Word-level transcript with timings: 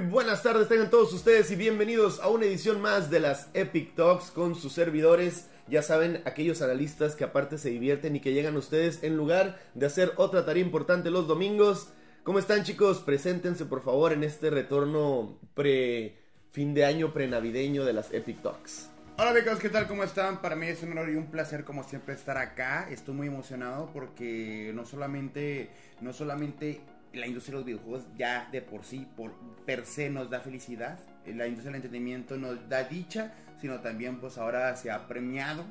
Buenas 0.00 0.42
tardes 0.42 0.68
tengan 0.68 0.90
todos 0.90 1.12
ustedes 1.14 1.50
y 1.50 1.56
bienvenidos 1.56 2.20
a 2.20 2.28
una 2.28 2.44
edición 2.44 2.82
más 2.82 3.10
de 3.10 3.18
las 3.18 3.48
Epic 3.54 3.94
Talks 3.94 4.30
con 4.30 4.54
sus 4.54 4.74
servidores. 4.74 5.48
Ya 5.68 5.80
saben, 5.80 6.20
aquellos 6.26 6.60
analistas 6.60 7.16
que 7.16 7.24
aparte 7.24 7.56
se 7.56 7.70
divierten 7.70 8.14
y 8.14 8.20
que 8.20 8.34
llegan 8.34 8.56
ustedes 8.58 9.02
en 9.02 9.16
lugar 9.16 9.58
de 9.74 9.86
hacer 9.86 10.12
otra 10.16 10.44
tarea 10.44 10.62
importante 10.62 11.10
los 11.10 11.26
domingos. 11.26 11.88
¿Cómo 12.24 12.38
están 12.38 12.62
chicos? 12.64 12.98
Preséntense 12.98 13.64
por 13.64 13.82
favor 13.82 14.12
en 14.12 14.22
este 14.22 14.50
retorno 14.50 15.38
pre 15.54 16.18
fin 16.50 16.74
de 16.74 16.84
año 16.84 17.14
prenavideño 17.14 17.86
de 17.86 17.94
las 17.94 18.12
Epic 18.12 18.42
Talks. 18.42 18.90
Hola 19.18 19.30
amigos, 19.30 19.58
¿qué 19.58 19.70
tal? 19.70 19.88
¿Cómo 19.88 20.04
están? 20.04 20.42
Para 20.42 20.56
mí 20.56 20.66
es 20.66 20.82
un 20.82 20.92
honor 20.92 21.08
y 21.08 21.16
un 21.16 21.30
placer 21.30 21.64
como 21.64 21.84
siempre 21.84 22.14
estar 22.14 22.36
acá. 22.36 22.86
Estoy 22.90 23.14
muy 23.14 23.28
emocionado 23.28 23.88
porque 23.94 24.72
no 24.74 24.84
solamente, 24.84 25.70
no 26.02 26.12
solamente 26.12 26.82
la 27.16 27.26
industria 27.26 27.52
de 27.52 27.58
los 27.60 27.66
videojuegos 27.66 28.04
ya 28.16 28.48
de 28.52 28.62
por 28.62 28.84
sí, 28.84 29.06
por 29.16 29.32
per 29.64 29.84
se 29.86 30.10
nos 30.10 30.30
da 30.30 30.40
felicidad, 30.40 30.98
la 31.26 31.46
industria 31.46 31.72
del 31.72 31.76
entretenimiento 31.76 32.36
nos 32.36 32.68
da 32.68 32.84
dicha, 32.84 33.34
sino 33.60 33.80
también 33.80 34.18
pues 34.20 34.38
ahora 34.38 34.74
se 34.76 34.90
ha 34.90 35.06
premiado 35.08 35.64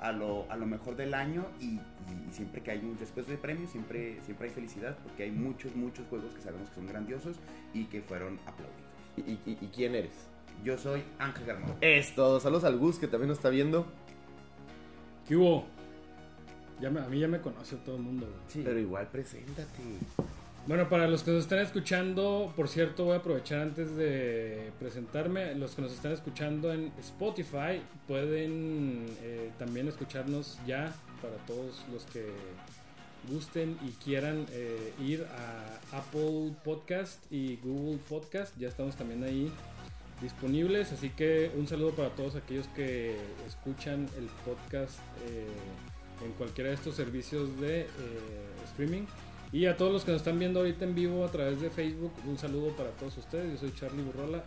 a 0.00 0.12
lo, 0.12 0.50
a 0.50 0.56
lo 0.56 0.66
mejor 0.66 0.96
del 0.96 1.14
año 1.14 1.46
y, 1.60 1.74
y 1.76 2.32
siempre 2.32 2.62
que 2.62 2.70
hay 2.72 2.80
un 2.80 2.96
después 2.98 3.26
de 3.26 3.36
premios 3.38 3.70
siempre, 3.70 4.18
siempre 4.24 4.48
hay 4.48 4.54
felicidad 4.54 4.96
porque 5.02 5.22
hay 5.24 5.30
muchos, 5.30 5.74
muchos 5.76 6.06
juegos 6.08 6.34
que 6.34 6.42
sabemos 6.42 6.68
que 6.68 6.74
son 6.74 6.86
grandiosos 6.86 7.36
y 7.72 7.84
que 7.84 8.02
fueron 8.02 8.38
aplaudidos. 8.46 8.86
¿Y, 9.16 9.50
y- 9.50 9.58
y 9.60 9.66
quién 9.74 9.94
eres? 9.94 10.12
Yo 10.64 10.76
soy 10.76 11.02
Ángel 11.18 11.46
Garmón. 11.46 11.76
Es 11.80 12.14
todo. 12.14 12.40
Saludos 12.40 12.64
al 12.64 12.76
Gus 12.78 12.98
que 12.98 13.06
también 13.08 13.28
nos 13.28 13.38
está 13.38 13.48
viendo. 13.50 13.86
¿Qué 15.28 15.36
hubo? 15.36 15.66
Ya 16.80 16.90
me- 16.90 17.00
a 17.00 17.08
mí 17.08 17.18
ya 17.18 17.28
me 17.28 17.40
conoce 17.40 17.76
todo 17.76 17.96
el 17.96 18.02
mundo. 18.02 18.28
Pero 18.52 18.78
igual 18.78 19.08
preséntate. 19.08 19.82
Bueno, 20.66 20.88
para 20.88 21.06
los 21.06 21.22
que 21.22 21.30
nos 21.30 21.44
están 21.44 21.60
escuchando, 21.60 22.52
por 22.56 22.68
cierto, 22.68 23.04
voy 23.04 23.14
a 23.14 23.18
aprovechar 23.18 23.60
antes 23.60 23.94
de 23.94 24.72
presentarme. 24.80 25.54
Los 25.54 25.76
que 25.76 25.82
nos 25.82 25.92
están 25.92 26.10
escuchando 26.10 26.72
en 26.72 26.92
Spotify 26.98 27.80
pueden 28.08 29.06
eh, 29.22 29.52
también 29.60 29.86
escucharnos 29.86 30.58
ya 30.66 30.92
para 31.22 31.36
todos 31.46 31.84
los 31.92 32.04
que 32.06 32.26
gusten 33.30 33.78
y 33.86 33.92
quieran 34.04 34.44
eh, 34.50 34.92
ir 35.00 35.24
a 35.92 35.98
Apple 35.98 36.52
Podcast 36.64 37.20
y 37.30 37.58
Google 37.58 38.00
Podcast. 38.08 38.52
Ya 38.58 38.66
estamos 38.66 38.96
también 38.96 39.22
ahí 39.22 39.52
disponibles. 40.20 40.90
Así 40.90 41.10
que 41.10 41.52
un 41.56 41.68
saludo 41.68 41.92
para 41.92 42.08
todos 42.08 42.34
aquellos 42.34 42.66
que 42.74 43.14
escuchan 43.46 44.08
el 44.18 44.26
podcast 44.44 44.98
eh, 45.28 45.46
en 46.24 46.32
cualquiera 46.32 46.70
de 46.70 46.74
estos 46.74 46.96
servicios 46.96 47.56
de 47.60 47.86
streaming. 48.64 49.06
Y 49.52 49.66
a 49.66 49.76
todos 49.76 49.92
los 49.92 50.04
que 50.04 50.12
nos 50.12 50.20
están 50.20 50.38
viendo 50.38 50.60
ahorita 50.60 50.84
en 50.84 50.94
vivo 50.94 51.24
a 51.24 51.30
través 51.30 51.60
de 51.60 51.70
Facebook, 51.70 52.12
un 52.26 52.36
saludo 52.36 52.70
para 52.76 52.90
todos 52.90 53.16
ustedes. 53.18 53.52
Yo 53.52 53.58
soy 53.58 53.74
Charlie 53.74 54.02
Burrola, 54.02 54.44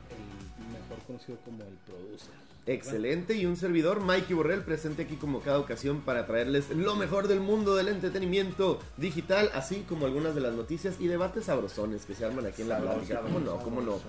el 0.59 0.79
mejor 0.79 1.05
conocido 1.07 1.37
como 1.45 1.63
el 1.63 1.73
producer. 1.85 2.33
Excelente 2.65 3.35
y 3.35 3.47
un 3.47 3.55
servidor, 3.55 4.01
Mikey 4.01 4.35
Borrell, 4.35 4.61
presente 4.61 5.03
aquí 5.03 5.15
como 5.15 5.39
cada 5.39 5.57
ocasión 5.57 6.01
para 6.01 6.27
traerles 6.27 6.69
lo 6.69 6.95
mejor 6.95 7.27
del 7.27 7.39
mundo 7.39 7.75
del 7.75 7.87
entretenimiento 7.87 8.79
digital, 8.97 9.49
así 9.55 9.83
como 9.89 10.05
algunas 10.05 10.35
de 10.35 10.41
las 10.41 10.53
noticias 10.53 10.97
y 10.99 11.07
debates 11.07 11.45
sabrosones 11.45 12.05
que 12.05 12.13
se 12.13 12.25
arman 12.25 12.45
aquí 12.45 12.61
en 12.61 12.69
la 12.69 12.79
plática. 12.79 13.21
¿Cómo 13.21 13.39
no? 13.39 13.57
¿Cómo 13.57 13.81
no? 13.81 13.99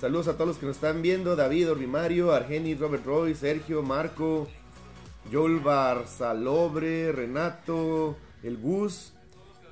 Saludos 0.00 0.28
a 0.28 0.34
todos 0.34 0.46
los 0.46 0.58
que 0.58 0.66
nos 0.66 0.76
están 0.76 1.02
viendo, 1.02 1.34
David, 1.34 1.72
Orbimario, 1.72 2.32
Argenis, 2.32 2.78
Robert 2.78 3.04
Roy, 3.04 3.34
Sergio, 3.34 3.82
Marco, 3.82 4.46
Joel 5.32 5.58
Barzalobre, 5.58 7.10
Renato, 7.10 8.16
el 8.44 8.58
Gus, 8.58 9.13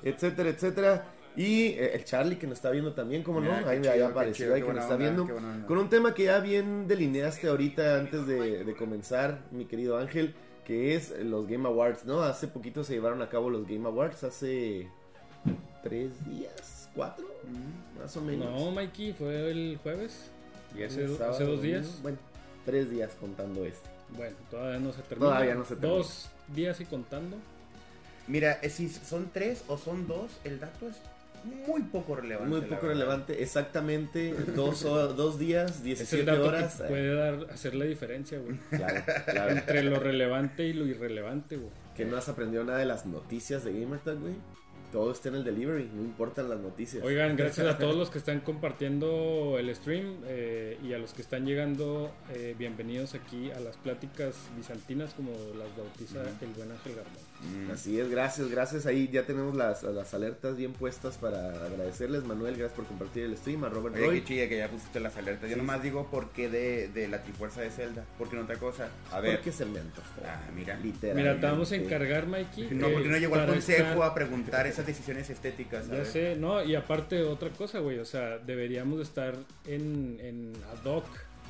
etcétera, 0.03 0.49
etcétera. 0.49 1.05
Y 1.35 1.69
eh, 1.69 1.95
el 1.95 2.03
Charlie 2.05 2.37
que 2.37 2.45
nos 2.45 2.57
está 2.57 2.69
viendo 2.69 2.93
también, 2.93 3.23
¿cómo 3.23 3.41
no? 3.41 3.51
Ahí, 3.67 3.81
qué 3.81 4.03
apareció, 4.03 4.45
chido, 4.45 4.55
ahí 4.55 4.61
que 4.61 4.67
nos 4.73 4.83
está 4.83 4.95
onda, 4.95 5.11
viendo. 5.11 5.65
Con 5.65 5.77
un 5.79 5.89
tema 5.89 6.13
que 6.13 6.25
ya 6.25 6.39
bien 6.39 6.87
delineaste 6.87 7.47
ahorita 7.47 7.99
antes 7.99 8.27
de, 8.27 8.63
de 8.63 8.75
comenzar, 8.75 9.39
mi 9.51 9.65
querido 9.65 9.97
Ángel, 9.97 10.35
que 10.63 10.95
es 10.95 11.11
los 11.23 11.47
Game 11.47 11.67
Awards, 11.67 12.05
¿no? 12.05 12.21
Hace 12.21 12.47
poquito 12.47 12.83
se 12.83 12.93
llevaron 12.93 13.21
a 13.21 13.29
cabo 13.29 13.49
los 13.49 13.67
Game 13.67 13.87
Awards, 13.87 14.23
hace 14.23 14.87
tres 15.81 16.11
días, 16.29 16.89
cuatro, 16.95 17.25
más 17.99 18.15
o 18.15 18.21
menos. 18.21 18.49
No, 18.49 18.71
Mikey, 18.71 19.13
fue 19.13 19.49
el 19.49 19.79
jueves. 19.81 20.29
Viernes, 20.73 20.97
hace, 20.97 21.17
sábado, 21.17 21.33
hace 21.35 21.43
dos 21.45 21.57
domingo. 21.57 21.79
días. 21.79 21.99
Bueno, 22.01 22.17
tres 22.65 22.89
días 22.89 23.11
contando 23.19 23.65
este. 23.65 23.89
Bueno, 24.15 24.35
todavía 24.49 24.79
no 24.79 24.93
se 24.93 25.01
termina. 25.01 25.29
Todavía 25.29 25.55
no 25.55 25.63
se 25.65 25.75
termina. 25.75 25.97
Dos 25.97 26.29
días 26.55 26.79
y 26.79 26.85
contando. 26.85 27.37
Mira, 28.27 28.59
eh, 28.61 28.69
si 28.69 28.89
son 28.89 29.29
tres 29.33 29.63
o 29.67 29.77
son 29.77 30.07
dos, 30.07 30.31
el 30.43 30.59
dato 30.59 30.87
es 30.87 30.95
muy 31.67 31.81
poco 31.81 32.15
relevante. 32.15 32.49
Muy 32.49 32.61
poco 32.61 32.87
verdad. 32.87 32.87
relevante, 32.93 33.43
exactamente 33.43 34.33
dos, 34.55 34.85
hor- 34.85 35.15
dos 35.15 35.37
días, 35.37 35.71
Es 35.71 35.77
el 35.79 35.83
17 35.83 36.23
dato 36.25 36.45
horas. 36.47 36.75
que 36.81 36.87
puede 36.87 37.13
dar, 37.15 37.47
hacer 37.51 37.75
la 37.75 37.83
diferencia, 37.85 38.39
güey. 38.39 38.57
Claro, 38.69 39.03
claro. 39.25 39.51
Entre 39.51 39.83
lo 39.83 39.99
relevante 39.99 40.63
y 40.65 40.73
lo 40.73 40.85
irrelevante, 40.85 41.57
güey. 41.57 41.69
Que 41.97 42.05
no 42.05 42.15
has 42.17 42.29
aprendido 42.29 42.63
nada 42.63 42.79
de 42.79 42.85
las 42.85 43.05
noticias 43.05 43.63
de 43.65 43.77
GamerTag, 43.77 44.19
güey. 44.19 44.35
Todo 44.93 45.11
está 45.11 45.29
en 45.29 45.35
el 45.35 45.43
delivery, 45.43 45.89
no 45.93 46.03
importan 46.03 46.49
las 46.49 46.59
noticias. 46.59 47.03
Oigan, 47.03 47.35
gracias 47.37 47.65
a 47.67 47.77
todos 47.79 47.95
los 47.95 48.09
que 48.11 48.19
están 48.19 48.39
compartiendo 48.41 49.57
el 49.59 49.75
stream 49.75 50.17
eh, 50.27 50.77
y 50.83 50.93
a 50.93 50.99
los 50.99 51.13
que 51.13 51.23
están 51.23 51.45
llegando, 51.47 52.11
eh, 52.33 52.55
bienvenidos 52.57 53.15
aquí 53.15 53.49
a 53.51 53.59
las 53.59 53.75
pláticas 53.77 54.35
bizantinas 54.55 55.13
como 55.15 55.31
las 55.57 55.75
bautiza 55.75 56.21
el 56.41 56.49
buen 56.55 56.71
Ángel 56.71 56.95
Garmón. 56.95 57.32
Mm. 57.43 57.71
Así 57.71 57.99
es, 57.99 58.09
gracias, 58.09 58.49
gracias. 58.49 58.85
Ahí 58.85 59.09
ya 59.11 59.23
tenemos 59.25 59.55
las, 59.55 59.83
las 59.83 60.13
alertas 60.13 60.55
bien 60.57 60.73
puestas 60.73 61.17
para 61.17 61.49
agradecerles. 61.65 62.23
Manuel, 62.23 62.55
gracias 62.55 62.75
por 62.75 62.85
compartir 62.85 63.23
el 63.25 63.37
stream. 63.37 63.63
A 63.65 63.69
Robert 63.69 63.95
Oye, 63.95 64.05
Roy. 64.05 64.21
qué 64.21 64.27
chida 64.27 64.49
que 64.49 64.57
ya 64.57 64.67
pusiste 64.69 64.99
las 64.99 65.15
alertas. 65.17 65.49
Yo 65.49 65.57
nomás 65.57 65.83
digo 65.83 66.07
por 66.09 66.29
qué 66.31 66.49
de, 66.49 66.87
de 66.89 67.07
la 67.07 67.21
trifuerza 67.23 67.61
de 67.61 67.69
Zelda. 67.69 68.05
Porque 68.17 68.35
no 68.35 68.43
otra 68.43 68.55
cosa. 68.57 68.87
A 69.11 69.19
ver. 69.19 69.35
Porque 69.37 69.51
se 69.51 69.65
me 69.65 69.79
antojó. 69.79 70.21
Ah, 70.25 70.41
mira. 70.55 70.77
Literal. 70.77 71.15
Mira, 71.15 71.39
te 71.39 71.45
vamos 71.45 71.71
a 71.71 71.75
encargar, 71.75 72.27
Mikey. 72.27 72.69
No, 72.71 72.87
que 72.87 72.93
porque 72.93 73.09
no 73.09 73.17
llegó 73.17 73.35
al 73.35 73.47
consejo 73.47 73.83
estar- 73.83 74.03
a 74.03 74.13
preguntar 74.13 74.67
esas 74.67 74.85
decisiones 74.85 75.29
estéticas. 75.29 75.87
Ya 75.89 76.05
sé, 76.05 76.35
no, 76.35 76.63
y 76.63 76.75
aparte 76.75 77.21
otra 77.23 77.49
cosa, 77.49 77.79
güey, 77.79 77.99
o 77.99 78.05
sea, 78.05 78.37
deberíamos 78.37 78.97
de 78.97 79.03
estar 79.03 79.35
en, 79.65 80.17
en 80.21 80.53
ad 80.71 80.85
hoc 80.89 81.05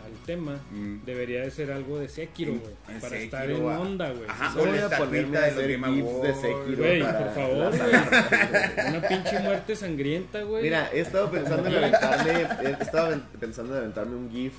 al 0.06 0.12
tema. 0.26 0.60
Mm. 0.72 1.06
Debería 1.06 1.42
de 1.42 1.52
ser 1.52 1.72
algo 1.72 2.00
de 2.00 2.10
Sekiro, 2.10 2.52
En- 2.54 2.60
güey, 2.60 2.74
para 2.86 3.00
Sekiro, 3.02 3.24
estar 3.24 3.50
en 3.50 3.62
ah. 3.70 3.80
onda, 3.80 4.12
güey. 4.12 4.30
Ajá, 4.30 4.52
Sí, 4.52 4.58
Voy 4.60 4.68
o 4.70 4.72
la 4.74 4.86
a 4.86 4.90
ponerme 4.98 5.20
estatuita 5.20 5.40
a 5.40 5.42
de 5.42 5.52
los 5.52 5.58
hacer 5.64 5.94
gifs 5.94 6.22
de. 6.22 6.34
Sekiro. 6.36 6.78
Güey, 6.78 7.00
por 7.02 7.34
favor, 7.34 7.78
güey. 7.78 8.88
Una 8.90 9.08
pinche 9.08 9.40
muerte 9.40 9.76
sangrienta, 9.76 10.42
güey. 10.44 10.64
Mira, 10.64 10.90
he 10.94 11.00
estado 11.00 11.32
pensando 11.32 11.70
en 11.70 11.76
aventarme, 11.76 12.48
he 12.64 12.84
estado 12.84 13.22
pensando 13.40 13.74
en 13.74 13.80
aventarme 13.80 14.16
un 14.16 14.30
GIF 14.32 14.54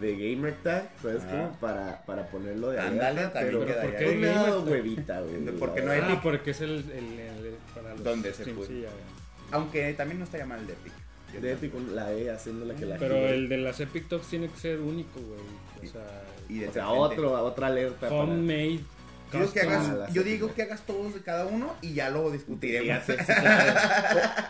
de 0.00 0.12
GamerTag, 0.34 0.90
¿sabes 1.00 1.22
Ajá. 1.24 1.30
cómo? 1.30 1.52
Para, 1.58 2.02
para 2.04 2.26
ponerlo 2.28 2.70
de 2.70 2.80
Ándale, 2.80 3.28
pero 3.32 3.64
quedaría 3.64 3.82
¿por 3.90 3.96
qué 3.96 4.14
me 4.16 4.28
ha 4.28 4.32
dado 4.34 4.64
GamerTag? 4.64 4.72
huevita, 4.72 5.20
güey. 5.20 5.58
Porque 5.58 5.82
no 5.82 5.90
hay. 5.92 6.00
Ah, 6.02 6.20
porque 6.22 6.50
es 6.50 6.60
el, 6.60 6.70
el, 6.90 7.18
el- 7.18 7.54
para 7.74 7.90
los 7.94 8.04
¿Dónde 8.04 8.32
se 8.34 8.44
puede? 8.46 8.68
sí. 8.68 8.84
Aunque 9.52 9.92
también 9.94 10.18
no 10.18 10.24
estaría 10.24 10.44
mal 10.44 10.58
el 10.60 10.66
de 10.66 10.72
Epic. 10.74 10.92
De 11.40 11.52
Epic, 11.52 11.72
la 11.92 12.12
E 12.12 12.30
haciéndola 12.30 12.74
que 12.74 12.86
la 12.86 12.96
Pero 12.96 13.14
gire. 13.16 13.34
el 13.34 13.48
de 13.48 13.56
las 13.58 13.78
Epic 13.80 14.08
Talks 14.08 14.26
tiene 14.28 14.48
que 14.48 14.56
ser 14.58 14.80
único, 14.80 15.20
güey. 15.20 15.88
O 15.88 15.92
sea, 15.92 16.24
Y 16.48 16.58
de 16.60 16.68
otro, 16.80 17.32
otra 17.44 17.66
alerta. 17.66 18.08
para- 18.08 18.14
homemade. 18.22 18.80
Yo 19.32 19.40
digo, 19.40 19.52
que 19.52 19.60
custom. 19.60 19.72
hagas, 19.74 19.88
Ah, 19.88 19.94
la 19.94 20.08
yo 20.10 20.22
digo 20.22 20.54
que 20.54 20.62
hagas 20.62 20.86
todos 20.86 21.12
de 21.14 21.20
cada 21.20 21.46
uno 21.46 21.74
y 21.82 21.94
ya 21.94 22.10
luego 22.10 22.30
discutiremos. 22.30 23.02
Fíjate, 23.02 23.24
sí, 23.24 23.40
claro. 23.40 23.80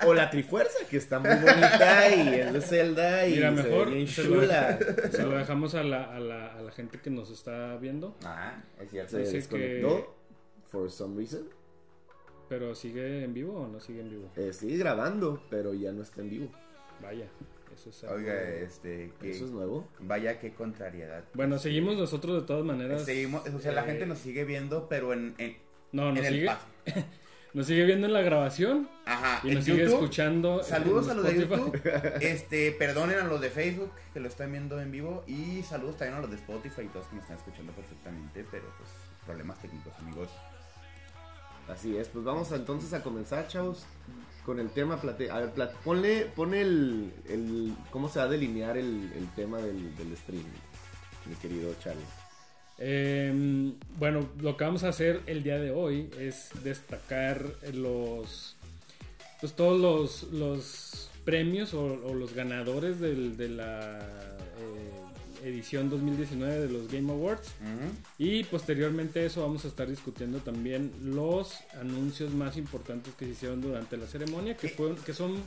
O, 0.04 0.09
o 0.09 0.15
la 0.15 0.28
Trifuerza, 0.31 0.78
que 0.91 0.98
está 0.98 1.19
muy 1.19 1.31
bonita 1.31 2.15
y 2.15 2.28
es 2.41 2.53
de 2.53 2.60
Zelda 2.60 3.26
y 3.26 3.36
Mira, 3.36 3.56
se 3.56 3.62
mejor 3.62 3.91
bien 3.91 4.06
se 4.06 4.25
lo, 4.25 4.42
chula. 4.42 4.78
se 5.10 5.22
lo 5.22 5.31
dejamos 5.38 5.75
a 5.75 5.82
la, 5.82 6.15
a, 6.15 6.20
la, 6.20 6.53
a 6.54 6.60
la 6.60 6.70
gente 6.72 7.00
que 7.00 7.09
nos 7.09 7.31
está 7.31 7.75
viendo. 7.78 8.16
Ah, 8.22 8.62
es 8.78 8.91
cierto. 8.91 9.10
Se 9.12 9.19
desconectó 9.32 10.15
for 10.70 10.91
some 10.91 11.16
reason. 11.16 11.48
Pero 12.50 12.75
sigue 12.75 13.25
en 13.25 13.32
vivo 13.32 13.62
o 13.62 13.66
no 13.66 13.81
sigue 13.81 14.03
en 14.03 14.10
vivo. 14.10 14.28
Eh, 14.36 14.53
sigue 14.53 14.76
grabando, 14.76 15.42
pero 15.50 15.72
ya 15.72 15.91
no 15.91 16.03
está 16.03 16.20
en 16.20 16.28
vivo. 16.31 16.48
Vaya, 17.02 17.26
eso 17.74 17.90
es 17.90 18.04
algo- 18.04 18.16
Oiga, 18.16 18.42
este, 18.42 19.12
que 19.21 19.30
Eso 19.30 19.44
es 19.44 19.50
nuevo. 19.50 19.88
vaya 20.00 20.38
qué 20.41 20.53
contrariedad. 20.54 21.24
Bueno, 21.34 21.59
seguimos 21.59 21.97
nosotros 21.97 22.41
de 22.41 22.47
todas 22.47 22.65
maneras. 22.65 23.04
Seguimos, 23.04 23.47
o 23.48 23.59
sea, 23.60 23.72
la 23.72 23.82
gente 23.84 24.06
nos 24.06 24.18
sigue 24.18 24.44
viendo, 24.44 24.88
pero 24.88 25.12
en, 25.12 25.34
en, 25.38 25.56
No, 25.92 26.10
nos 26.12 26.26
sigue, 26.26 26.48
nos 27.54 27.66
sigue 27.66 27.84
viendo 27.84 28.06
en 28.06 28.12
la 28.12 28.22
grabación 28.22 28.88
Ajá, 29.04 29.41
y 29.47 29.54
nos 29.54 29.65
sigue 29.65 29.78
YouTube. 29.84 29.94
escuchando. 29.94 30.62
Saludos 30.62 31.04
en 31.06 31.10
a 31.10 31.15
los 31.15 31.24
de. 31.26 31.36
YouTube. 31.41 31.80
Este, 32.22 32.72
perdonen 32.72 33.18
a 33.18 33.24
los 33.24 33.41
de 33.41 33.50
Facebook 33.50 33.92
que 34.15 34.21
lo 34.21 34.28
están 34.28 34.53
viendo 34.53 34.80
en 34.80 34.91
vivo. 34.91 35.22
Y 35.26 35.62
saludos 35.62 35.97
también 35.98 36.18
a 36.18 36.21
los 36.22 36.30
de 36.30 36.36
Spotify 36.36 36.82
y 36.82 36.88
todos 36.88 37.06
que 37.06 37.16
me 37.16 37.21
están 37.21 37.36
escuchando 37.36 37.72
perfectamente. 37.72 38.44
Pero 38.50 38.65
pues, 38.78 38.91
problemas 39.24 39.60
técnicos, 39.60 39.92
amigos. 39.98 40.28
Así 41.68 41.97
es, 41.97 42.09
pues 42.09 42.24
vamos 42.24 42.53
entonces 42.53 42.92
a 42.92 43.03
comenzar, 43.03 43.48
chavos, 43.48 43.84
con 44.45 44.60
el 44.60 44.71
tema. 44.71 45.01
Plate 45.01 45.30
a 45.30 45.41
ver, 45.41 45.54
plat- 45.54 45.72
ponle, 45.84 46.30
el, 46.54 47.13
el. 47.28 47.74
¿Cómo 47.91 48.09
se 48.09 48.21
va 48.21 48.27
a 48.27 48.28
delinear 48.28 48.77
el, 48.77 49.10
tema 49.34 49.59
del, 49.59 49.95
del 49.97 50.16
stream, 50.16 50.45
mi 51.27 51.34
querido 51.36 51.74
Charlie? 51.83 52.04
Eh, 52.78 53.72
bueno, 53.98 54.28
lo 54.41 54.57
que 54.57 54.65
vamos 54.65 54.84
a 54.84 54.91
hacer 54.91 55.22
el 55.27 55.42
día 55.42 55.59
de 55.59 55.72
hoy 55.72 56.09
es 56.18 56.51
destacar 56.63 57.45
los. 57.72 58.57
Pues 59.41 59.53
todos 59.54 59.80
los, 59.80 60.33
los 60.33 61.10
premios 61.24 61.74
o, 61.74 61.84
o 61.84 62.15
los 62.15 62.33
ganadores 62.33 63.01
del- 63.01 63.36
de 63.36 63.48
la 63.48 64.35
edición 65.48 65.89
2019 65.89 66.60
de 66.60 66.69
los 66.69 66.91
Game 66.91 67.10
Awards. 67.13 67.54
Y 68.19 68.45
posteriormente 68.45 69.21
a 69.21 69.22
eso 69.25 69.43
vamos 69.43 69.65
a 69.65 69.69
estar 69.69 69.89
discutiendo 69.89 70.41
también 70.41 70.93
los 71.03 71.60
anuncios 71.81 72.33
más 72.33 72.57
importantes 72.57 73.15
que 73.15 73.27
se 73.27 73.33
hicieron 73.33 73.60
durante 73.60 73.97
la 73.97 74.07
ceremonia, 74.07 74.57
que, 74.57 74.69
fueron, 74.69 74.97
que 74.97 75.13
son 75.13 75.43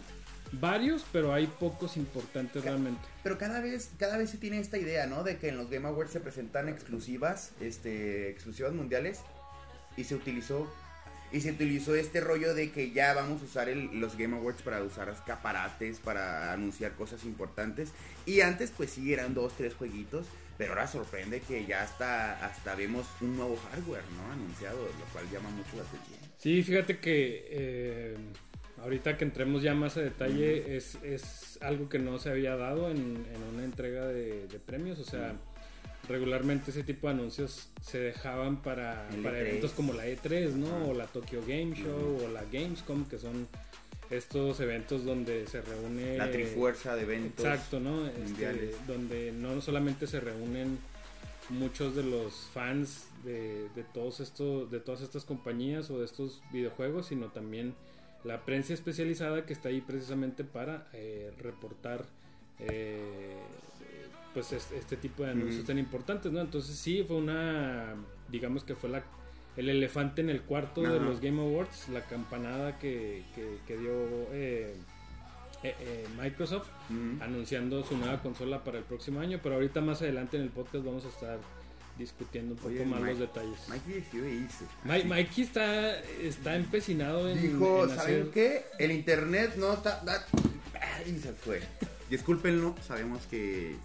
varios, 0.53 1.05
pero 1.11 1.33
hay 1.33 1.47
pocos 1.47 1.97
importantes 1.97 2.63
realmente. 2.63 3.01
Pero 3.23 3.37
cada 3.37 3.59
vez, 3.59 3.91
cada 3.97 4.17
vez 4.17 4.29
se 4.29 4.37
tiene 4.37 4.59
esta 4.59 4.77
idea, 4.77 5.05
¿no? 5.05 5.23
De 5.23 5.37
que 5.37 5.49
en 5.49 5.57
los 5.57 5.69
Game 5.69 5.87
Awards 5.87 6.11
se 6.11 6.19
presentan 6.19 6.69
exclusivas, 6.69 7.51
este, 7.59 8.29
exclusivas 8.29 8.73
mundiales. 8.73 9.19
Y 9.97 10.05
se 10.05 10.15
utilizó, 10.15 10.71
y 11.31 11.41
se 11.41 11.51
utilizó 11.51 11.95
este 11.95 12.19
rollo 12.21 12.53
de 12.53 12.71
que 12.71 12.91
ya 12.91 13.13
vamos 13.13 13.41
a 13.41 13.45
usar 13.45 13.69
el- 13.69 13.99
los 13.99 14.17
Game 14.17 14.35
Awards 14.37 14.61
para 14.61 14.81
usar 14.83 15.09
escaparates, 15.09 15.99
para 15.99 16.53
anunciar 16.53 16.93
cosas 16.93 17.23
importantes. 17.25 17.89
Y 18.25 18.41
antes, 18.41 18.71
pues 18.75 18.89
sí, 18.91 19.13
eran 19.13 19.33
dos, 19.33 19.53
tres 19.57 19.73
jueguitos. 19.75 20.25
Pero 20.57 20.71
ahora 20.73 20.87
sorprende 20.87 21.39
que 21.39 21.65
ya 21.65 21.83
hasta, 21.83 22.45
hasta 22.45 22.75
vemos 22.75 23.07
un 23.21 23.37
nuevo 23.37 23.55
hardware, 23.71 24.03
¿no? 24.17 24.33
Anunciado, 24.33 24.77
lo 24.77 25.05
cual 25.13 25.25
llama 25.31 25.49
mucho 25.51 25.69
la 25.77 25.83
atención. 25.83 26.19
Sí, 26.37 26.61
fíjate 26.63 26.99
que 26.99 27.47
eh, 27.49 28.17
ahorita 28.81 29.15
que 29.15 29.23
entremos 29.23 29.61
ya 29.63 29.73
más 29.73 29.95
a 29.95 30.01
detalle, 30.01 30.75
es, 30.75 30.95
es 31.01 31.57
algo 31.61 31.87
que 31.87 31.97
no 31.97 32.19
se 32.19 32.29
había 32.29 32.57
dado 32.57 32.91
en, 32.91 32.97
en 32.97 33.43
una 33.53 33.63
entrega 33.63 34.05
de, 34.07 34.47
de 34.47 34.59
premios. 34.59 34.99
O 34.99 35.05
sea, 35.05 35.33
regularmente 36.09 36.71
ese 36.71 36.83
tipo 36.83 37.07
de 37.07 37.13
anuncios 37.13 37.69
se 37.81 37.99
dejaban 37.99 38.61
para, 38.61 39.07
para 39.23 39.37
E3. 39.37 39.47
eventos 39.47 39.71
como 39.71 39.93
la 39.93 40.07
E3, 40.07 40.53
¿no? 40.53 40.89
O 40.89 40.93
la 40.93 41.05
Tokyo 41.05 41.41
Game 41.47 41.75
Show 41.75 42.25
o 42.25 42.27
la 42.29 42.43
Gamescom, 42.51 43.05
que 43.05 43.17
son 43.17 43.47
estos 44.09 44.59
eventos 44.59 45.05
donde 45.05 45.45
se 45.47 45.61
reúne... 45.61 46.17
La 46.17 46.31
trifuerza 46.31 46.95
de 46.95 47.03
eventos. 47.03 47.45
Exacto, 47.45 47.79
¿no? 47.79 48.07
Este, 48.07 48.75
donde 48.87 49.31
no 49.31 49.61
solamente 49.61 50.07
se 50.07 50.19
reúnen 50.19 50.79
muchos 51.49 51.95
de 51.95 52.03
los 52.03 52.33
fans 52.53 53.05
de, 53.23 53.69
de 53.75 53.83
todos 53.83 54.19
estos, 54.19 54.71
de 54.71 54.79
todas 54.79 55.01
estas 55.01 55.25
compañías 55.25 55.91
o 55.91 55.99
de 55.99 56.05
estos 56.05 56.41
videojuegos, 56.51 57.07
sino 57.07 57.27
también 57.27 57.75
la 58.23 58.45
prensa 58.45 58.73
especializada 58.73 59.45
que 59.45 59.53
está 59.53 59.69
ahí 59.69 59.81
precisamente 59.81 60.43
para 60.43 60.87
eh, 60.93 61.31
reportar 61.39 62.05
eh, 62.59 63.37
pues 64.33 64.51
es- 64.53 64.71
este 64.71 64.95
tipo 64.97 65.23
de 65.23 65.31
anuncios 65.31 65.65
tan 65.65 65.77
importantes, 65.79 66.31
¿no? 66.31 66.39
Entonces 66.41 66.75
sí 66.77 67.03
fue 67.07 67.17
una, 67.17 67.95
digamos 68.29 68.63
que 68.63 68.75
fue 68.75 68.89
la 68.89 69.03
el 69.57 69.67
elefante 69.67 70.21
en 70.21 70.29
el 70.29 70.41
cuarto 70.43 70.81
de 70.83 70.99
los 71.01 71.19
Game 71.19 71.41
Awards, 71.41 71.89
la 71.89 72.05
campanada 72.05 72.77
que, 72.79 73.23
que, 73.35 73.57
que 73.67 73.77
dio 73.77 73.91
eh, 74.31 74.73
eh, 75.63 75.75
eh, 75.81 76.05
Microsoft 76.21 76.67
anunciando 77.19 77.83
su 77.83 77.97
nueva 77.97 78.21
consola 78.21 78.63
para 78.63 78.77
el 78.77 78.85
próximo 78.85 79.19
año, 79.19 79.39
pero 79.43 79.55
ahorita 79.55 79.81
más 79.81 80.01
adelante 80.01 80.37
en 80.37 80.43
el 80.43 80.49
podcast 80.49 80.85
vamos 80.85 81.03
a 81.03 81.09
estar 81.09 81.39
discutiendo 81.97 82.53
un 82.53 82.57
poco 82.59 82.69
Oye, 82.73 82.85
más 82.85 83.01
Mike- 83.01 83.11
los 83.11 83.19
detalles. 83.19 83.59
Mikey 83.67 83.93
decidió 83.95 84.29
irse. 84.29 84.63
Mi- 84.85 85.03
Mikey 85.03 85.43
está, 85.43 85.99
está 85.99 86.55
empecinado 86.55 87.27
en, 87.29 87.41
Dijo, 87.41 87.83
en 87.83 87.89
¿saben 87.89 87.99
hacer... 88.21 88.29
qué? 88.31 88.65
El 88.77 88.91
internet 88.91 89.55
no 89.57 89.73
está... 89.73 89.99
da- 90.05 90.25
Y 91.05 91.17
se 91.19 91.33
fue. 91.33 91.61
Discúlpenlo, 92.09 92.75
sabemos 92.81 93.23
que... 93.29 93.75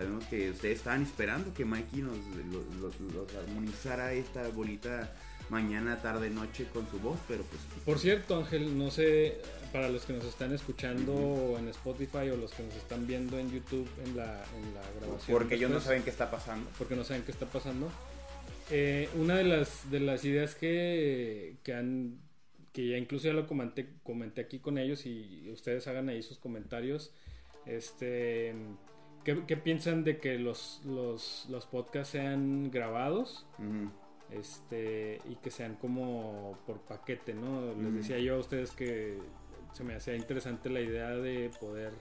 Sabemos 0.00 0.24
que 0.26 0.50
ustedes 0.50 0.78
estaban 0.78 1.02
esperando 1.02 1.52
que 1.52 1.66
Mikey 1.66 2.00
nos 2.00 2.16
lo- 2.50 2.62
lo- 2.80 3.12
los 3.14 3.34
armonizara 3.34 4.14
esta 4.14 4.48
bolita 4.48 5.14
mañana, 5.50 6.00
tarde, 6.00 6.30
noche 6.30 6.64
con 6.72 6.88
su 6.90 6.98
voz, 7.00 7.18
pero 7.28 7.42
pues... 7.42 7.60
Por 7.84 7.98
cierto, 7.98 8.36
Ángel, 8.38 8.78
no 8.78 8.90
sé, 8.90 9.36
para 9.72 9.90
los 9.90 10.06
que 10.06 10.14
nos 10.14 10.24
están 10.24 10.54
escuchando 10.54 11.56
en 11.58 11.68
Spotify 11.68 12.30
o 12.32 12.36
los 12.38 12.52
que 12.52 12.62
nos 12.62 12.74
están 12.76 13.06
viendo 13.06 13.38
en 13.38 13.50
YouTube 13.50 13.86
en 14.06 14.16
la, 14.16 14.42
en 14.56 14.74
la 14.74 14.80
grabación. 15.00 15.36
Porque 15.38 15.56
ellos 15.56 15.70
no 15.70 15.80
saben 15.80 16.02
qué 16.02 16.08
está 16.10 16.30
pasando. 16.30 16.70
Porque 16.78 16.96
no 16.96 17.04
saben 17.04 17.22
qué 17.24 17.32
está 17.32 17.44
pasando. 17.44 17.90
Eh, 18.70 19.10
una 19.16 19.36
de 19.36 19.44
las, 19.44 19.90
de 19.90 20.00
las 20.00 20.24
ideas 20.24 20.54
que, 20.54 21.56
que 21.62 21.74
han 21.74 22.20
que 22.72 22.88
ya 22.88 22.96
incluso 22.96 23.26
ya 23.26 23.32
lo 23.34 23.46
comenté, 23.48 23.88
comenté 24.04 24.40
aquí 24.40 24.60
con 24.60 24.78
ellos 24.78 25.04
y 25.04 25.50
ustedes 25.50 25.86
hagan 25.88 26.08
ahí 26.08 26.22
sus 26.22 26.38
comentarios. 26.38 27.12
Este, 27.66 28.54
¿qué, 29.24 29.44
qué 29.46 29.56
piensan 29.56 30.04
de 30.04 30.18
que 30.18 30.38
los, 30.38 30.82
los, 30.84 31.46
los 31.48 31.66
podcasts 31.66 32.12
sean 32.12 32.70
grabados? 32.70 33.46
Este 34.30 35.20
y 35.28 35.36
que 35.36 35.50
sean 35.50 35.74
como 35.74 36.58
por 36.66 36.80
paquete, 36.80 37.34
¿no? 37.34 37.74
Les 37.74 37.94
decía 37.94 38.18
yo 38.18 38.36
a 38.36 38.38
ustedes 38.38 38.70
que 38.70 39.18
se 39.72 39.84
me 39.84 39.94
hacía 39.94 40.14
interesante 40.14 40.70
la 40.70 40.80
idea 40.80 41.10
de 41.10 41.50
poder 41.60 41.92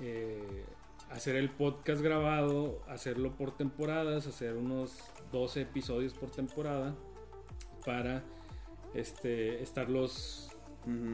eh, 0.00 0.64
hacer 1.10 1.36
el 1.36 1.50
podcast 1.50 2.02
grabado, 2.02 2.82
hacerlo 2.88 3.32
por 3.36 3.56
temporadas, 3.56 4.26
hacer 4.26 4.56
unos 4.56 4.98
12 5.32 5.62
episodios 5.62 6.14
por 6.14 6.30
temporada 6.30 6.94
para 7.84 8.22
este 8.94 9.62
estarlos 9.62 10.46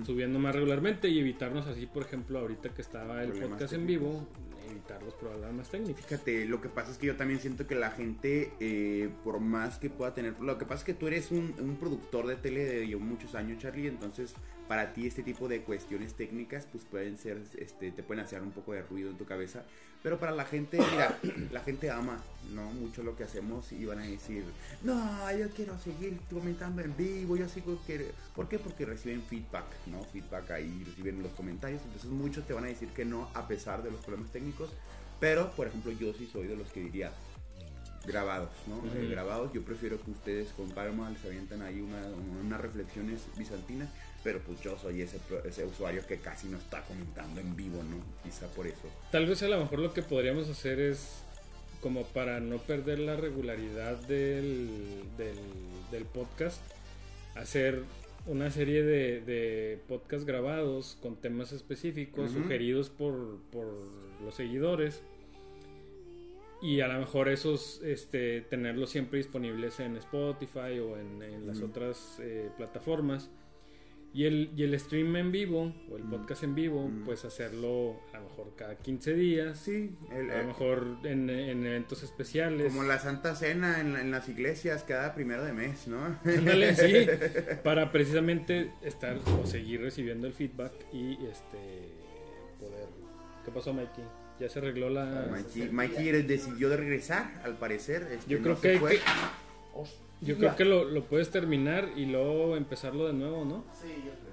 subiendo 0.05 0.39
más 0.39 0.55
regularmente 0.55 1.09
y 1.09 1.19
evitarnos 1.19 1.67
así, 1.67 1.87
por 1.87 2.03
ejemplo, 2.03 2.39
ahorita 2.39 2.69
que 2.71 2.83
estaba 2.83 3.23
el 3.23 3.31
Problemas 3.31 3.53
podcast 3.53 3.73
en 3.73 3.87
vivo, 3.87 4.27
evitar 4.73 5.03
los 5.03 5.15
problemas 5.15 5.69
técnicos. 5.71 6.05
Fíjate, 6.05 6.45
lo 6.47 6.61
que 6.61 6.69
pasa 6.69 6.91
es 6.91 6.99
que 6.99 7.07
yo 7.07 7.17
también 7.17 7.41
siento 7.41 7.67
que 7.67 7.75
la 7.75 7.91
gente, 7.91 8.53
eh, 8.61 9.11
por 9.25 9.41
más 9.41 9.79
que 9.79 9.91
pueda 9.91 10.15
tener, 10.15 10.39
lo 10.41 10.59
que 10.59 10.65
pasa 10.65 10.79
es 10.81 10.85
que 10.85 10.95
tú 10.95 11.07
eres 11.07 11.31
un, 11.31 11.55
un 11.61 11.77
productor 11.77 12.27
de 12.27 12.37
tele 12.37 12.65
de 12.65 12.97
muchos 12.97 13.35
años, 13.35 13.59
Charlie, 13.59 13.89
entonces 13.89 14.35
para 14.69 14.93
ti 14.95 15.07
este 15.07 15.23
tipo 15.23 15.49
de 15.49 15.63
cuestiones 15.63 16.15
técnicas, 16.15 16.67
pues 16.71 16.85
pueden 16.85 17.19
ser, 17.19 17.39
este, 17.59 17.91
te 17.91 18.03
pueden 18.03 18.25
hacer 18.25 18.43
un 18.43 18.53
poco 18.53 18.73
de 18.73 18.83
ruido 18.83 19.11
en 19.11 19.19
tu 19.19 19.25
cabeza, 19.25 19.65
pero 20.03 20.19
para 20.19 20.33
la 20.33 20.45
gente, 20.45 20.79
mira, 20.91 21.19
la 21.53 21.61
gente 21.61 21.91
ama, 21.91 22.21
¿no? 22.53 22.71
Mucho 22.73 23.03
lo 23.03 23.17
que 23.17 23.25
hacemos 23.25 23.71
y 23.73 23.85
van 23.85 24.01
a 24.01 24.03
decir, 24.03 24.45
no, 24.83 25.31
yo 25.37 25.49
quiero 25.51 25.79
seguir 25.79 26.19
comentando 26.31 26.83
en 26.83 26.97
vivo, 26.97 27.37
yo 27.37 27.49
sigo 27.49 27.79
que, 27.87 28.11
¿por 28.35 28.49
qué? 28.49 28.59
Porque 28.59 28.85
reciben 28.85 29.23
feedback, 29.23 29.67
¿no? 29.87 30.03
Feedback 30.05 30.51
ahí, 30.51 30.85
reciben 30.85 31.23
los 31.23 31.33
comentarios, 31.33 31.83
entonces 31.85 32.11
muchos 32.11 32.47
te 32.47 32.53
van 32.53 32.65
a 32.65 32.69
decir 32.69 32.89
que 32.89 33.05
no 33.05 33.31
a 33.35 33.47
pesar 33.47 33.83
de 33.83 33.91
los 33.91 34.01
problemas 34.01 34.33
técnicos, 34.33 34.71
pero, 35.21 35.53
por 35.53 35.69
ejemplo, 35.69 35.93
yo 35.93 36.13
sí 36.15 36.29
soy 36.33 36.49
de 36.49 36.57
los 36.57 36.73
que 36.73 36.81
diría 36.81 37.13
grabados, 38.05 38.51
¿no? 38.67 38.83
Eh, 38.95 39.09
grabados, 39.09 39.53
yo 39.53 39.63
prefiero 39.63 40.01
que 40.03 40.11
ustedes 40.11 40.49
con 40.53 40.71
calma 40.71 41.11
les 41.11 41.25
avientan 41.25 41.63
ahí 41.63 41.81
una, 41.81 42.03
unas 42.45 42.61
reflexiones 42.61 43.21
bizantinas, 43.37 43.89
pero 44.23 44.41
pues 44.41 44.61
yo 44.61 44.77
soy 44.79 45.03
ese, 45.03 45.19
ese 45.45 45.65
usuario 45.65 46.07
que 46.07 46.19
casi 46.19 46.49
no 46.49 46.59
está 46.59 46.83
comentando 46.85 47.41
en 47.41 47.57
vivo, 47.57 47.83
¿no? 47.83 48.03
Quizá 48.23 48.47
por 48.49 48.67
eso. 48.67 48.89
Tal 49.11 49.27
vez 49.27 49.43
a 49.43 49.49
lo 49.49 49.59
mejor 49.59 49.79
lo 49.79 49.93
que 49.93 50.03
podríamos 50.03 50.49
hacer 50.49 50.81
es 50.81 51.23
como 51.81 52.05
para 52.05 52.41
no 52.41 52.59
perder 52.59 53.01
la 53.01 53.17
regularidad 53.17 53.97
del, 54.07 54.69
del, 55.17 55.37
del 55.91 56.05
podcast, 56.05 56.61
hacer 57.35 57.83
una 58.27 58.51
serie 58.53 58.85
de, 58.85 59.21
de 59.21 59.81
podcasts 59.89 60.25
grabados 60.25 60.97
con 61.03 61.17
temas 61.17 61.53
específicos 61.53 62.31
sugeridos 62.31 62.89
por, 62.89 63.41
por 63.51 63.67
los 64.25 64.35
seguidores 64.37 65.03
y 66.63 66.81
a 66.81 66.87
lo 66.87 67.01
mejor 67.01 67.29
esos 67.29 67.83
este, 67.83 68.43
tenerlos 68.43 68.91
siempre 68.91 69.19
disponibles 69.19 69.81
en 69.81 69.97
Spotify 69.97 70.79
o 70.79 70.97
en, 70.97 71.21
en 71.21 71.47
las 71.49 71.61
otras 71.61 72.21
eh, 72.21 72.49
plataformas. 72.57 73.29
Y 74.15 74.27
el, 74.27 74.51
y 74.55 74.65
el 74.65 74.79
stream 74.79 75.17
en 75.17 75.33
vivo 75.33 75.73
o 75.91 75.97
el 75.97 76.05
Mm. 76.05 76.11
podcast 76.11 76.43
en 76.45 76.55
vivo, 76.55 76.87
Mm. 76.87 77.05
pues 77.05 77.25
hacerlo 77.25 77.97
a 78.13 78.19
lo 78.19 78.25
mejor 78.29 78.53
cada 78.57 78.77
15 78.77 79.15
días. 79.15 79.59
Sí, 79.59 79.97
el- 80.11 80.31
A 80.31 80.35
lo 80.35 80.41
el- 80.41 80.47
mejor 80.49 80.87
en, 81.05 81.31
en 81.31 81.65
eventos 81.65 82.03
especiales. 82.03 82.67
como 82.73 82.83
la 82.85 82.99
Santa 82.99 83.35
Cena 83.35 83.81
en, 83.81 83.95
la- 83.95 84.01
en 84.03 84.11
las 84.11 84.29
iglesias 84.29 84.85
cada 84.85 85.15
primero 85.15 85.43
de 85.45 85.55
mes, 85.55 85.89
¿no? 85.89 86.19
Ándale, 86.27 86.75
sí, 86.77 87.07
para 87.65 87.91
precisamente 87.91 88.71
estar 88.83 89.17
o 89.43 89.47
seguir 89.47 89.81
recibiendo 89.81 90.27
el 90.27 90.35
feedback 90.35 90.73
y 90.93 91.15
este 91.27 91.89
poder. 92.61 92.89
¿Qué 93.47 93.51
pasó, 93.51 93.73
Mikey? 93.73 94.05
Ya 94.41 94.49
se 94.51 94.59
arregló 94.59 94.91
la. 94.91 95.27
Mikey, 95.31 95.71
Mikey 95.71 96.23
decidió 96.23 96.69
de 96.69 96.77
regresar, 96.77 97.41
al 97.45 97.57
parecer. 97.57 98.09
este, 98.13 98.31
Yo 98.31 98.39
no 98.41 98.57
creo 98.57 98.79
fue. 98.79 98.91
que- 98.97 99.01
Yo 100.23 100.39
creo 100.39 100.57
que 100.57 100.65
lo, 100.65 100.85
lo 100.85 101.03
puedes 101.05 101.31
terminar 101.31 101.89
y 101.97 102.07
luego 102.07 102.57
empezarlo 102.57 103.07
de 103.07 103.13
nuevo, 103.13 103.45
¿no? 103.45 103.65
Sí, 103.81 103.89
yo 104.05 104.13
creo. 104.13 104.33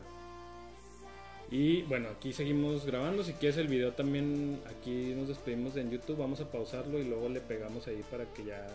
Y 1.52 1.82
bueno, 1.84 2.10
aquí 2.10 2.32
seguimos 2.32 2.86
grabando. 2.86 3.24
Si 3.24 3.34
quieres 3.34 3.58
el 3.58 3.68
video 3.68 3.94
también, 3.94 4.60
aquí 4.70 5.14
nos 5.18 5.28
despedimos 5.30 5.76
en 5.78 5.90
YouTube. 5.90 6.18
Vamos 6.18 6.40
a 6.42 6.52
pausarlo 6.52 7.00
y 7.00 7.06
luego 7.06 7.28
le 7.28 7.42
pegamos 7.42 7.88
ahí 7.88 8.04
para 8.12 8.26
que 8.34 8.46
ya 8.46 8.68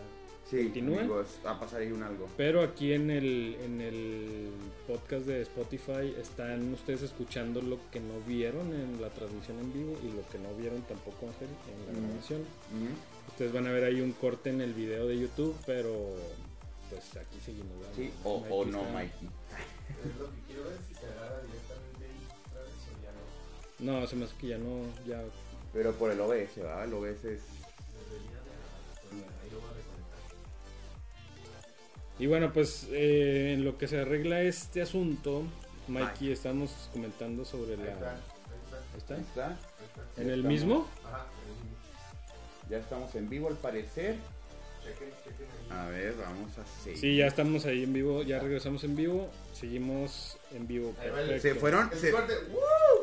Sí, 0.49 0.63
continúa. 0.65 0.99
amigos, 0.99 1.39
va 1.45 1.51
a 1.51 1.59
pasar 1.59 1.81
ahí 1.81 1.91
un 1.91 2.03
algo. 2.03 2.27
Pero 2.35 2.61
aquí 2.61 2.91
en 2.91 3.09
el, 3.09 3.55
en 3.63 3.79
el 3.81 4.49
podcast 4.85 5.25
de 5.25 5.41
Spotify 5.41 6.13
están 6.21 6.73
ustedes 6.73 7.01
escuchando 7.03 7.61
lo 7.61 7.79
que 7.91 7.99
no 8.01 8.19
vieron 8.27 8.73
en 8.73 9.01
la 9.01 9.09
transmisión 9.09 9.57
en 9.59 9.71
vivo 9.73 9.97
y 10.03 10.07
lo 10.15 10.27
que 10.29 10.37
no 10.37 10.53
vieron 10.55 10.81
tampoco 10.81 11.27
Ángel, 11.29 11.47
en 11.47 11.95
la 11.95 12.07
grabación. 12.07 12.41
Ujú. 12.41 13.29
Ustedes 13.29 13.53
van 13.53 13.67
a 13.67 13.71
ver 13.71 13.85
ahí 13.85 14.01
un 14.01 14.11
corte 14.11 14.49
en 14.49 14.59
el 14.61 14.73
video 14.73 15.07
de 15.07 15.17
YouTube, 15.17 15.55
pero 15.65 16.13
pues 16.89 17.17
aquí 17.17 17.39
seguimos. 17.43 17.77
¿verdad? 17.79 17.93
Sí, 17.95 18.13
o, 18.23 18.39
Mikey 18.39 18.51
o 18.57 18.65
no, 18.65 18.79
está- 18.81 18.93
Mikey. 18.93 19.29
Es 19.29 20.19
lo 20.19 20.29
que 20.31 20.39
quiero 20.47 20.63
ver 20.65 20.77
si 20.87 20.93
se 20.93 21.05
agarra 21.05 21.41
directamente 21.41 22.05
y 22.05 22.25
otra 22.49 22.61
vez 22.61 22.73
o 22.89 23.01
ya 23.03 23.11
no. 23.91 23.99
No, 24.01 24.07
se 24.07 24.15
me 24.15 24.25
hace 24.25 24.35
que 24.37 24.47
ya 24.47 24.57
no, 24.57 24.81
ya... 25.07 25.23
Pero 25.73 25.93
por 25.95 26.11
el 26.11 26.19
OBS, 26.21 26.55
¿verdad? 26.57 26.83
El 26.85 26.93
OBS 26.93 27.25
es... 27.25 27.41
Y 32.17 32.27
bueno, 32.27 32.53
pues 32.53 32.87
eh, 32.91 33.53
en 33.53 33.65
lo 33.65 33.77
que 33.77 33.87
se 33.89 33.99
arregla 33.99 34.41
este 34.41 34.81
asunto, 34.81 35.43
Mikey, 35.89 36.31
estamos 36.31 36.89
comentando 36.93 37.43
sobre 37.43 37.75
la... 37.75 37.83
Ahí 37.83 37.89
está. 37.89 38.11
¿Ahí 38.13 38.97
está? 38.97 39.15
Ahí 39.15 39.21
está. 39.21 39.57
¿En 40.21 40.29
el 40.29 40.39
estamos- 40.39 40.45
mismo? 40.53 40.87
Ya 42.69 42.77
estamos 42.77 43.13
en 43.15 43.29
vivo 43.29 43.49
al 43.49 43.57
parecer. 43.57 44.15
A 45.69 45.87
ver, 45.89 46.15
vamos 46.17 46.57
a 46.57 46.65
seguir. 46.83 46.99
Sí, 46.99 47.15
ya 47.17 47.27
estamos 47.27 47.65
ahí 47.65 47.83
en 47.83 47.93
vivo, 47.93 48.23
ya 48.23 48.39
regresamos 48.39 48.83
en 48.83 48.95
vivo, 48.95 49.29
seguimos 49.55 50.37
en 50.53 50.67
vivo. 50.67 50.91
Perfecto. 50.93 51.41
Se 51.41 51.55
fueron, 51.55 51.89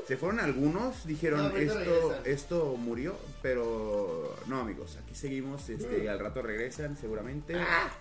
se, 0.06 0.16
fueron 0.16 0.40
algunos, 0.40 1.06
dijeron 1.06 1.38
No, 1.50 1.56
esto, 1.56 1.78
regresan. 1.78 2.22
esto 2.26 2.76
murió, 2.78 3.16
pero 3.40 4.36
no 4.46 4.60
amigos, 4.60 4.98
aquí 5.02 5.14
seguimos, 5.14 5.68
este, 5.70 6.08
al 6.08 6.18
rato 6.18 6.42
regresan 6.42 6.96
seguramente 6.96 7.54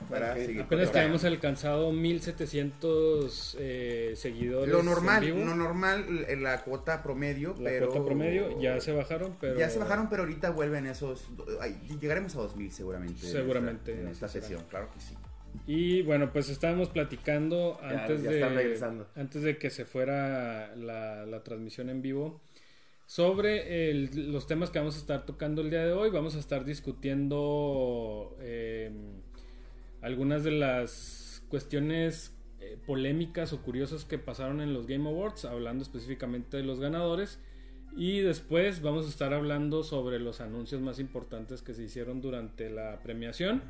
para 0.10 0.32
ok. 0.34 0.38
seguir. 0.38 0.62
Apenas 0.62 0.90
que 0.90 1.00
habíamos 1.00 1.24
alcanzado 1.24 1.92
1700 1.92 3.58
eh, 3.60 4.14
seguidores. 4.18 4.72
lo 4.72 4.80
en 4.80 4.86
normal, 4.86 5.24
vivo. 5.26 5.40
lo 5.46 5.56
normal, 5.56 6.26
eh, 6.28 6.36
la 6.36 6.62
cuota 6.64 7.02
promedio, 7.02 7.56
La 7.60 7.70
pero 7.70 7.90
cuota 7.90 8.06
promedio 8.06 8.60
ya 8.62 8.80
se 8.82 8.92
bajaron, 8.92 9.36
pero. 9.40 9.58
Ya 9.58 9.70
se 9.70 9.80
bajaron, 9.80 10.10
pero 10.10 10.24
ahorita 10.24 10.50
vuelven 10.52 10.88
esos. 10.88 11.28
ay, 11.62 11.80
llegaremos 12.00 12.36
a 12.36 12.40
2000 12.40 12.72
seguramente. 12.72 13.26
en 13.26 13.32
Seguramente, 13.32 13.92
esta- 13.92 14.02
En 14.04 14.08
esta 14.10 14.28
sesión, 14.28 14.64
claro 14.70 14.90
que 14.94 15.00
sí. 15.00 15.16
Y 15.68 16.02
bueno, 16.04 16.32
pues 16.32 16.50
estábamos 16.50 16.90
platicando 16.90 17.78
Ya- 17.82 18.02
antes, 18.02 18.24
ya 18.24 18.30
de, 18.32 18.40
antes 19.16 19.42
de 19.44 19.58
que 19.58 19.70
se 19.70 19.86
fuera 19.86 20.76
la, 20.76 21.26
la 21.26 21.44
transmisión 21.44 21.90
en 21.90 22.02
vivo 22.02 22.42
sobre 23.06 23.90
el- 23.92 24.32
los 24.32 24.48
temas 24.48 24.70
que 24.70 24.80
vamos 24.80 24.96
a 24.96 25.00
estar 25.00 25.26
tocando 25.26 25.62
el 25.62 25.70
día 25.70 25.86
de 25.86 25.92
hoy. 25.94 26.10
Vamos 26.10 26.36
a 26.36 26.40
estar 26.40 26.64
discutiendo 26.66 28.36
eh, 28.40 28.92
algunas 30.02 30.44
de 30.44 30.52
las 30.52 31.44
cuestiones 31.50 32.36
eh, 32.62 32.78
polémicas 32.86 33.54
o 33.54 33.62
curiosas 33.62 34.06
que 34.06 34.18
pasaron 34.18 34.62
en 34.62 34.74
los 34.74 34.88
Game 34.88 35.08
Awards, 35.10 35.46
hablando 35.46 35.84
específicamente 35.84 36.58
de 36.58 36.64
los 36.64 36.80
ganadores. 36.80 37.40
Y 37.98 38.20
después 38.22 38.82
vamos 38.82 39.06
a 39.06 39.10
estar 39.10 39.34
hablando 39.34 39.84
sobre 39.84 40.18
los 40.20 40.40
anuncios 40.40 40.80
más 40.82 40.98
importantes 41.00 41.62
que 41.62 41.74
se 41.74 41.84
hicieron 41.84 42.22
durante 42.22 42.70
la 42.70 43.00
premiación. 43.04 43.62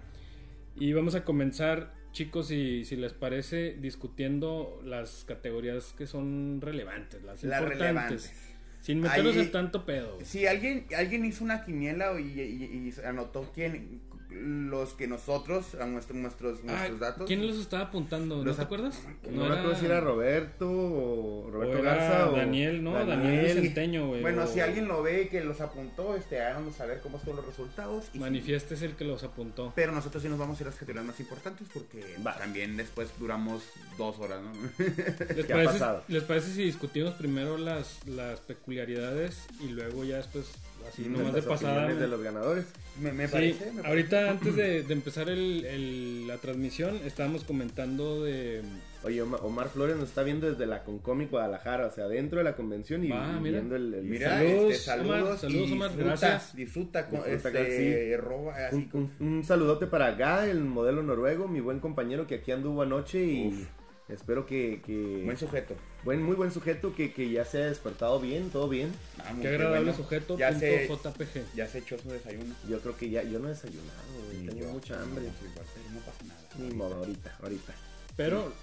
Y 0.75 0.93
vamos 0.93 1.15
a 1.15 1.23
comenzar, 1.23 1.93
chicos, 2.11 2.47
si, 2.47 2.85
si 2.85 2.95
les 2.95 3.13
parece, 3.13 3.75
discutiendo 3.79 4.81
las 4.83 5.25
categorías 5.27 5.93
que 5.97 6.07
son 6.07 6.59
relevantes, 6.61 7.21
las, 7.23 7.43
Las 7.43 7.61
importantes. 7.61 7.79
relevantes. 7.79 8.33
Sin 8.81 8.99
meternos 8.99 9.35
Ahí- 9.35 9.41
en 9.43 9.51
tanto 9.51 9.85
pedo. 9.85 10.17
Si 10.23 10.47
alguien, 10.47 10.87
alguien 10.97 11.23
hizo 11.25 11.43
una 11.43 11.63
quiniela 11.63 12.19
y, 12.19 12.23
y- 12.39 12.89
y 12.97 13.05
anotó 13.05 13.51
quién, 13.53 14.01
los 14.31 14.93
que 14.93 15.07
nosotros, 15.07 15.75
a 15.75 15.85
nuestro- 15.85 16.15
nuestros, 16.15 16.59
Ah, 16.61 16.71
nuestros 16.71 16.99
datos. 16.99 17.27
¿Quién 17.27 17.45
los 17.45 17.57
estaba 17.57 17.83
apuntando? 17.83 18.37
¿No 18.37 18.43
Los 18.43 18.55
te 18.55 18.61
acuerdas? 18.63 18.99
No, 19.29 19.45
me 19.47 19.55
acuerdo 19.55 19.75
si 19.75 19.85
era 19.85 19.99
Roberto 19.99 20.69
o 20.71 21.41
o 21.47 21.51
Roberto 21.51 21.77
era 21.79 21.95
Garza 21.95 22.29
o 22.29 22.35
Daniel, 22.37 22.83
¿no? 22.83 22.93
Daniel, 23.05 23.53
Centeño, 23.61 24.07
güey. 24.07 24.21
Bueno, 24.21 24.43
o- 24.43 24.47
si 24.47 24.59
alguien 24.61 24.87
lo 24.87 25.01
ve 25.03 25.27
que 25.29 25.41
los 25.43 25.59
apuntó, 25.61 26.15
este, 26.15 26.41
háganos 26.41 26.75
saber 26.75 27.01
cómo 27.01 27.19
son 27.19 27.35
los 27.35 27.45
resultados. 27.45 28.05
y- 28.13 28.19
Manifieste 28.19 28.75
es 28.75 28.81
el 28.83 28.95
que 28.95 29.03
los 29.05 29.23
apuntó. 29.23 29.73
Pero 29.75 29.91
nosotros 29.91 30.23
sí 30.23 30.29
nos 30.29 30.39
vamos 30.39 30.57
a 30.59 30.63
ir 30.63 30.67
a 30.67 30.69
las 30.71 30.79
categorías 30.79 31.05
más 31.05 31.19
importantes 31.19 31.67
porque 31.73 32.15
Va. 32.25 32.37
también 32.37 32.77
después 32.77 33.09
duramos 33.19 33.63
dos 33.97 34.17
horas, 34.19 34.41
¿no? 34.41 34.51
¿Les 35.35 35.45
¿Qué 35.45 35.53
ha 35.53 35.55
parece, 35.57 35.73
pasado? 35.73 36.03
¿Les 36.07 36.23
parece 36.23 36.53
si 36.53 36.63
discutimos 36.63 37.13
primero 37.15 37.57
las, 37.57 38.05
las 38.07 38.39
peculiaridades 38.41 39.45
y 39.59 39.69
luego 39.69 40.03
ya 40.03 40.17
después, 40.17 40.45
así 40.87 41.03
nomás 41.07 41.33
de 41.33 41.41
pasada? 41.41 41.87
de 41.93 42.07
los 42.07 42.21
ganadores. 42.21 42.65
me, 43.01 43.11
me 43.13 43.25
Sí, 43.27 43.31
parece. 43.31 43.65
me 43.67 43.71
parece. 43.81 43.87
ahorita 43.87 44.29
antes 44.29 44.55
de, 44.55 44.83
de 44.83 44.93
empezar 44.93 45.29
el- 45.29 45.65
el- 45.65 46.27
la 46.27 46.37
transmisión 46.37 46.97
estábamos 47.05 47.43
comentando 47.43 48.23
de... 48.23 48.61
Oye, 49.03 49.19
Oma- 49.23 49.37
Omar 49.37 49.69
Flores 49.69 49.95
nos 49.95 50.09
está 50.09 50.21
viendo 50.21 50.47
desde 50.51 50.67
la 50.67 50.83
Concomic 50.83 51.31
Guadalajara, 51.31 51.87
o 51.87 51.91
sea, 51.91 52.07
dentro 52.07 52.37
de 52.37 52.43
la 52.43 52.55
convención 52.55 53.03
y 53.03 53.07
mira. 53.07 53.39
viendo 53.41 53.75
el, 53.75 53.93
el- 53.95 54.03
Mira, 54.03 54.29
Saludos, 54.37 54.71
este, 54.73 54.83
saludos, 54.85 55.21
Omar, 55.21 55.37
saludos, 55.39 55.69
y 55.69 55.73
Omar, 55.73 55.87
disfruta, 55.89 56.07
gracias. 56.09 56.55
Disfruta, 56.55 57.07
con, 57.07 57.23
Disfruta, 57.23 57.59
este, 57.61 58.09
sí. 58.11 58.15
roba, 58.17 58.53
así 58.67 58.89
un, 58.93 59.11
un- 59.19 59.27
un 59.27 59.43
saludote 59.43 59.87
para 59.87 60.11
Ga, 60.11 60.47
el 60.47 60.59
modelo 60.63 61.01
noruego, 61.01 61.47
mi 61.47 61.61
buen 61.61 61.79
compañero 61.79 62.27
que 62.27 62.35
aquí 62.35 62.51
anduvo 62.51 62.83
anoche 62.83 63.23
y 63.25 63.47
Uf. 63.47 63.67
Espero 64.13 64.45
que... 64.45 64.81
que- 64.85 65.21
buen 65.25 65.37
sujeto. 65.37 65.75
buen, 66.03 66.21
muy 66.21 66.35
buen 66.35 66.51
sujeto, 66.51 66.93
que, 66.95 67.13
que 67.13 67.29
ya 67.31 67.45
se 67.45 67.61
ha 67.63 67.65
despertado 67.67 68.19
bien, 68.19 68.49
todo 68.49 68.67
bien. 68.69 68.91
Vamos, 69.17 69.41
Qué 69.41 69.47
agradable 69.49 69.91
bueno. 69.91 69.97
sujeto. 69.97 70.37
Ya 70.37 70.49
punto 70.49 70.59
se, 70.59 70.87
JPG. 70.87 71.55
ya 71.55 71.67
se 71.67 71.77
echó 71.79 71.97
su 71.99 72.09
desayuno. 72.09 72.53
Yo 72.69 72.79
creo 72.79 72.97
que 72.97 73.09
ya, 73.09 73.23
yo 73.23 73.39
no 73.39 73.47
he 73.47 73.51
desayunado, 73.51 74.01
güey, 74.25 74.45
tengo 74.45 74.59
yo. 74.59 74.67
mucha 74.69 75.01
hambre. 75.01 75.25
No, 75.25 75.99
pasa 76.01 76.23
nada. 76.25 76.41
Ni 76.59 76.73
modo, 76.75 76.95
ahorita, 76.95 77.37
ahorita. 77.41 77.73
Pero, 78.17 78.53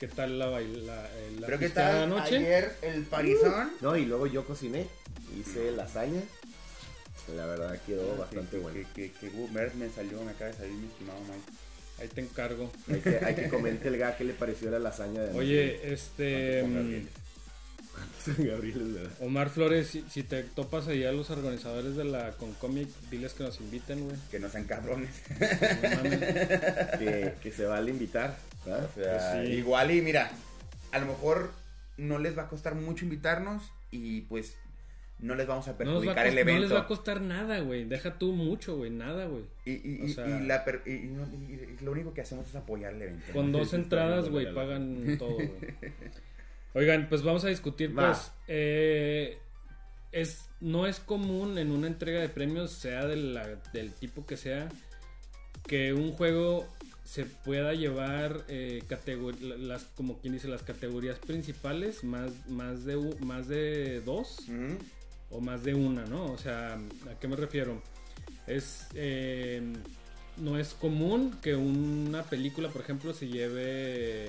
¿qué 0.00 0.08
tal 0.08 0.38
la 0.38 0.46
baila? 0.46 1.08
la 1.40 1.46
Pero 1.46 1.58
qué 1.58 1.68
tal 1.68 2.04
anoche? 2.04 2.36
ayer 2.38 2.76
el 2.82 3.02
parizón. 3.04 3.70
No, 3.80 3.96
y 3.96 4.06
luego 4.06 4.26
yo 4.26 4.44
cociné, 4.46 4.86
hice 5.38 5.72
lasaña. 5.72 6.22
La 7.36 7.46
verdad 7.46 7.80
quedó 7.86 8.16
bastante 8.16 8.56
que, 8.56 8.62
bueno. 8.62 8.78
Que, 8.94 9.10
que, 9.10 9.12
que 9.12 9.30
me 9.76 9.88
salió, 9.88 10.22
me 10.22 10.32
acaba 10.32 10.50
de 10.50 10.56
salir 10.56 10.74
mi 10.74 10.86
estimado 10.88 11.18
Mike. 11.20 11.52
Ahí 12.00 12.08
te 12.08 12.20
encargo. 12.20 12.72
Hay 12.90 13.00
que, 13.00 13.18
hay 13.24 13.34
que 13.34 13.48
comentar 13.48 13.86
el 13.86 13.98
Ga 13.98 14.16
qué 14.16 14.24
le 14.24 14.32
pareció 14.32 14.70
la 14.70 14.78
lasaña 14.78 15.22
de 15.22 15.38
Oye, 15.38 15.92
este... 15.92 16.62
Mm, 16.64 16.74
Gabriel. 16.74 17.08
Gabriel, 18.38 18.80
es 18.80 18.94
verdad. 18.94 19.10
Omar 19.20 19.50
Flores, 19.50 19.88
si, 19.88 20.04
si 20.10 20.22
te 20.22 20.42
topas 20.42 20.88
ahí 20.88 21.04
a 21.04 21.12
los 21.12 21.30
organizadores 21.30 21.94
de 21.94 22.04
la 22.04 22.32
Concomic, 22.32 22.88
diles 23.10 23.34
que 23.34 23.44
nos 23.44 23.60
inviten, 23.60 24.04
güey. 24.04 24.16
Que 24.30 24.40
no 24.40 24.48
sean 24.48 24.64
cabrones. 24.64 25.10
No. 25.38 26.98
Que, 26.98 27.34
que 27.42 27.52
se 27.52 27.64
vale 27.66 27.90
invitar, 27.90 28.36
¿verdad? 28.64 28.88
O 28.90 29.00
sea, 29.00 29.32
Pues 29.34 29.46
sí. 29.48 29.52
Igual 29.54 29.90
y 29.90 30.00
mira, 30.02 30.30
a 30.90 30.98
lo 30.98 31.06
mejor 31.06 31.52
no 31.96 32.18
les 32.18 32.36
va 32.36 32.42
a 32.42 32.48
costar 32.48 32.74
mucho 32.74 33.04
invitarnos 33.04 33.62
y 33.90 34.22
pues 34.22 34.54
no 35.24 35.34
les 35.34 35.46
vamos 35.46 35.66
a 35.68 35.72
No, 35.72 35.78
perjudicar 35.78 36.18
el 36.26 36.32
cost- 36.32 36.34
no 36.34 36.40
evento. 36.40 36.60
les 36.62 36.72
va 36.74 36.80
a 36.80 36.86
costar 36.86 37.20
nada, 37.20 37.60
güey. 37.60 37.84
Deja 37.84 38.18
tú 38.18 38.32
mucho, 38.32 38.76
güey. 38.76 38.90
Nada, 38.90 39.26
güey. 39.26 39.44
y, 39.64 39.72
y, 39.72 40.00
o 40.02 40.04
y- 40.04 40.12
sea- 40.12 40.28
y 40.40 40.46
la 40.46 40.64
per- 40.64 40.82
y- 40.86 40.90
y 40.92 41.06
no- 41.06 41.26
y- 41.48 41.54
y 41.80 41.84
lo 41.84 41.92
único 41.92 42.12
que 42.14 42.20
hacemos 42.20 42.46
es 42.48 42.54
apoyar 42.54 42.92
el 42.94 43.02
evento. 43.02 43.32
Con 43.32 43.50
dos 43.52 43.72
entradas, 43.74 44.28
güey, 44.28 44.52
pagan 44.54 45.16
todo, 45.18 45.34
güey. 45.36 45.48
Oigan, 46.74 47.08
pues 47.08 47.22
vamos 47.22 47.44
a 47.44 47.48
discutir, 47.48 47.96
Va. 47.96 48.08
pues, 48.08 48.32
eh, 48.48 49.38
es, 50.12 50.48
no 50.60 50.86
es 50.86 50.98
común 51.00 51.56
en 51.58 51.70
una 51.70 51.86
entrega 51.86 52.20
de 52.20 52.28
premios, 52.28 52.72
sea 52.72 53.06
de 53.06 53.16
la- 53.16 53.60
del 53.72 53.92
tipo 53.92 54.26
que 54.26 54.36
sea, 54.36 54.68
que 55.66 55.92
un 55.92 56.12
juego 56.12 56.66
se 57.04 57.26
pueda 57.26 57.74
llevar 57.74 58.44
eh, 58.48 58.82
categor- 58.88 59.38
las, 59.40 59.84
como 59.96 60.18
quien 60.18 60.32
dice, 60.32 60.48
las 60.48 60.62
categorías 60.62 61.18
principales, 61.18 62.02
más, 62.02 62.32
más, 62.48 62.84
de, 62.84 62.96
más 63.20 63.46
de 63.46 64.00
dos 64.00 64.40
Ujú. 64.48 64.78
O 65.34 65.40
más 65.40 65.64
de 65.64 65.74
una, 65.74 66.04
¿no? 66.06 66.32
O 66.32 66.38
sea, 66.38 66.74
¿a 66.74 67.18
qué 67.20 67.28
me 67.28 67.36
refiero? 67.36 67.82
Es 68.46 68.86
eh, 68.94 69.60
no 70.36 70.58
es 70.58 70.74
común 70.74 71.36
que 71.42 71.54
una 71.54 72.24
película, 72.24 72.68
por 72.68 72.82
ejemplo, 72.82 73.14
se 73.14 73.28
lleve 73.28 74.28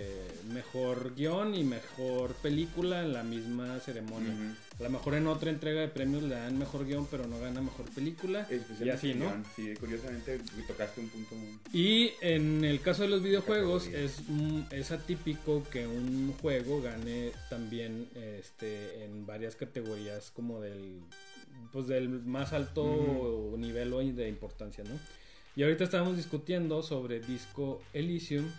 mejor 0.54 1.16
guion 1.16 1.56
y 1.56 1.64
mejor 1.64 2.34
película 2.36 3.02
en 3.02 3.14
la 3.14 3.24
misma 3.24 3.80
ceremonia. 3.80 4.56
A 4.80 4.84
lo 4.84 4.90
mejor 4.90 5.16
en 5.16 5.28
otra 5.28 5.50
entrega 5.50 5.82
de 5.82 5.88
premios 5.88 6.24
le 6.24 6.36
dan 6.36 6.58
mejor 6.58 6.86
guion, 6.86 7.08
pero 7.10 7.28
no 7.28 7.40
gana 7.40 7.62
mejor 7.62 7.86
película. 7.92 8.48
Y 8.80 8.90
así, 8.90 9.14
¿no? 9.14 9.32
Sí, 9.56 9.74
curiosamente 9.80 10.40
tocaste 10.68 11.02
un 11.02 11.10
punto 11.10 11.36
muy... 11.36 11.60
Y 11.74 12.12
en 12.22 12.64
el 12.64 12.82
caso 12.82 13.04
de 13.04 13.10
los 13.10 13.24
videojuegos 13.24 13.88
es, 13.88 14.22
es 14.72 14.92
atípico 14.92 15.64
que 15.72 15.88
un 15.88 16.34
juego 16.42 16.82
gane 16.82 17.32
también 17.50 18.08
este, 18.16 19.06
en 19.06 19.26
varias 19.26 19.56
categorías 19.56 20.32
como 20.32 20.62
del 20.62 21.02
pues 21.72 21.88
del 21.88 22.10
más 22.10 22.54
alto 22.54 23.56
nivel 23.58 23.94
o 23.94 24.00
de 24.00 24.30
importancia, 24.30 24.84
¿no? 24.84 25.00
Y 25.56 25.64
ahorita 25.64 25.84
estábamos 25.86 26.18
discutiendo 26.18 26.82
sobre 26.84 27.20
Disco 27.20 27.82
Elysium 27.94 28.52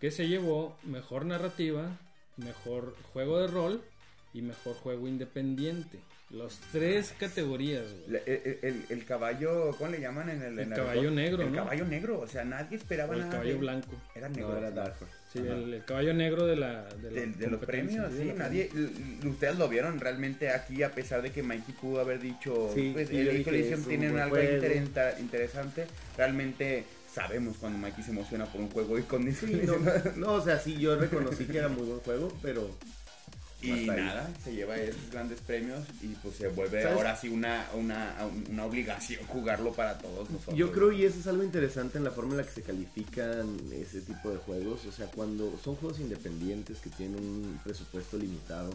que 0.00 0.10
se 0.10 0.28
llevó 0.28 0.76
mejor 0.84 1.24
narrativa, 1.24 1.98
mejor 2.36 2.94
juego 3.12 3.40
de 3.40 3.46
rol 3.48 3.82
y 4.34 4.42
mejor 4.42 4.74
juego 4.76 5.08
independiente. 5.08 5.98
Los 6.30 6.58
tres 6.72 7.14
categorías, 7.18 7.84
güey. 8.06 8.20
El, 8.26 8.58
el- 8.62 8.84
el 8.90 9.04
caballo, 9.06 9.74
¿cómo 9.78 9.90
le 9.90 10.00
llaman 10.00 10.28
en 10.28 10.42
el... 10.42 10.58
El 10.58 10.68
en 10.68 10.70
caballo 10.70 11.10
negro, 11.10 11.42
El 11.42 11.50
¿no? 11.52 11.56
caballo 11.64 11.84
negro, 11.86 12.20
o 12.20 12.26
sea, 12.26 12.44
nadie 12.44 12.76
esperaba 12.76 13.10
O 13.12 13.14
el 13.14 13.20
nada. 13.20 13.32
caballo 13.32 13.52
de- 13.54 13.58
blanco. 13.58 13.92
Era 14.14 14.28
negro. 14.28 14.48
No, 14.50 14.58
era 14.58 14.68
sí. 14.68 14.74
Dark 14.76 14.96
Horse. 15.00 15.14
Sí, 15.32 15.40
el, 15.40 15.74
el 15.74 15.84
caballo 15.84 16.14
negro 16.14 16.46
de 16.46 16.56
la 16.56 16.84
de, 17.02 17.10
la 17.10 17.20
De, 17.20 17.26
de 17.26 17.46
los 17.48 17.60
premios, 17.64 18.10
sí, 18.16 18.32
nadie, 18.34 18.70
ustedes 19.26 19.58
lo 19.58 19.68
vieron 19.68 20.00
realmente 20.00 20.48
aquí, 20.50 20.82
a 20.82 20.90
pesar 20.92 21.20
de 21.20 21.30
que 21.32 21.42
Mikey 21.42 21.74
pudo 21.74 22.00
haber 22.00 22.18
dicho, 22.20 22.70
Sí, 22.74 22.90
pues 22.94 23.10
el 23.10 23.16
dije, 23.16 23.30
Disco 23.36 23.50
Elysium 23.50 23.72
es 23.74 23.78
un 23.80 23.88
tiene 23.90 24.10
buen 24.10 24.22
algo 24.22 24.36
interenta- 24.40 25.20
interesante, 25.20 25.86
realmente 26.16 26.84
sabemos 27.12 27.56
cuando 27.58 27.78
Mikey 27.78 28.02
se 28.04 28.10
emociona 28.12 28.46
por 28.46 28.60
un 28.62 28.70
juego 28.70 28.98
y 28.98 29.02
con 29.02 29.30
Sí, 29.34 29.60
no, 29.66 29.74
no, 30.16 30.32
o 30.34 30.40
sea, 30.44 30.58
sí, 30.58 30.78
yo 30.78 30.96
reconocí 30.96 31.44
que 31.44 31.58
era 31.58 31.68
muy 31.68 31.84
buen 31.86 32.00
juego, 32.00 32.32
pero 32.42 32.70
Y 33.60 33.86
nada, 33.86 34.30
se 34.44 34.54
lleva 34.54 34.76
esos 34.76 35.10
grandes 35.10 35.40
premios 35.40 35.80
y 36.00 36.08
pues 36.22 36.36
se 36.36 36.46
vuelve 36.48 36.80
¿Sabes? 36.80 36.96
ahora 36.96 37.16
sí 37.16 37.28
una, 37.28 37.66
una, 37.74 38.14
una 38.48 38.64
obligación 38.64 39.26
jugarlo 39.26 39.72
para 39.72 39.98
todos 39.98 40.30
nosotros. 40.30 40.56
Yo 40.56 40.70
creo 40.70 40.92
y 40.92 41.04
eso 41.04 41.18
es 41.18 41.26
algo 41.26 41.42
interesante 41.42 41.98
en 41.98 42.04
la 42.04 42.12
forma 42.12 42.32
en 42.32 42.36
la 42.38 42.44
que 42.44 42.52
se 42.52 42.62
califican 42.62 43.56
ese 43.72 44.00
tipo 44.02 44.30
de 44.30 44.36
juegos. 44.36 44.86
O 44.86 44.92
sea, 44.92 45.06
cuando 45.06 45.58
son 45.62 45.74
juegos 45.74 45.98
independientes 45.98 46.78
que 46.78 46.90
tienen 46.90 47.18
un 47.18 47.60
presupuesto 47.64 48.16
limitado 48.16 48.70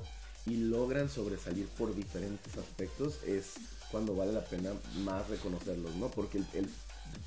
y 0.46 0.58
logran 0.58 1.08
sobresalir 1.08 1.68
por 1.68 1.96
diferentes 1.96 2.58
aspectos, 2.58 3.20
es 3.26 3.54
cuando 3.90 4.16
vale 4.16 4.34
la 4.34 4.44
pena 4.44 4.72
más 5.06 5.30
reconocerlos, 5.30 5.96
¿no? 5.96 6.10
Porque 6.10 6.40
el, 6.40 6.46
el 6.56 6.70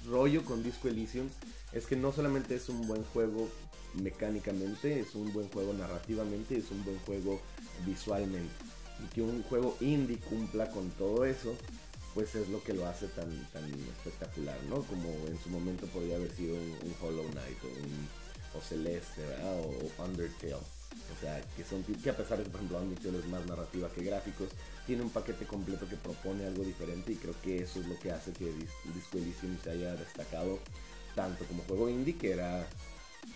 rollo 0.07 0.45
con 0.45 0.63
Disco 0.63 0.89
Elysium 0.89 1.29
es 1.73 1.87
que 1.87 1.97
no 1.97 2.13
solamente 2.13 2.55
es 2.55 2.69
un 2.69 2.87
buen 2.87 3.03
juego 3.05 3.49
mecánicamente, 4.03 5.01
es 5.01 5.15
un 5.15 5.33
buen 5.33 5.49
juego 5.49 5.73
narrativamente, 5.73 6.57
es 6.57 6.71
un 6.71 6.85
buen 6.85 6.99
juego 7.01 7.41
visualmente. 7.87 8.53
Y 9.05 9.15
que 9.15 9.23
un 9.23 9.43
juego 9.45 9.77
indie 9.81 10.19
cumpla 10.19 10.71
con 10.71 10.91
todo 10.91 11.25
eso, 11.25 11.55
pues 12.15 12.35
es 12.35 12.49
lo 12.49 12.63
que 12.63 12.73
lo 12.73 12.87
hace 12.87 13.09
tan, 13.09 13.29
tan 13.53 13.65
espectacular, 13.65 14.57
¿no? 14.71 14.77
Como 14.83 15.11
en 15.27 15.39
su 15.43 15.51
momento 15.51 15.87
podría 15.89 16.17
haber 16.17 16.33
sido 16.35 16.55
un, 16.55 16.95
Hollow 17.03 17.29
Knight 17.31 17.59
o, 17.65 17.69
un, 17.69 18.27
Celeste, 18.63 19.21
¿verdad? 19.21 19.61
O, 19.61 20.03
Undertale. 20.03 20.55
O 20.55 21.21
sea, 21.21 21.43
que 21.55 21.63
son 21.63 21.85
que 21.85 22.09
a 22.09 22.17
pesar 22.17 22.39
de 22.39 22.45
que, 22.45 22.51
por 22.51 22.61
ejemplo, 22.61 22.79
Undertale 22.79 23.19
es 23.19 23.27
más 23.27 23.45
narrativa 23.45 23.91
que 23.93 24.03
gráficos, 24.03 24.49
tiene 24.87 25.03
un 25.03 25.11
paquete 25.11 25.45
completo 25.45 25.87
que 25.87 25.97
propone 25.97 26.47
algo 26.47 26.65
diferente 26.65 27.13
y 27.13 27.17
creo 27.17 27.35
que 27.43 27.63
eso 27.63 27.81
es 27.81 27.87
lo 27.87 27.99
que 27.99 28.13
hace 28.13 28.33
que 28.33 28.47
Dis- 28.47 28.95
Disco 28.95 29.19
Elysium 29.19 29.59
se 29.63 29.71
haya 29.71 29.95
destacado 29.95 30.59
tanto 31.15 31.45
como 31.45 31.65
juego 31.65 31.91
indie, 31.91 32.17
que 32.17 32.31
era 32.33 32.67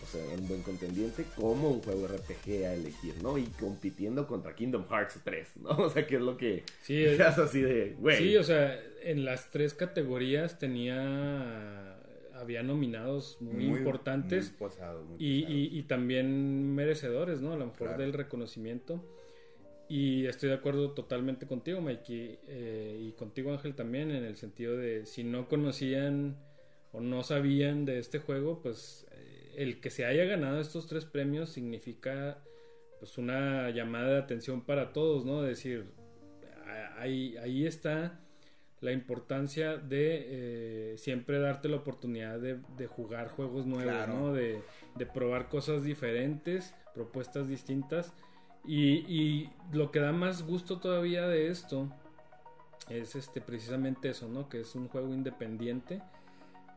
o 0.02 0.06
sea, 0.06 0.22
un 0.38 0.46
buen 0.48 0.62
contendiente, 0.62 1.24
como 1.36 1.70
un 1.70 1.82
juego 1.82 2.06
RPG 2.08 2.64
a 2.66 2.74
elegir, 2.74 3.14
¿no? 3.22 3.36
Y 3.38 3.44
compitiendo 3.44 4.26
contra 4.26 4.54
Kingdom 4.54 4.86
Hearts 4.88 5.20
3, 5.24 5.48
¿no? 5.62 5.70
O 5.78 5.90
sea, 5.90 6.06
que 6.06 6.16
es 6.16 6.22
lo 6.22 6.36
que 6.36 6.62
Sí, 6.82 7.02
es- 7.04 7.20
así 7.20 7.60
de, 7.60 7.96
güey. 7.98 8.16
Sí, 8.18 8.36
o 8.36 8.44
sea, 8.44 8.78
en 9.02 9.24
las 9.24 9.50
tres 9.50 9.74
categorías 9.74 10.58
tenía. 10.58 11.96
Había 12.34 12.62
nominados 12.62 13.36
muy, 13.42 13.64
importantes. 13.66 14.48
muy 14.50 14.58
posados, 14.68 15.06
muy 15.06 15.16
y, 15.18 15.44
y- 15.44 15.78
y 15.78 15.82
también 15.82 16.74
merecedores, 16.74 17.42
¿no? 17.42 17.52
A 17.52 17.56
lo 17.56 17.66
mejor 17.66 17.88
Claro. 17.88 18.02
del 18.02 18.12
reconocimiento. 18.14 19.04
Y 19.90 20.24
estoy 20.26 20.48
de 20.50 20.54
acuerdo 20.54 20.92
totalmente 20.92 21.46
contigo, 21.46 21.80
Mikey, 21.82 22.38
eh, 22.46 22.98
y 23.08 23.12
contigo, 23.12 23.52
Ángel, 23.52 23.74
también, 23.74 24.10
en 24.12 24.24
el 24.24 24.36
sentido 24.36 24.76
de 24.76 25.04
si 25.04 25.22
no 25.24 25.48
conocían 25.48 26.36
o 26.92 27.00
no 27.00 27.22
sabían 27.24 27.84
de 27.84 27.98
este 27.98 28.20
juego, 28.20 28.62
pues 28.62 29.06
el 29.56 29.80
que 29.80 29.90
se 29.90 30.04
haya 30.04 30.24
ganado 30.24 30.60
estos 30.60 30.86
tres 30.86 31.04
premios 31.04 31.50
significa 31.50 32.38
pues 32.98 33.16
una 33.18 33.70
llamada 33.70 34.08
de 34.10 34.18
atención 34.18 34.60
para 34.62 34.92
todos, 34.92 35.24
¿no? 35.24 35.42
Decir, 35.42 35.86
a- 36.66 37.00
ahí, 37.00 37.36
ahí 37.38 37.66
está 37.66 38.20
la 38.80 38.92
importancia 38.92 39.76
de 39.76 40.92
eh, 40.92 40.94
siempre 40.98 41.38
darte 41.38 41.68
la 41.68 41.76
oportunidad 41.76 42.38
de, 42.40 42.58
de 42.76 42.86
jugar 42.86 43.28
juegos 43.28 43.66
nuevos, 43.66 43.92
Claro. 43.92 44.14
¿no? 44.14 44.32
De, 44.32 44.62
de 44.96 45.06
probar 45.06 45.48
cosas 45.48 45.82
diferentes, 45.84 46.74
propuestas 46.94 47.48
distintas. 47.48 48.12
Y, 48.66 49.04
y 49.08 49.50
lo 49.72 49.90
que 49.90 50.00
da 50.00 50.12
más 50.12 50.46
gusto 50.46 50.78
todavía 50.80 51.26
de 51.28 51.48
esto 51.48 51.90
es 52.88 53.14
este 53.16 53.40
precisamente 53.40 54.10
eso, 54.10 54.28
¿no? 54.28 54.48
Que 54.48 54.60
es 54.60 54.74
un 54.74 54.88
juego 54.88 55.14
independiente, 55.14 56.02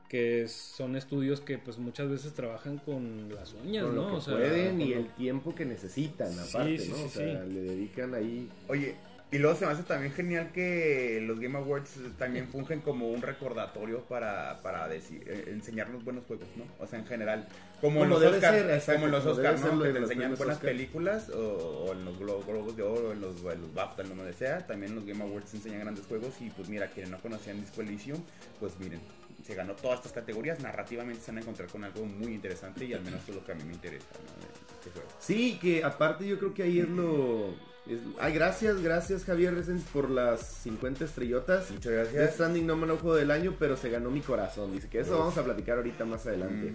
que 0.09 0.43
es- 0.43 0.51
son 0.51 0.95
estudios 0.95 1.41
que 1.41 1.57
pues 1.57 1.77
muchas 1.79 2.09
veces 2.09 2.33
trabajan 2.33 2.77
con 2.77 3.33
las 3.33 3.53
uñas, 3.53 3.83
con 3.85 3.95
¿no? 3.95 4.01
lo 4.03 4.09
que 4.09 4.15
O 4.17 4.21
sea, 4.21 4.35
pueden 4.35 4.79
y 4.81 4.89
lo- 4.93 4.99
el 4.99 5.07
tiempo 5.15 5.55
que 5.55 5.65
necesitan, 5.65 6.31
aparte, 6.39 6.77
sí, 6.77 6.89
¿no? 6.89 6.95
sí, 6.97 7.03
o 7.05 7.09
sea, 7.09 7.43
sí. 7.45 7.53
le 7.53 7.61
dedican 7.61 8.13
ahí. 8.13 8.49
Oye, 8.67 8.95
y 9.31 9.39
luego 9.39 9.57
se 9.57 9.65
me 9.65 9.71
hace 9.71 9.81
también 9.81 10.13
genial 10.13 10.51
que 10.53 11.19
los 11.25 11.39
Game 11.39 11.57
Awards 11.57 11.97
también 12.19 12.47
fungen 12.47 12.81
como 12.81 13.09
un 13.09 13.23
recordatorio 13.23 14.01
para, 14.01 14.61
para 14.61 14.87
decir, 14.87 15.23
eh, 15.25 15.45
enseñarnos 15.47 16.03
buenos 16.03 16.23
juegos, 16.25 16.45
¿no? 16.55 16.65
O 16.79 16.85
sea, 16.85 16.99
en 16.99 17.07
general. 17.07 17.47
Como, 17.81 18.03
en 18.03 18.11
los 18.11 18.21
debe 18.21 18.35
Oscar, 18.35 18.53
ser, 18.53 18.69
exacto, 18.69 18.93
como 18.93 19.05
en 19.07 19.11
los 19.11 19.23
como 19.23 19.35
debe 19.35 19.47
Oscar, 19.49 19.63
ser 19.69 19.73
¿no? 19.77 19.83
Que 19.83 19.89
te 19.91 19.97
enseñan 19.99 20.35
buenas 20.35 20.55
Oscar. 20.57 20.71
películas 20.71 21.29
o, 21.29 21.39
o 21.87 21.91
en 21.93 22.05
los 22.05 22.19
Glo- 22.19 22.45
Globos 22.45 22.77
de 22.77 22.83
Oro, 22.83 23.09
o 23.09 23.11
en 23.13 23.21
los, 23.21 23.37
en 23.37 23.61
los 23.61 23.73
BAFTA, 23.73 24.03
en 24.03 24.09
donde 24.09 24.33
sea. 24.33 24.67
También 24.67 24.93
los 24.93 25.03
Game 25.03 25.23
Awards 25.23 25.51
enseñan 25.55 25.79
grandes 25.79 26.05
juegos 26.05 26.35
y 26.39 26.51
pues 26.51 26.69
mira, 26.69 26.85
quienes 26.91 27.09
no 27.09 27.19
conocían 27.19 27.59
Disco 27.59 27.81
Elysium, 27.81 28.19
pues 28.59 28.73
miren, 28.79 29.01
se 29.43 29.55
ganó 29.55 29.73
todas 29.75 29.97
estas 29.99 30.11
categorías. 30.13 30.59
Narrativamente 30.61 31.21
se 31.21 31.31
van 31.31 31.37
a 31.39 31.41
encontrar 31.41 31.67
con 31.69 31.83
algo 31.83 32.05
muy 32.05 32.33
interesante 32.33 32.85
y 32.85 32.93
al 32.93 33.01
menos 33.03 33.21
es 33.27 33.35
lo 33.35 33.43
que 33.43 33.51
a 33.51 33.55
mí 33.55 33.63
me 33.65 33.73
interesa, 33.73 34.05
¿no? 34.13 34.41
De 34.41 34.47
este 34.79 34.89
juego. 34.91 35.09
Sí, 35.19 35.57
que 35.61 35.83
aparte 35.83 36.27
yo 36.27 36.39
creo 36.39 36.53
que 36.53 36.63
ahí 36.63 36.79
es 36.79 36.89
lo... 36.89 37.49
es- 37.87 37.99
Ay, 38.19 38.33
gracias, 38.33 38.81
gracias 38.81 39.25
Javier 39.25 39.53
Resens 39.53 39.83
por 39.83 40.09
las 40.09 40.41
50 40.63 41.05
estrellotas. 41.05 41.69
Muchas 41.71 41.91
Death 41.91 42.11
gracias. 42.13 42.33
Stranding 42.35 42.65
no 42.67 42.75
me 42.77 42.87
lo 42.87 42.97
juego 42.97 43.15
del 43.17 43.31
año, 43.31 43.55
pero 43.59 43.75
se 43.77 43.89
ganó 43.89 44.09
mi 44.11 44.21
corazón. 44.21 44.71
Dice 44.71 44.87
que 44.89 44.99
eso 44.99 45.13
Uf. 45.13 45.19
vamos 45.19 45.37
a 45.37 45.43
platicar 45.43 45.77
ahorita 45.77 46.05
más 46.05 46.25
adelante. 46.25 46.71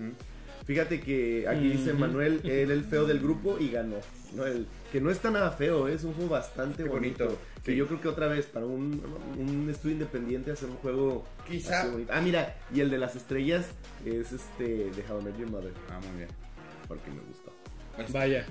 Fíjate 0.66 1.00
que 1.00 1.46
aquí 1.48 1.70
dice. 1.70 1.94
Manuel, 1.94 2.40
él 2.44 2.70
el 2.70 2.84
feo 2.84 3.06
del 3.06 3.20
grupo 3.20 3.56
y 3.58 3.70
ganó. 3.70 3.96
¿no? 4.34 4.44
El- 4.44 4.66
que 4.92 5.00
no 5.00 5.10
está 5.10 5.30
nada 5.30 5.50
feo, 5.52 5.88
es 5.88 6.04
un 6.04 6.12
juego 6.14 6.30
bastante 6.30 6.82
Qué 6.82 6.88
bonito. 6.88 7.24
bonito, 7.24 7.40
Que 7.64 7.72
sí. 7.72 7.76
yo 7.76 7.86
creo 7.86 8.00
que 8.00 8.08
otra 8.08 8.26
vez, 8.28 8.46
para 8.46 8.66
un, 8.66 9.02
un 9.38 9.68
estudio 9.70 9.94
independiente 9.94 10.50
hacer 10.52 10.68
un 10.70 10.76
juego 10.76 11.24
Quizá- 11.46 11.80
así 11.82 11.90
bonito. 11.90 12.12
Ah, 12.14 12.20
mira, 12.20 12.56
y 12.74 12.80
el 12.80 12.90
de 12.90 12.98
las 12.98 13.16
estrellas 13.16 13.66
es 14.04 14.32
este 14.32 14.64
de 14.90 15.04
How 15.10 15.20
I 15.20 15.24
Met 15.24 15.38
Your 15.38 15.50
Mother, 15.50 15.72
Ah, 15.90 16.00
muy 16.08 16.16
bien. 16.18 16.28
porque 16.86 17.10
me 17.10 17.20
gustó. 17.20 17.52
Vaya. 18.12 18.46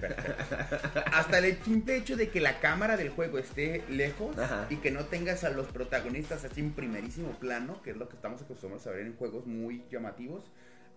Hasta 1.14 1.40
el 1.40 1.58
simple 1.64 1.96
hecho 1.96 2.18
de 2.18 2.30
que 2.30 2.42
la 2.42 2.60
cámara 2.60 2.98
del 2.98 3.10
juego 3.10 3.38
esté 3.38 3.82
lejos 3.90 4.38
Ajá. 4.38 4.68
y 4.70 4.76
que 4.78 4.92
no 4.92 5.06
tengas 5.06 5.46
a 5.46 5.50
los 5.50 5.68
protagonistas 5.68 6.44
así 6.44 6.60
en 6.60 6.72
primerísimo 6.74 7.32
plano, 7.40 7.82
que 7.82 7.92
es 7.92 7.98
lo 7.98 8.10
que 8.10 8.16
estamos 8.18 8.42
acostumbrados 8.42 8.86
a 8.88 8.92
ver 8.92 9.06
en 9.06 9.16
juegos 9.16 9.46
muy 9.46 9.84
llamativos, 9.90 10.44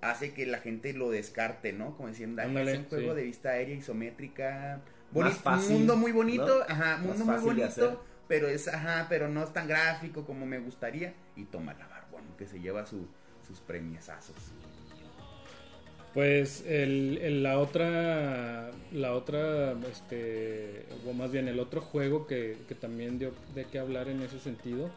hace 0.01 0.33
que 0.35 0.47
la 0.47 0.59
gente 0.59 0.93
lo 0.95 1.11
descarte, 1.11 1.73
¿no? 1.73 1.97
Como 1.97 2.09
diciendo, 2.09 2.43
"Ay, 2.43 2.49
Ándale, 2.49 2.73
es 2.73 2.79
un 2.79 2.85
juego 2.87 3.11
sí. 3.11 3.17
de 3.19 3.23
vista 3.23 3.51
aérea 3.51 3.77
isométrica, 3.77 4.81
Más 5.13 5.35
bonito, 5.37 5.41
fácil, 5.43 5.77
mundo 5.79 5.97
muy 5.97 6.13
bonito, 6.13 6.47
¿no? 6.59 6.65
ajá, 6.75 6.97
Más 6.97 7.19
mundo 7.19 7.25
muy 7.25 7.35
bonito, 7.41 8.05
pero 8.29 8.49
es, 8.49 8.69
ajá, 8.69 9.07
pero 9.09 9.29
no 9.29 9.43
es 9.43 9.53
tan 9.53 9.67
gráfico 9.69 10.25
como 10.25 10.47
me 10.47 10.59
gustaría 10.61 11.15
y 11.37 11.45
toma 11.45 11.75
la 11.75 11.89
barbón 11.89 12.23
que 12.39 12.47
se 12.47 12.61
lleva 12.61 12.87
su, 12.87 13.09
sus 13.47 13.61
premiazazos. 13.61 14.37
Pues 16.15 16.65
el, 16.67 17.19
el- 17.23 17.43
la 17.45 17.59
otra, 17.61 18.71
la 18.93 19.13
otra, 19.15 19.73
este, 19.91 20.87
o 21.07 21.13
más 21.13 21.31
bien 21.31 21.47
el 21.47 21.61
otro 21.61 21.81
juego 21.81 22.27
que, 22.27 22.65
que 22.67 22.75
también 22.75 23.19
dio 23.19 23.33
de 23.55 23.65
qué 23.67 23.79
hablar 23.79 24.09
en 24.09 24.21
ese 24.23 24.41
sentido 24.41 24.91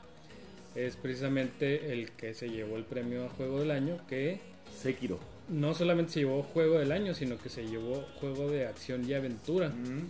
es 0.76 0.98
precisamente 0.98 1.94
el 1.94 2.12
que 2.14 2.34
se 2.34 2.50
llevó 2.50 2.78
el 2.78 2.86
premio 2.86 3.26
a 3.26 3.30
Juego 3.30 3.60
del 3.60 3.72
Año, 3.72 4.06
que 4.08 4.42
Sekiro. 4.72 5.20
No 5.50 5.74
solamente 5.74 6.14
se 6.14 6.20
llevó 6.22 6.44
Juego 6.44 6.80
del 6.80 6.92
Año, 6.92 7.14
sino 7.14 7.38
que 7.38 7.50
se 7.50 7.66
llevó 7.68 8.06
Juego 8.20 8.50
de 8.50 8.68
Acción 8.68 9.08
y 9.10 9.14
Aventura. 9.14 9.70
Mm, 9.70 10.08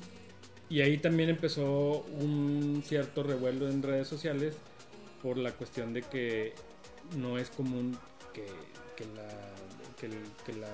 Y 0.69 0.81
ahí 0.81 0.97
también 0.97 1.29
empezó 1.29 2.03
un 2.19 2.81
cierto 2.85 3.21
revuelo 3.23 3.67
en 3.69 3.83
redes 3.83 4.07
sociales 4.07 4.55
por 5.21 5.37
la 5.37 5.51
cuestión 5.51 5.93
de 5.93 6.01
que 6.01 6.53
no 7.17 7.37
es 7.37 7.49
común 7.49 7.97
que, 8.33 8.45
que 8.95 9.05
la, 9.15 9.27
que, 9.99 10.05
el- 10.07 10.31
que 10.45 10.53
la 10.53 10.69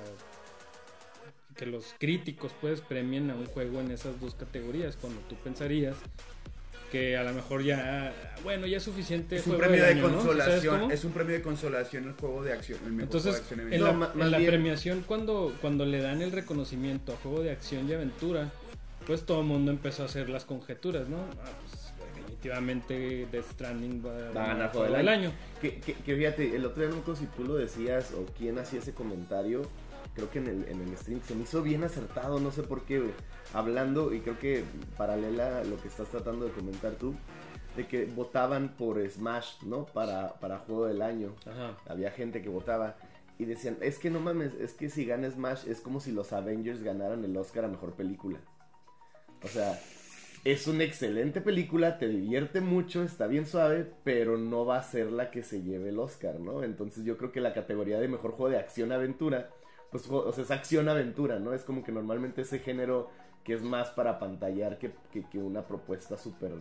que 1.58 1.66
los 1.66 1.94
críticos 2.00 2.54
pues 2.62 2.80
premien 2.80 3.30
a 3.32 3.36
un 3.36 3.46
juego 3.48 3.82
en 3.82 3.92
esas 3.92 4.18
dos 4.22 4.34
categorías 4.36 4.96
cuando 4.96 5.20
tú 5.22 5.36
pensarías 5.44 5.98
que 6.92 7.18
a 7.18 7.24
lo 7.24 7.34
mejor 7.34 7.64
ya 7.64 8.14
bueno 8.44 8.68
ya 8.68 8.78
es 8.78 8.84
suficiente 8.84 9.38
Es 9.38 9.48
un 9.48 9.54
juego 9.54 9.68
premio 9.68 9.84
de 9.84 9.92
año, 9.92 10.10
¿no? 10.10 10.22
¿Sabes 10.22 10.36
consolación, 10.38 10.92
es 10.92 11.04
un 11.04 11.12
premio 11.12 11.34
de 11.36 11.42
consolación 11.42 12.04
el 12.06 12.14
juego 12.14 12.44
de 12.44 12.54
acción, 12.54 12.80
el 12.86 12.92
mejor 12.92 13.12
juego 13.12 13.28
Entonces, 13.28 13.34
de 13.34 13.40
acción 13.40 13.60
en 13.60 13.74
en 13.74 13.84
la, 13.84 13.92
No, 13.94 14.38
en 14.38 14.46
premiación, 14.46 15.04
cuando, 15.06 15.56
cuando 15.62 15.86
le 15.86 16.02
dan 16.02 16.22
el 16.22 16.32
reconocimiento 16.32 17.14
a 17.14 17.18
juego 17.18 17.42
de 17.42 17.52
acción 17.52 17.90
y 17.90 17.94
aventura, 17.94 18.52
pues 19.06 19.26
todo 19.26 19.42
el 19.42 19.48
mundo 19.48 19.72
empezó 19.72 20.04
a 20.04 20.06
hacer 20.06 20.30
las 20.30 20.46
conjeturas, 20.46 21.08
¿no? 21.10 21.18
Ah, 21.18 21.52
pues, 21.62 21.94
definitivamente 22.16 23.28
Death 23.32 23.52
Stranding 23.54 24.06
va, 24.06 24.32
Va 24.32 24.44
a 24.44 24.48
ganar 24.48 24.72
juego 24.72 24.96
del 24.96 25.08
año. 25.08 25.32
Que, 25.62 25.80
que, 25.80 25.94
que 25.94 26.16
fíjate, 26.16 26.56
el 26.56 26.66
otro 26.66 26.88
día 26.88 26.96
no 26.96 27.16
si 27.16 27.26
tú 27.26 27.44
lo 27.44 27.56
decías 27.56 28.14
o 28.14 28.26
quién 28.38 28.58
hacía 28.60 28.80
ese 28.80 28.94
comentario. 28.94 29.64
Creo 30.16 30.30
que 30.30 30.40
en 30.40 30.48
el, 30.48 30.68
en 30.68 30.82
el 30.82 30.98
stream 30.98 31.22
se 31.22 31.36
me 31.36 31.44
hizo 31.44 31.62
bien 31.62 31.84
acertado, 31.84 32.40
no 32.40 32.52
sé 32.52 32.64
por 32.64 32.84
qué. 32.84 33.12
Hablando, 33.54 34.14
y 34.14 34.22
creo 34.22 34.38
que 34.38 34.64
paralela 34.98 35.60
a 35.60 35.64
lo 35.64 35.82
que 35.82 35.88
estás 35.88 36.10
tratando 36.10 36.46
de 36.46 36.52
comentar 36.52 36.94
tú, 36.94 37.16
de 37.76 37.88
que 37.88 38.06
votaban 38.06 38.76
por 38.76 39.00
Smash, 39.10 39.64
¿no? 39.64 39.86
Para, 39.86 40.34
para 40.40 40.60
juego 40.60 40.86
del 40.86 41.02
año. 41.02 41.36
Ajá. 41.46 41.78
Había 41.88 42.12
gente 42.12 42.42
que 42.42 42.50
votaba 42.50 42.98
y 43.40 43.46
decían, 43.46 43.78
es 43.80 43.98
que 44.00 44.10
no 44.10 44.20
mames, 44.20 44.54
es 44.56 44.74
que 44.74 44.90
si 44.90 45.06
gana 45.06 45.30
Smash 45.32 45.68
es 45.68 45.80
como 45.80 46.02
si 46.02 46.12
los 46.12 46.34
Avengers 46.34 46.84
ganaran 46.84 47.24
el 47.24 47.38
Oscar 47.38 47.66
a 47.66 47.70
Mejor 47.70 47.94
Película. 47.94 48.40
O 49.42 49.48
sea, 49.48 49.80
es 50.44 50.68
una 50.68 50.84
excelente 50.84 51.40
película, 51.40 51.98
te 51.98 52.10
divierte 52.10 52.60
mucho, 52.60 53.04
está 53.04 53.28
bien 53.28 53.46
suave, 53.46 53.90
pero 54.04 54.38
no 54.38 54.66
va 54.66 54.78
a 54.78 54.84
ser 54.84 55.12
la 55.12 55.32
que 55.32 55.44
se 55.44 55.62
lleve 55.62 55.90
el 55.90 56.00
Oscar, 56.00 56.40
¿no? 56.40 56.64
Entonces 56.64 57.06
yo 57.06 57.18
creo 57.18 57.32
que 57.32 57.40
la 57.40 57.54
categoría 57.54 58.00
de 58.00 58.10
Mejor 58.10 58.32
Juego 58.32 58.52
de 58.52 58.58
Acción-Aventura, 58.58 59.50
pues, 59.92 60.10
o 60.10 60.32
sea, 60.32 60.44
es 60.44 60.52
acción-aventura, 60.52 61.40
¿no? 61.40 61.54
Es 61.54 61.64
como 61.64 61.84
que 61.84 61.92
normalmente 61.92 62.42
ese 62.42 62.60
género 62.60 63.10
que 63.44 63.54
es 63.54 63.62
más 63.64 63.90
para 63.92 64.20
pantallar 64.20 64.78
que, 64.78 64.92
que, 65.12 65.24
que 65.30 65.38
una 65.40 65.64
propuesta 65.66 66.18
súper 66.18 66.52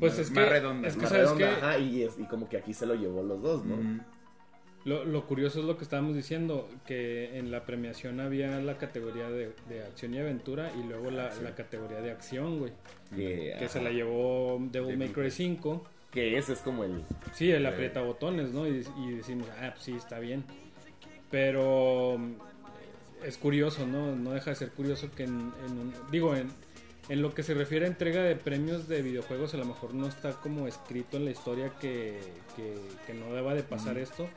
Pues 0.00 0.12
más- 0.12 0.18
es 0.20 0.30
más 0.30 0.44
que- 0.44 0.50
redonda. 0.50 0.88
es 0.88 0.96
que 0.96 1.02
¿no? 1.02 1.08
¿sabes 1.08 1.30
redonda, 1.30 1.56
ajá, 1.56 1.78
y, 1.78 2.02
es- 2.02 2.18
y 2.18 2.24
como 2.24 2.48
que 2.48 2.56
aquí 2.58 2.74
se 2.74 2.86
lo 2.86 2.94
llevó 2.94 3.22
los 3.22 3.40
dos, 3.42 3.64
¿no? 3.64 3.76
Lo, 4.84 5.04
lo 5.04 5.26
curioso 5.26 5.58
es 5.58 5.64
lo 5.66 5.76
que 5.76 5.82
estábamos 5.82 6.14
diciendo, 6.14 6.68
que 6.86 7.36
en 7.38 7.50
la 7.50 7.64
premiación 7.64 8.20
había 8.20 8.60
la 8.60 8.78
categoría 8.78 9.28
de, 9.28 9.52
de 9.68 9.82
acción 9.82 10.14
y 10.14 10.18
aventura 10.20 10.70
y 10.78 10.82
luego 10.86 11.10
la, 11.10 11.34
la 11.42 11.56
categoría 11.56 12.00
de 12.00 12.12
acción, 12.12 12.60
güey. 12.60 12.72
Que, 13.14 13.56
Que 13.58 13.68
se 13.68 13.82
la 13.82 13.90
llevó 13.90 14.58
Devil 14.70 14.96
May 14.96 15.08
Cry 15.08 15.30
5. 15.32 15.82
que 16.12 16.38
ese 16.38 16.52
es 16.52 16.60
como 16.60 16.84
el... 16.84 17.02
Sí, 17.32 17.50
el 17.50 17.66
aprieta 17.66 18.00
botones, 18.02 18.52
¿no? 18.52 18.68
Y, 18.68 18.86
y 18.98 19.10
decimos, 19.16 19.48
ah, 19.60 19.70
pues 19.72 19.82
sí, 19.82 19.92
está 19.96 20.20
bien. 20.20 20.44
Pero 21.30 22.16
mm, 22.18 23.24
es 23.24 23.36
curioso, 23.38 23.86
¿no? 23.86 24.14
No 24.14 24.30
deja 24.32 24.50
de 24.50 24.56
ser 24.56 24.70
curioso 24.70 25.10
que 25.14 25.24
en, 25.24 25.52
en 25.66 25.72
un- 25.78 25.94
digo, 26.10 26.36
en, 26.36 26.48
en 27.08 27.22
lo 27.22 27.34
que 27.34 27.42
se 27.42 27.54
refiere 27.54 27.84
a 27.86 27.88
entrega 27.88 28.22
de 28.22 28.36
premios 28.36 28.88
de 28.88 29.02
videojuegos, 29.02 29.54
a 29.54 29.56
lo 29.58 29.64
mejor 29.64 29.94
no 29.94 30.06
está 30.06 30.32
como 30.32 30.66
escrito 30.68 31.16
en 31.16 31.24
la 31.24 31.30
historia 31.30 31.72
que, 31.80 32.20
que, 32.56 32.74
que 33.06 33.14
no 33.14 33.32
deba 33.32 33.54
de 33.54 33.62
pasar 33.62 33.98
esto. 33.98 34.28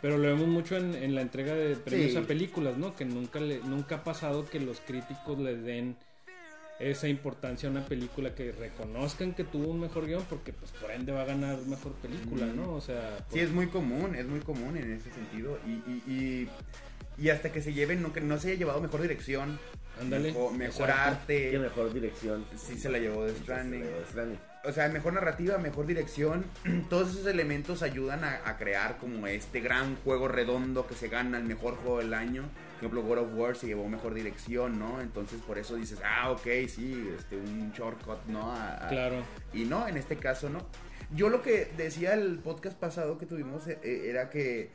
Pero 0.00 0.18
lo 0.18 0.26
vemos 0.26 0.48
mucho 0.48 0.76
en, 0.76 0.94
en 0.96 1.14
la 1.14 1.20
entrega 1.20 1.54
de 1.54 1.76
premios 1.76 2.10
Sí. 2.12 2.16
a 2.16 2.22
películas, 2.22 2.76
¿no? 2.76 2.96
Que 2.96 3.04
nunca, 3.04 3.38
le, 3.38 3.60
nunca 3.60 3.96
ha 3.96 4.04
pasado 4.04 4.44
que 4.44 4.58
los 4.58 4.80
críticos 4.80 5.38
le 5.38 5.56
den 5.56 5.96
esa 6.90 7.08
importancia 7.08 7.68
a 7.68 7.72
una 7.72 7.86
película 7.86 8.34
que 8.34 8.52
reconozcan 8.52 9.34
que 9.34 9.44
tuvo 9.44 9.68
un 9.68 9.80
mejor 9.80 10.06
guion 10.06 10.24
porque 10.28 10.52
pues 10.52 10.70
por 10.72 10.90
ende 10.90 11.12
va 11.12 11.22
a 11.22 11.26
ganar 11.26 11.58
mejor 11.66 11.92
película, 11.94 12.46
¿no? 12.46 12.74
O 12.74 12.80
sea, 12.80 13.18
Sí, 13.32 13.40
es 13.40 13.50
muy 13.50 13.68
común, 13.68 14.14
es 14.14 14.26
muy 14.26 14.40
común 14.40 14.76
en 14.76 14.92
ese 14.92 15.10
sentido. 15.10 15.58
Y, 15.66 15.70
y, 15.70 16.02
y, 16.06 16.48
y 17.22 17.30
hasta 17.30 17.52
que 17.52 17.62
se 17.62 17.72
lleven, 17.72 18.02
no, 18.02 18.12
que 18.12 18.20
no 18.20 18.38
se 18.38 18.48
haya 18.48 18.58
llevado 18.58 18.80
mejor 18.80 19.02
dirección, 19.02 19.58
Ándale, 20.00 20.32
mejor, 20.32 20.52
mejor 20.54 20.88
exacto. 20.90 21.26
Qué 21.26 21.48
arte. 21.48 21.58
mejor 21.58 21.92
dirección. 21.92 22.44
Sí 22.56 22.78
se 22.78 22.90
la 22.90 22.98
llevó 22.98 23.24
de 23.24 23.34
Stranding. 23.34 23.84
O 24.64 24.72
sea, 24.72 24.88
mejor 24.88 25.12
narrativa, 25.12 25.58
mejor 25.58 25.86
dirección. 25.86 26.44
Todos 26.88 27.10
esos 27.10 27.26
elementos 27.26 27.82
ayudan 27.82 28.24
a, 28.24 28.40
a 28.44 28.56
crear 28.56 28.98
como 28.98 29.26
este 29.26 29.60
gran 29.60 29.96
juego 29.96 30.28
redondo 30.28 30.86
que 30.86 30.94
se 30.94 31.08
gana 31.08 31.38
el 31.38 31.44
mejor 31.44 31.76
juego 31.76 31.98
del 31.98 32.14
año. 32.14 32.44
Por 32.82 32.98
ejemplo, 32.98 33.02
God 33.02 33.18
of 33.18 33.34
War 33.38 33.56
se 33.56 33.68
llevó 33.68 33.88
mejor 33.88 34.12
dirección, 34.14 34.78
¿no? 34.78 35.00
Entonces 35.00 35.40
por 35.42 35.56
eso 35.58 35.76
dices, 35.76 36.00
ah, 36.04 36.30
ok, 36.32 36.46
sí, 36.68 37.08
este, 37.16 37.36
un 37.36 37.70
shortcut, 37.72 38.24
¿no? 38.26 38.50
A- 38.52 38.86
a- 38.86 38.88
Claro. 38.88 39.16
Y 39.52 39.64
no, 39.64 39.86
en 39.86 39.96
este 39.96 40.16
caso 40.16 40.48
no. 40.50 40.58
Yo 41.14 41.28
lo 41.28 41.42
que 41.42 41.70
decía 41.76 42.14
el 42.14 42.38
podcast 42.40 42.76
pasado 42.78 43.18
que 43.18 43.26
tuvimos 43.26 43.66
eh, 43.68 43.78
eh, 43.82 44.06
era 44.08 44.30
que 44.30 44.70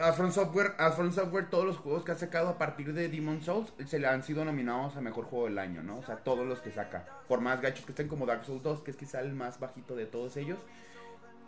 a 0.00 0.12
From 0.14 0.32
Software, 0.32 0.72
a 0.78 0.90
From 0.92 1.12
Software 1.12 1.50
todos 1.50 1.66
los 1.66 1.76
juegos 1.76 2.02
que 2.04 2.12
ha 2.12 2.14
sacado 2.16 2.48
a 2.48 2.56
partir 2.58 2.92
de 2.94 3.08
Demon 3.10 3.42
Souls 3.42 3.72
se 3.86 3.98
le 3.98 4.06
han 4.08 4.22
sido 4.24 4.44
nominados 4.44 4.96
a 4.96 5.00
mejor 5.02 5.26
juego 5.26 5.44
del 5.44 5.58
año, 5.58 5.82
¿no? 5.82 5.98
O 5.98 6.02
sea, 6.02 6.16
todos 6.16 6.46
los 6.46 6.60
que 6.60 6.70
saca. 6.72 7.04
Por 7.28 7.40
más 7.42 7.60
gachos 7.60 7.84
que 7.84 7.92
estén 7.92 8.08
como 8.08 8.24
Dark 8.26 8.44
Souls 8.46 8.62
2, 8.62 8.80
que 8.80 8.90
es 8.90 8.96
quizá 8.96 9.20
el 9.20 9.34
más 9.34 9.60
bajito 9.60 9.94
de 9.94 10.06
todos 10.06 10.36
ellos. 10.38 10.58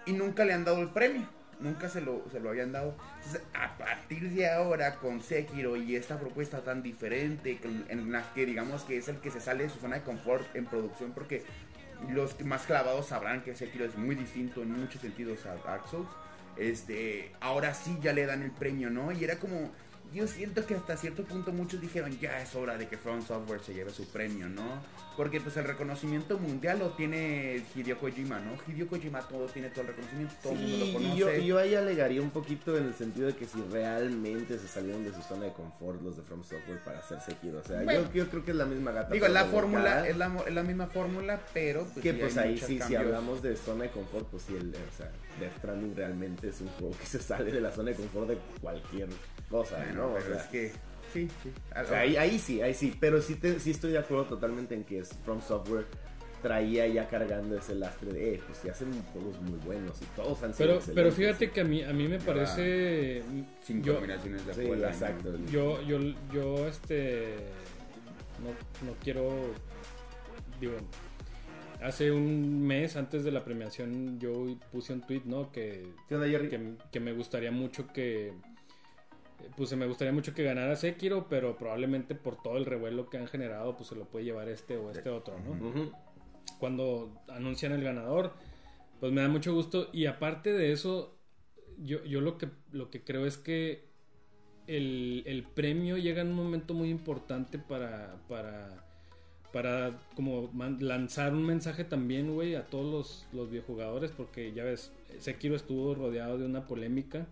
Y 0.07 0.13
nunca 0.13 0.45
le 0.45 0.53
han 0.53 0.65
dado 0.67 0.81
el 0.83 0.91
premio. 0.91 1.27
Nunca 1.61 1.89
se 1.89 2.01
lo, 2.01 2.25
se 2.31 2.41
lo 2.41 2.51
habían 2.51 2.73
dado. 2.73 2.97
Entonces, 3.17 3.43
a 3.55 3.77
partir 3.79 4.31
de 4.31 4.51
ahora, 4.51 4.97
con 4.97 5.23
Sekiro 5.23 5.77
y 5.77 5.97
esta 5.97 6.19
propuesta 6.19 6.63
tan 6.63 6.83
diferente, 6.83 7.59
en 7.89 8.13
la 8.13 8.23
que 8.35 8.47
digamos 8.47 8.83
que 8.83 8.99
es 8.99 9.09
el 9.09 9.19
que 9.19 9.31
se 9.31 9.41
sale 9.41 9.65
de 9.65 9.71
su 9.71 9.79
zona 9.79 9.97
de 9.97 10.03
confort 10.03 10.45
en 10.55 10.67
producción, 10.67 11.13
porque 11.13 11.45
los 12.11 12.41
más 12.43 12.63
clavados 12.63 13.07
sabrán 13.07 13.43
que 13.43 13.55
Sekiro 13.55 13.85
es 13.85 13.97
muy 13.97 14.15
distinto 14.15 14.63
en 14.63 14.73
muchos 14.73 15.01
sentidos 15.01 15.47
a 15.47 15.55
Dark 15.57 15.89
Souls. 15.89 16.09
Este, 16.57 17.33
ahora 17.41 17.75
sí 17.75 17.99
ya 18.01 18.13
le 18.13 18.27
dan 18.27 18.43
el 18.43 18.51
premio, 18.51 18.91
¿no? 18.91 19.11
Y 19.11 19.25
era 19.25 19.39
como, 19.39 19.73
yo 20.13 20.27
siento 20.29 20.65
que 20.67 20.75
hasta 20.75 20.97
cierto 20.97 21.25
punto 21.25 21.53
muchos 21.53 21.81
dijeron, 21.81 22.17
ya 22.19 22.41
es 22.41 22.55
hora 22.55 22.77
de 22.77 22.87
que 22.87 22.97
From 22.97 23.23
Software 23.23 23.61
se 23.61 23.75
lleve 23.75 23.91
su 23.91 24.09
premio, 24.09 24.49
¿no? 24.49 24.83
Porque 25.17 25.41
pues 25.41 25.57
el 25.57 25.65
reconocimiento 25.65 26.39
mundial 26.39 26.81
lo 26.81 26.91
tiene 26.91 27.63
Hideo 27.75 27.99
Kojima, 27.99 28.41
¿no? 28.41 28.53
Hideo 28.67 28.89
Kojima 28.89 29.21
todo 29.21 29.47
tiene 29.47 29.69
todo 29.69 29.83
el 29.83 29.87
reconocimiento, 29.89 30.35
todo 30.43 30.53
el 30.55 30.59
mundo 30.59 30.87
lo 30.87 30.93
conoce. 30.93 31.15
y 31.15 31.17
yo, 31.17 31.33
yo 31.37 31.59
ahí 31.59 31.75
alegaría 31.75 32.21
un 32.21 32.31
poquito 32.31 32.77
en 32.77 32.87
el 32.87 32.95
sentido 32.95 33.29
de 33.29 33.37
que 33.37 33.47
si 33.47 33.63
realmente 33.71 34.59
se 34.59 34.67
salieron 34.67 35.05
de 35.05 35.13
su 35.13 35.23
zona 35.23 35.45
de 35.45 35.53
confort 35.53 36.03
los 36.03 36.17
de 36.17 36.23
From 36.23 36.43
Software 36.43 36.79
para 36.85 36.99
hacer 36.99 37.21
Sekiro. 37.21 37.59
O 37.61 37.63
sea, 37.63 37.83
Bueno. 37.83 38.03
yo, 38.13 38.25
yo 38.25 38.31
creo 38.31 38.45
que 38.45 38.51
es 38.51 38.57
la 38.57 38.67
misma 38.67 38.91
gata. 38.93 39.13
Digo, 39.13 39.29
la 39.29 39.45
fórmula, 39.45 40.07
es 40.09 40.17
la, 40.17 40.37
es 40.47 40.55
la 40.55 40.63
misma 40.63 40.87
fórmula, 40.89 41.41
pero 41.53 41.85
pues, 41.85 42.03
Que 42.03 42.13
sí 42.13 42.19
pues 42.19 42.37
ahí 42.37 42.59
sí, 42.59 42.81
si 42.81 42.95
hablamos 42.97 43.43
de 43.43 43.57
zona 43.57 43.85
de 43.85 43.91
confort, 43.91 44.27
pues 44.29 44.43
sí, 44.45 44.55
el, 44.57 44.71
o 44.75 44.97
sea, 44.97 45.11
Death 45.39 45.59
Stranding 45.59 45.95
realmente 45.97 46.49
es 46.49 46.61
un 46.61 46.69
juego 46.69 46.97
que 46.99 47.07
se 47.07 47.21
sale 47.21 47.53
de 47.53 47.61
la 47.61 47.71
zona 47.73 47.91
de 47.91 47.97
confort 47.97 48.29
de 48.29 48.39
cualquier 48.61 49.09
cosa, 49.49 49.77
Bueno, 49.77 49.95
¿no? 49.95 50.07
O 50.09 50.15
pero 50.15 50.27
sea, 50.35 50.37
es 50.45 50.49
que, 50.51 50.73
sí, 51.15 51.29
sí. 51.43 51.51
o 51.81 51.85
sea, 51.87 52.01
ahí, 52.01 52.17
ahí 52.17 52.39
sí, 52.39 52.61
ahí 52.61 52.75
sí, 52.75 52.95
pero 53.01 53.23
sí, 53.23 53.37
te- 53.37 53.59
sí 53.59 53.71
estoy 53.71 53.93
de 53.93 53.99
acuerdo 53.99 54.25
totalmente 54.25 54.75
en 54.75 54.85
que 54.85 54.99
es 54.99 55.17
From 55.25 55.41
Software 55.41 55.87
traía 56.43 56.87
ya 56.87 57.09
cargando 57.09 57.57
ese 57.57 57.75
lastre 57.75 58.13
de, 58.13 58.35
eh, 58.35 58.41
pues 58.47 58.59
sí 58.59 58.69
hacen 58.69 58.93
juegos 59.15 59.41
muy 59.41 59.59
buenos 59.61 60.03
y 60.03 60.05
todos 60.15 60.43
han 60.43 60.53
sido 60.53 60.79
Pero, 60.79 60.95
pero 60.95 61.11
fíjate 61.11 61.51
que 61.51 61.63
a 61.63 61.65
mí, 61.65 61.83
a 61.83 61.95
mí 61.95 62.07
me 62.07 62.19
parece... 62.19 63.23
Cinco 63.63 63.87
Yo, 63.87 63.95
nominaciones 63.95 64.47
de 64.47 64.53
Sí, 64.55 64.61
exacto. 64.71 65.39
yo, 65.51 65.81
yo, 65.81 65.99
yo, 66.35 66.69
este... 66.69 67.37
No, 68.43 68.51
no 68.87 68.95
quiero... 69.03 69.31
Digo, 70.61 70.75
hace 71.83 72.11
un 72.13 72.63
mes 72.67 72.97
antes 72.97 73.25
de 73.25 73.31
la 73.33 73.43
premiación 73.43 74.19
yo 74.21 74.45
puse 74.71 74.93
un 74.93 75.01
tweet, 75.01 75.23
¿no? 75.25 75.51
Que 75.51 75.87
¿Qué 76.09 76.15
onda, 76.15 76.29
Jerry? 76.29 76.49
que, 76.49 76.75
que 76.93 77.01
me 77.01 77.13
gustaría 77.13 77.53
mucho 77.53 77.87
que 77.87 78.35
pues 79.57 79.75
me 79.77 79.87
gustaría 79.87 80.13
mucho 80.13 80.35
que 80.35 80.43
ganara 80.43 80.77
Sekiro, 80.77 81.27
pero 81.29 81.57
probablemente 81.57 82.15
por 82.15 82.43
todo 82.43 82.57
el 82.57 82.67
revuelo 82.67 83.09
que 83.09 83.19
han 83.19 83.27
generado, 83.27 83.77
pues 83.77 83.89
se 83.89 83.95
lo 83.95 84.05
puede 84.05 84.25
llevar 84.25 84.49
este 84.49 84.77
o 84.77 84.91
este 84.91 85.09
otro, 85.11 85.35
¿no? 85.41 85.93
Cuando 86.59 87.23
anuncian 87.29 87.73
el 87.73 87.83
ganador, 87.83 88.33
pues 89.01 89.13
me 89.13 89.23
da 89.23 89.29
mucho 89.29 89.53
gusto. 89.53 89.89
Y 89.93 90.07
aparte 90.07 90.53
de 90.53 90.73
eso, 90.73 91.19
yo, 91.79 92.05
yo 92.05 92.21
lo 92.21 92.39
que 92.39 92.49
lo 92.71 92.91
que 92.91 93.03
creo 93.03 93.27
es 93.27 93.37
que 93.37 93.89
el, 94.67 95.23
el 95.27 95.43
premio 95.43 95.97
llega 95.97 96.23
en 96.23 96.29
un 96.29 96.37
momento 96.37 96.75
muy 96.75 96.91
importante 96.91 97.59
para 97.59 98.23
para 98.29 98.84
para 99.55 100.01
como 100.17 100.51
lanzar 100.81 101.33
un 101.33 101.47
mensaje 101.47 101.85
también, 101.85 102.35
güey, 102.35 102.57
a 102.57 102.65
todos 102.67 102.93
los, 102.93 103.27
los 103.33 103.51
videojugadores, 103.51 104.11
porque 104.11 104.53
ya 104.53 104.65
ves, 104.65 104.91
Sekiro 105.21 105.55
estuvo 105.55 105.95
rodeado 105.95 106.39
de 106.39 106.45
una 106.45 106.67
polémica 106.67 107.25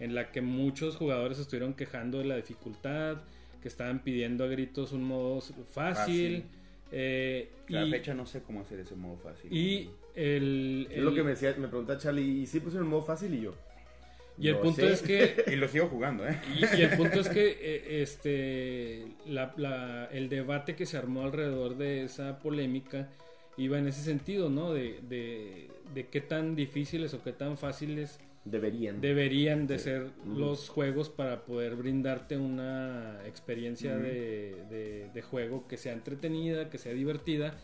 en 0.00 0.14
la 0.16 0.32
que 0.32 0.40
muchos 0.42 0.96
jugadores 0.96 1.38
estuvieron 1.38 1.74
quejando 1.74 2.18
de 2.18 2.24
la 2.24 2.34
dificultad, 2.36 3.18
que 3.62 3.68
estaban 3.68 4.00
pidiendo 4.02 4.42
a 4.42 4.48
gritos 4.48 4.90
un 4.90 5.04
modo 5.04 5.40
fácil. 5.40 5.54
Fácil. 5.72 6.44
eh, 6.90 7.48
A 7.68 7.72
la 7.72 7.86
y, 7.86 7.90
fecha 7.92 8.12
no 8.12 8.26
sé 8.26 8.42
cómo 8.42 8.60
hacer 8.62 8.80
ese 8.80 8.96
modo 8.96 9.16
fácil. 9.18 9.52
y 9.52 9.88
el, 10.16 10.88
Es 10.90 10.98
lo 11.02 11.14
que 11.14 11.22
me 11.22 11.30
decía, 11.30 11.54
me 11.58 11.68
pregunta 11.68 11.96
Charlie, 11.96 12.42
¿y 12.42 12.46
sí 12.46 12.58
pusieron 12.58 12.88
modo 12.88 13.02
fácil? 13.02 13.32
Y 13.34 13.40
yo. 13.42 13.54
Y 14.38 14.48
el 14.48 14.54
"No 14.54 14.60
punto 14.62 14.80
sé". 14.82 14.92
es 14.92 15.02
que 15.02 15.44
Y 15.52 15.56
lo 15.56 15.68
sigo 15.68 15.86
jugando, 15.88 16.26
¿eh? 16.26 16.38
y, 16.54 16.78
y 16.80 16.82
el 16.82 16.90
punto 16.96 17.20
es 17.20 17.28
que 17.28 17.58
eh, 17.60 18.02
este 18.02 19.06
la- 19.26 19.54
la- 19.56 20.06
el 20.12 20.28
debate 20.28 20.74
que 20.74 20.86
se 20.86 20.96
armó 20.96 21.22
alrededor 21.24 21.76
de 21.76 22.04
esa 22.04 22.38
polémica 22.38 23.08
iba 23.56 23.78
en 23.78 23.86
ese 23.88 24.02
sentido, 24.02 24.48
¿no? 24.48 24.72
De, 24.72 25.00
de, 25.08 25.68
de 25.94 26.06
qué 26.08 26.20
tan 26.20 26.56
difíciles 26.56 27.12
o 27.14 27.22
qué 27.22 27.32
tan 27.32 27.58
fáciles 27.58 28.18
Deberían. 28.44 29.00
deberían 29.00 29.66
de 29.66 29.78
Sí. 29.78 29.84
ser 29.84 30.06
los 30.26 30.68
juegos 30.68 31.10
para 31.10 31.44
poder 31.44 31.76
brindarte 31.76 32.36
una 32.36 33.20
experiencia 33.26 33.96
de- 33.96 35.08
de 35.14 35.22
juego 35.22 35.68
que 35.68 35.76
sea 35.76 35.92
entretenida, 35.92 36.70
que 36.70 36.78
sea 36.78 36.92
divertida. 36.94 37.54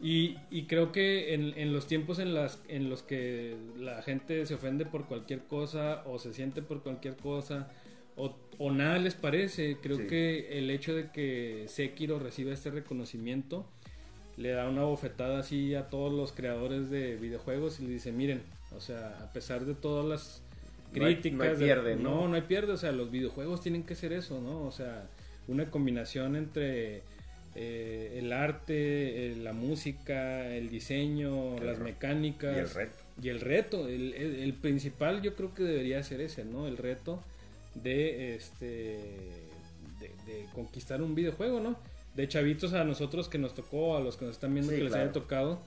Y, 0.00 0.36
y 0.50 0.64
creo 0.66 0.92
que 0.92 1.34
en, 1.34 1.54
en 1.56 1.72
los 1.72 1.86
tiempos 1.88 2.20
en, 2.20 2.32
las, 2.32 2.62
en 2.68 2.88
los 2.88 3.02
que 3.02 3.56
la 3.78 4.00
gente 4.02 4.46
se 4.46 4.54
ofende 4.54 4.86
por 4.86 5.06
cualquier 5.06 5.40
cosa 5.40 6.02
o 6.06 6.18
se 6.20 6.32
siente 6.32 6.62
por 6.62 6.82
cualquier 6.84 7.16
cosa 7.16 7.68
o, 8.16 8.36
o 8.58 8.70
nada 8.70 8.98
les 8.98 9.14
parece, 9.14 9.78
creo 9.82 9.96
Sí. 9.96 10.06
que 10.06 10.58
el 10.58 10.70
hecho 10.70 10.94
de 10.94 11.10
que 11.10 11.64
Sekiro 11.66 12.20
reciba 12.20 12.52
este 12.52 12.70
reconocimiento 12.70 13.66
le 14.36 14.50
da 14.50 14.68
una 14.68 14.84
bofetada 14.84 15.40
así 15.40 15.74
a 15.74 15.88
todos 15.88 16.12
los 16.12 16.30
creadores 16.32 16.90
de 16.90 17.16
videojuegos 17.16 17.80
y 17.80 17.84
le 17.86 17.90
dice, 17.94 18.12
miren, 18.12 18.42
o 18.76 18.80
sea, 18.80 19.18
a 19.20 19.32
pesar 19.32 19.64
de 19.64 19.74
todas 19.74 20.06
las 20.06 20.42
No 20.94 21.06
hay- 21.06 21.14
críticas, 21.16 21.38
no 21.38 21.42
hay 21.44 21.56
de- 21.56 21.64
pierde, 21.64 21.96
¿no? 21.96 22.02
no, 22.22 22.28
no 22.28 22.34
hay 22.36 22.42
pierde, 22.42 22.72
o 22.72 22.76
sea, 22.76 22.92
los 22.92 23.10
videojuegos 23.10 23.62
tienen 23.62 23.82
que 23.82 23.96
ser 23.96 24.12
eso, 24.12 24.40
¿no? 24.40 24.62
O 24.62 24.70
sea, 24.70 25.08
una 25.48 25.68
combinación 25.72 26.36
entre 26.36 27.02
eh, 27.60 28.18
el 28.20 28.32
arte, 28.32 29.32
eh, 29.32 29.36
la 29.36 29.52
música, 29.52 30.46
el 30.54 30.68
diseño, 30.70 31.56
El 31.58 31.66
las 31.66 31.78
mecánicas 31.80 32.56
Y 32.56 32.60
el 32.60 32.70
reto. 32.70 33.02
y 33.22 33.28
el 33.30 33.40
reto, 33.40 33.88
el, 33.88 34.14
el- 34.14 34.36
el 34.36 34.54
principal 34.54 35.22
yo 35.22 35.34
creo 35.34 35.52
que 35.54 35.64
debería 35.64 36.02
ser 36.04 36.20
ese, 36.20 36.44
¿no? 36.44 36.68
El 36.68 36.76
reto 36.76 37.20
de 37.74 38.34
este 38.36 38.98
de, 40.00 40.08
de 40.26 40.46
conquistar 40.54 41.02
un 41.02 41.14
videojuego, 41.14 41.58
¿no? 41.60 41.76
De 42.14 42.28
chavitos 42.28 42.72
a 42.74 42.84
nosotros 42.84 43.28
que 43.28 43.38
nos 43.38 43.54
tocó, 43.54 43.96
a 43.96 44.00
los 44.00 44.16
que 44.16 44.24
nos 44.26 44.34
están 44.34 44.54
viendo 44.54 44.70
Sí, 44.72 44.78
que 44.78 44.84
les 44.84 44.94
haya 44.94 45.12
tocado, 45.12 45.60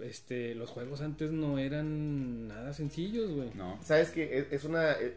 este, 0.00 0.54
los 0.54 0.70
juegos 0.70 1.00
antes 1.00 1.30
no 1.30 1.58
eran 1.58 2.48
nada 2.48 2.72
sencillos, 2.74 3.30
güey. 3.32 3.50
No. 3.54 3.78
Sabes 3.82 4.10
que 4.10 4.38
es, 4.38 4.52
es 4.52 4.64
una 4.64 4.92
eh, 4.92 5.14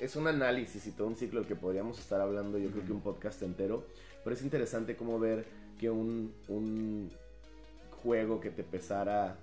es 0.00 0.14
un 0.16 0.26
análisis 0.26 0.86
y 0.86 0.90
todo 0.90 1.06
un 1.06 1.16
ciclo 1.16 1.40
del 1.40 1.48
que 1.48 1.56
podríamos 1.56 1.98
estar 1.98 2.20
hablando, 2.20 2.58
yo 2.58 2.70
creo 2.70 2.84
que 2.84 2.92
un 2.92 3.00
podcast 3.00 3.42
entero. 3.42 3.86
Pero 4.26 4.34
es 4.34 4.42
interesante 4.42 4.96
como 4.96 5.20
ver 5.20 5.44
que 5.78 5.88
un, 5.88 6.34
un 6.48 7.08
juego 8.02 8.40
que 8.40 8.50
te 8.50 8.64
pesara 8.64 9.36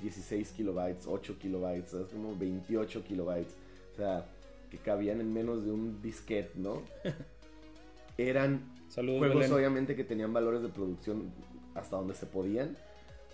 16 0.00 0.50
kilobytes, 0.50 1.08
8 1.08 1.36
kilobytes, 1.40 1.92
es 1.92 2.06
como 2.12 2.36
28 2.38 3.02
kilobytes, 3.02 3.52
o 3.94 3.96
sea, 3.96 4.24
que 4.70 4.76
cabían 4.78 5.20
en 5.20 5.32
menos 5.34 5.64
de 5.64 5.72
un 5.72 6.00
disquete, 6.00 6.52
¿no? 6.54 6.82
Eran 8.16 8.60
Saludos, 8.88 9.18
juegos 9.18 9.38
Belén. 9.40 9.52
obviamente 9.52 9.96
que 9.96 10.04
tenían 10.04 10.32
valores 10.32 10.62
de 10.62 10.68
producción 10.68 11.32
hasta 11.74 11.96
donde 11.96 12.14
se 12.14 12.26
podían, 12.26 12.76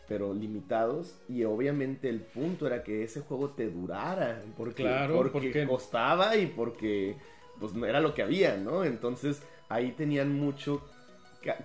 pero 0.08 0.32
limitados 0.32 1.16
y 1.28 1.44
obviamente 1.44 2.08
el 2.08 2.20
punto 2.20 2.66
era 2.66 2.82
que 2.82 3.04
ese 3.04 3.20
juego 3.20 3.50
te 3.50 3.68
durara, 3.68 4.42
porque, 4.56 4.84
Claro, 4.84 5.16
porque 5.16 5.30
porque- 5.32 5.66
costaba 5.66 6.34
y 6.38 6.46
porque 6.46 7.16
pues 7.60 7.74
no 7.74 7.84
era 7.84 8.00
lo 8.00 8.14
que 8.14 8.22
había, 8.22 8.56
¿no? 8.56 8.84
Entonces 8.84 9.42
ahí 9.74 9.92
tenían 9.92 10.32
mucho, 10.38 10.82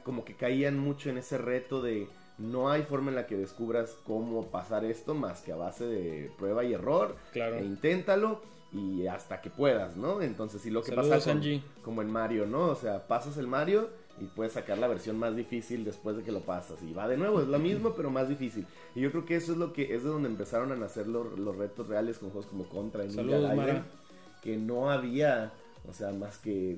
como 0.04 0.26
que 0.26 0.36
caían 0.36 0.78
mucho 0.80 1.10
en 1.10 1.18
ese 1.18 1.38
reto 1.38 1.82
de 1.82 2.08
no 2.38 2.70
hay 2.70 2.84
forma 2.84 3.10
en 3.10 3.16
la 3.16 3.28
que 3.28 3.36
descubras 3.36 3.96
cómo 4.06 4.48
pasar 4.48 4.86
esto 4.86 5.14
más 5.14 5.42
que 5.42 5.52
a 5.52 5.56
base 5.58 5.86
de 5.86 6.32
prueba 6.38 6.64
y 6.64 6.74
error 6.74 7.16
Claro. 7.34 7.58
e 7.58 7.66
inténtalo 7.66 8.42
y 8.72 9.08
hasta 9.08 9.42
que 9.42 9.50
puedas, 9.50 9.98
¿no? 9.98 10.22
Entonces, 10.22 10.62
si 10.62 10.70
lo 10.70 10.82
que 10.82 10.90
Saludos, 10.92 11.10
pasa 11.10 11.32
con- 11.34 11.62
como 11.84 12.02
en 12.02 12.12
Mario, 12.12 12.46
¿no? 12.46 12.68
O 12.68 12.76
sea, 12.76 13.08
pasas 13.08 13.36
el 13.38 13.48
Mario 13.48 13.90
y 14.22 14.26
puedes 14.26 14.54
sacar 14.54 14.78
la 14.78 14.88
versión 14.88 15.18
más 15.18 15.36
difícil 15.36 15.84
después 15.84 16.16
de 16.18 16.24
que 16.24 16.32
lo 16.32 16.42
pasas. 16.42 16.82
Y 16.84 16.94
va 16.94 17.08
de 17.08 17.18
nuevo, 17.18 17.42
es 17.42 17.48
lo 17.48 17.58
mismo, 17.60 17.94
pero 17.98 18.10
más 18.10 18.30
difícil. 18.30 18.66
Y 18.96 19.02
yo 19.02 19.12
creo 19.12 19.26
que 19.26 19.36
eso 19.36 19.54
es 19.54 19.58
lo 19.58 19.74
que 19.74 19.96
es 19.96 20.04
de 20.04 20.10
donde 20.10 20.30
empezaron 20.30 20.72
a 20.72 20.76
nacer 20.76 21.08
los, 21.08 21.38
los 21.40 21.56
retos 21.58 21.88
reales 21.88 22.20
con 22.20 22.30
juegos 22.30 22.50
como 22.50 22.70
Contra 22.70 23.04
y 23.06 23.12
Saludos, 23.12 23.56
Mara. 23.56 23.86
que 24.44 24.56
no 24.56 24.92
había, 24.92 25.52
o 25.90 25.94
sea, 25.94 26.12
más 26.12 26.38
que 26.38 26.78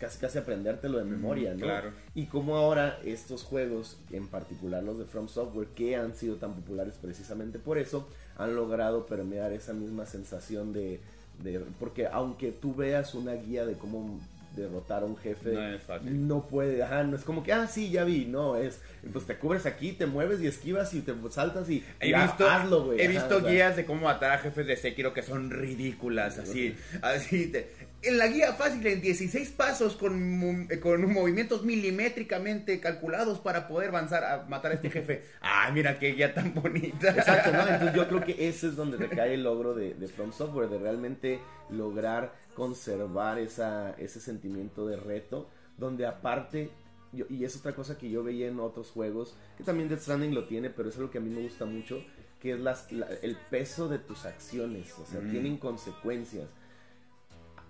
casi 0.00 0.18
casi 0.18 0.38
aprendértelo 0.38 0.98
de 0.98 1.04
memoria, 1.04 1.52
¿no? 1.52 1.60
claro. 1.66 1.92
Y 2.14 2.26
como 2.26 2.56
ahora 2.56 2.98
estos 3.04 3.42
juegos, 3.44 3.98
en 4.10 4.26
particular 4.28 4.82
los 4.82 4.98
de 4.98 5.04
From 5.04 5.28
Software, 5.28 5.68
que 5.76 5.94
han 5.96 6.14
sido 6.14 6.36
tan 6.36 6.54
populares 6.54 6.94
precisamente 7.00 7.58
por 7.58 7.76
eso, 7.78 8.08
han 8.38 8.56
logrado 8.56 9.04
permear 9.06 9.52
esa 9.52 9.74
misma 9.74 10.06
sensación 10.06 10.72
de, 10.72 11.00
de- 11.42 11.60
porque 11.78 12.06
aunque 12.06 12.50
tú 12.50 12.74
veas 12.74 13.14
una 13.14 13.34
guía 13.34 13.66
de 13.66 13.74
cómo 13.74 14.18
derrotar 14.56 15.04
a 15.04 15.06
un 15.06 15.16
jefe, 15.16 15.52
No 15.52 15.64
es 15.74 15.82
fácil. 15.84 16.26
no 16.26 16.48
puede, 16.48 16.82
ajá, 16.82 17.04
no 17.04 17.14
es 17.16 17.22
como 17.22 17.44
que, 17.44 17.52
ah, 17.52 17.68
sí, 17.68 17.88
ya 17.90 18.02
vi, 18.02 18.24
no, 18.24 18.56
es, 18.56 18.80
pues 19.12 19.24
te 19.24 19.36
cubres 19.38 19.64
aquí, 19.64 19.92
te 19.92 20.06
mueves 20.06 20.40
y 20.40 20.48
esquivas 20.48 20.92
y 20.92 21.02
te 21.02 21.14
saltas 21.30 21.70
y 21.70 21.84
He 22.00 22.10
ya, 22.10 22.24
visto, 22.24 22.50
hazlo, 22.50 22.86
güey. 22.86 23.00
he 23.00 23.04
ajá, 23.04 23.12
visto 23.12 23.36
o 23.36 23.40
sea. 23.42 23.50
guías 23.50 23.76
de 23.76 23.84
cómo 23.84 24.00
matar 24.06 24.32
a 24.32 24.38
jefes 24.38 24.66
de 24.66 24.76
Sekiro 24.76 25.14
que 25.14 25.22
son 25.22 25.50
ridículas, 25.50 26.38
así, 26.38 26.74
así. 27.00 27.46
te- 27.46 27.70
en 28.02 28.18
la 28.18 28.26
guía 28.28 28.54
fácil, 28.54 28.86
en 28.86 29.00
16 29.00 29.50
pasos 29.50 29.96
con, 29.96 30.66
eh, 30.70 30.80
con 30.80 31.12
movimientos 31.12 31.62
milimétricamente 31.64 32.80
calculados 32.80 33.38
para 33.40 33.68
poder 33.68 33.90
avanzar 33.90 34.24
a 34.24 34.44
matar 34.48 34.72
a 34.72 34.74
este 34.74 34.90
jefe. 34.90 35.22
Ay, 35.40 35.72
mira 35.72 35.98
qué 35.98 36.12
guía 36.12 36.32
tan 36.34 36.54
bonita. 36.54 37.10
Exacto, 37.10 37.52
¿no? 37.52 37.60
Entonces 37.68 37.94
yo 37.94 38.08
creo 38.08 38.24
que 38.24 38.48
ese 38.48 38.68
es 38.68 38.76
donde 38.76 38.96
recae 38.96 39.34
el 39.34 39.42
logro 39.42 39.74
de, 39.74 39.94
de 39.94 40.08
From 40.08 40.32
Software, 40.32 40.68
de 40.68 40.78
realmente 40.78 41.40
lograr 41.70 42.32
conservar 42.54 43.38
esa, 43.38 43.90
ese 43.98 44.20
sentimiento 44.20 44.86
de 44.86 44.96
reto, 44.96 45.48
donde 45.76 46.06
aparte, 46.06 46.70
yo- 47.12 47.26
y 47.28 47.44
es 47.44 47.56
otra 47.56 47.72
cosa 47.74 47.96
que 47.98 48.10
yo 48.10 48.22
veía 48.22 48.48
en 48.48 48.60
otros 48.60 48.90
juegos, 48.90 49.36
que 49.56 49.64
también 49.64 49.88
Death 49.88 50.00
Stranding 50.02 50.34
lo 50.34 50.44
tiene, 50.46 50.70
pero 50.70 50.88
es 50.88 50.96
algo 50.96 51.10
que 51.10 51.18
a 51.18 51.20
mí 51.20 51.30
me 51.30 51.42
gusta 51.42 51.64
mucho, 51.64 52.02
que 52.38 52.52
es 52.52 52.60
las, 52.60 52.90
la- 52.92 53.08
el 53.22 53.36
peso 53.50 53.88
de 53.88 53.98
tus 53.98 54.24
acciones, 54.24 54.92
o 54.98 55.06
sea, 55.06 55.20
Mm. 55.20 55.30
tienen 55.30 55.56
consecuencias. 55.58 56.48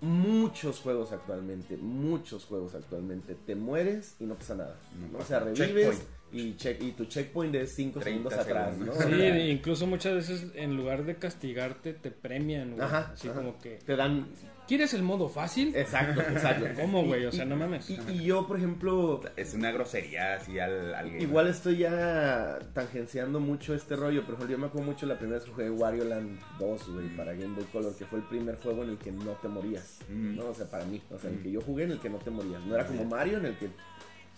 Muchos 0.01 0.79
juegos 0.79 1.11
actualmente, 1.11 1.77
muchos 1.77 2.45
juegos 2.45 2.73
actualmente, 2.73 3.35
te 3.35 3.55
mueres 3.55 4.15
y 4.19 4.23
no 4.25 4.35
pasa 4.35 4.55
nada. 4.55 4.75
No 5.11 5.19
o 5.19 5.23
sea, 5.23 5.39
revives 5.41 6.01
y, 6.31 6.55
check, 6.55 6.81
y 6.81 6.93
tu 6.93 7.05
checkpoint 7.05 7.53
es 7.55 7.75
5 7.75 7.99
30 7.99 8.29
segundos 8.29 8.33
atrás, 8.45 8.77
¿no? 8.77 8.91
O 8.93 8.95
Sí, 8.95 9.09
sea, 9.15 9.45
incluso 9.47 9.85
muchas 9.85 10.15
veces 10.15 10.47
en 10.55 10.75
lugar 10.75 11.05
de 11.05 11.15
castigarte 11.17 11.93
te 11.93 12.09
premian, 12.09 12.71
güey. 12.71 12.81
Ajá, 12.81 13.11
Así 13.13 13.27
ajá. 13.27 13.37
como 13.37 13.59
que, 13.59 13.77
Te 13.85 13.95
dan. 13.95 14.27
¿Quieres 14.71 14.93
el 14.93 15.03
modo 15.03 15.27
fácil? 15.27 15.75
Exacto, 15.75 16.21
exacto. 16.29 16.65
¿Cómo, 16.79 17.03
güey? 17.03 17.23
Y- 17.23 17.25
O 17.25 17.31
sea, 17.33 17.43
y- 17.43 17.47
no 17.49 17.57
mames. 17.57 17.89
Y, 17.89 17.99
y 18.09 18.23
yo, 18.23 18.47
por 18.47 18.55
ejemplo, 18.57 19.19
Es 19.35 19.53
una 19.53 19.69
grosería 19.71 20.35
así 20.35 20.57
al, 20.59 20.93
al 20.95 21.21
igual 21.21 21.47
estoy 21.47 21.79
ya 21.79 22.57
tangenciando 22.73 23.41
mucho 23.41 23.73
este 23.75 23.97
rollo. 23.97 24.21
Por 24.23 24.35
ejemplo, 24.35 24.55
yo 24.55 24.57
me 24.59 24.67
acuerdo 24.67 24.87
mucho 24.87 25.05
la 25.05 25.17
primera 25.17 25.39
vez 25.39 25.45
que 25.45 25.51
jugué 25.51 25.69
Wario 25.69 26.05
Land 26.05 26.39
2, 26.59 26.89
güey, 26.93 27.09
para 27.17 27.33
Game 27.33 27.53
Boy 27.55 27.65
Color, 27.65 27.93
que 27.97 28.05
fue 28.05 28.19
el 28.19 28.25
primer 28.25 28.55
juego 28.55 28.83
en 28.83 28.91
el 28.91 28.97
que 28.97 29.11
no 29.11 29.31
te 29.41 29.49
morías. 29.49 29.99
Mm. 30.09 30.35
¿no? 30.37 30.45
O 30.45 30.53
sea, 30.53 30.69
para 30.69 30.85
mí. 30.85 31.01
O 31.11 31.19
sea, 31.19 31.29
el 31.29 31.37
Mm. 31.39 31.43
que 31.43 31.51
yo 31.51 31.61
jugué 31.61 31.83
en 31.83 31.91
el 31.91 31.99
que 31.99 32.09
no 32.09 32.17
te 32.19 32.29
morías. 32.31 32.63
No 32.65 32.75
era 32.75 32.85
como 32.87 33.03
Mario 33.03 33.39
en 33.39 33.45
el 33.47 33.57
que 33.57 33.69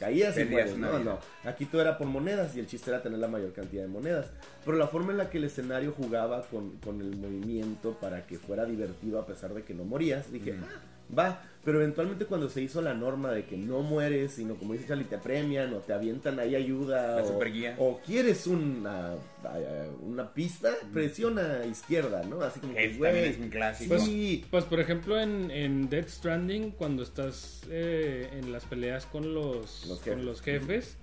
caías 0.04 0.38
y 0.38 0.46
mueres. 0.46 0.78
No, 0.78 0.88
vida. 1.00 1.00
no. 1.44 1.50
Aquí 1.50 1.66
todo 1.66 1.82
era 1.82 1.98
por 1.98 2.08
monedas 2.08 2.56
y 2.56 2.60
el 2.60 2.68
chiste 2.68 2.90
era 2.90 3.02
tener 3.02 3.20
la 3.20 3.28
mayor 3.28 3.54
cantidad 3.54 3.84
de 3.84 3.88
monedas. 3.88 4.28
Pero 4.66 4.78
la 4.78 4.88
forma 4.88 5.12
en 5.12 5.18
la 5.18 5.30
que 5.30 5.38
el 5.38 5.46
escenario 5.46 5.92
jugaba 5.94 6.42
con, 6.44 6.78
con 6.78 7.02
el 7.02 7.16
movimiento 7.16 7.98
para 8.00 8.26
que 8.26 8.38
fuera 8.38 8.66
divertido 8.66 9.20
a 9.20 9.26
pesar 9.26 9.54
de 9.54 9.64
que 9.64 9.74
no 9.74 9.84
morías, 9.84 10.32
dije, 10.32 10.54
Mm. 10.54 10.64
"Ah, 10.64 10.82
va. 11.18 11.44
Pero 11.66 11.80
eventualmente 11.80 12.26
cuando 12.26 12.50
se 12.50 12.62
hizo 12.62 12.82
la 12.82 12.94
norma 12.94 13.32
de 13.32 13.46
que 13.46 13.56
no 13.56 13.84
mueres, 13.84 14.34
sino 14.34 14.56
como 14.56 14.74
dice 14.74 14.86
Charlie, 14.86 15.06
te 15.06 15.18
premian 15.18 15.74
o 15.74 15.78
te 15.78 15.94
avientan 15.94 16.38
ahí 16.38 16.56
ayuda 16.58 17.16
La 17.16 17.24
o, 17.24 17.28
superguía. 17.28 17.76
o 17.80 18.02
quieres 18.06 18.48
una, 18.48 19.14
eh, 19.56 19.90
una 20.02 20.34
pista, 20.34 20.72
presiona 20.92 21.60
a 21.62 21.66
izquierda, 21.66 22.22
¿no? 22.24 22.42
Así 22.42 22.60
como 22.60 22.74
Que 22.74 22.92
que, 22.92 22.98
güey, 22.98 23.18
es 23.30 23.38
un 23.38 23.48
clásico. 23.50 23.98
sí, 23.98 24.44
Pues 24.52 24.66
por 24.66 24.82
ejemplo 24.82 25.18
en, 25.18 25.50
en 25.52 25.88
Death 25.90 26.10
Stranding, 26.10 26.72
cuando 26.72 27.02
estás 27.02 27.62
eh, 27.70 28.28
en 28.34 28.52
las 28.52 28.66
peleas 28.66 29.06
con 29.06 29.34
los, 29.34 29.86
Los 29.88 30.00
con 30.00 30.16
jefes. 30.16 30.26
los 30.26 30.42
jefes, 30.42 30.98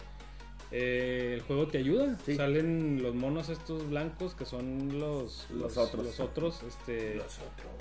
eh, 0.73 1.33
el 1.37 1.41
juego 1.41 1.69
te 1.69 1.79
ayuda. 1.79 2.19
Sí. 2.27 2.37
Salen 2.37 3.03
los 3.03 3.15
monos 3.15 3.49
estos 3.49 3.89
blancos 3.89 4.35
que 4.35 4.45
son 4.45 4.99
los, 5.01 5.47
Los 5.51 5.79
otros. 5.79 6.05
los 6.05 6.21
otros, 6.21 6.63
este, 6.69 7.15
Los 7.15 7.39
otros. 7.39 7.73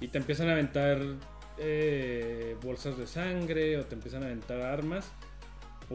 y 0.00 0.06
te 0.06 0.18
empiezan 0.18 0.48
a 0.48 0.52
aventar 0.52 1.00
eh, 1.58 2.56
bolsas 2.62 2.96
de 2.96 3.06
sangre 3.06 3.78
o 3.78 3.84
te 3.84 3.94
empiezan 3.94 4.22
a 4.22 4.26
aventar 4.26 4.60
armas. 4.60 5.10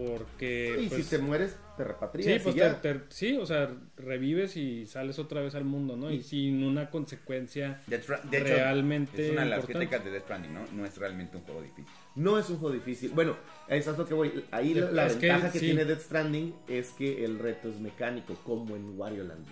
Porque... 0.05 0.77
y 0.81 0.87
pues, 0.89 1.03
si 1.05 1.09
te 1.09 1.17
mueres, 1.21 1.55
te 1.75 1.83
Sí, 1.83 1.87
repatrias 1.87 2.43
pues 2.43 2.55
y 2.55 2.59
ya. 2.59 2.81
te- 2.81 2.93
te- 2.95 3.05
sí, 3.09 3.37
o 3.37 3.45
sea, 3.45 3.69
revives 3.97 4.57
y 4.57 4.85
sales 4.87 5.19
otra 5.19 5.41
vez 5.41 5.55
al 5.55 5.63
mundo, 5.63 5.95
¿no? 5.95 6.11
Y 6.11 6.21
sin 6.23 6.63
una 6.63 6.89
consecuencia 6.89 7.79
de 7.87 7.97
hecho, 7.97 8.15
realmente 8.29 9.25
es 9.25 9.31
una 9.31 9.43
de 9.43 9.49
las 9.49 9.65
críticas 9.65 10.03
de 10.03 10.11
Death 10.11 10.23
Stranding, 10.23 10.53
¿no? 10.53 10.65
No 10.73 10.85
es 10.85 10.97
realmente 10.97 11.37
un 11.37 11.43
juego 11.43 11.61
difícil. 11.61 11.85
No 12.15 12.39
es 12.39 12.49
un 12.49 12.57
juego 12.57 12.73
difícil. 12.73 13.11
Bueno, 13.11 13.37
eso 13.67 13.91
es 13.91 13.97
lo 13.97 14.05
que 14.07 14.13
voy. 14.15 14.43
Ahí 14.51 14.73
la, 14.73 14.89
la 14.91 15.07
que 15.07 15.13
ventaja 15.27 15.51
que, 15.51 15.59
sí. 15.59 15.65
tiene 15.67 15.85
Death 15.85 16.01
Stranding 16.01 16.55
es 16.67 16.89
que 16.91 17.23
el 17.23 17.37
reto 17.37 17.69
es 17.69 17.79
mecánico, 17.79 18.33
como 18.43 18.75
en 18.75 18.97
Wario 18.97 19.23
Land. 19.23 19.45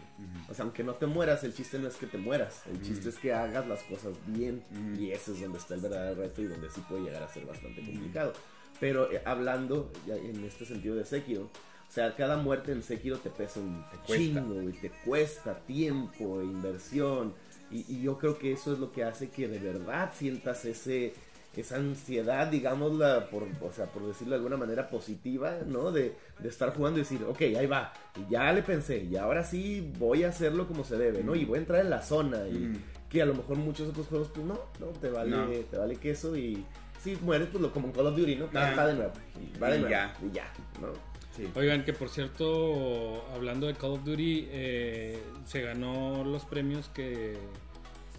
O 0.50 0.54
sea, 0.54 0.64
aunque 0.64 0.84
no 0.84 0.94
te 0.94 1.06
mueras, 1.06 1.44
el 1.44 1.54
chiste 1.54 1.78
no 1.78 1.88
es 1.88 1.96
que 1.96 2.08
te 2.08 2.18
mueras. 2.18 2.64
El 2.68 2.82
chiste 2.82 3.10
es 3.10 3.18
que 3.18 3.34
hagas 3.34 3.68
las 3.68 3.84
cosas 3.84 4.14
bien. 4.28 4.64
Y 4.98 5.12
ese 5.12 5.34
es 5.34 5.42
donde 5.42 5.60
está 5.60 5.76
el 5.76 5.82
verdadero 5.82 6.22
reto 6.22 6.42
y 6.42 6.46
donde 6.46 6.70
sí 6.72 6.82
puede 6.90 7.04
llegar 7.04 7.22
a 7.22 7.28
ser 7.28 7.46
bastante 7.46 7.82
complicado. 7.86 8.34
Pero 8.80 9.12
eh, 9.12 9.22
hablando 9.26 9.92
ya 10.08 10.16
en 10.16 10.44
este 10.44 10.66
sentido 10.66 10.96
de 10.96 11.06
Sekiro, 11.06 11.44
o 11.44 11.92
sea, 11.96 12.16
cada 12.16 12.38
muerte 12.38 12.72
en 12.72 12.84
Sekiro 12.84 13.18
te 13.20 13.30
pesa 13.30 13.60
un 13.60 13.84
Te 13.92 13.98
cuesta. 13.98 14.16
chingo 14.18 14.62
y 14.70 14.74
te 14.74 14.92
cuesta 15.06 15.60
tiempo, 15.60 16.42
e 16.42 16.46
inversión. 16.46 17.34
Y, 17.72 17.86
y 17.94 18.02
yo 18.02 18.18
creo 18.18 18.38
que 18.38 18.52
eso 18.52 18.74
es 18.74 18.80
lo 18.80 18.92
que 18.92 19.04
hace 19.04 19.30
que 19.30 19.48
de 19.48 19.60
verdad 19.60 20.12
sientas 20.14 20.66
ese 20.66 21.14
esa 21.56 21.78
ansiedad, 21.78 22.48
digámosla, 22.48 23.30
por, 23.30 23.44
o 23.62 23.72
sea, 23.72 23.86
por 23.86 24.06
decirlo 24.06 24.32
de 24.32 24.36
alguna 24.40 24.58
manera 24.58 24.90
positiva, 24.90 25.56
¿no? 25.66 25.90
De, 25.90 26.14
de 26.40 26.50
estar 26.50 26.76
jugando 26.76 27.00
y 27.00 27.04
decir, 27.04 27.24
ok, 27.24 27.40
ahí 27.58 27.66
va, 27.66 27.94
y 28.18 28.30
ya 28.30 28.52
le 28.52 28.62
pensé, 28.62 28.98
y 29.10 29.16
ahora 29.16 29.42
sí 29.46 29.90
voy 29.98 30.26
a 30.26 30.30
hacerlo 30.30 30.68
como 30.68 30.84
se 30.84 30.98
debe, 30.98 31.24
¿no? 31.24 31.34
Y 31.34 31.46
voy 31.46 31.56
a 31.56 31.62
entrar 31.62 31.80
en 31.80 31.90
la 31.92 32.02
zona, 32.02 32.46
y 32.50 32.56
Mm. 32.56 32.76
que 33.10 33.22
a 33.22 33.26
lo 33.26 33.36
mejor 33.36 33.56
muchos 33.56 33.88
otros 33.88 34.06
juegos, 34.08 34.30
pues 34.36 34.46
no, 34.46 34.60
no, 34.82 34.88
te 35.00 35.10
vale, 35.10 35.30
No. 35.32 35.48
te 35.72 35.78
vale 35.78 35.96
queso, 35.96 36.36
y 36.36 36.62
si 37.06 37.16
mueres, 37.22 37.48
pues 37.52 37.62
lo 37.62 37.72
como 37.72 37.88
en 37.88 37.94
Call 37.94 38.08
of 38.08 38.18
Duty, 38.18 38.36
¿no? 38.36 38.46
Ah. 38.54 38.74
Va 38.78 38.88
de 38.88 38.94
nuevo, 38.96 39.14
va 39.62 39.70
de 39.70 39.76
Y 39.78 39.80
nuevo, 39.80 39.90
ya. 39.92 40.14
y 40.22 40.36
ya, 40.36 40.52
¿no? 40.82 40.88
Sí. 41.36 41.48
Oigan, 41.56 41.84
que 41.84 41.94
por 41.94 42.10
cierto, 42.10 43.26
hablando 43.34 43.68
de 43.68 43.74
Call 43.76 43.92
of 43.92 44.04
Duty, 44.04 44.48
eh, 44.52 45.20
se 45.46 45.62
ganó 45.62 46.24
los 46.24 46.46
premios 46.46 46.90
que... 46.90 47.38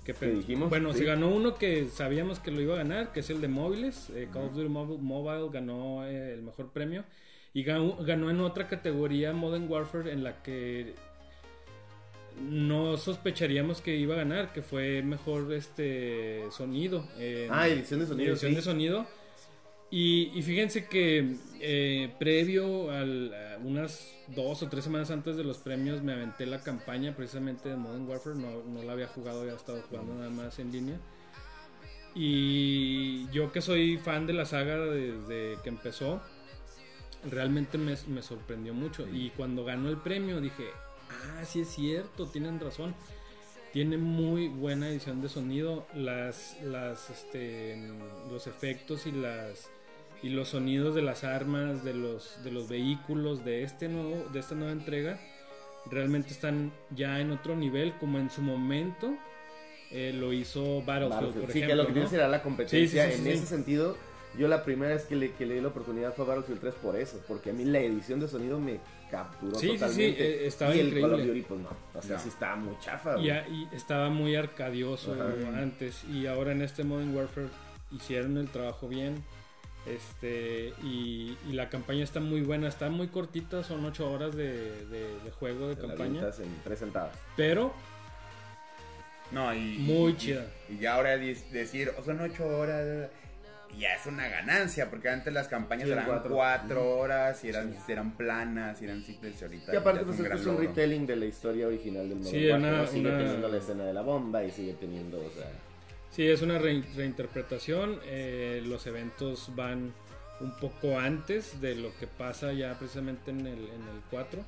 que 0.04 0.12
Que 0.12 0.14
pe- 0.14 0.30
dijimos, 0.32 0.68
Bueno, 0.70 0.92
sí. 0.92 1.00
se 1.00 1.04
ganó 1.06 1.28
uno 1.28 1.56
que 1.56 1.88
sabíamos 1.88 2.38
que 2.40 2.50
lo 2.50 2.60
iba 2.60 2.74
a 2.74 2.78
ganar, 2.78 3.12
que 3.12 3.20
es 3.20 3.30
el 3.30 3.40
de 3.40 3.48
móviles. 3.48 4.10
Eh, 4.14 4.28
Call 4.32 4.44
of 4.44 4.54
Duty 4.54 4.68
Mobile, 4.68 4.98
Mobile 5.02 5.48
ganó 5.52 6.04
eh, 6.06 6.34
el 6.34 6.42
mejor 6.42 6.70
premio. 6.72 7.04
Y 7.54 7.62
ganó, 7.62 7.96
ganó 8.04 8.28
en 8.30 8.40
otra 8.40 8.68
categoría 8.68 9.32
Modern 9.32 9.66
Warfare 9.70 10.12
en 10.12 10.22
la 10.22 10.42
que 10.42 10.94
no 12.40 12.96
sospecharíamos 12.96 13.80
que 13.80 13.96
iba 13.96 14.14
a 14.14 14.18
ganar, 14.18 14.52
que 14.52 14.62
fue 14.62 15.02
mejor 15.02 15.52
este 15.52 16.42
sonido. 16.50 17.06
en- 17.18 17.52
Ah, 17.52 17.68
edición 17.68 18.00
de 18.00 18.06
sonido, 18.06 18.32
edición 18.32 18.52
sí. 18.52 18.56
de 18.56 18.62
sonido. 18.62 19.06
Y, 19.90 20.32
y 20.34 20.42
fíjense 20.42 20.86
que 20.88 21.36
eh, 21.60 22.12
previo 22.18 22.90
al, 22.90 23.32
a 23.32 23.58
unas 23.62 24.12
dos 24.34 24.62
o 24.64 24.68
tres 24.68 24.82
semanas 24.82 25.10
antes 25.12 25.36
de 25.36 25.44
los 25.44 25.58
premios 25.58 26.02
me 26.02 26.12
aventé 26.12 26.44
la 26.44 26.60
campaña 26.60 27.14
precisamente 27.14 27.68
de 27.68 27.76
Modern 27.76 28.08
Warfare, 28.08 28.34
no, 28.36 28.64
no 28.64 28.82
la 28.82 28.92
había 28.94 29.06
jugado, 29.06 29.42
había 29.42 29.54
estado 29.54 29.80
jugando 29.88 30.14
nada 30.14 30.30
más 30.30 30.58
en 30.58 30.72
línea. 30.72 30.98
Y 32.14 33.28
yo 33.30 33.52
que 33.52 33.60
soy 33.60 33.98
fan 33.98 34.26
de 34.26 34.32
la 34.32 34.44
saga 34.46 34.76
desde 34.78 35.58
que 35.62 35.68
empezó, 35.68 36.20
realmente 37.30 37.78
me, 37.78 37.94
me 38.08 38.22
sorprendió 38.22 38.72
mucho. 38.74 39.06
Y 39.12 39.30
cuando 39.36 39.64
ganó 39.64 39.88
el 39.88 39.98
premio 39.98 40.40
dije, 40.40 40.64
ah, 41.24 41.44
sí 41.44 41.60
es 41.60 41.68
cierto, 41.68 42.26
tienen 42.26 42.60
razón. 42.60 42.94
Tiene 43.72 43.98
muy 43.98 44.48
buena 44.48 44.88
edición 44.88 45.20
de 45.20 45.28
sonido. 45.28 45.86
Las, 45.94 46.56
las, 46.62 47.10
este, 47.10 47.76
los 48.30 48.46
efectos 48.46 49.06
y 49.06 49.12
las 49.12 49.68
y 50.22 50.30
los 50.30 50.48
sonidos 50.48 50.94
de 50.94 51.02
las 51.02 51.24
armas, 51.24 51.84
de 51.84 51.94
los, 51.94 52.42
de 52.42 52.50
los 52.50 52.68
vehículos 52.68 53.44
de 53.44 53.62
este 53.62 53.88
nuevo, 53.88 54.26
de 54.32 54.40
esta 54.40 54.54
nueva 54.54 54.72
entrega, 54.72 55.20
realmente 55.90 56.32
están 56.32 56.72
ya 56.90 57.20
en 57.20 57.30
otro 57.30 57.54
nivel, 57.56 57.94
como 57.98 58.18
en 58.18 58.30
su 58.30 58.42
momento 58.42 59.14
eh, 59.90 60.12
lo 60.14 60.32
hizo 60.32 60.82
Battlefield, 60.82 61.10
Battlefield. 61.10 61.44
por 61.44 61.52
sí, 61.52 61.58
ejemplo. 61.58 61.84
que 61.84 61.88
lo 61.88 61.94
que 61.94 62.00
¿no? 62.00 62.16
era 62.16 62.28
la 62.28 62.42
competencia. 62.42 63.04
Sí, 63.04 63.10
sí, 63.12 63.22
sí, 63.22 63.28
en 63.28 63.36
ese 63.36 63.46
sentido, 63.46 63.96
yo 64.38 64.48
la 64.48 64.64
primera 64.64 64.94
vez 64.94 65.04
que 65.04 65.16
le, 65.16 65.32
que 65.32 65.46
le 65.46 65.54
di 65.54 65.60
la 65.60 65.68
oportunidad 65.68 66.14
fue 66.14 66.24
a 66.24 66.28
Battlefield 66.28 66.60
3 66.60 66.74
por 66.74 66.96
eso, 66.96 67.22
porque 67.28 67.50
a 67.50 67.52
mí 67.52 67.64
la 67.64 67.80
edición 67.80 68.18
de 68.20 68.28
sonido 68.28 68.58
me 68.58 68.80
capturó 69.10 69.58
Sí, 69.58 69.66
sí, 69.68 69.72
sí, 69.74 69.78
totalmente. 69.78 70.44
eh, 70.44 70.46
estaba 70.46 70.74
y 70.74 70.80
el 70.80 70.86
Call 70.94 71.04
of 71.04 71.10
increíble. 71.12 71.26
Duty, 71.40 71.42
pues 71.48 71.60
no. 71.60 71.68
O 71.94 72.02
sea, 72.02 72.16
No. 72.16 72.22
sí 72.22 72.28
estaba 72.28 72.56
muy 72.56 72.78
chafa. 72.80 73.18
Y, 73.18 73.30
y 73.30 73.68
estaba 73.72 74.08
muy 74.10 74.34
arcadioso 74.36 75.14
Ajá. 75.14 75.58
antes 75.60 76.04
y 76.04 76.26
ahora 76.26 76.52
en 76.52 76.62
este 76.62 76.84
Modern 76.84 77.14
Warfare 77.16 77.48
hicieron 77.92 78.36
el 78.38 78.48
trabajo 78.48 78.88
bien 78.88 79.22
este 79.86 80.72
y, 80.82 81.36
y 81.48 81.52
la 81.52 81.68
campaña 81.68 82.02
está 82.02 82.18
muy 82.18 82.40
buena 82.40 82.66
está 82.66 82.90
muy 82.90 83.06
cortita 83.06 83.62
son 83.62 83.84
ocho 83.84 84.10
horas 84.10 84.34
de, 84.34 84.84
de- 84.86 85.20
de 85.24 85.30
juego 85.30 85.68
de 85.68 85.74
la 85.80 85.88
campaña 85.88 86.22
en 86.38 86.56
tres 86.64 86.78
sentadas. 86.80 87.16
pero 87.36 87.72
No, 89.30 89.54
y. 89.54 89.78
Muy 89.78 90.12
y- 90.12 90.16
chida. 90.16 90.46
Y, 90.68 90.78
ya 90.78 90.94
ahora 90.94 91.16
decir, 91.16 91.92
o 91.98 92.02
son 92.02 92.20
ocho 92.20 92.46
horas. 92.46 93.08
Ya 93.78 93.94
es 93.94 94.06
una 94.06 94.26
ganancia, 94.28 94.88
porque 94.88 95.08
antes 95.10 95.32
las 95.32 95.48
campañas 95.48 95.86
Sí, 95.86 95.92
eran 95.92 96.06
cuatro. 96.06 96.34
cuatro, 96.34 96.98
horas, 96.98 97.44
y 97.44 97.48
eran, 97.50 97.76
eran 97.88 98.16
planas, 98.16 98.80
y 98.80 98.84
eran 98.86 99.02
simples 99.04 99.40
y 99.40 99.44
ahorita. 99.44 99.72
Y 99.72 99.76
aparte, 99.76 100.00
ya 100.00 100.06
pues 100.06 100.18
un 100.20 100.26
es 100.54 100.58
retelling 100.60 101.06
de 101.06 101.16
la 101.16 101.26
historia 101.26 101.66
original 101.66 102.08
del 102.08 102.18
Modern 102.18 102.30
Sí, 102.36 102.48
una- 102.50 102.70
¿no? 102.70 102.86
Sigue 102.86 103.08
una- 103.08 103.18
teniendo 103.18 103.48
la 103.48 103.56
escena 103.58 103.84
de 103.84 103.92
la 103.92 104.00
bomba 104.02 104.44
y 104.44 104.50
sigue 104.50 104.72
teniendo, 104.74 105.18
o 105.18 105.30
sea... 105.30 105.50
sí 106.10 106.26
es 106.26 106.40
una 106.40 106.58
re- 106.58 106.84
reinterpretación 106.96 108.00
eh, 108.04 108.62
los 108.64 108.86
eventos 108.86 109.50
van 109.54 109.92
un 110.40 110.56
poco 110.56 110.98
antes 110.98 111.60
de 111.60 111.74
lo 111.74 111.94
que 111.98 112.06
pasa 112.06 112.52
ya 112.52 112.78
precisamente 112.78 113.30
en 113.30 113.40
el, 113.40 113.58
en 113.68 113.82
el 113.94 114.00
4 114.10 114.42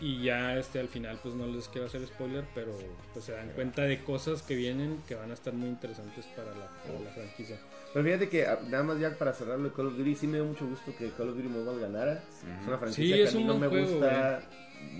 y 0.00 0.22
ya 0.22 0.56
este 0.56 0.78
al 0.78 0.88
final 0.88 1.18
pues 1.22 1.34
no 1.34 1.46
les 1.46 1.68
quiero 1.68 1.86
hacer 1.88 2.06
spoiler 2.06 2.44
pero 2.54 2.78
pues 3.12 3.24
se 3.24 3.32
dan 3.32 3.48
cuenta 3.50 3.82
de 3.82 4.02
cosas 4.04 4.42
que 4.42 4.54
vienen 4.54 5.02
que 5.08 5.14
van 5.16 5.30
a 5.30 5.34
estar 5.34 5.52
muy 5.54 5.68
interesantes 5.68 6.24
para 6.36 6.50
la, 6.54 6.68
para 6.86 7.00
la 7.00 7.10
franquicia 7.10 7.56
Pero 7.92 8.04
fíjate 8.04 8.28
que 8.28 8.46
ah, 8.46 8.58
nada 8.68 8.84
más 8.84 8.98
ya 9.00 9.16
para 9.16 9.32
cerrarlo 9.32 9.64
de 9.68 9.74
Call 9.74 9.86
of 9.86 9.96
Duty, 9.96 10.14
sí 10.14 10.26
me 10.26 10.38
dio 10.38 10.44
mucho 10.44 10.66
gusto 10.66 10.94
que 10.96 11.10
Call 11.10 11.30
of 11.30 11.36
Duty 11.36 11.48
Mobile 11.48 11.80
ganara. 11.80 12.22
Es 12.60 12.66
una 12.66 12.78
franquicia 12.78 13.16
Sí, 13.16 13.22
que 13.22 13.28
a 13.28 13.32
mí 13.40 13.44
no 13.44 13.58
me 13.58 13.68
juego, 13.68 13.90
gusta 13.90 14.42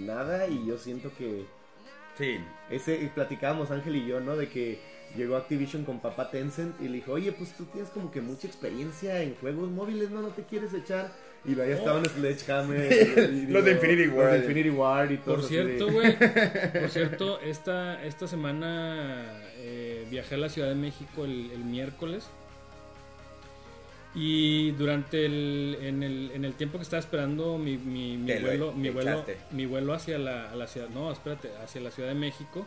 nada 0.00 0.48
y 0.48 0.66
yo 0.66 0.76
siento 0.78 1.10
que 1.16 1.44
Sí, 2.18 2.36
ese 2.68 3.10
platicábamos 3.14 3.70
Ángel 3.70 3.94
y 3.94 4.06
yo, 4.06 4.18
¿no? 4.18 4.36
De 4.36 4.48
que 4.48 4.80
llegó 5.16 5.36
Activision 5.36 5.84
con 5.84 6.00
papá 6.00 6.30
Tencent 6.32 6.74
y 6.80 6.88
le 6.88 6.94
dijo, 6.96 7.12
oye, 7.12 7.30
pues 7.30 7.56
tú 7.56 7.64
tienes 7.66 7.90
como 7.90 8.10
que 8.10 8.20
mucha 8.20 8.48
experiencia 8.48 9.22
en 9.22 9.36
juegos 9.36 9.70
móviles, 9.70 10.10
¿no? 10.10 10.20
¿No 10.22 10.28
te 10.28 10.42
quieres 10.42 10.74
echar? 10.74 11.12
Y 11.44 11.58
ahí 11.60 11.70
estaban 11.70 12.04
Sledgehammer. 12.04 13.32
y 13.32 13.46
Los 13.52 13.64
de 13.64 13.72
Infinity 13.72 14.06
Los 14.06 14.32
de 14.32 14.38
Infinity 14.38 14.70
Ward 14.70 15.12
y 15.12 15.16
todo 15.18 15.36
Por 15.36 15.44
cierto, 15.44 15.92
güey, 15.92 16.18
por 16.18 16.90
cierto, 16.90 17.40
esta, 17.40 18.04
esta 18.04 18.26
semana 18.26 19.40
eh, 19.58 20.04
viajé 20.10 20.34
a 20.34 20.38
la 20.38 20.48
Ciudad 20.48 20.68
de 20.68 20.74
México 20.74 21.24
el, 21.24 21.52
el 21.52 21.64
miércoles 21.64 22.28
y 24.14 24.70
durante 24.72 25.26
el 25.26 25.78
en, 25.82 26.02
el, 26.02 26.30
en 26.32 26.44
el 26.44 26.54
tiempo 26.54 26.78
que 26.78 26.82
estaba 26.82 27.00
esperando 27.00 27.58
mi, 27.58 27.76
mi, 27.76 28.16
mi 28.16 28.26
Te 28.26 28.40
lo 28.40 28.46
vuelo, 28.48 28.72
mi 28.72 28.90
vuelo, 28.90 29.24
mi 29.50 29.66
vuelo 29.66 29.92
hacia 29.94 30.18
la, 30.18 30.50
a 30.50 30.56
la 30.56 30.66
ciudad, 30.66 30.88
no, 30.88 31.12
espérate, 31.12 31.50
hacia 31.62 31.80
la 31.80 31.90
Ciudad 31.90 32.08
de 32.08 32.14
México, 32.14 32.66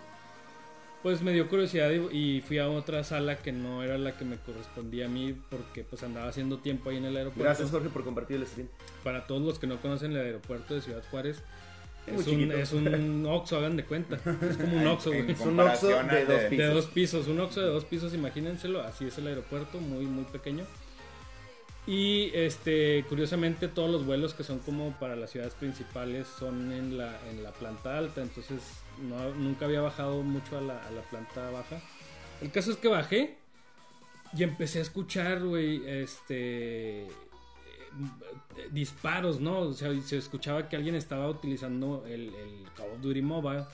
pues 1.02 1.22
me 1.24 1.34
dio 1.34 1.50
curiosidad 1.50 1.90
y, 1.90 2.38
y 2.38 2.42
fui 2.42 2.60
a 2.60 2.70
otra 2.70 3.04
sala 3.04 3.38
que 3.38 3.52
no 3.52 3.84
era 3.84 3.98
la 3.98 4.16
que 4.18 4.24
me 4.24 4.38
correspondía 4.38 5.06
a 5.06 5.10
mí 5.10 5.36
porque 5.50 5.84
pues 5.84 6.04
andaba 6.04 6.28
haciendo 6.28 6.60
tiempo 6.60 6.90
ahí 6.92 6.98
en 6.98 7.06
el 7.06 7.18
aeropuerto. 7.18 7.44
Gracias, 7.44 7.72
Jorge, 7.72 7.90
por 7.90 8.04
compartir 8.04 8.38
el 8.38 8.46
stream. 8.46 8.68
Para 9.04 9.26
todos 9.26 9.42
los 9.42 9.58
que 9.58 9.66
no 9.68 9.82
conocen 9.82 10.12
el 10.12 10.20
aeropuerto 10.20 10.76
de 10.76 10.82
Ciudad 10.82 11.04
Juárez, 11.10 11.42
Es 12.06 12.28
un, 12.28 12.52
es 12.52 12.72
un 12.72 13.26
Oxxo, 13.30 13.58
hagan 13.58 13.78
de 13.78 13.84
cuenta. 13.84 14.18
Es 14.48 14.58
como 14.58 14.78
un 14.78 14.88
Oxxo, 14.88 15.10
güey. 15.10 15.32
Es 15.32 15.40
un 15.42 15.60
Oxxo 15.60 15.88
de 15.88 16.26
dos 16.26 16.42
pisos. 16.44 16.58
De 16.58 16.68
dos 16.68 16.86
pisos, 16.86 17.28
un 17.28 17.40
Oxxo 17.40 17.62
de 17.62 17.68
dos 17.68 17.86
pisos, 17.86 18.14
imagínenselo, 18.14 18.82
así 18.82 19.06
es 19.06 19.18
el 19.18 19.28
aeropuerto, 19.28 19.80
muy, 19.80 20.06
muy 20.06 20.26
pequeño. 20.26 20.66
Y 21.88 22.30
este, 22.36 23.04
curiosamente 23.10 23.68
todos 23.68 23.90
los 23.90 24.06
vuelos 24.06 24.36
que 24.36 24.44
son 24.44 24.60
como 24.60 24.92
para 25.00 25.16
las 25.16 25.32
ciudades 25.32 25.56
principales 25.56 26.28
son 26.28 26.72
en 26.72 26.98
la, 26.98 27.20
en 27.30 27.42
la 27.42 27.52
planta 27.52 27.98
alta, 27.98 28.22
entonces 28.22 28.62
nunca 29.38 29.66
había 29.66 29.82
bajado 29.82 30.22
mucho 30.22 30.60
a 30.60 30.62
la, 30.62 30.78
a 30.78 30.92
la 30.92 31.02
planta 31.02 31.50
baja. 31.50 31.82
El 32.40 32.52
caso 32.52 32.72
es 32.72 32.78
que 32.78 32.88
bajé 32.88 33.36
y 34.38 34.44
empecé 34.44 34.78
a 34.80 34.84
escuchar, 34.84 35.44
güey, 35.44 35.82
este... 35.88 37.08
eh, 37.08 37.10
disparos, 38.72 39.40
¿no? 39.40 39.60
O 39.60 39.74
sea, 39.74 39.92
se 40.02 40.18
escuchaba 40.18 40.70
que 40.70 40.76
alguien 40.76 40.96
estaba 40.96 41.30
utilizando 41.30 42.06
el, 42.06 42.34
el 42.36 42.66
Call 42.76 42.92
of 42.92 43.02
Duty 43.02 43.22
Mobile. 43.22 43.66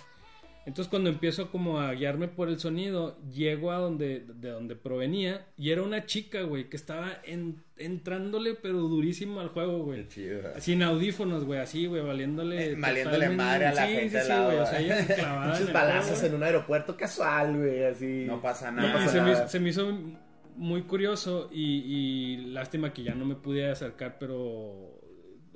Entonces 0.67 0.89
cuando 0.89 1.09
empiezo 1.09 1.49
como 1.49 1.79
a 1.79 1.93
guiarme 1.93 2.27
por 2.27 2.49
el 2.49 2.59
sonido, 2.59 3.17
llego 3.33 3.71
a 3.71 3.77
donde, 3.77 4.25
de 4.35 4.49
donde 4.49 4.75
provenía 4.75 5.47
y 5.57 5.71
era 5.71 5.81
una 5.81 6.05
chica, 6.05 6.41
güey, 6.43 6.69
que 6.69 6.75
estaba 6.75 7.07
en- 7.25 7.63
entrándole 7.77 8.53
pero 8.53 8.79
durísimo 8.81 9.39
al 9.39 9.47
juego, 9.47 9.83
güey. 9.85 10.03
Qué 10.03 10.07
chido. 10.09 10.41
Sin 10.59 10.83
audífonos, 10.83 11.45
güey, 11.45 11.61
así, 11.61 11.85
güey, 11.87 12.03
valiéndole. 12.03 12.71
Eh, 12.73 12.75
valiéndole 12.77 13.29
madre 13.29 13.67
a 13.67 13.73
la 13.73 13.87
sí, 13.87 13.93
gente 13.93 14.19
sí, 14.21 14.27
sí, 14.27 14.33
güey, 14.45 14.57
o 14.57 14.65
sea, 14.65 14.79
ella 14.81 15.05
clavada 15.15 15.45
en 15.45 15.51
Muchos 15.61 15.73
balazos 15.73 16.11
juego. 16.19 16.27
en 16.27 16.35
un 16.35 16.43
aeropuerto 16.43 16.97
casual, 16.97 17.57
güey, 17.57 17.83
así. 17.85 18.25
No 18.27 18.41
pasa 18.41 18.69
nada. 18.71 18.93
pasa 18.93 19.07
se, 19.09 19.21
me, 19.21 19.23
nada. 19.31 19.39
hizo- 19.39 19.47
se 19.49 19.59
me 19.61 19.69
hizo 19.69 19.97
muy 20.57 20.81
curioso 20.81 21.49
y, 21.51 21.63
y 21.85 22.37
lástima 22.47 22.91
que 22.91 23.03
ya 23.03 23.15
no 23.15 23.23
me 23.25 23.35
pude 23.35 23.69
acercar, 23.69 24.17
pero, 24.19 24.41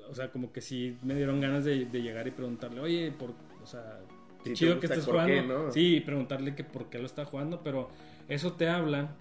o 0.08 0.14
sea, 0.14 0.30
como 0.32 0.54
que 0.54 0.62
sí 0.62 0.96
me 1.04 1.16
dieron 1.16 1.42
ganas 1.42 1.66
de, 1.66 1.86
de 1.86 2.02
llegar 2.02 2.28
y 2.28 2.32
preguntarle, 2.32 2.80
oye, 2.80 3.12
por, 3.12 3.32
o 3.62 3.66
sea, 3.66 4.00
Si 4.44 4.54
chido 4.54 4.80
que 4.80 4.88
estés 4.88 5.06
¿por 5.06 5.26
qué, 5.26 5.42
jugando. 5.42 5.66
no? 5.66 5.72
Sí, 5.72 5.96
y 5.98 6.00
preguntarle 6.02 6.56
que 6.56 6.64
por 6.64 6.90
qué 6.90 7.00
lo 7.00 7.06
está 7.06 7.26
jugando, 7.26 7.62
pero 7.64 7.90
eso 8.28 8.54
te 8.54 8.68
habla, 8.70 9.16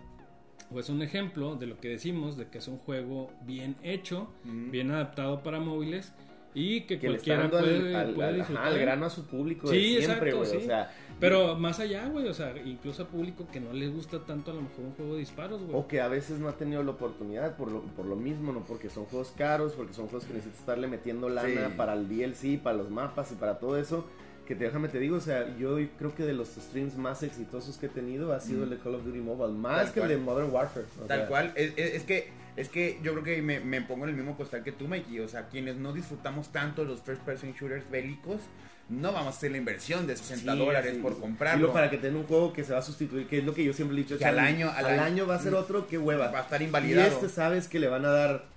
o 0.72 0.78
es 0.80 0.88
un 0.88 1.02
ejemplo 1.02 1.56
de 1.56 1.66
lo 1.66 1.78
que 1.78 1.88
decimos, 1.88 2.36
de 2.36 2.46
que 2.48 2.58
es 2.58 2.68
un 2.68 2.78
juego 2.78 3.30
bien 3.46 3.76
hecho, 3.82 4.28
Ujú. 4.44 4.70
bien 4.70 4.90
adaptado 4.90 5.42
para 5.42 5.58
móviles 5.60 6.12
y 6.52 6.80
que, 6.82 6.98
que 6.98 7.08
le 7.08 7.14
cualquiera 7.14 7.42
dando 7.42 7.58
al- 7.58 7.64
puede, 7.64 7.96
al, 7.96 8.10
puede 8.14 8.28
al- 8.28 8.34
ajá, 8.34 8.38
disfrutar. 8.38 8.66
al 8.66 8.78
grano 8.78 9.06
a 9.06 9.10
su 9.10 9.26
público 9.26 9.70
de 9.70 9.76
Sí, 9.78 9.96
siempre, 10.02 10.30
exacto, 10.30 10.36
güey. 10.38 10.56
O 10.56 10.60
sí. 10.60 10.66
sea, 10.66 10.90
Pero 11.20 11.54
más 11.54 11.78
allá, 11.80 12.08
güey, 12.08 12.26
o 12.28 12.34
sea, 12.34 12.54
incluso 12.64 13.02
a 13.02 13.06
público 13.06 13.46
que 13.52 13.60
no 13.60 13.72
les 13.74 13.92
gusta 13.94 14.20
tanto 14.24 14.50
a 14.50 14.54
lo 14.54 14.62
mejor 14.62 14.84
un 14.86 14.92
juego 14.94 15.12
de 15.14 15.18
disparos, 15.20 15.62
güey. 15.62 15.76
O 15.76 15.86
que 15.86 16.00
a 16.00 16.08
veces 16.08 16.38
no 16.40 16.48
ha 16.48 16.56
tenido 16.56 16.82
la 16.82 16.92
oportunidad 16.92 17.56
por 17.56 17.70
lo, 17.70 17.82
por 17.82 18.06
lo 18.06 18.16
mismo, 18.16 18.52
¿no? 18.52 18.64
Porque 18.64 18.88
son 18.90 19.04
juegos 19.04 19.32
caros, 19.36 19.74
porque 19.74 19.92
son 19.92 20.06
juegos 20.06 20.24
que 20.26 20.32
necesitas 20.32 20.60
estarle 20.60 20.88
metiendo 20.88 21.28
lana 21.28 21.66
Sí. 21.68 21.74
para 21.76 21.92
el 21.92 22.08
DLC, 22.08 22.58
para 22.60 22.78
los 22.78 22.90
mapas 22.90 23.30
y 23.32 23.34
para 23.34 23.58
todo 23.58 23.76
eso. 23.76 24.06
Que 24.50 24.56
te, 24.56 24.64
déjame 24.64 24.88
te 24.88 24.98
digo, 24.98 25.16
o 25.16 25.20
sea, 25.20 25.56
yo 25.58 25.76
creo 25.96 26.12
que 26.12 26.24
de 26.24 26.32
los 26.32 26.48
streams 26.48 26.96
más 26.96 27.22
exitosos 27.22 27.76
que 27.76 27.86
he 27.86 27.88
tenido 27.88 28.32
ha 28.32 28.40
sido 28.40 28.62
Mm. 28.62 28.62
el 28.64 28.70
de 28.70 28.78
Call 28.78 28.96
of 28.96 29.04
Duty 29.04 29.20
Mobile, 29.20 29.56
más 29.56 29.84
Tal 29.84 29.92
que 29.92 30.00
el 30.00 30.08
de 30.08 30.16
Modern 30.16 30.50
Warfare. 30.50 30.86
o 31.00 31.04
Tal 31.06 31.18
sea, 31.20 31.28
cual, 31.28 31.52
es, 31.54 31.72
es- 31.76 31.94
es 31.94 32.02
que 32.02 32.32
es 32.56 32.68
que 32.68 32.98
yo 33.00 33.12
creo 33.12 33.22
que 33.22 33.42
me, 33.42 33.60
me 33.60 33.80
pongo 33.80 34.02
en 34.06 34.10
el 34.10 34.16
mismo 34.16 34.36
costal 34.36 34.64
que 34.64 34.72
tú, 34.72 34.88
Mikey. 34.88 35.20
O 35.20 35.28
sea, 35.28 35.46
quienes 35.48 35.76
no 35.76 35.92
disfrutamos 35.92 36.48
tanto 36.50 36.84
los 36.84 37.00
first 37.00 37.22
person 37.22 37.52
shooters 37.52 37.88
bélicos, 37.92 38.40
no 38.88 39.12
vamos 39.12 39.28
a 39.34 39.36
hacer 39.38 39.52
la 39.52 39.58
inversión 39.58 40.08
de 40.08 40.16
60 40.16 40.52
Sí, 40.54 40.58
dólares 40.58 40.94
sí. 40.96 41.00
por 41.00 41.12
Y 41.12 41.20
comprarlo. 41.20 41.72
para 41.72 41.88
que 41.88 41.96
tenga 41.98 42.18
un 42.18 42.26
juego 42.26 42.52
que 42.52 42.64
se 42.64 42.72
va 42.72 42.80
a 42.80 42.82
sustituir, 42.82 43.28
que 43.28 43.38
es 43.38 43.44
lo 43.44 43.54
que 43.54 43.62
yo 43.64 43.72
siempre 43.72 43.96
he 43.96 44.00
dicho. 44.02 44.18
Que 44.18 44.24
al 44.24 44.40
año- 44.40 44.68
al 44.68 44.84
al 44.84 44.92
año- 44.94 45.02
año 45.04 45.26
va 45.28 45.36
a 45.36 45.38
ser 45.38 45.54
otro, 45.54 45.86
qué 45.86 45.96
hueva. 45.96 46.32
Va 46.32 46.40
a 46.40 46.42
estar 46.42 46.60
Y 46.60 46.64
invalidado. 46.64 47.06
este 47.08 47.28
sabes 47.28 47.68
que 47.68 47.78
le 47.78 47.86
van 47.86 48.04
a 48.04 48.10
dar 48.10 48.48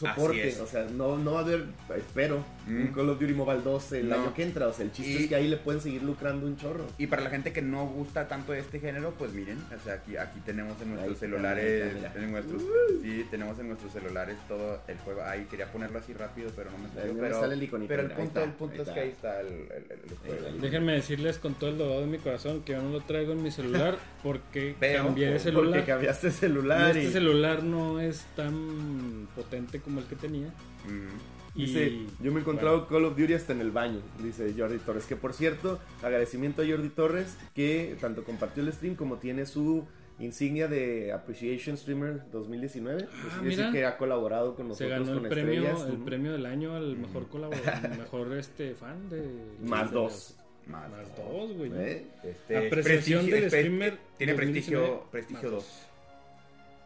soporte, 0.00 0.60
o 0.60 0.66
sea, 0.66 0.84
no, 0.92 1.18
no 1.18 1.32
va 1.32 1.40
a 1.40 1.42
haber, 1.42 1.64
espero, 1.96 2.44
Mm. 2.66 2.80
un 2.82 2.86
Call 2.88 3.08
of 3.10 3.18
Duty 3.20 3.32
Mobile 3.34 3.60
2 3.62 3.92
el 3.92 4.08
No. 4.08 4.14
año 4.16 4.34
que 4.34 4.42
entra, 4.42 4.66
o 4.68 4.72
sea, 4.72 4.84
el 4.84 4.92
chiste 4.92 5.12
Y- 5.12 5.16
es 5.24 5.28
que 5.28 5.34
ahí 5.34 5.48
le 5.48 5.56
pueden 5.56 5.80
seguir 5.80 6.02
lucrando 6.02 6.46
un 6.46 6.56
chorro. 6.56 6.86
Y 6.98 7.06
para 7.06 7.22
la 7.22 7.30
gente 7.30 7.52
que 7.52 7.62
no 7.62 7.86
gusta 7.86 8.28
tanto 8.28 8.52
de 8.52 8.60
este 8.60 8.78
género, 8.80 9.12
pues 9.18 9.32
miren, 9.32 9.58
o 9.78 9.84
sea, 9.84 9.94
aquí, 9.94 10.16
aquí 10.16 10.40
tenemos 10.44 10.80
en 10.80 10.90
nuestros 10.90 11.14
Ahí 11.14 11.20
celulares, 11.20 11.94
mira. 11.94 12.12
en 12.16 12.32
nuestros, 12.32 12.62
sí, 13.02 13.26
tenemos 13.30 13.58
en 13.58 13.68
nuestros 13.68 13.92
celulares 13.92 14.36
todo 14.48 14.80
el 14.88 14.98
juego. 14.98 15.22
Ahí 15.22 15.46
quería 15.50 15.70
ponerlo 15.72 15.98
así 15.98 16.12
rápido, 16.12 16.50
pero 16.54 16.70
no 16.70 16.78
me 16.78 16.88
salió. 16.94 17.14
me 17.14 17.20
Pero, 17.20 17.40
sale 17.40 17.54
el 17.54 17.62
iconito, 17.62 17.88
pero 17.88 18.02
el 18.02 18.08
punto, 18.10 18.22
está, 18.40 18.44
el 18.44 18.52
punto 18.52 18.82
es 18.82 18.88
que 18.88 19.00
ahí 19.00 19.08
está 19.08 19.40
el, 19.40 19.46
el- 19.48 19.52
el- 19.90 20.10
el 20.10 20.16
juego. 20.18 20.46
está. 20.46 20.62
Déjenme 20.62 20.92
decirles 20.92 21.38
con 21.38 21.54
todo 21.54 21.70
el 21.70 21.78
dolor 21.78 22.00
de 22.02 22.06
mi 22.06 22.18
corazón 22.18 22.62
que 22.62 22.72
yo 22.72 22.82
no 22.82 22.90
lo 22.90 23.00
traigo 23.00 23.32
en 23.32 23.42
mi 23.42 23.50
celular 23.50 23.98
porque 24.22 24.76
cambié 24.78 25.30
de 25.30 25.38
celular. 25.38 25.70
Porque 25.80 25.84
cambiaste 25.90 26.28
Y 26.28 26.30
celular 26.30 26.96
y, 26.96 27.00
este 27.00 27.12
celular 27.12 27.62
no 27.64 27.98
es 28.00 28.24
tan 28.36 29.28
potente 29.34 29.80
como 29.80 29.89
el 29.98 30.06
que 30.06 30.14
tenía. 30.16 30.48
Mm. 30.86 31.58
Y 31.58 31.66
dice, 31.66 32.06
yo 32.22 32.30
me 32.30 32.38
he 32.38 32.42
encontrado 32.42 32.86
Call 32.86 33.04
of 33.06 33.16
Duty 33.18 33.34
hasta 33.34 33.52
en 33.52 33.60
el 33.60 33.72
baño, 33.72 34.00
dice 34.22 34.54
Jordi 34.56 34.78
Torres, 34.78 35.06
que 35.06 35.16
por 35.16 35.32
cierto, 35.32 35.80
agradecimiento 36.00 36.62
a 36.62 36.64
Jordi 36.66 36.90
Torres 36.90 37.36
que 37.54 37.96
tanto 38.00 38.22
compartió 38.22 38.62
el 38.62 38.72
stream 38.72 38.94
como 38.94 39.16
tiene 39.18 39.46
su 39.46 39.84
insignia 40.20 40.68
de 40.68 41.12
Appreciation 41.12 41.76
Streamer 41.76 42.22
2019. 42.30 43.02
Ah, 43.10 43.16
es 43.36 43.42
mira. 43.42 43.56
decir, 43.64 43.72
que 43.72 43.84
ha 43.84 43.96
colaborado 43.96 44.54
con 44.54 44.66
Se 44.76 44.84
nosotros 44.86 44.90
ganó 45.08 45.14
con 45.20 45.24
el 45.24 45.28
premio, 45.30 45.52
estrellas. 45.64 45.88
el 45.88 45.94
Ujú. 45.96 46.04
premio 46.04 46.32
del 46.32 46.46
año 46.46 46.76
al 46.76 46.96
mejor 46.96 47.26
colaborador, 47.28 47.90
mejor 47.98 48.32
este 48.38 48.74
fan 48.76 49.08
de 49.10 49.22
Más 49.64 49.90
dos. 49.90 50.12
las- 50.12 50.36
Más 50.68 51.16
dos, 51.16 51.52
güey. 51.56 51.72
¿Eh? 51.74 52.06
Este, 52.22 52.66
Apreciación 52.68 53.26
del 53.28 53.48
streamer 53.48 53.98
Tiene 54.18 54.34
2019, 54.34 54.86
prestigio, 54.86 55.10
prestigio 55.10 55.42
más 55.50 55.64
2. 55.64 55.86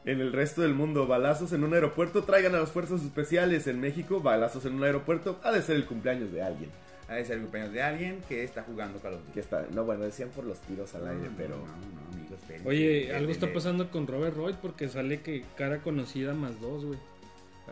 En 0.05 0.20
el 0.20 0.32
resto 0.32 0.61
del 0.62 0.74
mundo, 0.74 1.07
balazos 1.07 1.52
en 1.52 1.64
un 1.64 1.72
aeropuerto 1.72 2.24
traigan 2.24 2.55
a 2.55 2.61
las 2.61 2.70
fuerzas 2.70 3.02
especiales. 3.02 3.66
En 3.66 3.80
México, 3.80 4.20
balazos 4.20 4.64
en 4.66 4.74
un 4.74 4.84
aeropuerto 4.84 5.40
ha 5.42 5.50
de 5.50 5.62
ser 5.62 5.76
el 5.76 5.86
cumpleaños 5.86 6.30
de 6.30 6.42
alguien. 6.42 6.70
Ha 7.09 7.14
de 7.14 7.24
ser 7.24 7.36
el 7.36 7.42
cumpleaños 7.42 7.72
de 7.72 7.82
alguien 7.82 8.20
que 8.28 8.44
está 8.44 8.62
jugando 8.64 8.98
Call 9.00 9.14
of 9.14 9.20
Duty. 9.20 9.32
Que 9.32 9.40
está, 9.40 9.66
no, 9.72 9.84
bueno, 9.84 10.05
decían 10.05 10.28
por 10.30 10.44
los 10.44 10.59
tiros 10.61 10.94
al 10.94 11.09
aire, 11.09 11.28
No, 11.30 11.36
pero 11.36 11.57
No, 11.57 11.64
no, 11.66 12.12
amigos, 12.18 12.38
espérense. 12.38 12.68
Oye, 12.68 13.14
algo 13.16 13.32
está 13.32 13.52
pasando 13.52 13.90
con 13.90 14.07
Robert 14.07 14.36
Roy 14.36 14.55
porque 14.61 14.88
sale 14.88 15.20
que 15.20 15.44
cara 15.57 15.80
conocida 15.80 16.34
más 16.34 16.61
dos, 16.61 16.84
güey. 16.84 16.98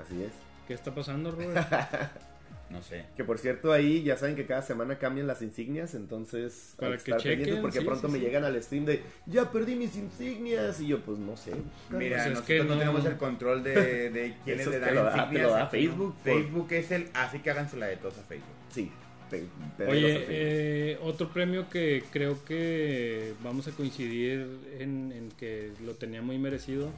así 0.03 0.23
es. 0.23 0.33
¿Qué 0.67 0.75
está 0.75 0.95
pasando, 0.95 1.33
Robert? 1.33 1.55
No 2.73 2.83
sé. 2.83 3.05
Que 3.17 3.23
por 3.25 3.39
cierto, 3.39 3.73
ahí 3.73 4.03
ya 4.03 4.17
saben 4.17 4.35
que 4.35 4.47
cada 4.47 4.63
semana 4.63 4.99
cambian 4.99 5.27
las 5.27 5.43
insignias, 5.43 5.95
entonces 5.95 6.75
Para 6.77 6.93
hay 6.93 6.99
que 6.99 7.03
estar 7.03 7.19
chequen, 7.21 7.39
pendientes 7.39 7.61
porque 7.63 7.79
sí, 7.81 7.85
pronto 7.85 8.07
sí, 8.09 8.13
me 8.15 8.19
sí. 8.19 8.25
llegan 8.25 8.45
al 8.45 8.63
stream 8.63 8.85
de 8.87 9.03
ya 9.27 9.51
perdí 9.53 9.75
mis 9.77 9.95
insignias 9.97 10.81
y 10.81 10.89
yo 10.89 11.01
pues 11.01 11.19
no 11.19 11.37
sé. 11.37 11.53
Mira, 11.91 12.17
Pues 12.17 12.27
es 12.27 12.29
nosotros 12.31 12.47
que 12.47 12.59
no, 12.59 12.65
no- 12.65 12.79
tenemos 12.79 13.05
el 13.05 13.17
control 13.17 13.63
de, 13.63 14.11
de 14.11 14.35
quiénes 14.45 14.67
le 14.67 14.79
dan 14.79 14.89
te 14.95 14.97
insignias. 15.19 15.43
lo 15.47 15.51
da 15.51 15.63
aquí, 15.65 15.87
¿no? 15.87 15.91
Facebook 15.91 16.15
por- 16.17 16.25
Facebook 16.33 16.73
es 16.73 16.91
el, 16.91 17.09
así 17.15 17.39
que 17.41 17.51
hágansela 17.51 17.87
de 17.87 17.97
todos 17.99 18.19
a 18.19 18.23
Facebook. 18.23 18.55
Sí. 18.71 18.91
pe- 19.31 19.45
pe- 19.79 19.87
Oye, 19.87 20.27
eh, 20.29 20.99
otro 21.03 21.29
premio 21.33 21.69
que 21.71 22.03
creo 22.11 22.45
que 22.45 23.35
vamos 23.43 23.69
a 23.69 23.73
coincidir 23.73 24.47
en, 24.79 25.13
en 25.13 25.29
que 25.39 25.73
lo 25.85 25.95
tenía 25.95 26.21
muy 26.23 26.39
merecido. 26.39 26.91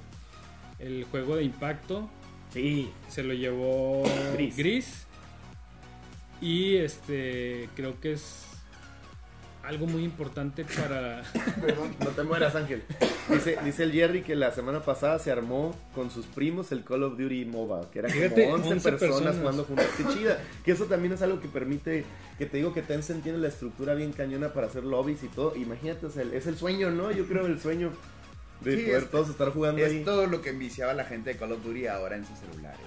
El 0.78 1.04
juego 1.04 1.36
de 1.36 1.44
impacto 1.44 2.08
sí. 2.52 2.90
se 3.08 3.22
lo 3.22 3.32
llevó 3.34 4.02
Gris. 4.34 4.56
Gris. 4.56 5.06
Y 6.44 6.76
este 6.76 7.68
creo 7.74 7.98
que 8.00 8.12
es 8.12 8.42
algo 9.62 9.86
muy 9.86 10.04
importante 10.04 10.64
para 10.66 11.22
No 12.00 12.08
te 12.10 12.22
mueras, 12.22 12.54
Ángel. 12.54 12.82
Dice, 13.30 13.56
dice 13.64 13.84
el 13.84 13.92
Jerry 13.92 14.20
que 14.20 14.36
la 14.36 14.50
semana 14.52 14.80
pasada 14.80 15.18
se 15.18 15.30
armó 15.32 15.74
con 15.94 16.10
sus 16.10 16.26
primos 16.26 16.70
el 16.70 16.84
Call 16.84 17.02
of 17.04 17.16
Duty 17.16 17.46
MOBA, 17.46 17.90
que 17.90 18.00
eran 18.00 18.10
Fíjate, 18.10 18.42
como 18.44 18.56
11, 18.56 18.68
11 18.74 18.90
personas, 18.90 19.14
personas. 19.16 19.36
jugando 19.38 19.64
juntos. 19.64 19.86
Qué 19.96 20.04
chida. 20.14 20.38
Que 20.66 20.72
eso 20.72 20.84
también 20.84 21.14
es 21.14 21.22
algo 21.22 21.40
que 21.40 21.48
permite, 21.48 22.04
que 22.36 22.44
te 22.44 22.58
digo 22.58 22.74
que 22.74 22.82
Tencent 22.82 23.22
tiene 23.22 23.38
la 23.38 23.48
estructura 23.48 23.94
bien 23.94 24.12
cañona 24.12 24.52
para 24.52 24.66
hacer 24.66 24.84
lobbies 24.84 25.22
y 25.22 25.28
todo. 25.28 25.56
Imagínate, 25.56 26.04
o 26.04 26.10
sea, 26.10 26.24
es 26.24 26.46
el 26.46 26.58
sueño, 26.58 26.90
¿no? 26.90 27.10
Yo 27.10 27.24
creo 27.26 27.46
el 27.46 27.58
sueño 27.58 27.90
de 28.60 28.76
Sí, 28.76 28.82
poder 28.82 29.02
es- 29.04 29.10
todos 29.10 29.30
estar 29.30 29.48
jugando 29.48 29.82
ahí. 29.82 29.96
Es 30.00 30.04
todo 30.04 30.26
lo 30.26 30.42
que 30.42 30.50
enviciaba 30.50 30.92
la 30.92 31.04
gente 31.06 31.30
de 31.32 31.38
Call 31.38 31.52
of 31.52 31.64
Duty 31.64 31.86
ahora 31.86 32.16
en 32.16 32.26
sus 32.26 32.38
celulares. 32.38 32.80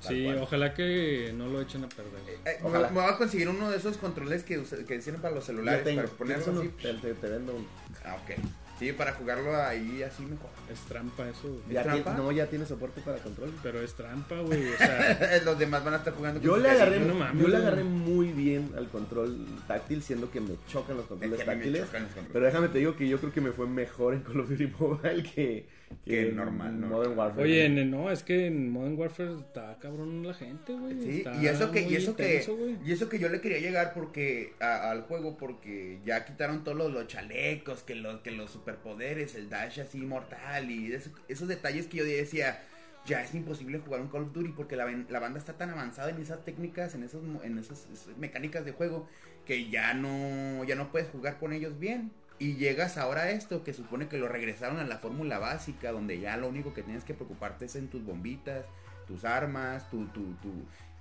Sí, 0.00 0.24
cual. 0.24 0.38
ojalá 0.38 0.74
que 0.74 1.32
no 1.36 1.48
lo 1.48 1.60
echen 1.60 1.84
a 1.84 1.88
perder. 1.88 2.20
Eh, 2.44 2.58
me- 2.62 2.68
Ojalá. 2.68 2.88
Me, 2.90 3.00
voy 3.00 3.10
a 3.10 3.16
conseguir 3.16 3.48
uno 3.48 3.70
de 3.70 3.76
esos 3.76 3.96
controles 3.96 4.42
que, 4.44 4.62
que 4.86 5.00
sirven 5.02 5.20
para 5.20 5.34
los 5.34 5.44
celulares. 5.44 5.82
tengo, 5.84 6.02
para 6.02 6.14
ponerlo 6.14 6.44
¿Tienes 6.44 6.60
así. 6.60 6.68
Te, 6.82 6.94
te- 6.94 7.14
te 7.14 7.28
vendo 7.28 7.54
uno. 7.56 7.66
Ah, 8.04 8.16
ok. 8.22 8.36
Sí, 8.78 8.92
para 8.92 9.12
jugarlo 9.12 9.56
ahí 9.60 10.04
así 10.04 10.22
mejor. 10.22 10.50
Es 10.72 10.78
trampa 10.82 11.28
eso, 11.28 11.48
güey. 11.48 11.62
Ya 11.74 11.82
trampa? 11.82 12.12
tiene- 12.14 12.18
no, 12.18 12.30
ya 12.30 12.46
tiene 12.46 12.64
soporte 12.64 13.00
para 13.00 13.18
control. 13.18 13.52
pero 13.60 13.80
es 13.82 13.92
trampa, 13.94 14.38
güey. 14.40 14.68
O 14.72 14.76
sea, 14.76 15.40
los 15.44 15.58
demás 15.58 15.84
van 15.84 15.94
a 15.94 15.96
estar 15.96 16.12
jugando 16.14 16.38
con 16.38 16.46
Yo 16.46 16.54
sus 16.54 16.62
le 16.62 16.70
agarré, 16.70 16.90
vecinos. 16.92 17.14
no 17.16 17.18
mames, 17.24 17.42
yo 17.42 17.48
le 17.48 17.56
agarré 17.56 17.82
muy 17.82 18.28
bien 18.28 18.70
al 18.76 18.88
control 18.88 19.44
táctil, 19.66 20.00
siendo 20.00 20.30
que 20.30 20.40
me 20.40 20.54
chocan 20.68 20.94
los 20.96 21.06
Es 21.06 21.08
controles 21.08 21.38
me 21.40 21.44
táctiles. 21.44 21.80
chocan 21.86 22.02
los 22.04 22.12
controles. 22.12 22.32
Pero 22.32 22.44
déjame 22.46 22.68
te 22.68 22.78
digo 22.78 22.94
que 22.96 23.08
yo 23.08 23.18
creo 23.18 23.32
que 23.32 23.40
me 23.40 23.50
fue 23.50 23.66
mejor 23.66 24.14
en 24.14 24.20
Call 24.20 24.38
of 24.40 24.48
Duty 24.48 24.66
Mobile 24.78 25.22
que, 25.24 25.66
Que 26.04 26.28
en 26.28 26.36
normal, 26.36 26.80
¿no? 26.80 26.86
Modern 26.88 27.18
Warfare. 27.18 27.42
oye, 27.42 27.64
en- 27.66 27.90
no, 27.90 28.10
es 28.10 28.22
que 28.22 28.46
en 28.46 28.70
Modern 28.70 28.98
Warfare 28.98 29.34
está 29.40 29.78
cabrón 29.78 30.26
la 30.26 30.32
gente, 30.34 30.72
güey. 30.72 31.00
Sí, 31.02 31.18
Está 31.18 31.34
y 31.42 31.46
eso 31.46 31.70
que, 31.70 31.82
y 31.82 31.94
eso 31.96 32.10
intenso, 32.12 32.56
que, 32.56 32.76
y 32.84 32.92
eso 32.92 33.08
que 33.08 33.18
yo 33.18 33.28
le 33.28 33.40
quería 33.40 33.58
llegar 33.58 33.92
porque 33.94 34.54
a- 34.60 34.90
al 34.90 35.02
juego 35.02 35.36
porque 35.36 35.98
ya 36.04 36.24
quitaron 36.24 36.64
todos 36.64 36.76
los, 36.78 36.92
los 36.92 37.06
chalecos, 37.06 37.82
que 37.82 37.94
los, 37.94 38.20
que 38.20 38.30
los 38.30 38.50
superpoderes, 38.50 39.34
el 39.34 39.48
dash 39.50 39.80
así 39.80 39.98
mortal 39.98 40.70
y 40.70 40.92
eso- 40.92 41.10
esos 41.28 41.46
detalles 41.48 41.86
que 41.86 41.98
yo 41.98 42.04
decía, 42.04 42.62
ya 43.06 43.22
es 43.22 43.34
imposible 43.34 43.78
jugar 43.78 44.00
un 44.00 44.08
Call 44.08 44.22
of 44.24 44.32
Duty 44.32 44.50
porque 44.50 44.76
la, 44.76 44.84
ven- 44.84 45.06
la 45.10 45.20
banda 45.20 45.38
está 45.38 45.54
tan 45.54 45.70
avanzada 45.70 46.10
en 46.10 46.20
esas 46.20 46.44
técnicas, 46.44 46.94
en 46.94 47.02
esos, 47.02 47.22
mo- 47.22 47.42
en 47.42 47.58
esas, 47.58 47.86
esas 47.92 48.16
mecánicas 48.18 48.64
de 48.64 48.72
juego 48.72 49.08
que 49.46 49.68
ya 49.70 49.94
no, 49.94 50.62
ya 50.64 50.74
no 50.74 50.90
puedes 50.90 51.08
jugar 51.08 51.38
con 51.38 51.52
ellos 51.52 51.78
bien. 51.78 52.10
Y 52.40 52.54
llegas 52.54 52.98
ahora 52.98 53.22
a 53.22 53.30
esto 53.30 53.64
que 53.64 53.72
supone 53.74 54.06
que 54.08 54.16
lo 54.18 54.28
regresaron 54.28 54.78
a 54.78 54.84
la 54.84 54.98
fórmula 54.98 55.38
básica, 55.38 55.90
donde 55.92 56.20
ya 56.20 56.36
lo 56.36 56.48
único 56.48 56.72
que 56.72 56.82
tienes 56.82 57.02
que 57.04 57.14
preocuparte 57.14 57.64
es 57.64 57.74
en 57.76 57.88
tus 57.88 58.04
bombitas, 58.04 58.64
tus 59.06 59.24
armas, 59.24 59.90
tu, 59.90 60.06
tu, 60.08 60.22
tu... 60.34 60.52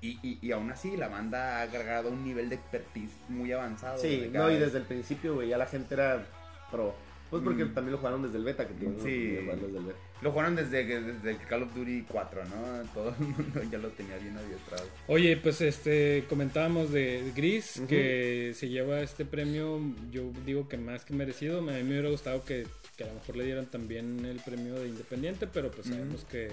Y, 0.01 0.19
y, 0.21 0.39
y 0.41 0.51
aún 0.51 0.71
así 0.71 0.95
la 0.97 1.07
banda 1.07 1.57
ha 1.57 1.61
agregado 1.63 2.09
un 2.09 2.23
nivel 2.23 2.49
de 2.49 2.55
expertise 2.55 3.11
muy 3.29 3.51
avanzado. 3.51 3.97
Sí, 3.99 4.29
no, 4.31 4.49
y 4.51 4.57
desde 4.57 4.77
el 4.79 4.83
principio, 4.85 5.35
güey, 5.35 5.49
ya 5.49 5.57
la 5.57 5.65
gente 5.67 5.93
era 5.95 6.23
pro. 6.71 6.93
Pues 7.29 7.43
porque 7.43 7.65
Mm. 7.65 7.73
también 7.73 7.91
lo 7.93 7.97
jugaron 7.97 8.21
desde 8.23 8.37
el 8.37 8.43
beta, 8.43 8.67
que 8.67 8.73
tienen 8.75 8.99
Sí. 8.99 9.17
desde 9.27 9.51
el 9.77 9.83
beta. 9.85 9.99
Lo 10.21 10.31
jugaron 10.31 10.55
desde, 10.55 10.83
desde 10.83 11.31
el 11.31 11.37
Call 11.37 11.63
of 11.63 11.73
Duty 11.75 12.05
4, 12.09 12.45
¿no? 12.45 12.89
Todo 12.93 13.15
el 13.19 13.27
mundo 13.27 13.61
ya 13.71 13.77
lo 13.77 13.89
tenía 13.89 14.17
bien 14.17 14.35
adiestrado. 14.37 14.85
Oye, 15.07 15.37
pues 15.37 15.61
este 15.61 16.25
comentábamos 16.27 16.91
de 16.91 17.31
Gris 17.35 17.81
que 17.87 18.53
se 18.55 18.69
lleva 18.69 19.01
este 19.01 19.25
premio, 19.25 19.79
yo 20.11 20.31
digo 20.45 20.67
que 20.67 20.77
más 20.77 21.05
que 21.05 21.13
merecido, 21.13 21.59
a 21.59 21.61
mí 21.61 21.83
me 21.83 21.91
hubiera 21.91 22.09
gustado 22.09 22.43
que, 22.43 22.65
que 22.95 23.03
a 23.03 23.07
lo 23.07 23.13
mejor 23.15 23.37
le 23.37 23.45
dieran 23.45 23.67
también 23.67 24.25
el 24.25 24.39
premio 24.39 24.75
de 24.75 24.87
Independiente, 24.87 25.47
pero 25.47 25.69
pues 25.69 25.87
sabemos 25.87 26.25
que, 26.25 26.49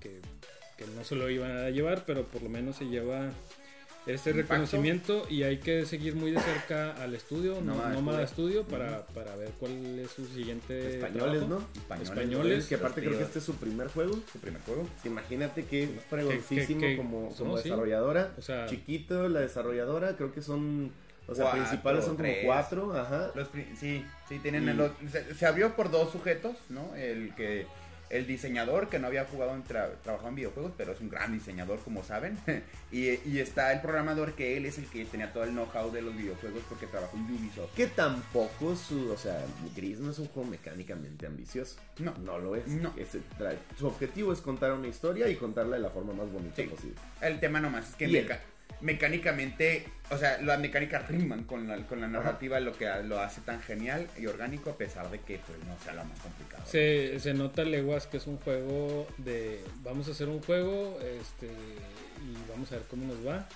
que, 0.00 0.20
que 0.76 0.84
no 0.96 1.04
se 1.04 1.14
lo 1.14 1.30
iban 1.30 1.56
a 1.56 1.70
llevar, 1.70 2.04
pero 2.06 2.24
por 2.24 2.42
lo 2.42 2.48
menos 2.48 2.76
se 2.76 2.86
lleva 2.86 3.30
este 4.06 4.32
reconocimiento 4.34 5.26
y 5.30 5.44
hay 5.44 5.58
que 5.58 5.86
seguir 5.86 6.14
muy 6.14 6.30
de 6.30 6.40
cerca 6.40 6.92
al 7.02 7.14
estudio, 7.14 7.54
no, 7.62 7.72
Nómada 7.74 7.88
Nómada 7.94 8.26
Studio. 8.26 8.62
Studio, 8.62 8.78
para, 8.78 9.06
para 9.06 9.34
ver 9.36 9.50
cuál 9.58 9.98
es 9.98 10.10
su 10.10 10.26
siguiente 10.26 10.96
Españoles, 10.96 11.40
trabajo. 11.40 11.46
¿no? 11.74 11.80
Españoles. 11.80 12.08
Españoles, 12.10 12.66
Que 12.66 12.74
aparte 12.74 13.00
creo 13.00 13.12
que 13.12 13.16
tíos. 13.18 13.28
este 13.28 13.38
es 13.38 13.44
su 13.44 13.54
primer 13.56 13.88
juego. 13.88 14.12
Su 14.32 14.38
primer 14.38 14.60
juego. 14.62 14.86
Imagínate 15.04 15.64
que 15.64 15.88
fregoncísimo 16.10 16.96
como, 16.96 17.28
no, 17.30 17.36
como 17.36 17.56
sí. 17.58 17.64
desarrolladora. 17.64 18.32
O 18.38 18.42
sea- 18.42 18.66
Chiquito 18.66 19.28
la 19.28 19.40
desarrolladora, 19.40 20.16
creo 20.16 20.32
que 20.32 20.42
son... 20.42 20.92
O 21.26 21.34
sea, 21.34 21.44
Cuatro, 21.44 21.60
principales 21.62 22.04
son 22.04 22.16
como 22.16 22.28
tres. 22.28 22.44
cuatro, 22.44 22.92
ajá. 23.00 23.30
Los 23.34 23.48
sí, 23.80 24.04
sí, 24.28 24.38
tienen 24.40 24.64
Y- 24.64 24.68
el- 24.70 25.10
se, 25.10 25.34
se 25.34 25.46
abrió 25.46 25.74
por 25.74 25.90
dos 25.90 26.12
sujetos, 26.12 26.54
¿no? 26.68 26.94
El 26.94 27.34
que 27.34 27.66
el 28.16 28.26
diseñador 28.26 28.88
que 28.88 28.98
no 28.98 29.06
había 29.08 29.24
jugado 29.24 29.54
en 29.54 29.64
tra- 29.64 29.90
trabajado 30.02 30.28
en 30.28 30.34
videojuegos, 30.36 30.72
pero 30.76 30.92
es 30.92 31.00
un 31.00 31.10
gran 31.10 31.32
diseñador, 31.32 31.80
como 31.80 32.04
saben. 32.04 32.38
y, 32.92 33.08
y 33.28 33.38
está 33.40 33.72
el 33.72 33.80
programador 33.80 34.34
que 34.34 34.56
él 34.56 34.66
es 34.66 34.78
el 34.78 34.86
que 34.86 35.04
tenía 35.04 35.32
todo 35.32 35.44
el 35.44 35.50
know-how 35.50 35.90
de 35.90 36.02
los 36.02 36.16
videojuegos 36.16 36.62
porque 36.68 36.86
trabajó 36.86 37.16
en 37.16 37.24
Ubisoft. 37.24 37.74
Que 37.74 37.86
tampoco 37.88 38.76
su, 38.76 39.10
o 39.10 39.16
sea, 39.16 39.40
Gris 39.76 39.98
no 39.98 40.10
es 40.12 40.18
un 40.18 40.28
juego 40.28 40.48
mecánicamente 40.48 41.26
ambicioso. 41.26 41.76
No. 41.98 42.14
No 42.18 42.38
lo 42.38 42.54
es. 42.56 42.66
No. 42.68 42.94
Su 43.78 43.86
objetivo 43.86 44.32
es 44.32 44.40
contar 44.40 44.72
una 44.72 44.88
historia 44.88 45.28
y 45.28 45.36
contarla 45.36 45.76
de 45.76 45.82
la 45.82 45.90
forma 45.90 46.12
más 46.12 46.30
bonita 46.30 46.56
Sí. 46.56 46.62
posible. 46.64 46.96
El 47.20 47.40
tema 47.40 47.60
nomás 47.60 47.88
es 47.90 47.94
que 47.96 48.06
meca- 48.08 48.40
mecánicamente, 48.84 49.86
o 50.10 50.18
sea, 50.18 50.40
las 50.42 50.60
mecánicas 50.60 51.08
riman 51.08 51.44
con 51.44 51.66
la, 51.66 51.78
con 51.86 52.00
la 52.02 52.06
narrativa, 52.06 52.60
lo 52.60 52.76
que 52.76 52.86
lo 53.04 53.18
hace 53.18 53.40
tan 53.40 53.60
genial 53.62 54.06
y 54.18 54.26
orgánico 54.26 54.70
a 54.70 54.76
pesar 54.76 55.10
de 55.10 55.20
que 55.20 55.38
pues 55.38 55.58
no 55.66 55.76
sea 55.82 55.94
lo 55.94 56.04
más 56.04 56.20
complicado. 56.20 56.62
Se, 56.66 57.18
se 57.18 57.32
nota 57.32 57.64
leguas 57.64 58.06
que 58.06 58.18
es 58.18 58.26
un 58.26 58.36
juego 58.36 59.08
de 59.18 59.64
vamos 59.82 60.06
a 60.08 60.10
hacer 60.10 60.28
un 60.28 60.40
juego 60.42 60.98
este 61.00 61.46
y 61.46 62.50
vamos 62.50 62.70
a 62.72 62.76
ver 62.76 62.84
cómo 62.88 63.06
nos 63.06 63.26
va 63.26 63.48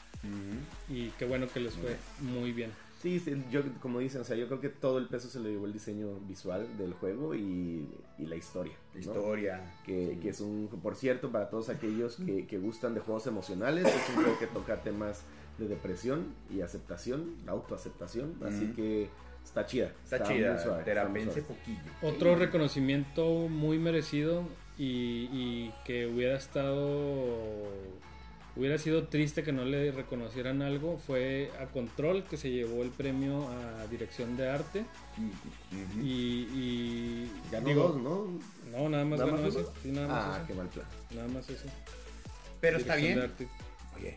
y 0.88 1.10
qué 1.10 1.26
bueno 1.26 1.46
que 1.52 1.60
les 1.60 1.74
fue 1.74 1.96
muy 2.20 2.52
bien. 2.52 2.72
Sí, 3.02 3.20
sí, 3.20 3.32
yo 3.50 3.62
como 3.80 4.00
dicen, 4.00 4.22
o 4.22 4.24
sea, 4.24 4.34
yo 4.34 4.48
creo 4.48 4.60
que 4.60 4.70
todo 4.70 4.98
el 4.98 5.06
peso 5.06 5.28
se 5.28 5.38
le 5.38 5.50
llevó 5.50 5.66
el 5.66 5.72
diseño 5.72 6.18
visual 6.26 6.66
del 6.78 6.94
juego 6.94 7.34
y, 7.34 7.86
y 8.18 8.26
la 8.26 8.34
historia. 8.34 8.74
Historia. 9.00 9.60
Que, 9.84 10.12
Sí. 10.14 10.20
que 10.20 10.28
es 10.30 10.40
un, 10.40 10.68
por 10.82 10.96
cierto, 10.96 11.30
para 11.30 11.48
todos 11.48 11.68
aquellos 11.68 12.16
que, 12.16 12.46
que 12.46 12.58
gustan 12.58 12.94
de 12.94 13.00
juegos 13.00 13.26
emocionales, 13.26 13.86
es 13.86 14.08
un 14.10 14.22
juego 14.22 14.38
que 14.38 14.46
toca 14.46 14.82
temas 14.82 15.22
de 15.58 15.66
depresión 15.68 16.26
y 16.54 16.60
aceptación, 16.60 17.34
autoaceptación, 17.46 18.34
así 18.46 18.72
que 18.76 19.08
está 19.44 19.66
chida. 19.66 19.92
Está, 20.04 20.22
chida, 20.22 20.58
suave, 20.62 20.84
está 20.90 21.40
poquillo. 21.42 21.80
Otro 22.02 22.36
reconocimiento 22.36 23.48
muy 23.48 23.78
merecido 23.78 24.44
y, 24.78 25.28
y 25.32 25.74
que 25.84 26.06
hubiera 26.06 26.36
estado 26.36 27.66
hubiera 28.56 28.76
sido 28.76 29.06
triste 29.06 29.44
que 29.44 29.52
no 29.52 29.64
le 29.64 29.92
reconocieran 29.92 30.62
algo 30.62 30.98
fue 30.98 31.50
a 31.60 31.66
Control 31.66 32.24
que 32.24 32.36
se 32.36 32.50
llevó 32.50 32.82
el 32.82 32.90
premio 32.90 33.46
a 33.48 33.86
dirección 33.86 34.36
de 34.36 34.50
arte 34.50 34.84
y, 36.02 36.48
y 36.52 37.30
Ganó 37.52 37.68
digo, 37.68 37.82
dos, 37.88 38.02
¿no? 38.02 38.26
No 38.70 38.88
nada 38.88 39.04
más 39.04 39.18
¿Nada 39.18 39.30
ganó 39.32 39.42
más 39.42 39.50
ese 39.54 39.58
uno? 39.64 39.72
sí, 39.82 39.90
nada 39.92 40.08
más 40.08 40.24
Ah, 40.26 40.36
ese. 40.38 40.46
qué 40.46 40.54
mal 40.54 40.68
plan. 40.68 40.86
nada 41.10 41.28
más 41.28 41.48
ese 41.50 41.66
Pero 42.60 42.78
está 42.78 42.94
bien. 42.96 43.30
Oye. 43.96 44.16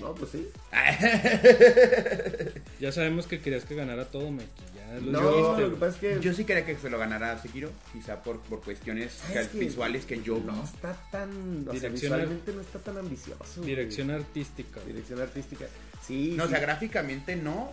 No, 0.00 0.14
pues 0.14 0.30
sí. 0.30 0.48
Ya 2.80 2.92
sabemos 2.92 3.26
que 3.26 3.40
querías 3.40 3.64
que 3.64 3.74
ganara 3.74 4.06
todo, 4.06 4.30
Meki. 4.30 4.48
Ya, 4.74 4.94
Lo 5.00 5.12
No, 5.20 5.36
dijiste, 5.36 5.62
lo 5.62 5.70
que 5.70 5.76
pasa 5.76 5.92
es 5.94 5.98
que 6.00 6.20
Yo 6.20 6.32
sí 6.32 6.44
quería 6.44 6.64
que 6.64 6.76
se 6.76 6.88
lo 6.88 6.98
ganara 6.98 7.36
Sekiro, 7.42 7.70
quizá 7.92 8.22
por, 8.22 8.40
por 8.40 8.62
cuestiones 8.62 9.12
¿sabes 9.12 9.48
qué? 9.48 9.58
visuales 9.58 10.04
que 10.06 10.22
yo 10.22 10.38
no 10.38 10.62
está 10.64 10.94
tan, 11.10 11.30
o 11.62 11.64
sea, 11.64 11.72
Dirección 11.72 12.12
visualmente 12.12 12.52
no 12.52 12.60
está 12.60 12.78
tan 12.78 12.96
ambicioso. 12.98 13.42
güey. 13.58 13.68
Dirección 13.70 14.10
artística. 14.10 14.80
güey. 14.80 14.92
Dirección 14.92 15.20
artística. 15.20 15.66
Sí, 16.06 16.34
No, 16.36 16.44
o 16.44 16.48
sea, 16.48 16.60
gráficamente 16.60 17.36
no, 17.36 17.72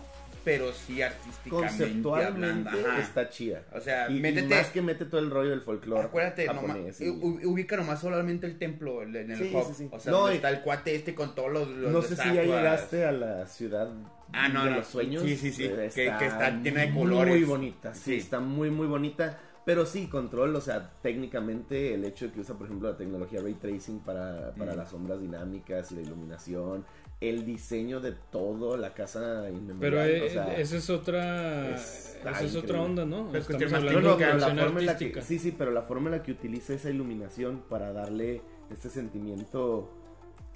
pero 0.50 0.72
sí 0.72 1.02
artísticamente 1.02 1.50
conceptualmente 1.68 2.68
hablando. 2.70 2.88
Ajá. 2.90 3.00
está 3.00 3.28
chida. 3.28 3.62
O 3.74 3.80
sea, 3.80 4.10
y, 4.10 4.16
y 4.16 4.20
métete- 4.20 4.48
más 4.56 4.68
que 4.70 4.82
mete 4.82 5.04
todo 5.04 5.20
el 5.20 5.30
rollo 5.30 5.50
del 5.50 5.60
folclore 5.60 6.02
Acuérdate, 6.06 6.46
nomás, 6.46 6.66
japonés. 6.66 7.00
y- 7.00 7.08
u- 7.10 7.40
ubica 7.50 7.76
nomás 7.76 8.00
solamente 8.00 8.46
el 8.46 8.58
templo 8.58 9.02
en 9.02 9.14
el 9.30 9.36
Sí, 9.38 9.52
sí, 9.68 9.74
sí. 9.74 9.88
O 9.92 9.98
sea, 10.00 10.12
No, 10.12 10.18
donde 10.20 10.34
y- 10.34 10.36
está 10.36 10.50
el 10.50 10.60
cuate 10.62 10.94
este 10.94 11.14
con 11.14 11.34
todos 11.34 11.52
los, 11.52 11.68
los 11.68 11.92
no 11.92 12.02
sé 12.02 12.16
si 12.16 12.34
ya 12.34 12.42
llegaste 12.42 13.04
a 13.04 13.12
la 13.12 13.46
ciudad 13.46 13.90
Ah, 14.32 14.48
no, 14.48 14.64
de 14.64 14.70
no. 14.70 14.76
los 14.78 14.86
sueños. 14.86 15.22
Sí, 15.22 15.36
sí, 15.36 15.52
sí. 15.52 15.64
Eh, 15.64 15.90
Que- 15.94 16.12
que 16.18 16.26
está 16.26 16.50
llena 16.50 16.80
de 16.82 16.92
colores. 16.94 17.34
Muy 17.34 17.44
bonita, 17.44 17.94
sí, 17.94 18.00
Sí. 18.04 18.14
está 18.16 18.40
muy, 18.40 18.70
muy 18.70 18.86
bonita. 18.86 19.38
Pero 19.64 19.84
sí, 19.84 20.06
control, 20.06 20.56
o 20.56 20.60
sea, 20.62 20.90
técnicamente 21.02 21.92
el 21.92 22.02
hecho 22.06 22.26
de 22.26 22.32
que 22.32 22.40
usa, 22.40 22.54
por 22.54 22.66
ejemplo, 22.66 22.90
la 22.90 22.96
tecnología 22.96 23.40
Ray 23.42 23.52
Tracing 23.54 23.98
para, 24.00 24.52
para 24.54 24.72
Mm. 24.72 24.76
las 24.78 24.88
sombras 24.90 25.20
dinámicas 25.20 25.92
y 25.92 25.96
la 25.96 26.00
iluminación, 26.00 26.86
el 27.20 27.44
diseño 27.44 28.00
de 28.00 28.12
todo, 28.12 28.76
la 28.76 28.94
casa 28.94 29.42
Pero 29.44 29.56
inmemorial, 29.56 30.10
eh, 30.10 30.22
o 30.26 30.30
sea, 30.30 30.56
esa 30.56 30.76
es 30.76 30.88
otra, 30.90 31.74
esa 31.74 32.40
es 32.42 32.54
otra 32.54 32.80
onda, 32.80 33.04
¿no? 33.04 33.28
Pero 33.32 33.40
Estamos 33.42 33.72
hablando 33.72 34.16
de 34.16 34.24
pero 34.24 34.38
la 34.38 34.54
forma 34.54 34.80
en 34.80 34.86
la 34.86 34.96
que, 34.96 35.22
sí, 35.22 35.38
sí, 35.38 35.52
pero 35.56 35.70
la 35.72 35.82
forma 35.82 36.10
en 36.10 36.16
la 36.18 36.22
que 36.22 36.30
utiliza 36.32 36.74
esa 36.74 36.90
iluminación 36.90 37.62
para 37.68 37.92
darle 37.92 38.40
este 38.70 38.88
sentimiento 38.88 39.90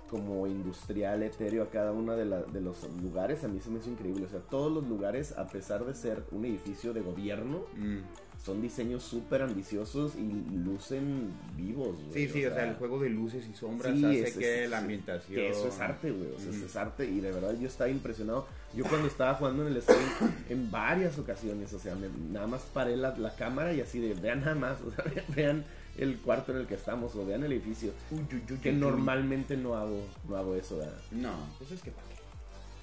como 0.09 0.47
industrial, 0.47 1.23
etéreo 1.23 1.63
a 1.63 1.71
cada 1.71 1.91
uno 1.93 2.15
de, 2.17 2.27
la- 2.27 2.43
de 2.43 2.61
los 2.61 2.87
lugares, 3.03 3.45
a 3.45 3.49
mí 3.49 3.61
se 3.61 3.71
me 3.71 3.79
hizo 3.79 3.89
increíble. 3.91 4.27
O 4.27 4.29
sea, 4.29 4.41
todos 4.41 4.71
los 4.71 4.87
lugares, 4.87 5.33
a 5.39 5.47
pesar 5.47 5.87
de 5.87 5.95
ser 5.95 6.23
un 6.33 6.45
edificio 6.45 6.93
de 6.93 7.01
gobierno, 7.01 7.65
Mm. 7.77 7.99
Son 8.45 8.61
diseños 8.61 9.05
súper 9.05 9.43
ambiciosos 9.43 10.15
y 10.17 10.57
lucen 10.65 11.31
vivos. 11.57 11.97
güey, 12.09 12.27
Sí, 12.27 12.33
sí, 12.33 12.45
o 12.45 12.53
sea, 12.53 12.69
el 12.69 12.75
juego 12.75 12.99
de 12.99 13.09
luces 13.09 13.45
y 13.49 13.55
sombras 13.55 13.95
Sí, 13.97 14.05
hace 14.05 14.23
es- 14.29 14.37
que 14.37 14.65
es- 14.65 14.71
la 14.71 14.79
ambientación. 14.79 15.35
Que 15.37 15.51
eso 15.51 15.69
es 15.69 15.79
arte, 15.79 16.11
güey. 16.11 16.33
O 16.33 16.39
sea, 16.41 16.51
eso 16.51 16.67
es 16.67 16.77
arte. 16.77 17.07
Y 17.07 17.21
de 17.21 17.31
verdad 17.31 17.55
yo 17.61 17.69
estaba 17.69 17.89
impresionado. 17.89 18.47
Yo 18.75 18.85
cuando 18.85 19.07
estaba 19.07 19.35
jugando 19.35 19.67
en 19.67 19.75
el 19.75 19.83
stream 19.83 20.01
en 20.49 20.71
varias 20.73 21.19
ocasiones, 21.19 21.73
o 21.73 21.79
sea, 21.79 21.95
me- 21.95 22.09
nada 22.33 22.47
más 22.49 22.63
paré 22.63 22.97
la, 22.97 23.17
la 23.17 23.35
cámara 23.37 23.73
y 23.75 23.81
así 23.81 24.01
de, 24.01 24.15
vean 24.15 24.41
nada 24.41 24.55
más, 24.57 24.79
o 24.87 24.91
sea, 24.91 25.05
vean 25.37 25.65
el 25.99 26.17
cuarto 26.19 26.51
en 26.53 26.59
el 26.59 26.67
que 26.67 26.75
estamos 26.75 27.15
o 27.15 27.25
vean 27.25 27.45
el 27.45 27.53
edificio. 27.53 27.93
Uy, 28.11 28.21
uy, 28.33 28.43
uy, 28.51 28.57
Que 28.59 28.73
normalmente 28.73 29.57
no 29.57 29.77
hago, 29.77 30.05
no 30.29 30.37
hago 30.37 30.57
eso, 30.57 30.79
¿verdad? 30.79 30.99
No, 31.13 31.33
pues 31.59 31.71
es 31.71 31.81
que 31.83 31.91
para 31.93 32.09
qué. 32.09 32.15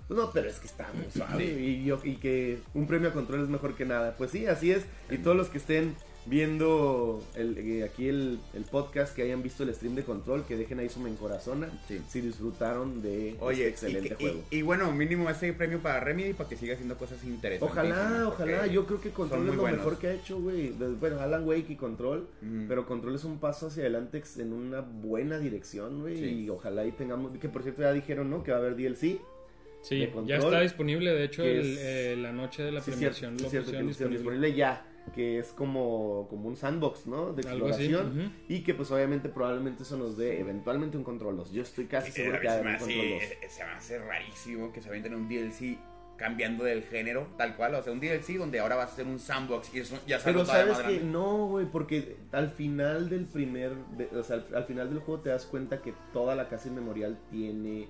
No, 0.09 0.31
pero 0.31 0.49
es 0.49 0.57
que 0.59 0.67
está 0.67 0.89
muy 0.93 1.05
suave. 1.11 1.45
Y, 1.45 1.83
yo, 1.85 1.99
y 2.03 2.15
que 2.15 2.59
un 2.73 2.87
premio 2.87 3.09
a 3.09 3.13
control 3.13 3.43
es 3.43 3.49
mejor 3.49 3.75
que 3.75 3.85
nada. 3.85 4.15
Pues 4.17 4.31
sí, 4.31 4.45
así 4.47 4.71
es. 4.71 4.83
Y 5.11 5.17
todos 5.19 5.37
los 5.37 5.49
que 5.49 5.57
estén 5.59 5.95
viendo 6.25 7.23
el, 7.35 7.57
eh, 7.57 7.83
aquí 7.83 8.07
el, 8.07 8.39
el 8.53 8.63
podcast, 8.63 9.15
que 9.15 9.21
hayan 9.23 9.41
visto 9.43 9.63
el 9.63 9.73
stream 9.73 9.95
de 9.95 10.03
control, 10.03 10.43
que 10.45 10.57
dejen 10.57 10.79
ahí 10.79 10.89
su 10.89 10.99
mencorazona. 10.99 11.69
Sí. 11.87 12.01
Si 12.09 12.21
disfrutaron 12.21 13.01
de 13.01 13.35
Oye, 13.39 13.67
este 13.67 13.87
excelente 13.87 14.07
y, 14.07 14.09
que- 14.09 14.15
juego. 14.15 14.43
y- 14.51 14.57
y 14.57 14.61
bueno, 14.61 14.91
mínimo 14.91 15.29
ese 15.29 15.53
premio 15.53 15.79
para 15.79 15.99
Remedy 15.99 16.33
para 16.33 16.49
que 16.49 16.55
siga 16.57 16.73
haciendo 16.73 16.97
cosas 16.97 17.23
interesantes. 17.23 17.71
Ojalá, 17.71 18.27
ojalá. 18.27 18.67
Yo 18.67 18.85
creo 18.85 19.01
que 19.01 19.09
Control 19.11 19.47
es 19.49 19.55
lo 19.55 19.61
buenos. 19.61 19.79
mejor 19.79 19.97
que 19.99 20.07
ha 20.07 20.13
hecho, 20.13 20.39
güey. 20.39 20.69
Bueno, 20.99 21.19
Alan 21.19 21.47
Wake 21.47 21.69
y 21.69 21.75
Control. 21.75 22.27
Pero 22.67 22.85
Control 22.85 23.15
es 23.15 23.23
un 23.23 23.39
paso 23.39 23.67
hacia 23.67 23.83
adelante 23.83 24.21
en 24.37 24.53
una 24.53 24.81
buena 24.81 25.39
dirección, 25.39 26.01
güey. 26.01 26.17
Sí. 26.17 26.25
Y 26.45 26.49
ojalá 26.49 26.81
ahí 26.81 26.91
tengamos. 26.91 27.37
Que 27.37 27.49
por 27.49 27.63
cierto 27.63 27.81
ya 27.81 27.93
dijeron, 27.93 28.29
¿no? 28.29 28.43
Que 28.43 28.51
va 28.51 28.57
a 28.57 28.59
haber 28.61 28.75
DLC. 28.75 29.19
Sí, 29.81 29.99
de 29.99 30.11
ya 30.25 30.37
está 30.37 30.59
disponible. 30.61 31.11
De 31.13 31.23
hecho, 31.23 31.43
que 31.43 31.59
el- 31.59 31.71
es- 31.73 31.79
eh, 31.81 32.15
la 32.17 32.31
noche 32.33 32.63
de 32.63 32.71
la 32.71 32.81
Sí, 32.81 32.91
premiación 32.91 33.37
cierto, 33.37 33.43
lo 33.43 33.49
sí, 33.49 33.51
cierto, 33.51 33.65
pusieron 33.65 33.81
que 33.81 33.83
lo 33.85 33.89
pusieron 33.91 34.13
disponible. 34.13 34.47
disponible 34.47 34.53
ya. 34.57 34.85
Que 35.15 35.39
es 35.39 35.47
como, 35.53 36.27
como 36.29 36.47
un 36.49 36.55
sandbox, 36.55 37.07
¿no? 37.07 37.33
De 37.33 37.39
así, 37.41 37.49
exploración. 37.49 38.31
Y 38.47 38.59
que 38.61 38.75
pues 38.75 38.91
obviamente 38.91 39.27
probablemente 39.29 39.81
eso 39.83 39.97
nos 39.97 40.17
dé 40.17 40.39
eventualmente 40.39 40.97
un 40.97 41.03
Control 41.03 41.35
2. 41.37 41.51
Yo 41.51 41.63
estoy 41.63 41.85
casi 41.85 42.11
Sí, 42.11 42.21
seguro 42.21 42.39
que 42.39 42.47
mí 42.47 42.47
va 42.47 42.53
a 42.53 42.57
se, 42.57 42.63
me 42.63 42.69
haber 42.69 42.81
un 42.81 42.87
Control 42.87 43.09
2. 43.09 43.23
hace, 43.23 43.49
se 43.49 43.63
me 43.65 43.71
hace 43.71 43.99
rarísimo 43.99 44.71
que 44.71 44.81
se 44.81 44.89
avienten 44.89 45.15
un 45.15 45.27
DLC 45.27 45.79
cambiando 46.17 46.63
del 46.65 46.83
género, 46.83 47.27
tal 47.37 47.55
cual. 47.55 47.73
O 47.75 47.81
sea, 47.81 47.91
un 47.93 47.99
DLC 48.01 48.37
donde 48.37 48.59
ahora 48.59 48.75
va 48.75 48.83
a 48.83 48.87
ser 48.87 49.07
un 49.07 49.17
sandbox 49.17 49.73
y 49.73 49.79
eso 49.79 49.97
ya 50.05 50.19
se 50.19 50.25
Pero 50.25 50.45
sabes 50.45 50.77
que 50.77 50.83
grande. 50.83 51.03
no, 51.05 51.47
güey, 51.47 51.65
porque 51.65 52.17
al 52.33 52.49
final 52.49 53.09
del 53.09 53.25
primer, 53.25 53.73
de- 53.97 54.09
o 54.15 54.21
sea, 54.23 54.35
al, 54.35 54.45
al 54.53 54.65
final 54.65 54.89
del 54.89 54.99
juego 54.99 55.21
te 55.21 55.29
das 55.29 55.45
cuenta 55.45 55.81
que 55.81 55.93
toda 56.13 56.35
la 56.35 56.49
casa 56.49 56.67
inmemorial 56.67 57.17
tiene 57.31 57.87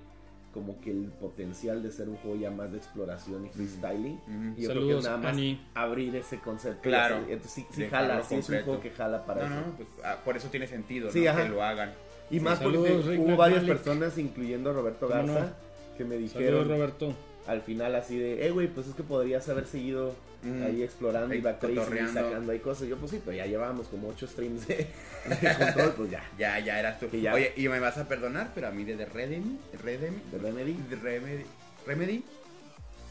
como 0.52 0.80
que 0.80 0.90
el 0.90 1.04
potencial 1.20 1.82
de 1.82 1.92
ser 1.92 2.08
un 2.08 2.16
juego 2.16 2.36
ya 2.36 2.50
más 2.50 2.72
de 2.72 2.78
exploración 2.78 3.46
y 3.46 3.48
freestyling. 3.50 4.20
Y 4.56 4.62
yo 4.62 4.68
creo 4.70 4.80
Saludos, 4.82 5.02
que 5.04 5.10
nada 5.10 5.16
más 5.22 5.32
Ani. 5.32 5.60
abrir 5.74 6.16
ese 6.16 6.38
concepto. 6.40 6.82
Claro. 6.82 7.16
así- 7.16 7.32
Entonces 7.32 7.64
sí, 7.70 7.86
jala, 7.88 8.22
sí 8.22 8.34
es 8.34 8.48
un 8.48 8.62
juego 8.62 8.80
que 8.80 8.90
jala 8.90 9.24
para 9.24 9.48
No, 9.48 9.54
eso. 9.56 9.66
no, 9.66 9.72
pues 9.76 9.88
ah, 10.04 10.16
por 10.24 10.36
eso 10.36 10.48
tiene 10.48 10.66
sentido 10.66 11.10
Sí, 11.10 11.24
¿no? 11.24 11.36
que 11.36 11.48
lo 11.48 11.62
hagan. 11.62 11.92
Y 12.30 12.40
más 12.40 12.58
Saludos, 12.58 12.88
porque 12.90 13.08
Rick 13.10 13.20
hubo 13.20 13.36
varias 13.36 13.64
personas, 13.64 14.16
incluyendo 14.18 14.70
a 14.70 14.72
Roberto 14.72 15.08
¿Cómo 15.08 15.14
Garza, 15.34 15.40
no? 15.40 15.96
que 15.96 16.04
me 16.04 16.14
Saludos, 16.16 16.32
dijeron 16.38 16.68
Roberto. 16.68 17.14
al 17.46 17.60
final 17.62 17.94
así 17.94 18.18
de, 18.18 18.46
eh, 18.46 18.50
güey, 18.50 18.68
pues 18.68 18.86
es 18.88 18.94
que 18.94 19.02
podrías 19.02 19.48
haber 19.48 19.66
seguido 19.66 20.14
Mm. 20.42 20.62
ahí 20.62 20.82
explorando 20.82 21.34
y 21.34 21.38
Ahí 21.38 21.42
backtracing 21.42 22.04
y 22.04 22.08
sacando 22.08 22.52
ahí 22.52 22.58
cosas. 22.60 22.88
Yo, 22.88 22.96
pues 22.96 23.10
sí, 23.10 23.20
pero 23.24 23.36
ya 23.36 23.46
llevábamos 23.46 23.88
como 23.88 24.08
ocho 24.08 24.26
streams 24.26 24.66
de, 24.66 24.76
de 25.40 25.54
control, 25.58 25.92
pues 25.96 26.10
ya. 26.10 26.24
Ya, 26.38 26.58
ya 26.60 26.78
eras 26.80 26.98
tú. 26.98 27.10
Que 27.10 27.20
ya- 27.20 27.34
Oye, 27.34 27.52
y 27.56 27.68
me 27.68 27.78
vas 27.80 27.98
a 27.98 28.08
perdonar, 28.08 28.52
pero 28.54 28.68
a 28.68 28.70
mí 28.70 28.84
de 28.84 28.96
The 28.96 29.06
Redem, 29.06 29.58
Redem, 29.82 30.14
De 30.32 30.38
Remedy, 30.38 30.72
de 30.88 30.96
Remedy, 30.96 31.44
Remedy, 31.86 32.24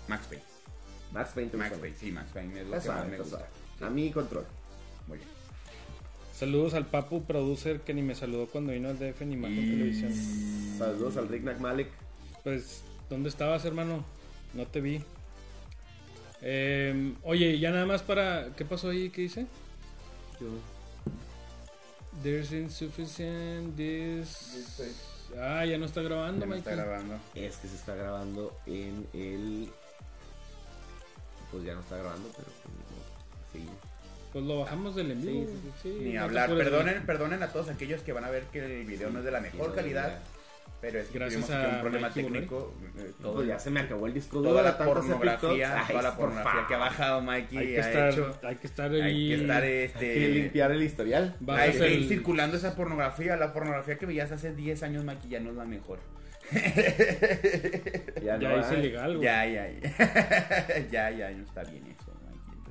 Max 0.08 0.26
Payne. 0.28 0.44
Max 1.12 1.32
Payne. 1.36 1.52
Max 1.54 1.78
Payne, 1.78 1.96
sí, 1.98 2.12
Max 2.12 2.30
Payne 2.34 2.62
es 2.62 2.66
lo 2.68 2.72
más. 2.76 2.84
Que 2.84 2.90
más 2.90 3.08
me 3.08 3.18
gusta. 3.18 3.48
A 3.82 3.90
mí 3.90 4.12
control. 4.12 4.46
Muy 5.08 5.18
bien. 5.18 5.30
Saludos 6.34 6.74
al 6.74 6.86
Papu 6.86 7.24
Producer 7.26 7.82
que 7.82 7.94
ni 7.94 8.02
me 8.02 8.16
saludó 8.16 8.48
cuando 8.48 8.72
vino 8.72 8.90
al 8.90 8.98
DF 8.98 9.22
en 9.24 9.34
Imagen 9.34 9.58
Y- 9.60 9.70
Televisión. 9.72 10.14
Saludos 10.78 11.18
al 11.18 11.28
Rick 11.28 11.44
McMalik. 11.44 11.90
Pues, 12.44 12.84
¿dónde 13.10 13.30
estabas, 13.30 13.66
hermano? 13.66 14.04
No 14.54 14.66
te 14.66 14.82
vi. 14.82 15.04
Eh, 16.42 17.14
oye, 17.24 17.60
ya 17.60 17.72
nada 17.72 17.86
más 17.86 18.02
para. 18.02 18.50
¿Qué 18.56 18.66
pasó 18.66 18.90
ahí? 18.90 19.10
¿Qué 19.10 19.24
dice? 19.24 19.46
There's 22.24 22.52
insufficient 22.52 23.76
this. 23.76 24.82
Ah, 25.38 25.66
ya 25.66 25.78
no 25.78 25.86
está 25.86 26.02
grabando, 26.02 26.42
Ya 26.42 26.48
me 26.48 26.58
está 26.58 26.76
grabando. 26.76 27.20
Es 27.36 27.58
que 27.58 27.68
se 27.68 27.76
está 27.76 27.96
grabando 27.96 28.58
en 28.66 29.08
el... 29.14 29.70
Pues 31.52 31.64
ya 31.64 31.76
no 31.76 31.82
está 31.82 31.98
grabando, 31.98 32.30
pero... 32.36 32.48
pues, 32.64 32.74
no, 32.74 33.70
sí. 33.70 33.70
Pues 34.34 34.46
lo 34.46 34.60
bajamos 34.60 34.96
del 34.96 35.12
en 35.12 35.22
vivo. 35.22 35.46
Sí, 35.48 35.60
sí, 35.64 35.72
sí, 35.82 35.98
Ni 36.02 36.14
no 36.14 36.24
hablar. 36.24 36.50
Perdonen, 36.50 37.06
perdonen 37.06 37.44
a 37.44 37.52
todos 37.52 37.70
aquellos 37.70 38.02
que 38.02 38.14
van 38.14 38.26
a 38.26 38.30
ver 38.30 38.44
que 38.46 38.60
el 38.60 38.86
video 38.86 39.10
no 39.12 39.20
es 39.20 39.26
de 39.26 39.32
la 39.32 39.40
mejor 39.40 39.70
no, 39.70 39.76
calidad. 39.76 40.20
Pero 40.82 41.00
es 41.00 41.08
que 41.10 41.20
Gracias 41.20 41.46
tuvimos 41.46 41.64
aquí 41.66 41.76
un 41.76 41.82
problema 41.82 42.08
Mikey 42.08 42.24
técnico. 42.24 42.74
eh, 42.98 43.12
No, 43.20 43.30
todo 43.30 43.44
ya 43.44 43.60
se 43.60 43.70
me 43.70 43.82
acabó 43.82 44.08
el 44.08 44.14
disco 44.14 44.38
duro 44.38 44.52
toda 44.52 44.64
de 44.64 44.70
la 44.70 44.78
pornografía. 44.78 45.80
Ay, 45.82 45.86
toda 45.90 46.02
la 46.02 46.16
por 46.16 46.26
pornografía 46.30 46.66
que 46.68 46.74
ha 46.74 46.78
bajado 46.78 47.22
Mikey 47.22 47.58
Hay 47.58 47.68
que, 47.68 47.82
ha 47.82 47.88
estar, 47.88 48.10
hecho. 48.14 48.40
hay 48.44 48.56
que 48.56 48.68
estar 48.68 48.92
Hay 48.92 49.02
ahí. 49.02 49.28
que 49.30 49.36
estar 49.36 49.64
Hay 49.64 49.74
este. 49.84 50.14
que 50.14 50.30
limpiar 50.30 50.72
el 50.72 50.84
historial. 50.84 51.36
Hay 51.48 51.72
que 51.74 51.94
ir 51.94 52.08
circulando 52.08 52.56
esa 52.58 52.76
pornografía. 52.76 53.36
La 53.36 53.52
pornografía 53.52 53.98
que 53.98 54.06
veías 54.06 54.32
hace 54.32 54.56
10 54.56 54.82
años, 54.84 55.04
Mikey, 55.04 55.30
ya 55.30 55.40
no 55.42 55.50
es 55.50 55.56
la 55.58 55.66
mejor. 55.66 56.00
Ya 58.24 58.38
Ya, 58.38 58.50
no, 58.50 58.60
hice 58.60 58.76
ay. 58.76 58.82
legal, 58.82 59.18
güey. 59.18 59.26
Ya, 59.26 59.46
ya, 59.46 59.70
ya. 59.70 60.88
ya, 60.92 61.12
ya, 61.12 61.32
no 61.32 61.44
está 61.44 61.64
bien 61.64 61.86
eso, 61.88 62.12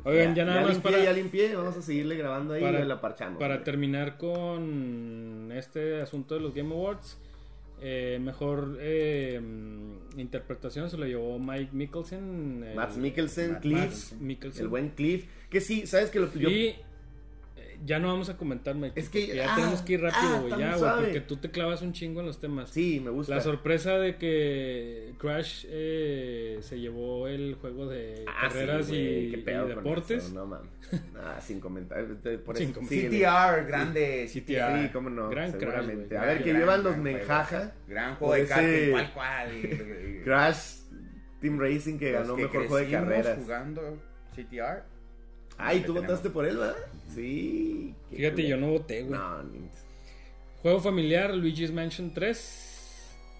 Oigan, 0.05 0.35
ya 0.35 0.45
nada 0.45 0.63
más 0.63 0.71
limpié, 0.75 0.91
para- 0.93 1.05
Ya 1.05 1.13
limpié, 1.13 1.55
vamos 1.55 1.77
a 1.77 1.83
seguirle 1.83 2.17
grabando 2.17 2.55
ahí 2.55 2.63
Para- 2.63 2.81
y 2.81 2.85
la 2.87 3.01
parchamos. 3.01 3.39
Para 3.39 3.63
terminar 3.65 4.17
con 4.17 5.51
este 5.55 6.01
asunto 6.01 6.35
de 6.37 6.41
los 6.41 6.55
Game 6.55 6.73
Awards, 6.73 7.19
eh, 7.81 8.19
mejor 8.21 8.77
eh, 8.81 9.41
interpretación 10.17 10.91
se 10.91 10.97
lo 10.97 11.07
llevó 11.07 11.39
Mike 11.39 11.71
Mikkelsen. 11.73 12.65
el- 12.69 12.75
Max 12.77 12.97
Mikkelsen, 12.97 13.57
Cliff, 13.61 14.13
Mikkelsen. 14.21 14.63
el 14.63 14.69
buen 14.69 14.89
Cliff. 14.91 15.27
Que 15.51 15.61
sí, 15.61 15.87
¿sabes 15.87 16.11
que 16.11 16.21
lo 16.21 16.33
yo, 16.35 16.49
Y 16.51 16.75
ya 17.85 17.99
no 17.99 18.09
vamos 18.09 18.29
a 18.29 18.37
comentar, 18.37 18.75
Mike. 18.75 18.99
Es 19.01 19.09
que- 19.09 19.27
ya 19.29 19.53
ah, 19.53 19.57
tenemos 19.57 19.83
que 19.83 19.93
ir 19.95 20.05
ah, 20.05 20.11
rápido, 20.11 20.41
güey. 20.41 20.53
está 20.53 20.59
ya, 20.59 20.77
güey, 20.77 21.05
porque 21.05 21.21
tú 21.21 21.37
te 21.37 21.51
clavas 21.51 21.83
un 21.83 21.93
chingo 21.93 22.21
en 22.21 22.27
los 22.27 22.41
temas. 22.41 22.71
Sí, 22.71 23.01
me 23.03 23.11
gusta. 23.11 23.35
La 23.37 23.41
sorpresa 23.41 23.99
de 23.99 24.17
que 24.17 25.15
Crash 25.19 25.67
eh, 25.69 26.59
se 26.61 26.79
llevó 26.81 27.29
el 27.29 27.55
juego 27.55 27.87
de 27.89 28.25
Ah, 28.27 28.49
sí, 28.51 28.55
carreras 28.55 28.89
güey, 28.89 29.01
y, 29.27 29.31
qué 29.31 29.37
y 29.39 29.69
deportes. 29.69 30.25
eso, 30.25 30.35
no 30.35 30.47
mames. 30.47 30.71
Ah, 31.17 31.41
sin 31.41 31.61
comentarios. 31.61 32.23
de- 32.23 32.39
Por 32.39 32.57
Sin 32.57 32.71
eso. 32.71 32.81
CTR, 32.81 33.67
grande 33.67 34.27
Sí, 34.29 34.41
CTR. 34.41 34.83
Sí, 34.83 34.89
cómo 34.93 35.11
no, 35.11 35.29
Gran 35.31 35.53
seguramente. 35.53 36.15
güey. 36.15 36.17
a 36.19 36.25
ver, 36.27 36.43
que 36.43 36.51
gran, 36.51 36.61
llevan 36.61 36.83
los 36.83 36.93
gran. 36.93 37.03
Menjaja. 37.03 37.73
Gran 37.87 38.19
por 38.19 38.29
juego 38.29 38.43
de 38.43 38.49
karting, 38.49 38.91
cual 38.91 39.13
cual. 39.15 40.21
Crash 40.25 40.79
Team 41.41 41.59
Racing 41.61 41.99
que 41.99 42.13
Los 42.13 42.23
ganó 42.23 42.37
que 42.37 42.43
mejor 42.43 42.67
juego 42.69 42.77
de 42.77 42.91
carreras. 42.91 43.39
jugando 43.39 43.99
CTR. 44.35 44.83
Ay, 45.59 45.81
¿tú 45.81 45.87
tenemos. 45.95 46.07
votaste 46.09 46.31
por 46.31 46.47
él, 46.47 46.57
verdad? 46.57 46.77
Sí. 47.15 47.95
Fíjate, 48.11 48.47
yo 48.49 48.57
no 48.57 48.71
voté, 48.71 49.03
güey. 49.03 49.19
No, 49.19 49.43
ni- 49.43 49.69
Juego 50.63 50.81
familiar, 50.81 51.35
Luigi's 51.35 51.73
Mansion 51.73 52.13
3. 52.15 52.65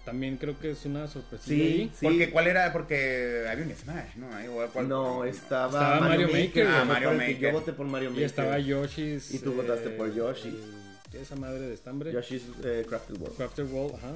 también 0.05 0.37
creo 0.37 0.57
que 0.59 0.71
es 0.71 0.85
una 0.85 1.07
sorpresa. 1.07 1.43
Sí, 1.45 1.91
sí. 1.93 2.03
Porque, 2.05 2.31
¿cuál 2.31 2.47
era? 2.47 2.73
Porque 2.73 3.45
había 3.47 3.63
un 3.63 3.71
Smash, 3.75 4.15
¿no? 4.15 4.33
Ahí, 4.35 4.47
¿o 4.47 4.65
cuál- 4.73 4.87
No, 4.89 5.23
estaba, 5.23 5.67
Estaba 5.67 5.99
Mario 5.99 6.29
Maker, 6.29 6.65
ah, 6.67 6.79
ah, 6.81 6.85
Mario 6.85 7.11
Maker. 7.13 7.37
Yo 7.37 7.51
voté 7.51 7.73
por 7.73 7.85
Mario 7.85 8.09
Maker. 8.09 8.23
Y 8.23 8.25
estaba 8.25 8.57
Yoshi's. 8.57 9.31
Y 9.35 9.39
tú 9.39 9.53
votaste 9.53 9.89
por 9.91 10.11
Yoshi. 10.11 10.47
el- 10.47 11.19
Esa 11.21 11.35
madre 11.35 11.59
de 11.61 11.73
estambre. 11.75 12.11
Yoshi's 12.11 12.41
eh, 12.63 12.85
Crafted 12.89 13.17
World. 13.19 13.35
Crafter 13.37 13.65
World, 13.65 13.95
ajá. 13.97 14.15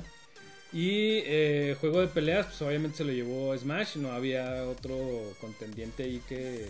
Y 0.72 1.22
eh, 1.26 1.76
juego 1.80 2.02
de 2.02 2.08
peleas, 2.08 2.48
pues 2.48 2.62
obviamente 2.64 2.98
se 2.98 3.04
lo 3.04 3.12
llevó 3.12 3.56
Smash. 3.56 3.98
No 3.98 4.12
había 4.14 4.64
otro 4.64 4.98
contendiente 5.40 6.04
ahí 6.04 6.22
que. 6.28 6.70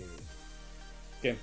¿Qué? 1.23 1.35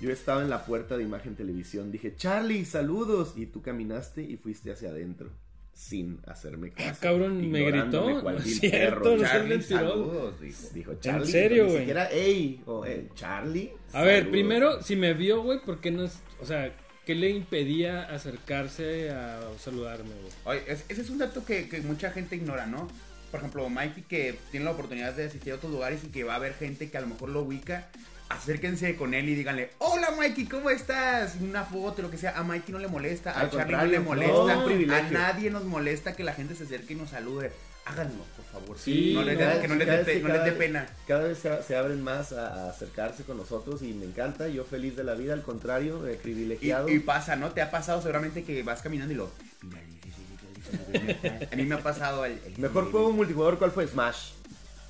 Yo 0.00 0.10
estaba 0.10 0.42
en 0.42 0.50
la 0.50 0.66
puerta 0.66 0.96
de 0.98 1.04
Imagen 1.04 1.36
Televisión. 1.36 1.90
Dije, 1.92 2.14
Charlie, 2.16 2.64
saludos. 2.66 3.32
Y 3.36 3.46
tú 3.46 3.62
caminaste 3.62 4.22
y 4.22 4.36
fuiste 4.36 4.72
hacia 4.72 4.90
adentro. 4.90 5.30
Sin 5.74 6.20
hacerme 6.26 6.68
caso. 6.70 6.90
Ah, 6.92 6.96
cabrón, 7.00 7.50
me 7.50 7.62
gritó. 7.64 8.20
cual 8.20 8.34
No 8.34 8.40
es 8.40 8.44
vil 8.44 8.54
cierto, 8.60 9.02
perro. 9.04 9.16
no 9.16 9.22
Charlie, 9.22 9.62
saludos, 9.62 10.40
dijo. 10.40 10.68
Dijo 10.74 10.94
Charlie. 11.00 11.32
serio, 11.32 11.62
Ni 11.64 11.68
güey? 11.70 11.78
siquiera, 11.80 12.10
ey, 12.10 12.62
o 12.66 12.84
eh, 12.84 13.08
Charlie. 13.14 13.72
A 13.94 14.02
ver, 14.02 14.16
saludos". 14.24 14.32
primero, 14.32 14.82
si 14.82 14.96
me 14.96 15.14
vio, 15.14 15.42
güey, 15.42 15.60
¿por 15.64 15.80
qué 15.80 15.90
no 15.90 16.04
es. 16.04 16.18
O 16.42 16.44
sea, 16.46 16.74
¿qué 17.06 17.14
le 17.14 17.30
impedía 17.30 18.02
acercarse 18.02 19.10
a 19.10 19.40
saludarme, 19.58 20.10
güey? 20.10 20.58
Oye, 20.58 20.72
es- 20.72 20.84
ese 20.90 21.00
es 21.02 21.10
un 21.10 21.18
dato 21.18 21.44
que, 21.44 21.68
que 21.70 21.80
mucha 21.80 22.10
gente 22.10 22.36
ignora, 22.36 22.66
¿no? 22.66 22.86
Por 23.30 23.40
ejemplo, 23.40 23.66
Mikey 23.70 24.02
que 24.02 24.34
tiene 24.50 24.64
la 24.66 24.72
oportunidad 24.72 25.14
de 25.14 25.24
asistir 25.24 25.52
a 25.54 25.56
otros 25.56 25.72
lugares 25.72 26.04
y 26.04 26.08
que 26.08 26.22
va 26.24 26.34
a 26.34 26.36
haber 26.36 26.52
gente 26.54 26.90
que 26.90 26.98
a 26.98 27.00
lo 27.00 27.06
mejor 27.06 27.30
lo 27.30 27.40
ubica, 27.42 27.88
acérquense 28.32 28.96
con 28.96 29.14
él 29.14 29.28
y 29.28 29.34
díganle, 29.34 29.70
hola 29.78 30.10
Mikey, 30.18 30.46
¿cómo 30.46 30.70
estás? 30.70 31.36
Una 31.40 31.64
foto, 31.64 32.02
lo 32.02 32.10
que 32.10 32.18
sea. 32.18 32.38
A 32.38 32.42
Mikey 32.42 32.72
no 32.72 32.78
le 32.78 32.88
molesta, 32.88 33.32
Al 33.32 33.46
a 33.46 33.50
Charlie 33.50 33.76
no 33.76 33.84
le 33.86 33.98
no, 33.98 34.04
molesta, 34.04 34.98
a 34.98 35.02
nadie 35.10 35.50
nos 35.50 35.64
molesta 35.64 36.14
que 36.14 36.24
la 36.24 36.32
gente 36.34 36.54
se 36.54 36.64
acerque 36.64 36.94
y 36.94 36.96
nos 36.96 37.10
salude. 37.10 37.52
Háganlo, 37.84 38.22
por 38.36 38.44
favor. 38.60 38.78
Sí, 38.78 39.12
no 39.12 39.24
les 39.24 39.36
no, 39.38 39.44
dé- 39.44 39.60
que 39.60 39.66
no 39.68 39.74
no 39.74 39.84
cada- 39.84 40.54
pena. 40.56 40.86
Cada 41.08 41.24
vez 41.24 41.38
se, 41.38 41.62
se 41.64 41.76
abren 41.76 42.00
más 42.00 42.32
a, 42.32 42.66
a 42.66 42.70
acercarse 42.70 43.24
con 43.24 43.36
nosotros 43.38 43.82
y 43.82 43.92
me 43.92 44.04
encanta. 44.06 44.46
Yo 44.48 44.64
feliz 44.64 44.94
de 44.96 45.02
la 45.02 45.14
vida, 45.14 45.32
al 45.32 45.42
contrario, 45.42 46.06
eh, 46.06 46.14
privilegiado. 46.22 46.88
y 46.88 47.00
pasa, 47.00 47.34
¿no? 47.34 47.50
Te 47.50 47.60
ha 47.60 47.72
pasado 47.72 48.00
seguramente 48.00 48.44
que 48.44 48.62
vas 48.62 48.82
caminando 48.82 49.12
y 49.12 49.16
lo... 49.16 49.30
A 51.52 51.56
mí 51.56 51.64
me 51.64 51.74
ha 51.74 51.82
pasado 51.82 52.24
el... 52.24 52.38
el- 52.46 52.58
Mejor 52.58 52.90
juego 52.90 53.12
multijugador, 53.12 53.58
¿cuál 53.58 53.72
fue? 53.72 53.86
Smash. 53.86 54.30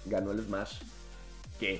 Ganó 0.04 0.32
el 0.32 0.42
Smash. 0.44 0.74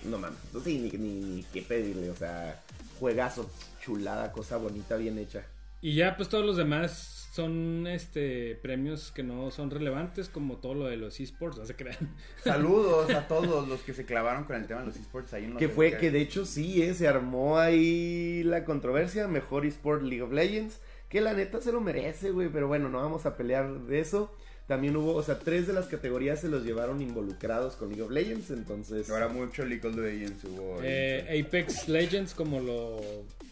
No 0.04 0.18
mames. 0.18 0.38
No 0.52 0.60
sé 0.60 0.70
ni, 0.70 0.90
ni, 0.90 1.20
ni 1.20 1.42
qué 1.52 1.62
pedirle. 1.62 2.10
O 2.10 2.16
sea, 2.16 2.60
juegazo, 2.98 3.50
chulada, 3.80 4.32
cosa 4.32 4.56
bonita, 4.56 4.96
bien 4.96 5.18
hecha. 5.18 5.44
Y 5.80 5.96
ya, 5.96 6.16
pues 6.16 6.28
todos 6.28 6.46
los 6.46 6.56
demás 6.56 7.22
son 7.32 7.86
este 7.86 8.54
premios 8.56 9.10
que 9.10 9.22
no 9.22 9.50
son 9.50 9.70
relevantes, 9.70 10.28
como 10.28 10.58
todo 10.58 10.74
lo 10.74 10.86
de 10.86 10.98
los 10.98 11.18
esports, 11.18 11.56
no 11.56 11.64
se 11.64 11.74
crean. 11.74 12.14
Saludos 12.44 13.10
a 13.10 13.26
todos 13.28 13.66
los 13.66 13.80
que 13.80 13.94
se 13.94 14.04
clavaron 14.04 14.44
con 14.44 14.56
el 14.56 14.66
tema 14.66 14.80
de 14.80 14.88
los 14.88 14.96
esports 14.96 15.32
ahí 15.32 15.44
en 15.44 15.50
los 15.50 15.58
Que 15.58 15.68
fue, 15.68 15.96
que 15.96 16.10
de 16.10 16.20
hecho 16.20 16.44
sí, 16.44 16.82
eh, 16.82 16.94
se 16.94 17.08
armó 17.08 17.58
ahí 17.58 18.42
la 18.44 18.64
controversia. 18.64 19.26
Mejor 19.28 19.66
eSport 19.66 20.02
League 20.02 20.22
of 20.22 20.32
Legends. 20.32 20.78
Que 21.08 21.20
la 21.20 21.32
neta 21.32 21.60
se 21.60 21.72
lo 21.72 21.80
merece, 21.80 22.30
güey. 22.30 22.48
Pero 22.48 22.68
bueno, 22.68 22.88
no 22.88 22.98
vamos 22.98 23.26
a 23.26 23.36
pelear 23.36 23.80
de 23.80 24.00
eso. 24.00 24.32
También 24.66 24.96
hubo, 24.96 25.14
o 25.14 25.22
sea, 25.22 25.38
tres 25.38 25.66
de 25.66 25.72
las 25.72 25.86
categorías 25.86 26.40
se 26.40 26.48
los 26.48 26.64
llevaron 26.64 27.02
involucrados 27.02 27.74
con 27.76 27.88
League 27.88 28.02
of 28.02 28.10
Legends. 28.10 28.50
Entonces, 28.50 29.10
Ahora 29.10 29.28
mucho 29.28 29.64
League 29.64 29.86
of 29.86 29.96
Legends 29.96 30.44
hubo. 30.44 30.78
Eh, 30.82 31.42
Apex 31.44 31.88
Legends, 31.88 32.32
como 32.34 32.60
lo, 32.60 33.00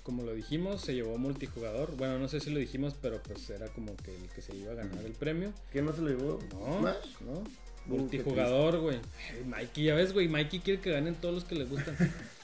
como 0.03 0.23
lo 0.23 0.35
dijimos, 0.35 0.81
se 0.81 0.95
llevó 0.95 1.19
multijugador. 1.19 1.97
Bueno, 1.97 2.19
no 2.19 2.29
sé 2.29 2.41
si 2.41 2.51
lo 2.51 2.59
dijimos, 2.59 2.95
pero 3.01 3.23
pues 3.23 3.51
era 3.51 3.67
como 3.69 3.97
que 3.97 4.15
el 4.15 4.29
que 4.29 4.41
se 4.41 4.57
iba 4.57 4.73
a 4.73 4.77
ganar 4.77 5.05
el 5.05 5.13
premio. 5.13 5.53
¿qué 5.73 5.83
no 5.83 5.93
se 5.93 6.01
lo 6.03 6.09
llevó? 6.09 6.39
No, 6.53 6.79
¿Smash? 6.79 7.21
no. 7.27 7.45
Multijugador, 7.87 8.79
güey. 8.79 8.99
Mikey, 9.47 9.85
ya 9.85 9.95
ves, 9.95 10.13
güey. 10.13 10.29
Mikey 10.29 10.61
quiere 10.61 10.81
que 10.81 10.93
ganen 10.93 11.15
todos 11.17 11.35
los 11.35 11.45
que 11.45 11.57
le 11.57 11.65
gustan. 11.65 11.97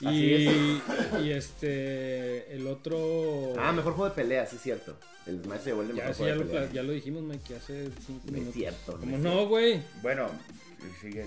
Y, 0.00 0.48
y 1.22 1.30
este, 1.30 2.54
el 2.54 2.66
otro. 2.66 3.54
Ah, 3.58 3.72
mejor 3.72 3.92
juego 3.94 4.08
de 4.10 4.14
pelea, 4.16 4.46
sí 4.46 4.56
es 4.56 4.62
cierto. 4.62 4.96
El 5.26 5.42
Smash 5.42 5.60
se 5.62 5.72
vuelve 5.72 5.94
Ya, 5.94 6.08
mejor 6.08 6.14
sí, 6.14 6.22
juego 6.22 6.34
ya, 6.34 6.38
de 6.38 6.44
lo, 6.44 6.50
pelea. 6.52 6.72
ya 6.72 6.82
lo 6.82 6.92
dijimos, 6.92 7.22
Mikey, 7.22 7.56
hace 7.56 7.84
cinco 8.06 8.20
No 8.24 8.26
es 8.26 8.32
minutos. 8.32 8.54
cierto, 8.54 8.92
no 8.92 8.98
Como 9.00 9.16
es 9.16 9.22
no, 9.22 9.46
güey. 9.48 9.82
Bueno, 10.02 10.28
sigue. 11.00 11.26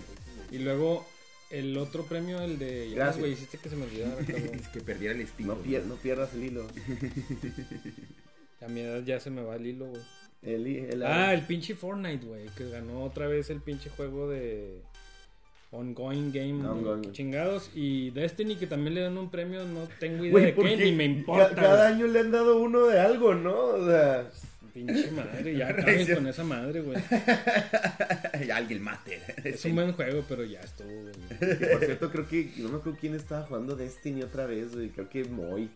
Y 0.52 0.60
luego 0.60 1.06
el 1.50 1.78
otro 1.78 2.04
premio, 2.06 2.42
el 2.42 2.60
de. 2.60 2.90
Ya, 2.90 2.96
Gracias. 2.98 3.20
güey, 3.20 3.32
hiciste 3.34 3.58
que 3.58 3.70
se 3.70 3.76
me 3.76 3.86
olvidara. 3.86 4.16
Es 4.54 4.68
que 4.68 4.82
perdiera 4.82 5.16
el 5.16 5.22
espíritu. 5.22 5.56
No, 5.56 5.64
pier- 5.64 5.86
no 5.86 5.96
pierdas 5.96 6.34
el 6.34 6.44
hilo. 6.44 6.68
A 8.62 8.68
mi 8.68 8.82
edad 8.82 9.04
ya 9.04 9.20
se 9.20 9.30
me 9.30 9.42
va 9.44 9.56
el 9.56 9.66
hilo, 9.68 9.86
güey. 9.88 10.02
El, 10.42 10.68
el- 10.68 11.04
Ah, 11.04 11.34
el 11.34 11.46
pinche 11.46 11.76
Fortnite, 11.76 12.26
güey, 12.26 12.46
que 12.56 12.70
ganó 12.70 13.04
otra 13.04 13.28
vez 13.28 13.50
el 13.50 13.62
pinche 13.62 13.90
juego 13.90 14.30
de 14.30 14.82
Ongoing 15.72 16.32
Game 16.32 16.66
Ongoing. 16.66 17.12
chingados 17.12 17.70
y 17.76 18.10
Destiny 18.12 18.56
que 18.56 18.68
también 18.68 18.96
le 18.96 19.02
dan 19.02 19.18
un 19.18 19.30
premio, 19.30 19.66
no 19.66 19.88
tengo 20.00 20.24
idea 20.26 20.46
de 20.48 20.56
qué, 20.56 20.78
ni 20.78 20.92
me 20.94 21.04
importa. 21.06 21.50
ca- 21.50 21.56
Cada 21.62 21.88
año 21.90 22.08
le 22.08 22.20
han 22.20 22.32
dado 22.32 22.58
uno 22.62 22.86
de 22.88 23.00
algo, 23.00 23.34
¿no? 23.36 23.56
O 23.56 23.86
sea, 23.86 24.30
Pinche 24.74 25.10
madre, 25.12 25.58
ya 25.58 25.70
acaben 25.70 26.14
con 26.16 26.28
esa 26.28 26.44
madre, 26.44 26.82
güey. 26.82 26.98
Alguien 28.54 28.82
mate. 28.84 29.20
Es 29.44 29.66
un 29.66 29.76
buen 29.76 29.92
juego, 29.94 30.24
pero 30.30 30.44
ya 30.44 30.62
estuvo, 30.62 30.88
güey. 30.90 31.14
por 31.72 31.84
cierto, 31.84 32.12
creo 32.12 32.28
que 32.28 32.52
no 32.58 32.70
me 32.70 32.78
acuerdo 32.78 32.98
quién 33.00 33.16
estaba 33.16 33.44
jugando 33.46 33.76
Destiny 33.76 34.22
otra 34.24 34.46
vez, 34.46 34.74
güey. 34.76 34.90
Creo 34.90 35.10
que 35.10 35.26
Moy. 35.26 35.70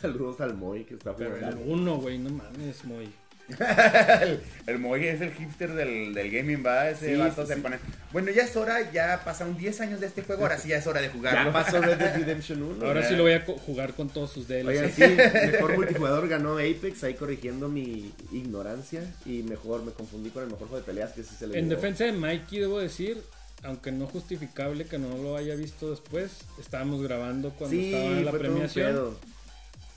Saludos 0.00 0.40
al 0.40 0.54
Moy 0.54 0.84
que 0.84 0.94
está 0.94 1.14
Pero 1.16 1.34
el 1.36 1.40
jugando. 1.44 1.64
uno, 1.66 1.96
güey, 1.98 2.18
no 2.18 2.30
mames, 2.30 2.84
muy. 2.84 3.08
El, 3.48 4.40
el 4.66 4.78
Moy 4.78 5.06
es 5.06 5.20
el 5.20 5.32
hipster 5.32 5.72
del, 5.74 6.14
del 6.14 6.30
gaming, 6.30 6.64
va. 6.64 6.90
Ese 6.90 7.14
Sí, 7.14 7.16
vato 7.20 7.42
sí, 7.42 7.48
se 7.48 7.54
sí. 7.56 7.60
pone. 7.60 7.78
Bueno, 8.12 8.30
ya 8.30 8.42
es 8.42 8.56
hora, 8.56 8.90
ya 8.92 9.22
pasaron 9.24 9.56
10 9.56 9.80
años 9.80 10.00
de 10.00 10.06
este 10.06 10.22
juego, 10.22 10.42
ahora 10.42 10.58
sí 10.58 10.68
ya 10.68 10.76
es 10.76 10.86
hora 10.86 11.00
de 11.00 11.08
Ya 11.08 11.12
jugarlo. 11.12 11.52
pasó 11.52 11.80
Red 11.80 11.96
Dead 11.98 12.16
Redemption 12.18 12.62
1. 12.62 12.86
Ahora 12.86 13.00
ya. 13.02 13.08
sí 13.08 13.16
lo 13.16 13.22
voy 13.22 13.32
a 13.32 13.44
co- 13.44 13.56
jugar 13.58 13.94
con 13.94 14.08
todos 14.08 14.32
sus 14.32 14.46
DLCs. 14.48 14.66
Oigan, 14.68 14.92
sí, 14.92 15.02
mejor 15.52 15.74
multijugador 15.76 16.28
ganó 16.28 16.54
Apex, 16.58 17.04
ahí 17.04 17.14
corrigiendo 17.14 17.68
mi 17.68 18.12
ignorancia. 18.32 19.02
Y 19.26 19.42
mejor 19.42 19.82
me 19.84 19.92
confundí 19.92 20.30
con 20.30 20.42
el 20.44 20.50
mejor 20.50 20.68
juego 20.68 20.80
de 20.80 20.86
peleas 20.86 21.12
que 21.12 21.22
sí 21.22 21.34
se 21.38 21.46
le 21.46 21.58
En 21.58 21.68
defensa 21.68 22.04
de 22.04 22.12
Mikey, 22.12 22.60
debo 22.60 22.78
decir, 22.80 23.22
aunque 23.62 23.92
no 23.92 24.06
justificable 24.06 24.84
que 24.84 24.98
no 24.98 25.16
lo 25.18 25.36
haya 25.36 25.54
visto 25.54 25.90
después, 25.90 26.30
estábamos 26.60 27.02
grabando 27.02 27.50
cuando 27.50 27.76
Sí, 27.76 27.92
estaba 27.92 28.10
en 28.18 28.24
la 28.24 28.30
fue 28.30 28.40
todo 28.40 28.48
un 28.50 28.54
premiación. 28.54 29.16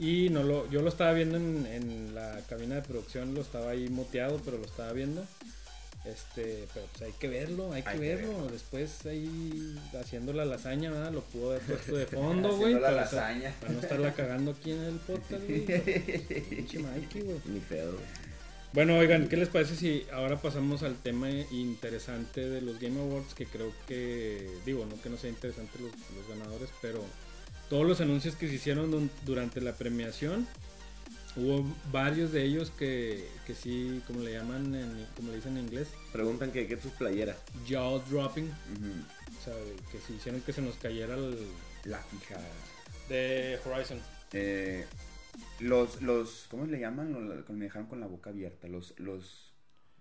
Y 0.02 0.30
no 0.32 0.42
lo, 0.44 0.68
yo 0.72 0.82
lo 0.82 0.90
estaba 0.90 1.14
viendo 1.14 1.38
en, 1.38 1.66
en 1.68 2.16
la 2.16 2.40
cabina 2.50 2.76
de 2.76 2.82
producción, 2.82 3.36
lo 3.36 3.42
estaba 3.42 3.70
ahí 3.72 3.88
moteado, 3.88 4.42
pero 4.44 4.58
lo 4.58 4.66
estaba 4.66 4.92
viendo. 4.94 5.24
Este, 6.04 6.68
pero 6.74 6.88
pues 6.88 7.04
hay 7.04 7.12
que 7.20 7.28
verlo, 7.28 7.72
hay 7.74 7.84
que 7.84 7.90
Hay 7.90 8.00
que 8.00 8.08
verlo. 8.16 8.28
verlo. 8.34 8.48
Después 8.52 9.06
ahí 9.06 9.78
haciendo 10.00 10.34
la 10.34 10.46
lasaña, 10.46 10.90
¿verdad? 10.90 11.12
Lo 11.12 11.22
pudo 11.22 11.52
haber 11.52 11.62
puesto 11.62 11.96
de 11.96 12.08
fondo, 12.08 12.58
güey. 12.58 12.74
la 12.74 12.80
Para, 12.80 12.96
lasaña. 13.02 13.54
para 13.62 13.74
no 13.74 13.80
estarla 13.80 14.14
cagando 14.16 14.52
aquí 14.52 14.72
en 14.72 14.82
el 14.82 14.96
podcast, 14.96 15.44
güey. 15.46 15.66
Pinche 16.50 16.80
Mikey, 16.80 17.22
güey. 17.22 17.38
Ni 17.46 17.60
pedo. 17.60 17.94
Bueno, 18.74 18.98
oigan, 18.98 19.28
¿qué 19.28 19.38
les 19.38 19.50
parece 19.50 19.76
si 19.76 20.06
ahora 20.12 20.42
pasamos 20.42 20.82
al 20.82 20.96
tema 20.96 21.30
interesante 21.30 22.50
de 22.50 22.62
los 22.62 22.80
Game 22.80 23.00
Awards? 23.00 23.36
Que 23.36 23.46
creo 23.46 23.72
que, 23.88 24.50
digo, 24.66 24.88
no 24.88 25.00
que 25.00 25.10
no 25.10 25.18
sea 25.18 25.30
interesante 25.30 25.78
los, 25.80 25.92
los 25.92 26.28
ganadores, 26.28 26.70
pero 26.82 27.04
todos 27.72 27.88
los 27.88 28.02
anuncios 28.02 28.36
que 28.36 28.50
se 28.50 28.56
hicieron 28.56 29.10
durante 29.26 29.62
la 29.62 29.72
premiación, 29.72 30.46
hubo 31.38 31.66
varios 31.90 32.34
de 32.34 32.44
ellos 32.44 32.70
que, 32.70 33.26
que 33.48 33.56
sí, 33.56 34.02
como 34.06 34.20
le 34.20 34.34
llaman, 34.34 34.76
en, 34.76 35.08
como 35.16 35.30
le 35.30 35.38
dicen 35.38 35.56
en 35.56 35.64
inglés, 35.68 35.88
Preguntan 36.12 36.52
que 36.52 36.68
qué 36.68 36.74
es 36.74 36.82
su 36.82 36.90
playera. 36.90 37.38
jaw 37.66 38.02
dropping, 38.10 38.50
o 38.50 39.42
sea, 39.46 39.54
que 39.90 40.00
se 40.00 40.12
hicieron 40.12 40.42
que 40.42 40.52
se 40.52 40.62
nos 40.62 40.76
cayera 40.76 41.16
el 41.16 41.38
La 41.86 42.00
fijada. 42.00 42.44
de 43.08 43.58
Horizon. 43.66 44.00
Eh, 44.34 44.86
los, 45.62 46.02
los, 46.02 46.48
¿cómo 46.52 46.66
le 46.66 46.78
llaman? 46.78 47.14
Los, 47.14 47.50
me 47.52 47.64
dejaron 47.64 47.88
con 47.88 48.02
la 48.02 48.08
boca 48.08 48.32
abierta. 48.32 48.68
Los, 48.68 48.94
los 49.00 49.54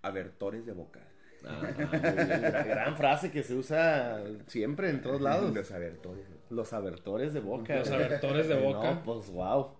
abertores 0.03 0.66
de 0.66 0.73
boca. 0.73 0.99
Ah, 1.47 2.64
gran, 2.66 2.97
frase 2.97 3.30
que 3.30 3.43
se 3.43 3.55
usa 3.55 4.22
siempre 4.47 4.91
en 4.91 5.01
todos 5.03 5.20
lados. 5.20 5.55
Los 5.55 5.70
abertores. 5.72 6.24
Los 6.51 6.72
abertores 6.72 7.32
de 7.32 7.41
boca. 7.41 7.76
Los 7.76 7.91
abertores 7.91 8.49
de 8.49 8.55
boca. 8.61 8.95
No, 8.95 9.03
pues 9.03 9.30
wow. 9.30 9.76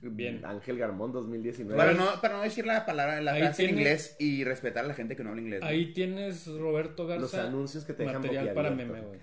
Bien. 0.00 0.44
Ángel 0.44 0.78
Garmón 0.78 1.12
2019. 1.12 1.76
Para 1.76 1.92
no, 1.92 2.20
para 2.20 2.36
no 2.36 2.42
decir 2.42 2.64
la 2.66 2.86
palabra, 2.86 3.20
la 3.20 3.32
Ahí 3.32 3.40
frase 3.42 3.64
en 3.64 3.70
inglés 3.70 4.16
y 4.20 4.44
respetar 4.44 4.84
a 4.84 4.88
la 4.88 4.94
gente 4.94 5.16
que 5.16 5.24
no 5.24 5.30
habla 5.30 5.42
inglés. 5.42 5.60
¿no? 5.60 5.66
Ahí 5.66 5.92
tienes 5.92 6.46
Roberto 6.46 7.06
Garza. 7.06 7.20
Los 7.22 7.34
anuncios 7.34 7.84
que 7.84 7.94
te 7.94 8.04
dejan 8.04 8.22
material 8.22 8.52
para 8.54 8.70
boquiabierto. 8.70 8.94
meme, 8.94 9.08
güey. 9.08 9.20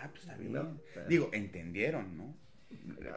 Ah, 0.00 0.08
pues 0.10 0.22
está 0.22 0.36
bien. 0.36 0.52
No, 0.52 0.78
Digo, 1.08 1.30
entendieron, 1.32 2.16
¿no? 2.16 2.36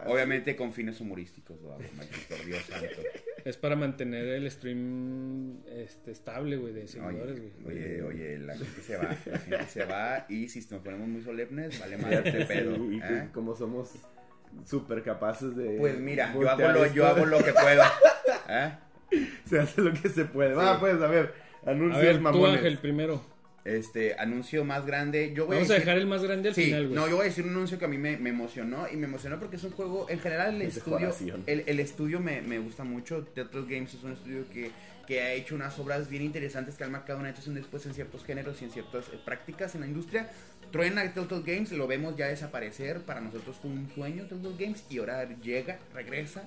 Obviamente 0.06 0.56
con 0.56 0.74
fines 0.74 1.00
humorísticos, 1.02 1.62
lo 1.62 1.74
hago, 1.74 1.84
maldito 1.96 2.36
Dios 2.46 2.64
santo. 2.64 3.02
Es 3.44 3.58
para 3.58 3.76
mantener 3.76 4.28
el 4.28 4.50
stream 4.50 5.64
este, 5.68 6.12
estable, 6.12 6.58
güey, 6.58 6.74
de 6.74 6.88
seguidores, 6.88 7.40
Oye, 7.40 7.54
güey. 7.64 7.78
oye, 7.78 8.02
oye, 8.04 8.40
la 8.40 8.56
gente 8.56 8.82
se 8.82 8.98
va, 8.98 9.18
la 9.26 9.40
gente 9.40 9.68
se 9.68 9.86
va 9.86 10.26
y 10.30 10.48
si 10.50 10.60
nos 10.72 10.82
ponemos 10.82 11.08
muy 11.08 11.22
solemnes, 11.22 11.80
vale 11.80 11.98
más 11.98 12.12
este 12.14 12.46
pedo. 12.46 12.76
Sí, 12.76 12.82
y 12.98 13.00
¿eh? 13.00 13.30
como 13.34 13.56
somos 13.56 13.94
súper 14.66 15.04
capaces 15.04 15.56
de. 15.56 15.78
Pues 15.78 16.00
mira, 16.00 16.34
yo 16.34 16.50
hago, 16.50 16.68
lo, 16.68 16.94
yo 16.94 17.08
hago 17.08 17.26
lo 17.26 17.44
que 17.44 17.54
puedo. 17.54 17.84
¿eh? 18.50 18.72
Se 19.46 19.60
hace 19.60 19.82
lo 19.82 19.94
que 19.94 20.08
se 20.08 20.26
puede. 20.26 20.54
Va, 20.54 20.80
pues, 20.80 21.02
a 21.02 21.08
ver. 21.08 21.34
A 21.66 21.72
Anuncios 21.72 22.02
ver, 22.02 22.16
tú 22.16 22.22
mamones. 22.22 22.58
Ángel 22.58 22.78
primero. 22.78 23.22
Este, 23.64 24.16
anuncio 24.18 24.66
más 24.66 24.86
grande. 24.88 25.34
Yo 25.36 25.46
voy 25.46 25.58
Vamos 25.58 25.70
a 25.70 25.76
dejar 25.76 25.98
el 25.98 26.08
más 26.08 26.24
grande 26.24 26.50
al 26.50 26.56
Sí, 26.56 26.66
final, 26.66 26.88
güey. 26.88 26.96
no, 26.96 27.08
yo 27.08 27.18
voy 27.18 27.26
a 27.26 27.30
decir 27.30 27.44
un 27.46 27.52
anuncio 27.52 27.78
que 27.78 27.86
a 27.86 27.88
mí 27.88 27.98
me, 27.98 28.18
me 28.18 28.32
emocionó 28.32 28.88
y 28.92 28.96
me 28.98 29.06
emocionó 29.06 29.40
porque 29.40 29.58
es 29.58 29.64
un 29.64 29.72
juego, 29.72 30.08
en 30.10 30.20
general 30.20 30.56
el 30.56 30.64
Es 30.64 30.78
estudio, 30.78 31.14
el, 31.46 31.64
el 31.68 31.80
estudio 31.80 32.20
me, 32.20 32.42
me 32.42 32.58
gusta 32.58 32.84
mucho, 32.84 33.24
Telltale 33.36 33.66
Games 33.70 33.94
es 33.94 34.04
un 34.04 34.14
estudio 34.14 34.46
que, 34.52 34.72
que 35.06 35.22
ha 35.22 35.34
hecho 35.34 35.54
unas 35.54 35.78
obras 35.78 36.10
bien 36.10 36.24
interesantes 36.24 36.76
que 36.76 36.84
han 36.86 36.92
marcado 36.92 37.20
una 37.20 37.30
antes 37.30 37.46
y 37.46 37.50
un 37.50 37.56
después 37.56 37.86
en 37.86 37.94
ciertos 37.94 38.26
géneros 38.26 38.60
y 38.62 38.66
en 38.66 38.72
ciertas 38.72 39.06
eh, 39.10 39.20
prácticas 39.24 39.76
en 39.76 39.82
la 39.82 39.88
industria. 39.88 40.30
Truena 40.72 41.04
Telltale 41.14 41.44
Games, 41.46 41.72
lo 41.74 41.86
vemos 41.86 42.16
ya 42.18 42.28
desaparecer, 42.30 43.02
para 43.02 43.22
nosotros 43.22 43.58
fue 43.62 43.70
un 43.70 43.88
sueño 43.94 44.26
Telltale 44.26 44.56
Games 44.58 44.84
y 44.90 44.98
ahora 44.98 45.28
llega, 45.44 45.78
regresa 45.94 46.44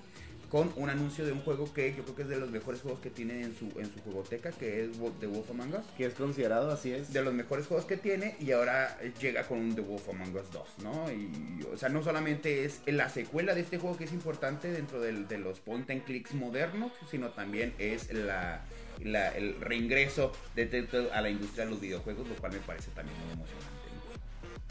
con 0.55 0.73
un 0.77 0.89
anuncio 0.89 1.27
de 1.27 1.33
un 1.33 1.41
juego 1.41 1.73
que 1.75 1.93
yo 1.97 2.05
creo 2.05 2.15
que 2.15 2.23
es 2.23 2.29
de 2.29 2.37
los 2.39 2.49
mejores 2.49 2.81
juegos 2.81 3.01
que 3.01 3.11
tiene 3.11 3.43
en 3.43 3.57
su, 3.59 3.65
en 3.77 3.93
su 3.93 3.99
jugoteca, 4.05 4.53
que 4.53 4.85
es 4.85 4.91
The 5.19 5.27
Wolf 5.27 5.51
Among 5.51 5.75
Us 5.75 5.85
Que 5.99 6.07
es 6.07 6.15
considerado 6.15 6.71
así 6.71 6.93
es. 6.93 7.13
de 7.13 7.23
los 7.23 7.35
mejores 7.35 7.67
juegos 7.67 7.87
que 7.87 7.97
tiene 7.97 8.37
y 8.39 8.53
ahora 8.53 8.97
llega 9.21 9.43
con 9.49 9.59
un 9.59 9.75
The 9.75 9.81
Wolf 9.81 10.09
Among 10.11 10.33
Us 10.37 10.53
2, 10.53 10.69
¿no? 10.85 11.11
Y, 11.11 11.67
o 11.73 11.77
sea, 11.77 11.89
no 11.89 12.05
solamente 12.05 12.65
es 12.65 12.83
la 12.87 13.09
secuela 13.09 13.53
de 13.53 13.63
este 13.63 13.79
juego 13.79 13.97
que 13.97 14.05
es 14.05 14.13
importante 14.13 14.71
dentro 14.71 15.01
del- 15.01 15.27
de 15.27 15.39
los 15.39 15.59
point 15.59 15.91
and 15.91 16.05
clicks 16.05 16.35
modernos, 16.35 16.93
sino 17.11 17.31
también 17.31 17.75
es 17.81 18.13
la, 18.13 18.61
la- 19.03 19.37
el 19.37 19.61
reingreso 19.61 20.31
de 20.55 20.67
Telltale 20.67 21.11
a 21.13 21.21
la 21.21 21.31
industria 21.31 21.65
de 21.65 21.73
los 21.73 21.81
videojuegos, 21.81 22.29
lo 22.29 22.37
cual 22.37 22.53
me 22.53 22.59
parece 22.61 22.93
también 22.93 23.19
muy 23.25 23.33
emocionante. 23.33 23.75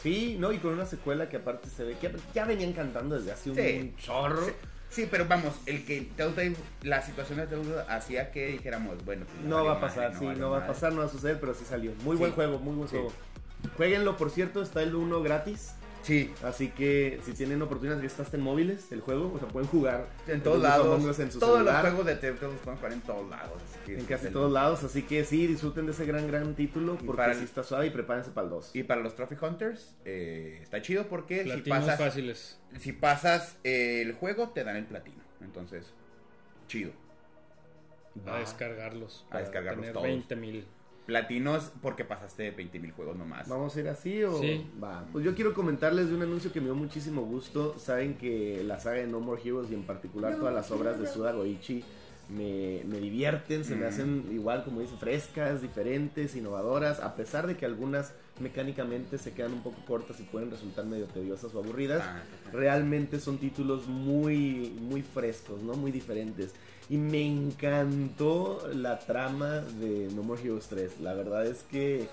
Sí, 0.02 0.36
no, 0.38 0.50
y 0.50 0.56
con 0.58 0.72
una 0.72 0.86
secuela 0.86 1.28
que 1.28 1.36
aparte 1.36 1.68
se 1.68 1.84
ve 1.84 1.96
que 2.00 2.10
ya 2.34 2.46
venían 2.46 2.72
cantando 2.72 3.16
desde 3.18 3.32
hace 3.32 3.50
un 3.50 3.56
Sí. 3.56 3.94
chorro. 3.98 4.46
Sí, 4.46 4.52
sí, 4.94 5.08
pero 5.10 5.26
vamos, 5.26 5.54
el 5.66 5.84
que 5.84 6.08
Telltale, 6.16 6.54
la 6.82 7.02
situación 7.02 7.38
de 7.38 7.46
Telltale 7.46 7.82
hacía 7.88 8.30
que 8.30 8.46
dijéramos, 8.48 9.04
bueno, 9.04 9.26
pues, 9.26 9.46
No 9.46 9.64
va 9.64 9.72
a 9.74 9.80
pasar, 9.80 10.12
madre, 10.14 10.34
sí, 10.34 10.40
no 10.40 10.50
va 10.50 10.58
a 10.58 10.66
pasar, 10.66 10.92
no 10.92 11.00
va 11.00 11.06
a 11.06 11.08
suceder, 11.10 11.38
pero 11.40 11.52
sí 11.54 11.64
salió. 11.68 11.92
Muy 12.04 12.16
Sí. 12.16 12.20
buen 12.20 12.32
juego, 12.32 12.58
muy 12.58 12.74
buen 12.74 12.88
Sí. 12.88 12.96
juego. 12.96 13.12
Jueguenlo, 13.76 14.16
por 14.16 14.30
cierto, 14.30 14.62
está 14.62 14.82
el 14.82 14.94
1 14.94 15.22
gratis. 15.22 15.72
Sí, 16.04 16.30
Así 16.42 16.68
que 16.68 17.18
si 17.24 17.32
tienen 17.32 17.60
oportunidad, 17.62 17.98
ya 17.98 18.06
está 18.06 18.22
hasta 18.22 18.36
en 18.36 18.42
móviles 18.42 18.92
el 18.92 19.00
juego, 19.00 19.32
o 19.34 19.38
sea, 19.38 19.48
pueden 19.48 19.68
jugar 19.68 20.06
en 20.28 20.42
todos 20.42 20.60
lados, 20.60 21.02
Us 21.02 21.18
en 21.18 21.32
su 21.32 21.38
todos 21.38 21.54
celular, 21.56 21.82
los 21.82 21.92
juegos 21.92 22.06
de 22.06 22.16
Telltale 22.16 22.52
los 22.52 22.60
pueden 22.60 22.76
jugar 22.78 22.92
en 22.92 23.00
todos 23.00 23.30
lados. 23.30 23.62
así 23.64 23.78
que 23.86 23.98
en 23.98 24.04
casi 24.04 24.28
todos 24.28 24.52
lados. 24.52 24.84
Así 24.84 25.02
que 25.02 25.24
sí, 25.24 25.46
disfruten 25.46 25.86
de 25.86 25.92
ese 25.92 26.04
gran, 26.04 26.28
gran 26.28 26.54
título, 26.54 26.96
porque 26.96 27.16
para 27.16 27.32
el- 27.32 27.38
sí 27.38 27.44
está 27.44 27.62
suave 27.62 27.86
y 27.86 27.90
prepárense 27.90 28.30
para 28.32 28.44
el 28.44 28.50
2. 28.50 28.70
Y 28.76 28.82
para 28.82 29.00
los 29.00 29.14
Trophy 29.14 29.34
Hunters, 29.40 29.96
eh, 30.04 30.58
está 30.62 30.82
chido 30.82 31.06
porque 31.08 31.42
si 31.44 31.60
pasas, 31.70 31.98
fáciles. 31.98 32.60
si 32.78 32.92
pasas 32.92 33.56
eh, 33.64 34.02
el 34.02 34.12
juego, 34.12 34.50
te 34.50 34.62
dan 34.62 34.76
el 34.76 34.84
platino. 34.84 35.22
Entonces, 35.40 35.86
chido. 36.68 36.92
A 38.26 38.38
descargarlos. 38.38 39.26
A 39.30 39.38
descargarlos 39.38 39.80
tener 39.80 39.92
todos. 39.94 40.06
20 40.06 40.36
mil. 40.36 40.66
Platinos 41.06 41.70
porque 41.82 42.04
pasaste 42.04 42.50
20 42.50 42.78
mil 42.78 42.92
juegos 42.92 43.16
nomás. 43.16 43.46
¿Vamos 43.48 43.76
a 43.76 43.80
ir 43.80 43.88
así 43.88 44.22
o...? 44.24 44.38
Sí. 44.40 44.66
Va. 44.82 45.04
Pues 45.12 45.24
yo 45.24 45.34
quiero 45.34 45.52
comentarles 45.52 46.08
de 46.08 46.14
un 46.14 46.22
anuncio 46.22 46.50
que 46.52 46.60
me 46.60 46.66
dio 46.66 46.74
muchísimo 46.74 47.22
gusto. 47.22 47.78
Saben 47.78 48.14
que 48.14 48.62
la 48.64 48.80
saga 48.80 48.96
de 48.98 49.06
No 49.06 49.20
More 49.20 49.42
Heroes 49.44 49.70
y 49.70 49.74
en 49.74 49.82
particular 49.82 50.36
todas 50.36 50.54
las 50.54 50.70
obras 50.70 50.98
de 50.98 51.06
Suda 51.06 51.32
Goichi 51.32 51.84
me, 52.30 52.80
me 52.86 53.00
divierten, 53.00 53.64
se 53.66 53.76
me 53.76 53.84
Mm. 53.84 53.88
hacen 53.88 54.24
igual, 54.32 54.64
como 54.64 54.80
dice, 54.80 54.94
frescas, 54.98 55.60
diferentes, 55.60 56.34
innovadoras, 56.36 57.00
a 57.00 57.16
pesar 57.16 57.46
de 57.46 57.54
que 57.58 57.66
algunas 57.66 58.14
mecánicamente 58.40 59.18
se 59.18 59.32
quedan 59.34 59.52
un 59.52 59.62
poco 59.62 59.84
cortas 59.84 60.18
y 60.20 60.22
pueden 60.22 60.50
resultar 60.50 60.86
medio 60.86 61.04
tediosas 61.04 61.54
o 61.54 61.58
aburridas. 61.58 62.02
Ah. 62.02 62.22
Realmente 62.50 63.20
son 63.20 63.36
títulos 63.36 63.86
muy, 63.88 64.74
muy 64.80 65.02
frescos, 65.02 65.62
¿no? 65.62 65.74
Muy 65.74 65.92
diferentes. 65.92 66.54
Y 66.88 66.98
me 66.98 67.26
encantó 67.26 68.68
la 68.74 68.98
trama 68.98 69.60
de 69.60 70.08
No 70.14 70.22
More 70.22 70.42
Heroes 70.42 70.66
3. 70.68 71.00
La 71.00 71.14
verdad 71.14 71.46
es 71.46 71.62
que 71.62 72.08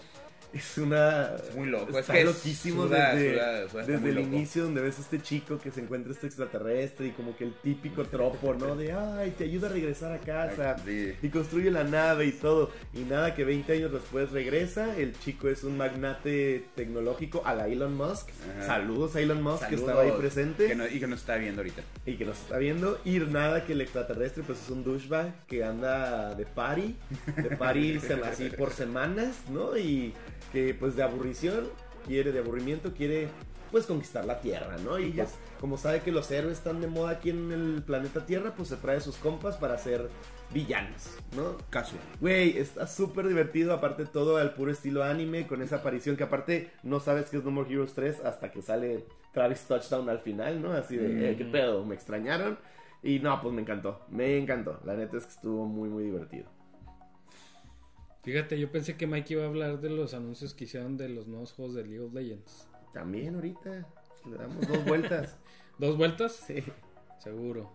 es 0.54 0.78
una... 0.78 1.36
Es 1.36 1.56
muy 1.56 1.68
loco. 1.68 1.98
Está 1.98 2.18
es 2.18 2.26
loquísimo 2.26 2.88
suda- 2.88 3.14
desde, 3.16 3.34
suda- 3.34 3.70
suda, 3.70 3.82
está 3.82 3.92
desde 3.94 4.10
el 4.10 4.16
loco. 4.16 4.28
inicio 4.28 4.64
donde 4.64 4.82
ves 4.82 4.98
a 4.98 5.02
este 5.02 5.22
chico 5.22 5.58
que 5.60 5.72
se 5.72 5.80
encuentra 5.82 6.12
este 6.12 6.28
extraterrestre 6.28 7.08
y 7.08 7.12
como 7.12 7.36
que 7.38 7.46
el 7.46 7.54
típico 7.54 8.04
tropo, 8.06 8.54
¿no? 8.54 8.76
De, 8.76 8.92
ay, 8.92 9.34
te 9.38 9.46
ayuda 9.46 9.68
a 9.70 9.72
regresar 9.72 10.12
a 10.12 10.18
casa. 10.20 10.76
Sí. 10.86 11.14
Y 11.22 11.30
construye 11.30 11.72
la 11.72 11.84
nave 11.84 12.26
y 12.26 12.32
todo. 12.34 12.72
Y 12.94 13.00
nada, 13.00 13.34
que 13.36 13.44
20 13.46 13.72
años 13.74 13.92
después 13.94 14.32
regresa. 14.32 14.96
El 14.98 15.18
chico 15.20 15.48
es 15.48 15.64
un 15.64 15.78
magnate 15.78 16.66
tecnológico 16.76 17.44
a 17.46 17.54
la 17.56 17.68
Elon 17.68 17.96
Musk. 17.96 18.30
Ajá. 18.58 18.66
Saludos 18.68 19.16
a 19.16 19.22
Elon 19.22 19.42
Musk 19.42 19.68
que 19.70 19.76
estaba 19.76 20.02
ahí 20.02 20.12
presente 20.18 20.68
que 20.68 20.76
no- 20.76 20.88
y 20.88 21.00
que 21.00 21.08
nos 21.08 21.20
está 21.22 21.38
viendo 21.38 21.62
ahorita. 21.62 21.82
y 22.06 22.16
que 22.16 22.26
nos 22.26 22.38
está 22.40 22.58
viendo. 22.58 23.00
Y 23.06 23.20
nada, 23.20 23.66
que 23.66 23.74
el 23.74 23.82
extraterrestre 23.82 24.44
pues 24.46 24.62
es 24.62 24.70
un 24.70 24.84
douchebag 24.84 25.46
que 25.46 25.64
anda 25.64 26.36
de 26.36 26.46
party, 26.46 26.96
de 27.38 27.56
party 27.56 28.00
se- 28.08 28.14
así 28.16 28.50
por 28.50 28.72
semanas, 28.72 29.36
¿no? 29.50 29.78
Y 29.78 30.14
que 30.52 30.74
pues 30.74 30.96
de 30.96 31.04
aburrición, 31.04 31.68
quiere, 32.06 32.32
de 32.32 32.40
aburrimiento, 32.40 32.94
quiere 32.94 33.30
pues 33.72 33.86
conquistar 33.86 34.26
la 34.26 34.42
Tierra, 34.42 34.76
¿no? 34.84 35.00
Y 35.00 35.12
pues 35.12 35.36
como 35.60 35.78
sabe 35.78 36.02
que 36.02 36.12
los 36.12 36.30
héroes 36.30 36.58
están 36.58 36.82
de 36.82 36.88
moda 36.88 37.12
aquí 37.12 37.30
en 37.30 37.52
el 37.52 37.84
planeta 37.84 38.26
Tierra, 38.26 38.54
pues 38.56 38.70
se 38.70 38.76
trae 38.76 39.00
sus 39.00 39.16
compas 39.16 39.56
para 39.56 39.78
ser 39.78 40.10
villanos, 40.54 41.18
¿no? 41.36 41.58
Casual. 41.70 42.02
Güey, 42.20 42.58
está 42.58 42.86
súper 42.86 43.28
divertido, 43.28 43.74
aparte 43.74 44.06
todo 44.06 44.38
al 44.38 44.54
puro 44.54 44.72
estilo 44.72 45.04
anime, 45.04 45.48
con 45.48 45.62
esa 45.62 45.78
aparición 45.78 46.18
que 46.18 46.24
aparte 46.24 46.72
no 46.84 47.00
sabes 47.00 47.30
que 47.30 47.38
es 47.38 47.44
No 47.44 47.52
More 47.52 47.72
Heroes 47.72 47.94
3 47.94 48.26
hasta 48.26 48.52
que 48.52 48.62
sale 48.62 49.06
Travis 49.34 49.62
Touchdown 49.62 50.10
al 50.10 50.20
final, 50.20 50.62
¿no? 50.62 50.74
Así 50.74 50.98
de, 50.98 51.32
eh, 51.32 51.36
¿qué 51.38 51.46
pedo? 51.46 51.86
¿Me 51.86 51.96
extrañaron? 51.96 52.58
Y 53.04 53.20
no, 53.20 53.42
pues 53.42 53.54
me 53.54 53.62
encantó, 53.62 54.02
me 54.10 54.38
encantó. 54.38 54.80
La 54.84 54.96
neta 54.96 55.18
es 55.18 55.24
que 55.24 55.32
estuvo 55.32 55.66
muy, 55.66 55.90
muy 55.90 56.04
divertido. 56.04 56.46
Fíjate, 58.24 58.60
yo 58.60 58.72
pensé 58.72 58.96
que 58.98 59.08
Mike 59.08 59.34
iba 59.34 59.44
a 59.44 59.48
hablar 59.48 59.80
de 59.82 59.90
los 59.90 60.14
anuncios 60.14 60.54
que 60.54 60.66
hicieron 60.66 60.96
de 60.98 61.10
los 61.10 61.28
nuevos 61.28 61.54
juegos 61.54 61.74
de 61.76 61.84
League 61.84 62.00
of 62.02 62.14
Legends. 62.14 62.68
También 62.94 63.36
ahorita 63.36 63.88
le 64.30 64.38
damos 64.38 64.68
dos 64.68 64.86
vueltas. 64.86 65.38
¿Dos 65.80 65.98
vueltas? 65.98 66.34
Sí. 66.34 66.64
Seguro. 67.20 67.72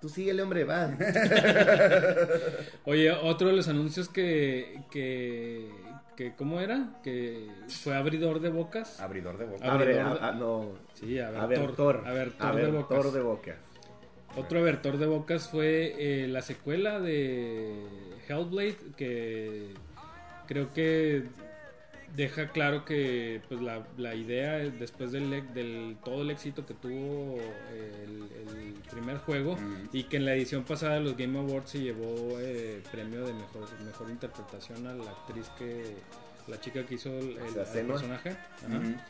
Tú 0.00 0.08
síguele, 0.08 0.42
hombre, 0.42 0.64
va. 0.64 0.90
Oye, 2.84 3.10
otro 3.12 3.48
de 3.48 3.54
los 3.54 3.68
anuncios 3.68 4.08
que, 4.08 4.80
que, 4.90 5.70
que 6.16 6.34
¿cómo 6.34 6.60
era? 6.60 7.00
Que 7.02 7.48
fue 7.68 7.94
abridor 7.96 8.40
de 8.40 8.48
bocas. 8.50 9.00
Abridor 9.00 9.38
de 9.38 9.44
boca. 9.46 9.72
Abre, 9.72 10.00
Abridor 10.00 10.18
de- 10.20 10.26
a- 10.26 10.28
a- 10.28 10.32
no. 10.32 10.72
Sí, 10.94 11.18
abertor. 11.20 12.02
Abertor. 12.04 12.06
Abertor 12.06 12.56
de 12.56 12.70
bocas. 12.70 13.12
de 13.14 13.20
boca. 13.20 13.56
Otro 14.36 14.60
abertor 14.60 14.98
de 14.98 15.06
bocas 15.06 15.48
fue 15.48 15.94
eh, 15.98 16.28
la 16.28 16.42
secuela 16.42 17.00
de 17.00 17.74
Hellblade, 18.28 18.76
que 18.96 19.74
creo 20.46 20.72
que 20.72 21.24
deja 22.16 22.48
claro 22.48 22.84
que 22.84 23.40
pues 23.48 23.60
la, 23.60 23.86
la 23.96 24.14
idea 24.14 24.58
después 24.58 25.12
del, 25.12 25.30
del 25.54 25.96
todo 26.04 26.22
el 26.22 26.30
éxito 26.30 26.66
que 26.66 26.74
tuvo 26.74 27.38
eh, 27.38 28.04
el, 28.04 28.22
el 28.48 28.74
primer 28.90 29.18
juego 29.18 29.56
y 29.92 30.04
que 30.04 30.18
en 30.18 30.26
la 30.26 30.34
edición 30.34 30.64
pasada 30.64 30.94
de 30.94 31.00
los 31.00 31.16
Game 31.16 31.38
Awards 31.38 31.70
se 31.70 31.80
llevó 31.80 32.38
eh, 32.38 32.82
premio 32.90 33.24
de 33.24 33.32
mejor 33.32 33.66
mejor 33.84 34.10
interpretación 34.10 34.86
a 34.86 34.94
la 34.94 35.10
actriz 35.10 35.48
que 35.58 35.96
la 36.48 36.60
chica 36.60 36.84
que 36.84 36.96
hizo 36.96 37.18
el, 37.18 37.36
personaje 37.86 38.30
Ajá. 38.30 39.06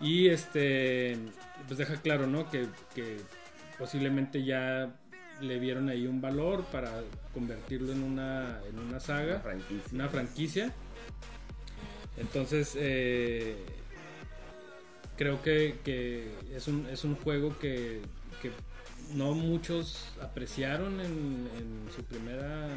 Y 0.00 0.28
este, 0.28 1.16
pues 1.66 1.78
deja 1.78 1.96
claro, 1.96 2.26
¿no? 2.26 2.50
Que, 2.50 2.66
que 2.94 3.18
posiblemente 3.80 4.44
ya 4.44 4.94
le 5.40 5.58
vieron 5.58 5.88
ahí 5.88 6.06
un 6.06 6.20
valor 6.20 6.64
para 6.66 7.02
convertirlo 7.34 7.90
en 7.92 8.02
una, 8.02 8.60
en 8.68 8.78
una 8.78 8.90
Una 8.90 9.00
saga, 9.00 9.40
franquicia. 9.40 9.88
una 9.92 10.08
franquicia. 10.08 10.72
Entonces, 12.18 12.76
eh, 12.78 13.56
creo 15.16 15.42
que, 15.42 15.78
que 15.82 16.30
es, 16.54 16.68
un, 16.68 16.86
es 16.92 17.04
un 17.04 17.16
juego 17.16 17.58
que, 17.58 18.02
que 18.42 18.50
no 19.14 19.32
muchos 19.32 20.04
apreciaron 20.20 21.00
en, 21.00 21.48
en 21.58 21.88
su 21.96 22.04
primera 22.04 22.68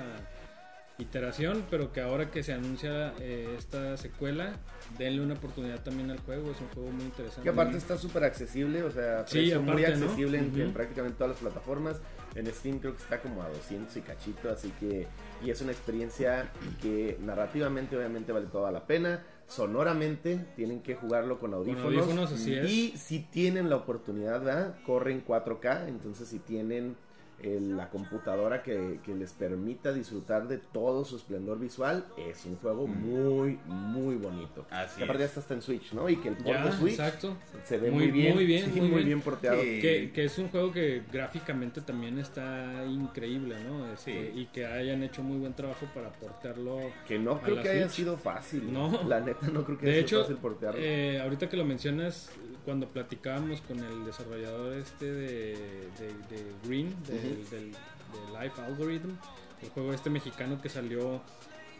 iteración, 1.03 1.63
pero 1.69 1.91
que 1.93 2.01
ahora 2.01 2.31
que 2.31 2.41
se 2.43 2.53
anuncia 2.53 3.13
eh, 3.19 3.55
esta 3.57 3.95
secuela, 3.97 4.53
denle 4.97 5.21
una 5.21 5.35
oportunidad 5.35 5.81
también 5.83 6.09
al 6.11 6.19
juego, 6.19 6.51
es 6.51 6.59
un 6.59 6.67
juego 6.69 6.89
muy 6.91 7.03
interesante. 7.03 7.43
Que 7.43 7.49
aparte 7.49 7.77
está 7.77 7.97
súper 7.97 8.23
accesible, 8.23 8.83
o 8.83 8.91
sea, 8.91 9.25
Sí, 9.27 9.39
precio 9.39 9.61
muy 9.61 9.83
aparte, 9.83 9.97
¿no? 9.97 10.05
accesible 10.05 10.37
en, 10.39 10.49
Ujú. 10.51 10.61
en 10.61 10.73
prácticamente 10.73 11.17
todas 11.17 11.31
las 11.33 11.39
plataformas. 11.39 12.01
En 12.35 12.47
Steam 12.47 12.79
creo 12.79 12.95
que 12.95 13.03
está 13.03 13.21
como 13.21 13.43
a 13.43 13.49
200 13.49 13.95
y 13.95 14.01
cachito, 14.01 14.49
así 14.49 14.71
que 14.79 15.05
y 15.45 15.51
es 15.51 15.61
una 15.61 15.71
experiencia 15.71 16.49
que 16.81 17.17
narrativamente 17.21 17.95
obviamente 17.95 18.31
vale 18.31 18.47
toda 18.47 18.71
la 18.71 18.87
pena. 18.87 19.23
Sonoramente 19.47 20.43
tienen 20.55 20.81
que 20.81 20.95
jugarlo 20.95 21.39
con 21.39 21.53
audífonos. 21.53 21.85
audífonos, 21.85 22.31
así 22.31 22.55
es. 22.55 22.69
Y 22.71 22.97
si 22.97 23.19
tienen 23.19 23.69
la 23.69 23.75
oportunidad, 23.75 24.41
¿verdad? 24.43 24.75
corre 24.85 25.11
en 25.11 25.23
4K, 25.23 25.87
entonces 25.87 26.27
si 26.27 26.39
tienen 26.39 26.95
la 27.43 27.89
computadora 27.89 28.63
que, 28.63 28.99
que 29.03 29.13
les 29.15 29.33
permita 29.33 29.91
disfrutar 29.93 30.47
de 30.47 30.57
todo 30.57 31.03
su 31.05 31.17
esplendor 31.17 31.59
visual, 31.59 32.05
es 32.17 32.45
un 32.45 32.55
juego 32.57 32.87
muy, 32.87 33.59
muy 33.65 34.15
bonito. 34.15 34.65
Así 34.69 34.97
que 34.97 35.03
aparte 35.03 35.23
es. 35.25 35.33
ya 35.35 35.39
está 35.41 35.53
en 35.53 35.61
Switch, 35.61 35.93
¿no? 35.93 36.09
Y 36.09 36.15
que 36.17 36.29
el 36.29 36.35
port 36.35 36.47
Ya, 36.47 36.65
de 36.65 36.71
Switch 36.71 36.93
exacto. 36.93 37.35
se 37.63 37.77
ve 37.77 37.91
Muy- 37.91 38.03
muy, 38.07 38.11
bien. 38.11 38.35
muy 38.35 38.45
bien, 38.45 38.65
sí, 38.65 38.79
muy 38.79 38.89
muy 38.89 38.95
bien. 38.97 39.05
bien 39.07 39.21
porteado. 39.21 39.61
Sí. 39.61 39.79
Que, 39.81 40.11
que 40.13 40.25
es 40.25 40.37
un 40.37 40.49
juego 40.49 40.71
que 40.71 41.03
gráficamente 41.11 41.81
también 41.81 42.17
está 42.19 42.85
increíble, 42.87 43.55
¿no? 43.67 43.91
Este, 43.91 44.03
Sí. 44.33 44.39
Y 44.41 44.45
que 44.47 44.65
hayan 44.65 45.01
hecho 45.03 45.21
muy 45.23 45.37
buen 45.39 45.53
trabajo 45.53 45.85
para 45.93 46.11
portarlo. 46.13 46.79
Que 47.07 47.17
no 47.19 47.33
A 47.33 47.41
creo 47.41 47.55
la 47.57 47.63
que 47.63 47.69
haya 47.69 47.89
sido 47.89 48.17
fácil. 48.17 48.71
No. 48.71 49.03
La 49.07 49.19
neta 49.19 49.47
no 49.47 49.63
creo 49.65 49.77
que 49.77 49.89
haya 49.91 50.07
sido 50.07 50.21
fácil 50.21 50.37
portearlo. 50.37 50.79
eh, 50.81 51.19
ahorita 51.21 51.49
que 51.49 51.57
lo 51.57 51.65
mencionas, 51.65 52.31
cuando 52.65 52.87
platicábamos 52.87 53.59
con 53.61 53.79
el 53.79 54.05
desarrollador 54.05 54.73
este 54.73 55.05
de, 55.11 55.51
de- 55.99 56.35
de 56.35 56.43
Green, 56.65 56.95
del, 57.36 57.71
del- 57.71 57.75
Life 58.41 58.61
Algorithm, 58.61 59.09
el 59.61 59.69
juego 59.69 59.93
este 59.93 60.09
mexicano 60.09 60.61
que 60.61 60.69
salió 60.69 61.21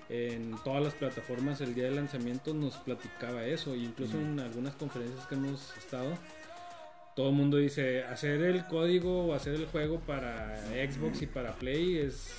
en 0.10 0.56
todas 0.64 0.84
las 0.84 0.93
plataformas 0.93 1.62
el 1.62 1.76
día 1.76 1.86
de 1.86 1.91
lanzamiento, 1.91 2.54
nos 2.54 2.76
platicaba 2.78 3.45
eso. 3.45 3.74
e 3.74 3.78
Incluso 3.78 4.18
en 4.20 4.39
algunas 4.39 4.74
conferencias 4.76 5.26
que 5.28 5.36
hemos 5.36 5.76
estado, 5.78 6.18
todo 7.16 7.30
el 7.30 7.36
mundo 7.36 7.58
dice, 7.58 8.04
hacer 8.04 8.41
el 8.41 8.66
código 8.66 9.28
o 9.28 9.34
hacer 9.34 9.54
el 9.56 9.66
juego 9.68 9.99
para 9.99 10.58
Xbox 10.70 11.22
y 11.22 11.28
para 11.28 11.54
Play 11.54 11.97
es 11.99 12.32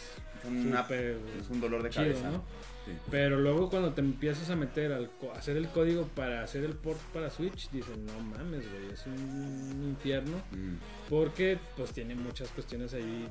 Una- 0.49 0.83
súper 0.83 1.17
es 1.41 1.49
un 1.49 1.61
dolor 1.61 1.83
de 1.83 1.91
chido, 1.91 2.05
cabeza. 2.05 2.31
¿no? 2.31 2.43
Sí. 2.85 2.93
Pero 3.11 3.41
luego 3.41 3.70
cuando 3.70 3.93
te 3.95 4.01
empiezas 4.03 4.51
a 4.51 4.57
meter 4.57 4.93
al 4.93 5.09
hacer 5.37 5.57
el 5.57 5.68
código 5.68 6.07
para 6.14 6.43
hacer 6.43 6.64
el 6.64 6.74
port 6.74 7.01
para 7.14 7.30
Switch, 7.30 7.70
dicen, 7.70 8.05
no 8.05 8.12
mames, 8.20 8.70
güey, 8.70 8.91
es 8.93 9.07
un 9.07 9.85
infierno. 9.89 10.37
Mm, 10.51 10.74
Porque 11.09 11.59
pues 11.76 11.93
tiene 11.93 12.14
muchas 12.14 12.49
cuestiones 12.51 12.93
ahí 12.95 13.26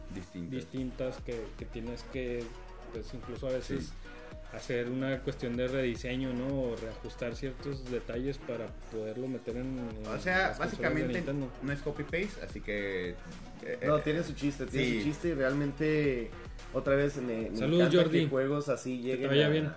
distintas 0.49 1.17
que, 1.21 1.39
que 1.57 1.65
tienes 1.65 2.03
que, 2.11 2.43
pues 2.93 3.13
incluso 3.13 3.47
a 3.47 3.51
veces 3.51 3.93
hacer 4.53 4.87
una 4.89 5.19
cuestión 5.19 5.57
de 5.57 5.67
rediseño, 5.67 6.31
¿no? 6.33 6.47
O 6.47 6.75
reajustar 6.75 7.35
ciertos 7.35 7.89
detalles 7.89 8.37
para 8.37 8.67
poderlo 8.91 9.27
meter 9.27 9.57
en... 9.57 9.79
en 9.79 10.07
O 10.07 10.19
sea, 10.19 10.55
básicamente 10.59 11.23
no 11.63 11.71
es 11.71 11.79
copy-paste, 11.81 12.45
así 12.47 12.61
que... 12.61 13.15
eh, 13.63 13.79
No, 13.87 13.97
eh, 13.97 14.01
tiene 14.03 14.21
su 14.23 14.33
chiste, 14.33 14.67
tiene 14.67 14.85
sí. 14.87 14.97
su 14.99 15.05
chiste 15.05 15.29
y 15.29 15.33
realmente 15.33 16.29
otra 16.74 16.95
vez 16.95 17.17
me, 17.17 17.49
me 17.51 17.55
Saludos, 17.57 17.88
encanta 17.88 18.03
Jordi. 18.03 18.19
que 18.24 18.28
juegos 18.30 18.69
así 18.69 19.01
lleguen 19.01 19.30
vaya 19.30 19.45
a, 19.45 19.49
bien. 19.49 19.71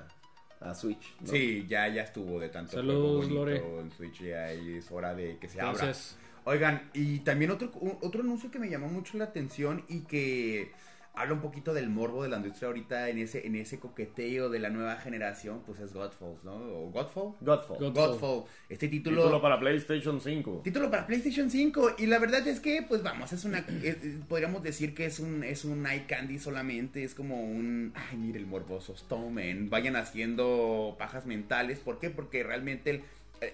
a 0.60 0.74
Switch. 0.74 1.14
¿no? 1.20 1.26
Sí, 1.28 1.64
ya, 1.68 1.86
ya 1.88 2.02
estuvo 2.02 2.40
de 2.40 2.48
tanto 2.48 2.72
Saludos, 2.72 3.26
juego 3.26 3.44
bonito 3.44 3.60
Lore. 3.66 3.80
en 3.80 3.90
Switch 3.92 4.22
ya 4.22 4.50
es 4.52 4.90
hora 4.90 5.14
de 5.14 5.38
que 5.38 5.48
se 5.48 5.60
abra. 5.60 5.72
Entonces, 5.72 6.16
Oigan, 6.48 6.88
y 6.94 7.18
también 7.20 7.50
otro, 7.50 7.72
un- 7.80 7.98
otro 8.02 8.20
anuncio 8.22 8.50
que 8.52 8.60
me 8.60 8.68
llamó 8.70 8.86
mucho 8.88 9.18
la 9.18 9.24
atención 9.24 9.84
y 9.88 10.02
que 10.02 10.70
habla 11.16 11.34
un 11.34 11.40
poquito 11.40 11.74
del 11.74 11.88
morbo 11.88 12.22
de 12.22 12.28
la 12.28 12.36
industria 12.36 12.68
ahorita 12.68 13.08
en 13.08 13.18
ese, 13.18 13.46
en 13.46 13.56
ese 13.56 13.80
coqueteo 13.80 14.50
de 14.50 14.58
la 14.58 14.68
nueva 14.70 14.96
generación, 14.96 15.62
pues 15.66 15.80
es 15.80 15.92
Godfall, 15.94 16.36
¿no? 16.44 16.52
¿O 16.54 16.90
Godfall? 16.90 17.32
Godfall. 17.40 17.78
God- 17.78 17.94
Godfall. 17.94 18.44
Este 18.68 18.86
título... 18.88 19.22
Título 19.22 19.40
para 19.42 19.58
PlayStation 19.58 20.20
5. 20.20 20.60
Título 20.62 20.90
para 20.90 21.06
PlayStation 21.06 21.50
5 21.50 21.96
y 21.98 22.06
la 22.06 22.18
verdad 22.18 22.46
es 22.46 22.60
que 22.60 22.82
pues 22.86 23.02
vamos, 23.02 23.32
es 23.32 23.44
una 23.44 23.64
es- 23.82 23.96
podríamos 24.28 24.62
decir 24.62 24.94
que 24.94 25.06
es 25.06 25.18
un 25.18 25.42
es 25.42 25.64
un 25.64 25.86
eye 25.86 26.04
candy 26.06 26.38
solamente, 26.38 27.02
es 27.02 27.14
como 27.14 27.42
un 27.42 27.92
ay, 27.94 28.18
mire 28.18 28.38
el 28.38 28.46
morboso 28.46 28.96
Stoneman, 28.96 29.70
vayan 29.70 29.96
haciendo 29.96 30.96
pajas 30.98 31.24
mentales, 31.26 31.78
¿por 31.78 31.98
qué? 31.98 32.10
Porque 32.10 32.42
realmente 32.44 32.90
el 32.90 33.02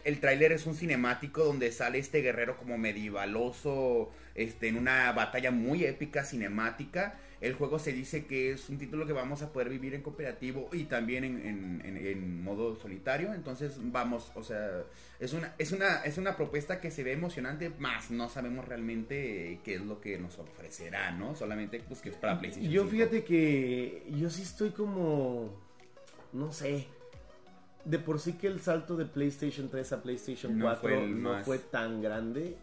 el 0.05 0.21
tráiler 0.21 0.53
es 0.53 0.67
un 0.67 0.77
cinemático 0.77 1.43
donde 1.45 1.73
sale 1.73 1.99
este 1.99 2.23
guerrero 2.23 2.57
como 2.57 2.79
medievaloso 2.79 4.11
este, 4.37 4.69
en 4.69 4.77
una 4.77 5.11
batalla 5.13 5.51
muy 5.51 5.85
épica 5.85 6.25
cinemática. 6.25 7.19
El 7.43 7.55
juego 7.55 7.79
se 7.81 7.93
dice 7.93 8.25
que 8.27 8.53
es 8.53 8.69
un 8.69 8.79
título 8.79 9.05
que 9.05 9.13
vamos 9.13 9.43
a 9.43 9.53
poder 9.53 9.69
vivir 9.69 9.95
en 9.95 10.03
cooperativo 10.03 10.69
y 10.73 10.85
también 10.85 11.25
en, 11.25 11.45
en- 11.45 11.83
en- 11.85 11.97
en 12.07 12.43
modo 12.45 12.77
solitario. 12.77 13.35
Entonces 13.35 13.75
vamos, 13.81 14.31
o 14.37 14.45
sea, 14.45 14.85
es 15.19 15.33
una, 15.33 15.53
es 15.59 15.73
una, 15.73 15.97
es 16.05 16.19
una 16.19 16.37
propuesta 16.37 16.81
que 16.81 16.91
se 16.93 17.03
ve 17.03 17.13
emocionante, 17.13 17.71
más 17.79 18.11
no 18.13 18.29
sabemos 18.29 18.67
realmente 18.69 19.59
qué 19.65 19.75
es 19.75 19.81
lo 19.83 20.01
que 20.01 20.19
nos 20.19 20.39
ofrecerá, 20.39 21.11
¿no? 21.11 21.35
Solamente 21.35 21.83
pues 21.87 22.01
que 22.01 22.11
es 22.11 22.17
para 22.17 22.39
PlayStation. 22.39 22.73
Yo 22.73 22.83
5. 22.83 22.91
fíjate 22.93 23.25
que 23.25 24.07
yo 24.17 24.31
sí 24.31 24.43
estoy 24.43 24.71
como, 24.71 25.51
no 26.33 26.53
sé, 26.53 26.87
de 27.85 27.99
por 27.99 28.21
sí 28.21 28.35
que 28.35 28.47
el 28.47 28.61
salto 28.61 28.97
de 28.97 29.05
PlayStation 29.07 29.69
3 29.69 29.93
a 29.95 30.03
PlayStation 30.03 30.57
No 30.57 30.67
4 30.67 30.81
fue 30.81 31.03
el 31.05 31.21
no 31.21 31.33
más- 31.33 31.45
fue 31.45 31.59
tan 31.59 32.01
grande. 32.01 32.57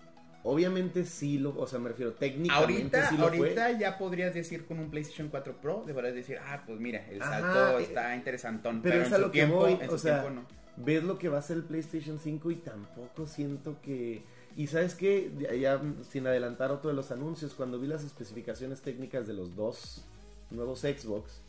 Obviamente 0.49 1.05
sí 1.05 1.37
lo, 1.37 1.55
o 1.57 1.67
sea, 1.67 1.79
me 1.79 1.89
refiero 1.89 2.13
técnicamente 2.13 2.97
Ahorita, 2.97 3.09
sí 3.09 3.17
lo 3.17 3.27
fue. 3.29 3.37
ahorita 3.37 3.79
ya 3.79 3.97
podrías 3.97 4.33
decir 4.33 4.65
con 4.65 4.79
un 4.79 4.89
PlayStation 4.89 5.29
4 5.29 5.57
Pro, 5.61 5.83
deberías 5.85 6.15
decir, 6.15 6.37
ah, 6.43 6.63
pues 6.65 6.79
mira, 6.79 7.05
el 7.09 7.21
Ajá, 7.21 7.39
salto 7.41 7.79
eh, 7.79 7.83
está 7.83 8.15
interesantón. 8.15 8.81
Pero, 8.81 8.95
Pero, 8.95 9.05
es 9.05 9.13
a 9.13 9.17
lo 9.19 9.27
que 9.31 9.39
tiempo, 9.39 9.57
voy, 9.57 9.73
en 9.79 9.87
o 9.89 9.91
su 9.91 9.99
sea, 9.99 10.21
tiempo 10.23 10.41
no. 10.41 10.47
ves 10.83 11.03
lo 11.03 11.17
que 11.19 11.29
va 11.29 11.37
a 11.37 11.41
ser 11.41 11.57
el 11.57 11.63
PlayStation 11.63 12.19
5 12.19 12.51
y 12.51 12.55
tampoco 12.55 13.27
siento 13.27 13.77
que... 13.81 14.23
Y 14.57 14.67
sabes 14.67 14.95
qué, 14.95 15.31
ya, 15.39 15.53
ya 15.53 15.81
sin 16.09 16.25
adelantar 16.27 16.71
otro 16.71 16.89
de 16.89 16.95
los 16.95 17.11
anuncios, 17.11 17.53
cuando 17.53 17.79
vi 17.79 17.87
las 17.87 18.03
especificaciones 18.03 18.81
técnicas 18.81 19.27
de 19.27 19.33
los 19.33 19.55
dos 19.55 20.03
nuevos 20.49 20.79
Xbox, 20.79 21.41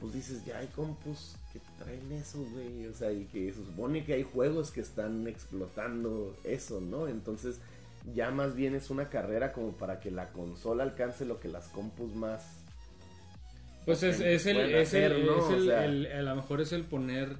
pues 0.00 0.14
dices, 0.14 0.44
ya 0.46 0.58
hay 0.58 0.66
compus 0.68 1.36
que 1.52 1.60
traen 1.78 2.10
eso, 2.12 2.38
güey. 2.52 2.86
O 2.86 2.94
sea, 2.94 3.12
y 3.12 3.26
que 3.26 3.52
se 3.52 3.64
supone 3.64 4.02
que 4.04 4.14
hay 4.14 4.22
juegos 4.22 4.70
que 4.70 4.80
están 4.80 5.26
explotando 5.28 6.34
eso, 6.44 6.80
¿no? 6.80 7.06
Entonces, 7.06 7.60
ya 8.14 8.30
más 8.30 8.54
bien 8.56 8.74
es 8.74 8.90
una 8.90 9.08
carrera 9.08 9.52
como 9.52 9.72
para 9.72 10.00
que 10.00 10.10
la 10.10 10.28
consola 10.28 10.82
alcance 10.84 11.24
lo 11.24 11.38
que 11.40 11.48
las 11.48 11.68
compus 11.68 12.14
más... 12.14 12.56
Pues 13.84 14.02
es, 14.02 14.20
es 14.20 14.46
el, 14.46 14.58
es 14.58 14.92
el, 14.94 15.12
hacer, 15.12 15.24
¿no? 15.24 15.38
es 15.38 15.44
O 15.44 15.54
el- 15.54 15.64
sea- 15.66 15.84
el- 15.84 16.06
a 16.06 16.22
lo 16.22 16.36
mejor 16.36 16.60
es 16.60 16.72
el 16.72 16.84
poner 16.84 17.36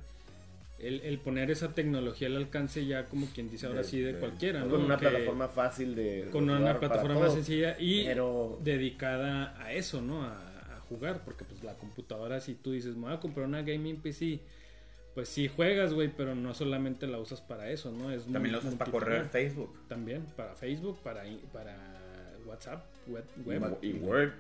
el, 0.79 1.01
el 1.03 1.19
poner 1.19 1.51
esa 1.51 1.75
tecnología 1.75 2.29
al 2.29 2.37
alcance 2.39 2.87
ya 2.87 3.05
como 3.05 3.27
quien 3.27 3.51
dice 3.51 3.67
ahora 3.67 3.81
De- 3.81 3.85
sí 3.85 4.01
de, 4.01 4.15
de- 4.15 4.19
cualquiera, 4.19 4.61
¿no? 4.61 4.71
Con 4.71 4.83
una 4.85 4.97
Que- 4.97 5.09
plataforma 5.09 5.49
fácil 5.49 5.95
de... 5.95 6.29
con 6.33 6.49
una 6.49 6.79
plataforma 6.79 7.21
todo. 7.27 7.35
sencilla 7.35 7.77
y 7.79 8.05
Pero- 8.07 8.59
dedicada 8.63 9.55
a 9.63 9.73
eso, 9.75 10.01
¿no? 10.01 10.23
A, 10.25 10.33
a 10.77 10.81
jugar, 10.89 11.21
porque 11.25 11.45
pues 11.45 11.63
la 11.63 11.75
computadora 11.75 12.41
si 12.41 12.55
tú 12.55 12.73
dices, 12.73 12.97
me 12.97 13.03
voy 13.03 13.13
a 13.13 13.21
comprar 13.21 13.47
una 13.47 13.61
gaming 13.61 14.01
PC, 14.01 14.41
pues 15.15 15.29
sí 15.29 15.49
juegas, 15.49 15.93
güey, 15.93 16.09
pero 16.09 16.35
no 16.35 16.55
solamente 16.55 17.07
la 17.07 17.19
usas 17.19 17.41
para 17.41 17.71
eso, 17.71 17.91
¿no? 17.93 18.11
Es 18.13 18.25
También 18.27 18.53
lo 18.53 18.59
usas 18.61 18.75
para 18.77 18.91
correr. 18.91 19.25
Facebook. 19.27 19.75
También 19.89 20.25
para 20.37 20.55
Facebook, 20.55 20.99
para 21.03 21.25
para 21.53 21.77
WhatsApp, 22.47 22.85
web, 23.07 23.25
web, 23.45 23.79
Y 23.83 23.93
Word. 23.95 24.33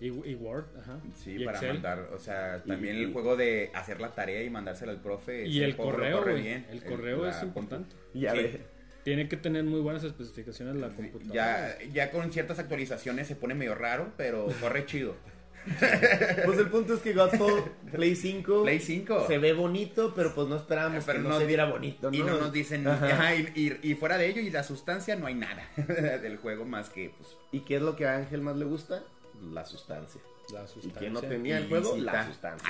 y, 0.00 0.06
y 0.06 0.34
Word, 0.34 0.64
ajá. 0.80 0.98
Sí, 1.16 1.32
y 1.40 1.44
para 1.44 1.58
Excel. 1.58 1.74
mandar, 1.74 2.10
o 2.14 2.18
sea, 2.18 2.62
Y- 2.64 2.68
también 2.68 2.96
y- 2.96 3.02
el 3.04 3.12
juego 3.12 3.36
de 3.36 3.70
hacer 3.74 4.00
la 4.00 4.10
tarea 4.12 4.42
y 4.42 4.50
mandársela 4.50 4.92
al 4.92 5.00
profe. 5.00 5.46
Y 5.46 5.62
el 5.62 5.76
correo, 5.76 6.18
corre 6.18 6.40
bien. 6.40 6.66
El 6.70 6.82
correo 6.82 7.24
la 7.24 7.30
es 7.30 7.42
importante. 7.42 7.94
Ya 8.14 8.32
Sí. 8.32 8.38
ve. 8.38 8.60
Tiene 9.04 9.28
que 9.28 9.36
tener 9.36 9.62
muy 9.62 9.80
buenas 9.80 10.02
especificaciones 10.02 10.74
la 10.76 10.88
computadora. 10.88 11.78
Ya, 11.78 11.78
ya 11.92 12.10
con 12.10 12.32
ciertas 12.32 12.58
actualizaciones 12.58 13.28
se 13.28 13.36
pone 13.36 13.54
medio 13.54 13.74
raro, 13.76 14.12
pero 14.16 14.48
corre 14.60 14.84
chido. 14.86 15.14
Pues 16.44 16.58
el 16.58 16.68
punto 16.68 16.94
es 16.94 17.00
que 17.00 17.12
Godfall 17.12 17.64
Play 17.92 18.14
5 18.16 18.62
Play 18.62 18.78
5. 18.80 19.26
se 19.26 19.38
ve 19.38 19.52
bonito, 19.52 20.12
pero 20.14 20.34
pues 20.34 20.46
no 20.48 20.56
esperábamos 20.56 21.04
Pero 21.04 21.18
que 21.18 21.22
no, 21.24 21.30
no 21.30 21.38
se 21.38 21.46
viera 21.46 21.64
bonito, 21.66 22.10
¿no? 22.10 22.16
Y 22.16 22.22
no 22.22 22.38
nos 22.38 22.52
dicen, 22.52 22.86
Ajá. 22.86 23.06
ajá, 23.06 23.34
y, 23.34 23.52
y- 23.82 23.90
y 23.90 23.94
fuera 23.94 24.16
de 24.18 24.28
ello 24.28 24.40
y 24.40 24.50
la 24.50 24.62
sustancia 24.62 25.16
no 25.16 25.26
hay 25.26 25.34
nada 25.34 25.68
del 26.22 26.36
juego 26.38 26.64
más 26.64 26.88
que 26.90 27.10
pues 27.16 27.30
¿Y 27.52 27.60
qué 27.60 27.76
es 27.76 27.82
lo 27.82 27.96
que 27.96 28.06
a 28.06 28.16
Ángel 28.16 28.40
más 28.42 28.56
le 28.56 28.64
gusta? 28.64 29.02
La 29.52 29.64
sustancia. 29.64 30.20
La 30.52 30.62
¿Y 30.64 30.68
sustancia. 30.68 30.98
quién 31.00 31.12
no 31.12 31.20
tenía 31.20 31.58
el 31.58 31.68
juego? 31.68 31.96
Ilícita. 31.96 32.12
La 32.12 32.26
sustancia. 32.26 32.68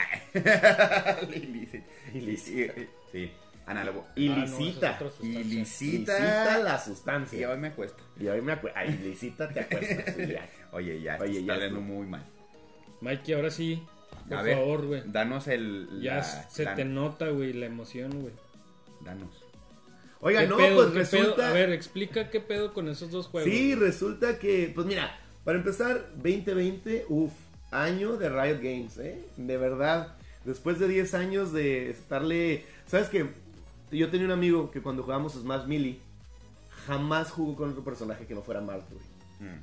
Ilícita. 2.14 2.74
Sí, 3.12 3.30
análogo. 3.66 4.06
Ilicita. 4.16 4.96
Ah, 4.98 5.02
no, 5.02 5.06
es. 5.08 5.20
Ilicita 5.22 6.58
la 6.58 6.76
Y 6.76 6.88
sustancia. 6.88 7.50
hoy 7.50 7.58
me 7.58 7.72
cuesta. 7.72 8.02
Y 8.18 8.26
hoy 8.28 8.40
me 8.40 8.52
acuerdo. 8.52 8.76
Ay, 8.78 8.98
Ilicita 9.02 9.48
te 9.48 9.60
acuestas. 9.60 10.14
sí, 10.16 10.26
ya. 10.32 10.48
Oye, 10.72 11.00
ya, 11.00 11.18
Oye, 11.20 11.40
está 11.40 11.56
ya 11.58 11.64
estuvo. 11.66 11.80
muy 11.80 12.06
mal. 12.06 12.24
Mikey, 13.00 13.34
ahora 13.34 13.50
sí, 13.50 13.82
por 14.28 14.38
A 14.38 14.42
ver, 14.42 14.56
favor, 14.56 14.86
güey. 14.86 15.02
Danos 15.06 15.46
el. 15.48 15.88
Ya 16.02 16.16
la- 16.16 16.22
se 16.24 16.64
la- 16.64 16.74
te 16.74 16.84
nota, 16.84 17.28
güey, 17.28 17.52
la 17.52 17.66
emoción, 17.66 18.10
güey. 18.20 18.32
Danos. 19.04 19.30
Oiga, 20.20 20.40
¿Qué 20.40 20.46
no, 20.48 20.56
pedo, 20.56 20.76
pues 20.92 21.08
pedo? 21.08 21.22
resulta. 21.22 21.50
A 21.50 21.52
ver, 21.52 21.70
explica 21.70 22.30
qué 22.30 22.40
pedo 22.40 22.72
con 22.72 22.88
esos 22.88 23.10
dos 23.10 23.26
juegos. 23.28 23.50
Sí, 23.50 23.74
resulta 23.74 24.38
que, 24.38 24.72
pues 24.74 24.86
mira, 24.86 25.16
para 25.44 25.58
empezar, 25.58 26.08
2020, 26.16 27.04
uff, 27.08 27.32
año 27.70 28.16
de 28.16 28.28
Riot 28.30 28.58
Games, 28.62 28.96
¿eh? 28.98 29.22
De 29.36 29.56
verdad, 29.58 30.16
después 30.44 30.78
de 30.78 30.88
10 30.88 31.14
años 31.14 31.52
de 31.52 31.90
estarle... 31.90 32.64
¿Sabes 32.86 33.08
qué? 33.08 33.26
Yo 33.92 34.08
tenía 34.10 34.26
un 34.26 34.32
amigo 34.32 34.70
que 34.70 34.80
cuando 34.80 35.02
jugábamos 35.02 35.34
Smash 35.34 35.66
Melee, 35.66 35.98
jamás 36.86 37.30
jugó 37.30 37.54
con 37.54 37.70
otro 37.70 37.84
personaje 37.84 38.26
que 38.26 38.34
no 38.34 38.42
fuera 38.42 38.60
Marth, 38.60 38.88
güey. 38.90 39.50
Mm. 39.52 39.62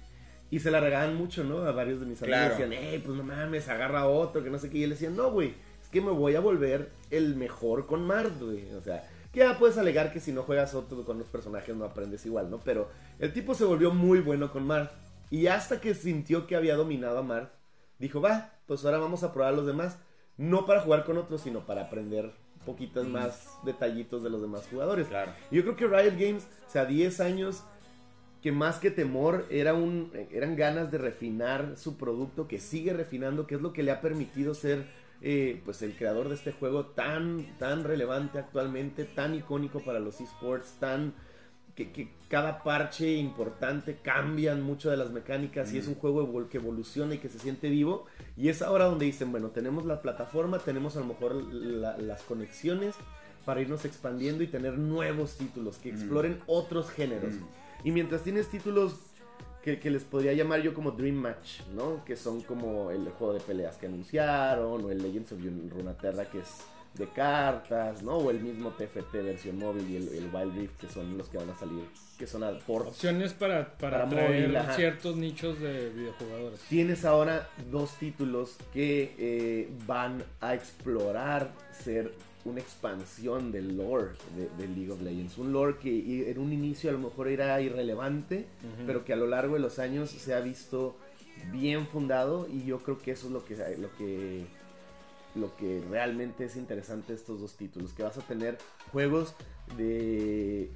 Y 0.54 0.60
se 0.60 0.70
la 0.70 0.80
regaban 0.80 1.16
mucho, 1.16 1.44
¿no? 1.44 1.66
A 1.66 1.72
varios 1.72 2.00
de 2.00 2.06
mis 2.06 2.22
amigos 2.22 2.50
decían, 2.50 2.74
hey, 2.74 3.02
pues 3.04 3.18
no 3.18 3.24
mames, 3.24 3.68
agarra 3.70 4.06
otro, 4.06 4.44
que 4.44 4.52
no 4.52 4.60
sé 4.60 4.70
qué. 4.70 4.78
Y 4.78 4.84
él 4.84 4.92
decía, 4.92 5.10
no, 5.10 5.32
güey, 5.32 5.56
es 5.82 5.90
que 5.90 6.00
me 6.00 6.12
voy 6.12 6.36
a 6.36 6.42
volver 6.42 6.92
el 7.10 7.36
mejor 7.36 7.88
con 7.88 8.06
Marth, 8.06 8.40
güey. 8.40 8.72
O 8.76 8.82
sea, 8.82 9.04
que 9.32 9.40
ya 9.40 9.58
puedes 9.58 9.80
alegar 9.80 10.14
que 10.14 10.20
si 10.20 10.32
no 10.32 10.44
juegas 10.44 10.76
otro 10.76 11.04
con 11.06 11.18
los 11.18 11.28
personajes 11.28 11.76
no 11.76 11.86
aprendes 11.86 12.24
igual, 12.28 12.52
¿no? 12.52 12.60
Pero 12.60 12.88
el 13.18 13.34
tipo 13.34 13.56
se 13.56 13.66
volvió 13.66 13.90
muy 13.96 14.20
bueno 14.20 14.52
con 14.52 14.68
Marth. 14.68 14.92
Y 15.32 15.48
hasta 15.48 15.82
que 15.82 15.96
sintió 15.96 16.46
que 16.46 16.56
había 16.56 16.76
dominado 16.76 17.18
a 17.18 17.24
Marth, 17.24 17.50
dijo, 17.98 18.22
va, 18.22 18.52
pues 18.68 18.86
ahora 18.86 19.00
vamos 19.00 19.24
a 19.24 19.34
probar 19.34 19.54
a 19.54 19.56
los 19.56 19.66
demás. 19.66 19.98
No 20.38 20.68
para 20.68 20.82
jugar 20.82 21.04
con 21.04 21.18
otros, 21.18 21.42
sino 21.42 21.66
para 21.66 21.86
aprender 21.86 22.30
poquitos 22.64 23.08
más 23.08 23.58
detallitos 23.64 24.22
de 24.22 24.30
los 24.30 24.40
demás 24.40 24.68
jugadores. 24.70 25.08
Claro. 25.08 25.32
Yo 25.50 25.64
creo 25.64 25.76
que 25.76 25.88
Riot 25.88 26.14
Games, 26.16 26.48
o 26.68 26.70
sea, 26.70 26.86
10 26.86 27.22
años 27.22 27.64
que 28.44 28.52
más 28.52 28.78
que 28.78 28.92
temor 28.92 29.46
era 29.50 29.74
un, 29.74 30.12
eran 30.32 30.56
ganas 30.56 30.92
de 30.92 30.98
refinar 31.00 31.74
su 31.78 31.98
producto, 31.98 32.48
que 32.48 32.60
sigue 32.60 32.92
refinando, 32.94 33.48
que 33.48 33.56
es 33.56 33.62
lo 33.62 33.72
que 33.74 33.82
le 33.84 33.92
ha 33.92 34.02
permitido 34.02 34.54
ser 34.54 34.86
eh, 35.22 35.62
pues 35.64 35.82
el 35.82 35.96
creador 35.96 36.28
de 36.28 36.36
este 36.36 36.52
juego 36.52 36.88
tan, 36.88 37.58
tan 37.58 37.86
relevante 37.86 38.38
actualmente, 38.40 39.06
tan 39.06 39.34
icónico 39.34 39.80
para 39.80 40.00
los 40.02 40.20
esports, 40.20 40.74
tan 40.80 41.14
que, 41.74 41.92
que 41.94 42.10
cada 42.30 42.62
parche 42.62 43.14
importante 43.14 43.98
cambian 44.04 44.62
mucho 44.62 44.92
de 44.92 44.98
las 44.98 45.10
mecánicas 45.12 45.74
y 45.74 45.78
es 45.78 45.88
un 45.88 45.96
juego 45.96 46.48
que 46.50 46.58
evoluciona 46.58 47.16
y 47.16 47.20
que 47.20 47.30
se 47.30 47.40
siente 47.40 47.70
vivo. 47.70 48.06
Y 48.36 48.50
es 48.50 48.62
ahora 48.62 48.86
donde 48.86 49.06
dicen, 49.06 49.32
bueno, 49.32 49.52
tenemos 49.52 49.86
la 49.86 50.02
plataforma, 50.02 50.60
tenemos 50.60 50.98
a 50.98 51.00
lo 51.00 51.06
mejor 51.06 51.34
la- 51.36 51.98
las 51.98 52.22
conexiones 52.24 52.94
para 53.46 53.62
irnos 53.62 53.86
expandiendo 53.86 54.44
y 54.44 54.48
tener 54.48 54.78
nuevos 54.78 55.36
títulos 55.38 55.78
que 55.78 55.90
exploren 55.90 56.40
otros 56.46 56.90
géneros. 56.92 57.36
Y 57.84 57.92
mientras 57.92 58.24
tienes 58.24 58.48
títulos 58.50 58.96
que, 59.62 59.80
que 59.80 59.90
les 59.90 60.04
podría 60.04 60.34
llamar 60.34 60.62
yo 60.62 60.74
como 60.74 60.92
Dream 60.92 61.16
Match, 61.16 61.62
¿no? 61.74 62.04
Que 62.06 62.16
son 62.16 62.42
como 62.42 62.92
el 62.92 63.10
juego 63.12 63.34
de 63.34 63.40
peleas 63.40 63.78
que 63.78 63.88
anunciaron, 63.88 64.86
o 64.86 64.92
el 64.92 65.02
Legends 65.02 65.32
of 65.32 65.40
Runeterra 65.42 66.26
que 66.26 66.40
es 66.40 66.66
de 66.96 67.08
cartas, 67.08 68.04
¿no? 68.04 68.18
O 68.18 68.30
el 68.30 68.40
mismo 68.40 68.70
TFT 68.72 69.14
versión 69.14 69.58
móvil 69.58 69.90
y 69.90 69.96
el, 69.96 70.08
el 70.10 70.30
Wild 70.34 70.56
Rift 70.56 70.80
que 70.80 70.88
son 70.88 71.18
los 71.18 71.28
que 71.28 71.38
van 71.38 71.50
a 71.50 71.56
salir, 71.56 71.86
que 72.18 72.28
son 72.28 72.44
por 72.68 72.84
Opciones 72.84 73.34
para, 73.34 73.76
para, 73.78 74.04
atraer 74.04 74.74
ciertos 74.76 75.16
nichos 75.16 75.60
de 75.60 75.90
videojugadores. 75.90 76.60
Tienes 76.70 77.04
ahora 77.06 77.50
dos 77.72 77.96
títulos 77.98 78.58
que 78.72 79.16
eh, 79.18 79.70
van 79.88 80.24
a 80.40 80.54
explorar 80.54 81.52
ser 81.72 82.14
una 82.46 82.60
expansión 82.60 83.52
del 83.52 83.78
lore 83.78 84.12
de, 84.36 84.50
de 84.58 84.74
League 84.74 84.92
of 84.92 85.02
Legends. 85.02 85.38
Un 85.38 85.54
lore 85.54 85.78
que 85.78 86.30
en 86.30 86.40
un 86.40 86.52
inicio 86.52 86.90
a 86.90 86.94
lo 86.94 87.00
mejor 87.00 87.28
era 87.28 87.60
irrelevante, 87.62 88.46
pero 88.86 89.06
que 89.06 89.14
a 89.14 89.16
lo 89.16 89.28
largo 89.28 89.54
de 89.56 89.62
los 89.62 89.80
años 89.80 90.10
se 90.10 90.34
ha 90.34 90.40
visto 90.42 90.96
bien 91.52 91.88
fundado 91.88 92.48
y 92.52 92.66
yo 92.66 92.80
creo 92.80 93.00
que 93.00 93.12
eso 93.12 93.28
es 93.28 93.34
lo 93.34 93.46
que, 93.46 93.56
lo 93.78 93.96
que, 93.98 94.46
lo 95.36 95.56
que 95.56 95.82
realmente 95.90 96.46
es 96.46 96.56
interesante 96.56 97.14
de 97.14 97.20
estos 97.20 97.40
dos 97.40 97.56
títulos. 97.56 97.94
Que 97.94 98.04
vas 98.04 98.18
a 98.18 98.22
tener 98.22 98.58
juegos 98.92 99.36
de, 99.78 100.70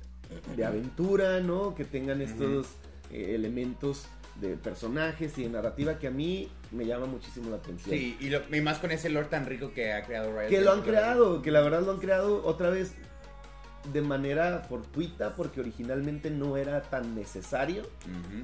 de 0.55 0.65
aventura, 0.65 1.41
¿no? 1.41 1.75
Que 1.75 1.83
tengan 1.83 2.21
estos 2.21 2.67
eh, 3.11 3.35
elementos 3.35 4.07
de 4.41 4.55
personajes 4.55 5.37
y 5.37 5.43
de 5.43 5.49
narrativa 5.49 5.97
que 5.97 6.07
a 6.07 6.11
mí 6.11 6.49
me 6.71 6.85
llama 6.85 7.05
muchísimo 7.07 7.49
la 7.49 7.57
atención. 7.57 7.89
Sí, 7.95 8.17
y, 8.19 8.29
lo- 8.29 8.41
y 8.55 8.61
más 8.61 8.77
con 8.79 8.91
ese 8.91 9.09
lore 9.09 9.27
tan 9.27 9.45
rico 9.45 9.71
que 9.73 9.93
ha 9.93 10.03
creado 10.03 10.31
Riot. 10.37 10.49
Que 10.49 10.61
lo 10.61 10.71
han 10.71 10.81
creado, 10.81 11.41
que 11.41 11.51
la 11.51 11.61
verdad 11.61 11.81
lo 11.81 11.91
han 11.91 11.97
creado 11.99 12.43
otra 12.45 12.69
vez 12.69 12.93
de 13.93 14.01
manera 14.01 14.59
fortuita 14.67 15.33
porque 15.35 15.61
originalmente 15.61 16.29
no 16.29 16.57
era 16.57 16.81
tan 16.81 17.15
necesario, 17.15 17.83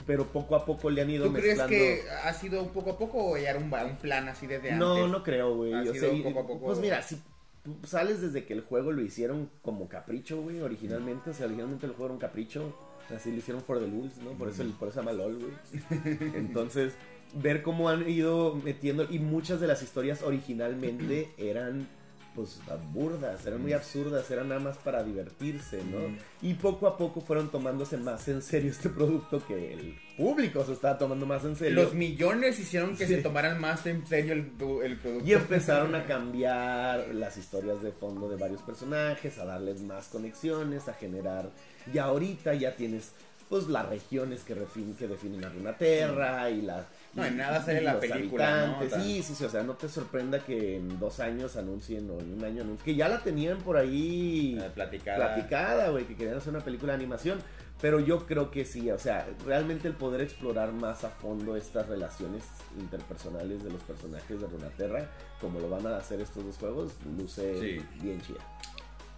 pero 0.08 0.26
poco 0.28 0.56
a 0.56 0.66
poco 0.66 0.90
le 0.90 1.02
han 1.02 1.10
ido 1.10 1.26
¿Tú 1.28 1.34
crees 1.34 1.58
mezclando. 1.58 1.70
que 1.76 2.04
ha 2.24 2.34
sido 2.34 2.66
poco 2.70 2.92
a 2.92 2.98
poco 2.98 3.32
o 3.32 3.38
ya 3.38 3.50
era 3.50 3.60
un, 3.60 3.66
un 3.74 3.98
plan 3.98 4.30
así 4.30 4.48
desde 4.48 4.72
antes? 4.72 4.80
No, 4.80 5.08
no 5.08 5.22
creo, 5.22 5.54
güey. 5.56 5.74
O 5.74 5.94
sea, 5.94 6.10
poco 6.24 6.40
a 6.40 6.48
poco. 6.48 6.66
Pues 6.68 6.80
mira, 6.80 7.02
si 7.02 7.18
tú 7.62 7.76
sales 7.86 8.22
desde 8.22 8.46
que 8.46 8.54
el 8.54 8.62
juego 8.62 8.92
lo 8.94 9.02
hicieron 9.02 9.50
como 9.62 9.90
capricho, 9.90 10.42
güey, 10.42 10.62
originalmente, 10.62 11.32
o 11.32 11.34
sea, 11.34 11.46
originalmente 11.48 11.88
el 11.88 11.92
juego 11.92 12.06
era 12.06 12.14
un 12.14 12.20
capricho, 12.22 12.74
así 13.16 13.32
lo 13.32 13.38
hicieron 13.38 13.64
for 13.64 13.80
the 13.80 13.88
lulz, 13.88 14.18
¿no? 14.18 14.32
Por 14.32 14.50
eso, 14.50 14.64
por 14.80 14.88
eso 14.90 15.00
se 15.00 15.06
llama 15.06 15.14
LOL, 15.14 15.36
güey. 15.40 15.54
Entonces, 16.36 16.94
ver 17.36 17.62
cómo 17.64 17.90
han 17.90 18.08
ido 18.10 18.56
metiendo, 18.56 19.08
y 19.10 19.20
muchas 19.20 19.60
de 19.60 19.68
las 19.68 19.82
historias 19.82 20.22
originalmente 20.24 21.30
eran 21.38 21.88
pues 22.36 22.60
burdas, 22.92 23.46
eran 23.46 23.62
muy 23.62 23.74
absurdas, 23.74 24.32
eran 24.32 24.50
nada 24.50 24.60
más 24.60 24.76
para 24.80 25.04
divertirse, 25.04 25.84
¿no? 25.84 26.00
Y 26.42 26.56
poco 26.56 26.88
a 26.88 26.98
poco 26.98 27.22
fueron 27.22 27.50
tomándose 27.52 27.96
más 27.96 28.28
en 28.28 28.42
serio 28.42 28.72
este 28.72 28.90
producto 28.90 29.46
que 29.46 29.72
el 29.74 29.96
público 30.18 30.66
se 30.66 30.74
estaba 30.74 30.98
tomando 30.98 31.28
más 31.28 31.44
en 31.46 31.56
serio. 31.56 31.76
Los 31.84 31.94
millones 31.94 32.58
hicieron 32.60 32.98
que 32.98 33.06
Sí. 33.06 33.18
se 33.18 33.22
tomaran 33.22 33.62
más 33.62 33.86
en 33.86 34.08
serio 34.08 34.34
el, 34.34 34.40
el 34.84 34.98
producto. 34.98 35.24
Y 35.24 35.34
empezaron 35.34 35.94
a 35.94 36.06
cambiar 36.08 37.14
las 37.14 37.38
historias 37.38 37.84
de 37.84 37.92
fondo 37.92 38.28
de 38.28 38.36
varios 38.38 38.64
personajes, 38.64 39.38
a 39.38 39.46
darles 39.46 39.82
más 39.82 40.08
conexiones, 40.08 40.88
a 40.88 40.94
generar. 40.96 41.52
Y 41.92 41.98
ahorita 41.98 42.54
ya 42.54 42.76
tienes 42.76 43.12
pues 43.50 43.68
las 43.68 43.88
regiones 43.88 44.42
que, 44.44 44.56
refin- 44.56 44.96
que 44.96 45.08
definen 45.08 45.44
a 45.46 45.50
Runaterra 45.50 46.50
y 46.50 46.62
la. 46.64 46.86
No, 47.14 47.24
en 47.24 47.38
nada 47.38 47.64
sale 47.64 47.82
la 47.82 48.00
película, 48.00 48.66
¿no? 48.68 48.90
Sí, 49.00 49.22
sí, 49.22 49.36
sí, 49.36 49.46
o 49.46 49.50
sea, 49.50 49.62
no 49.62 49.74
te 49.74 49.88
sorprenda 49.90 50.40
que 50.40 50.78
en 50.78 50.98
dos 51.00 51.20
años 51.20 51.56
anuncien 51.56 52.10
o 52.10 52.20
en 52.20 52.34
un 52.34 52.44
año 52.44 52.64
anuncien. 52.64 52.84
Que 52.86 52.96
ya 52.96 53.08
la 53.10 53.20
tenían 53.20 53.60
por 53.60 53.78
ahí 53.78 54.60
platicada. 54.74 55.36
platicada, 55.36 55.90
güey, 55.90 56.06
que 56.06 56.16
querían 56.16 56.38
hacer 56.38 56.54
una 56.54 56.64
película 56.64 56.94
de 56.94 56.98
animación. 56.98 57.40
Pero 57.80 58.00
yo 58.00 58.26
creo 58.26 58.50
que 58.50 58.64
sí, 58.66 58.90
o 58.90 58.98
sea, 58.98 59.28
realmente 59.46 59.88
el 59.90 59.94
poder 59.94 60.22
explorar 60.22 60.72
más 60.72 61.04
a 61.04 61.10
fondo 61.10 61.56
estas 61.58 61.88
relaciones 61.88 62.44
interpersonales 62.80 63.64
de 63.64 63.72
los 63.72 63.82
personajes 63.84 64.40
de 64.40 64.48
Runaterra, 64.48 65.10
como 65.42 65.60
lo 65.60 65.70
van 65.70 65.86
a 65.88 65.98
hacer 65.98 66.22
estos 66.22 66.46
dos 66.46 66.58
juegos, 66.58 66.94
luce 67.18 67.60
Sí. 67.60 67.86
bien 68.02 68.22
chida. 68.22 68.40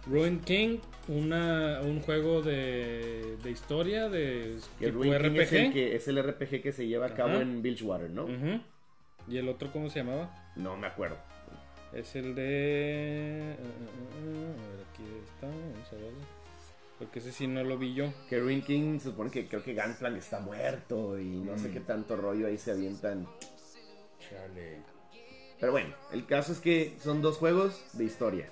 Ruin 0.06 0.40
King, 0.40 0.78
una, 1.08 1.80
un 1.82 2.00
juego 2.00 2.40
de, 2.42 3.36
de 3.42 3.50
historia, 3.50 4.08
de 4.08 4.56
Que 4.78 4.86
tipo 4.86 4.98
Ruin 4.98 5.12
King 5.12 5.20
RPG. 5.30 5.40
es 5.40 5.52
el, 5.52 5.72
que, 5.72 5.96
es 5.96 6.08
el 6.08 6.22
RPG 6.22 6.62
que 6.62 6.72
se 6.72 6.86
lleva 6.86 7.06
a 7.06 7.14
cabo 7.14 7.30
Ajá. 7.32 7.42
en 7.42 7.60
Bilgewater, 7.62 8.10
¿no? 8.10 8.24
Ujú. 8.24 8.60
¿Y 9.28 9.38
el 9.38 9.48
otro 9.48 9.72
cómo 9.72 9.90
se 9.90 10.00
llamaba? 10.00 10.52
No 10.54 10.76
me 10.76 10.86
acuerdo. 10.86 11.16
Es 11.92 12.14
el 12.14 12.34
de... 12.34 13.56
uh, 13.58 13.62
uh, 13.62 14.30
uh, 14.30 14.44
a 14.44 14.76
ver, 14.76 14.86
aquí 14.92 15.02
está, 15.24 15.46
vamos 15.46 15.88
a 15.92 15.94
verlo. 15.96 16.18
Porque 16.98 17.18
ese 17.18 17.32
sí 17.32 17.46
no 17.46 17.62
lo 17.64 17.76
vi 17.76 17.94
yo. 17.94 18.12
Que 18.28 18.38
Ruin 18.38 18.62
King 18.62 18.98
se 19.00 19.10
supone 19.10 19.30
que 19.30 19.46
creo 19.48 19.62
que 19.62 19.74
Gunplank 19.74 20.16
está 20.16 20.40
muerto 20.40 21.18
y 21.18 21.24
no 21.40 21.58
sé 21.58 21.68
Mm. 21.68 21.72
qué 21.72 21.80
tanto 21.80 22.16
rollo 22.16 22.46
ahí 22.46 22.56
se 22.58 22.70
avientan. 22.70 23.26
Chale. 24.20 24.78
Pero 25.58 25.72
bueno, 25.72 25.94
el 26.12 26.26
caso 26.26 26.52
es 26.52 26.60
que 26.60 26.94
son 27.00 27.22
dos 27.22 27.38
juegos 27.38 27.84
de 27.94 28.04
historia. 28.04 28.50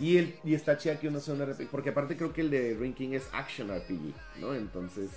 Y, 0.00 0.18
el, 0.18 0.36
y 0.44 0.54
está 0.54 0.76
chida 0.76 1.00
que 1.00 1.08
uno 1.08 1.20
sea 1.20 1.34
un 1.34 1.44
RPG. 1.44 1.68
Porque 1.70 1.90
aparte 1.90 2.16
creo 2.16 2.32
que 2.32 2.42
el 2.42 2.50
de 2.50 2.76
Ring 2.78 2.94
King 2.94 3.10
es 3.12 3.28
Action 3.32 3.68
RPG, 3.68 4.40
¿no? 4.40 4.54
Entonces, 4.54 5.10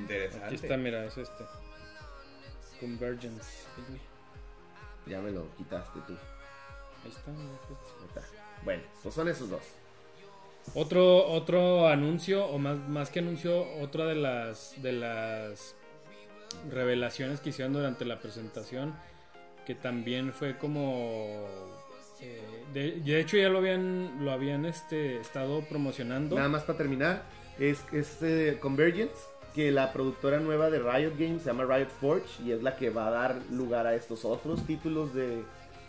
Interesante. 0.00 0.46
Aquí 0.46 0.54
está, 0.56 0.76
mira, 0.76 1.04
es 1.04 1.16
este. 1.16 1.44
Convergence. 2.80 3.64
ya 5.06 5.20
me 5.20 5.30
lo 5.30 5.54
quitaste 5.56 6.00
tú. 6.06 6.14
Ahí 7.04 7.10
está, 7.10 7.30
mira. 7.30 7.58
Ahí 7.68 8.06
está. 8.08 8.22
Bueno, 8.64 8.82
pues 9.02 9.14
son 9.14 9.28
esos 9.28 9.50
dos. 9.50 9.62
Otro, 10.74 11.26
otro 11.28 11.88
anuncio, 11.88 12.46
o 12.46 12.58
más, 12.58 12.78
más 12.88 13.10
que 13.10 13.18
anuncio, 13.18 13.70
otra 13.80 14.06
de 14.06 14.14
las, 14.14 14.80
de 14.82 14.92
las 14.92 15.76
revelaciones 16.70 17.40
que 17.40 17.50
hicieron 17.50 17.74
durante 17.74 18.06
la 18.06 18.18
presentación, 18.18 18.94
que 19.66 19.74
también 19.74 20.32
fue 20.32 20.56
como... 20.56 21.46
eh, 22.20 22.40
de, 22.72 22.92
de 23.00 23.20
hecho 23.20 23.36
ya 23.36 23.48
lo 23.48 23.58
habían, 23.58 24.24
lo 24.24 24.30
habían 24.32 24.64
este, 24.66 25.20
estado 25.20 25.62
promocionando. 25.68 26.36
Nada 26.36 26.48
más 26.48 26.62
para 26.62 26.78
terminar, 26.78 27.22
es 27.58 27.84
este 27.92 28.58
Convergence, 28.60 29.14
que 29.54 29.70
la 29.70 29.92
productora 29.92 30.40
nueva 30.40 30.70
de 30.70 30.78
Riot 30.80 31.12
Games 31.18 31.42
se 31.42 31.46
llama 31.50 31.64
Riot 31.64 31.88
Forge 32.00 32.42
y 32.44 32.50
es 32.52 32.62
la 32.62 32.76
que 32.76 32.90
va 32.90 33.06
a 33.08 33.10
dar 33.10 33.36
lugar 33.50 33.86
a 33.86 33.94
estos 33.94 34.24
otros 34.24 34.66
títulos 34.66 35.14
de, 35.14 35.42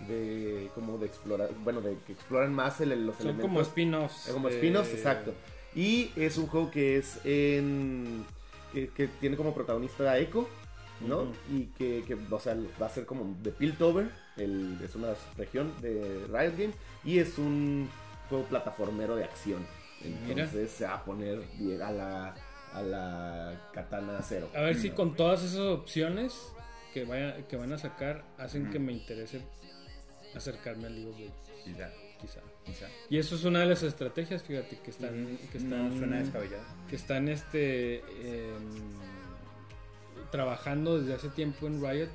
de 0.07 0.69
como 0.75 0.97
de 0.99 1.07
explorar, 1.07 1.49
bueno, 1.63 1.81
de 1.81 1.97
que 2.05 2.13
exploran 2.13 2.53
más 2.53 2.79
el- 2.81 3.05
los 3.07 3.15
Son 3.15 3.25
elementos. 3.27 3.49
como 3.49 3.61
spin-offs. 3.61 4.29
Eh, 4.29 4.33
Como 4.33 4.49
spin-offs, 4.49 4.93
exacto. 4.93 5.33
Y 5.73 6.11
es 6.15 6.37
un 6.37 6.47
juego 6.47 6.69
que 6.71 6.97
es 6.97 7.19
en. 7.25 8.23
que, 8.71 8.87
que 8.89 9.07
tiene 9.07 9.35
como 9.35 9.53
protagonista 9.53 10.09
a 10.11 10.19
Echo, 10.19 10.47
¿no? 11.01 11.27
Y 11.51 11.63
que, 11.77 12.03
que, 12.07 12.15
o 12.29 12.39
sea, 12.39 12.55
va 12.81 12.85
a 12.85 12.89
ser 12.89 13.05
como 13.05 13.35
de 13.41 13.51
Piltover, 13.51 14.09
el, 14.37 14.77
es 14.83 14.95
una 14.95 15.13
región 15.37 15.73
de 15.81 16.25
Riot 16.27 16.57
Games, 16.57 16.75
y 17.03 17.19
es 17.19 17.37
un 17.37 17.89
juego 18.29 18.45
plataformero 18.45 19.15
de 19.15 19.23
acción. 19.23 19.65
Mira. 20.27 20.43
Entonces 20.43 20.71
se 20.71 20.85
va 20.85 20.95
a 20.95 21.05
poner 21.05 21.41
bien 21.57 21.81
a 21.81 21.91
la, 21.91 22.35
a 22.73 22.81
la 22.81 23.69
katana 23.73 24.19
cero. 24.21 24.49
A 24.55 24.61
ver 24.61 24.75
si 24.75 24.89
con 24.91 25.15
todas 25.15 25.43
esas 25.43 25.59
opciones 25.61 26.33
que, 26.93 27.05
vaya, 27.05 27.47
que 27.47 27.55
van 27.57 27.71
a 27.73 27.77
sacar 27.77 28.23
hacen 28.37 28.69
que 28.71 28.77
me 28.79 28.91
interese 28.93 29.41
acercarme 30.35 30.87
al 30.87 30.95
League 30.95 31.09
of 31.09 31.17
Legends, 31.17 31.51
Quizá, 31.63 31.89
quizá. 32.21 32.39
quizá. 32.65 32.87
Y 33.09 33.17
eso 33.17 33.35
es 33.35 33.43
una 33.45 33.59
de 33.61 33.65
las 33.67 33.81
estrategias, 33.83 34.43
fíjate, 34.43 34.77
que 34.79 34.91
están, 34.91 35.37
que 35.51 35.57
están, 35.57 35.89
No 35.89 35.97
suena 35.97 36.19
descabellado. 36.19 36.63
que 36.89 36.95
están 36.95 37.27
este, 37.29 37.99
em, 37.99 38.93
trabajando 40.31 40.99
desde 40.99 41.13
hace 41.15 41.29
tiempo 41.29 41.67
en 41.67 41.81
Riot. 41.81 42.09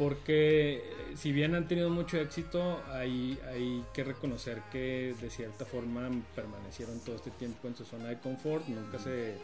Porque 0.00 0.76
eh, 0.76 0.82
si 1.14 1.30
bien 1.30 1.54
han 1.54 1.68
tenido 1.68 1.90
mucho 1.90 2.16
éxito, 2.18 2.80
hay, 2.90 3.38
hay 3.52 3.84
que 3.92 4.02
reconocer 4.02 4.62
que 4.72 5.14
de 5.20 5.28
cierta 5.28 5.66
forma 5.66 6.08
permanecieron 6.34 7.00
todo 7.04 7.16
este 7.16 7.30
tiempo 7.32 7.68
en 7.68 7.76
su 7.76 7.84
zona 7.84 8.06
de 8.08 8.18
confort, 8.18 8.66
nunca 8.66 8.98
se, 8.98 9.34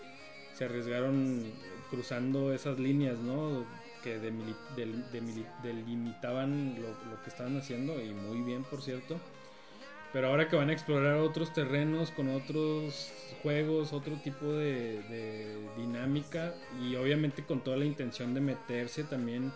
se 0.57 0.65
arriesgaron 0.65 1.45
cruzando 1.91 2.55
esas 2.55 2.79
líneas, 2.79 3.19
¿no? 3.19 3.67
Que 4.03 4.19
demili- 4.19 4.57
del- 4.77 5.05
demili- 5.13 5.47
delimitaban 5.63 6.77
lo, 6.81 6.89
lo 6.89 7.23
que 7.23 7.29
estaban 7.29 7.59
haciendo 7.59 8.03
y 8.03 8.15
muy 8.15 8.41
bien, 8.41 8.65
por 8.65 8.81
cierto. 8.81 9.21
Pero 10.15 10.29
ahora 10.29 10.49
que 10.49 10.57
van 10.57 10.71
a 10.71 10.73
explorar 10.73 11.17
otros 11.19 11.53
terrenos 11.53 12.13
con 12.13 12.31
otros 12.31 13.13
juegos, 13.43 13.93
otro 13.93 14.15
tipo 14.25 14.47
de, 14.55 15.03
de 15.03 15.55
dinámica 15.77 16.55
y 16.81 16.97
obviamente 16.97 17.45
con 17.45 17.61
toda 17.63 17.77
la 17.77 17.85
intención 17.85 18.33
de 18.33 18.41
meterse 18.41 19.05
también 19.05 19.53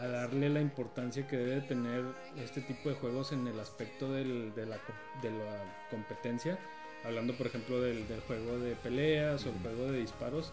a 0.00 0.06
darle 0.08 0.48
la 0.48 0.60
importancia 0.60 1.26
que 1.26 1.36
debe 1.36 1.60
tener 1.62 2.04
este 2.36 2.60
tipo 2.60 2.88
de 2.88 2.94
juegos 2.96 3.32
en 3.32 3.46
el 3.46 3.58
aspecto 3.60 4.12
del- 4.12 4.54
de, 4.54 4.66
la, 4.66 4.76
co- 4.78 4.92
de 5.22 5.30
la 5.30 5.62
competencia. 5.90 6.58
Hablando, 7.04 7.34
por 7.34 7.46
ejemplo, 7.46 7.80
del, 7.80 8.06
del 8.08 8.20
juego 8.22 8.58
de 8.58 8.74
peleas 8.76 9.44
o 9.46 9.50
el 9.50 9.58
juego 9.60 9.90
de 9.92 10.00
disparos. 10.00 10.52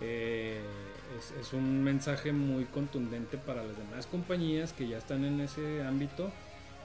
eh, 0.00 0.60
es, 1.18 1.32
es 1.46 1.52
un 1.52 1.82
mensaje 1.84 2.32
muy 2.32 2.64
contundente 2.64 3.36
para 3.36 3.62
las 3.62 3.76
demás 3.76 4.06
compañías 4.06 4.72
que 4.72 4.88
ya 4.88 4.96
están 4.98 5.24
en 5.24 5.40
ese 5.40 5.82
ámbito 5.82 6.30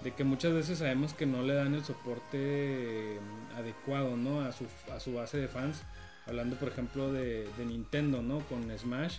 de 0.04 0.12
que 0.14 0.24
muchas 0.24 0.52
veces 0.54 0.80
sabemos 0.80 1.14
que 1.14 1.26
no 1.26 1.42
le 1.44 1.54
dan 1.54 1.74
el 1.76 1.84
soporte 1.86 2.34
eh, 2.34 3.20
adecuado 3.56 4.18
¿no? 4.18 4.42
a, 4.42 4.52
su, 4.52 4.66
a 4.94 5.00
su 5.00 5.14
base 5.14 5.38
de 5.38 5.48
fans. 5.48 5.82
Hablando, 6.28 6.56
por 6.58 6.68
ejemplo, 6.70 7.14
de, 7.14 7.48
de 7.58 7.66
Nintendo, 7.66 8.22
¿no? 8.22 8.40
Con 8.50 8.70
Smash. 8.78 9.18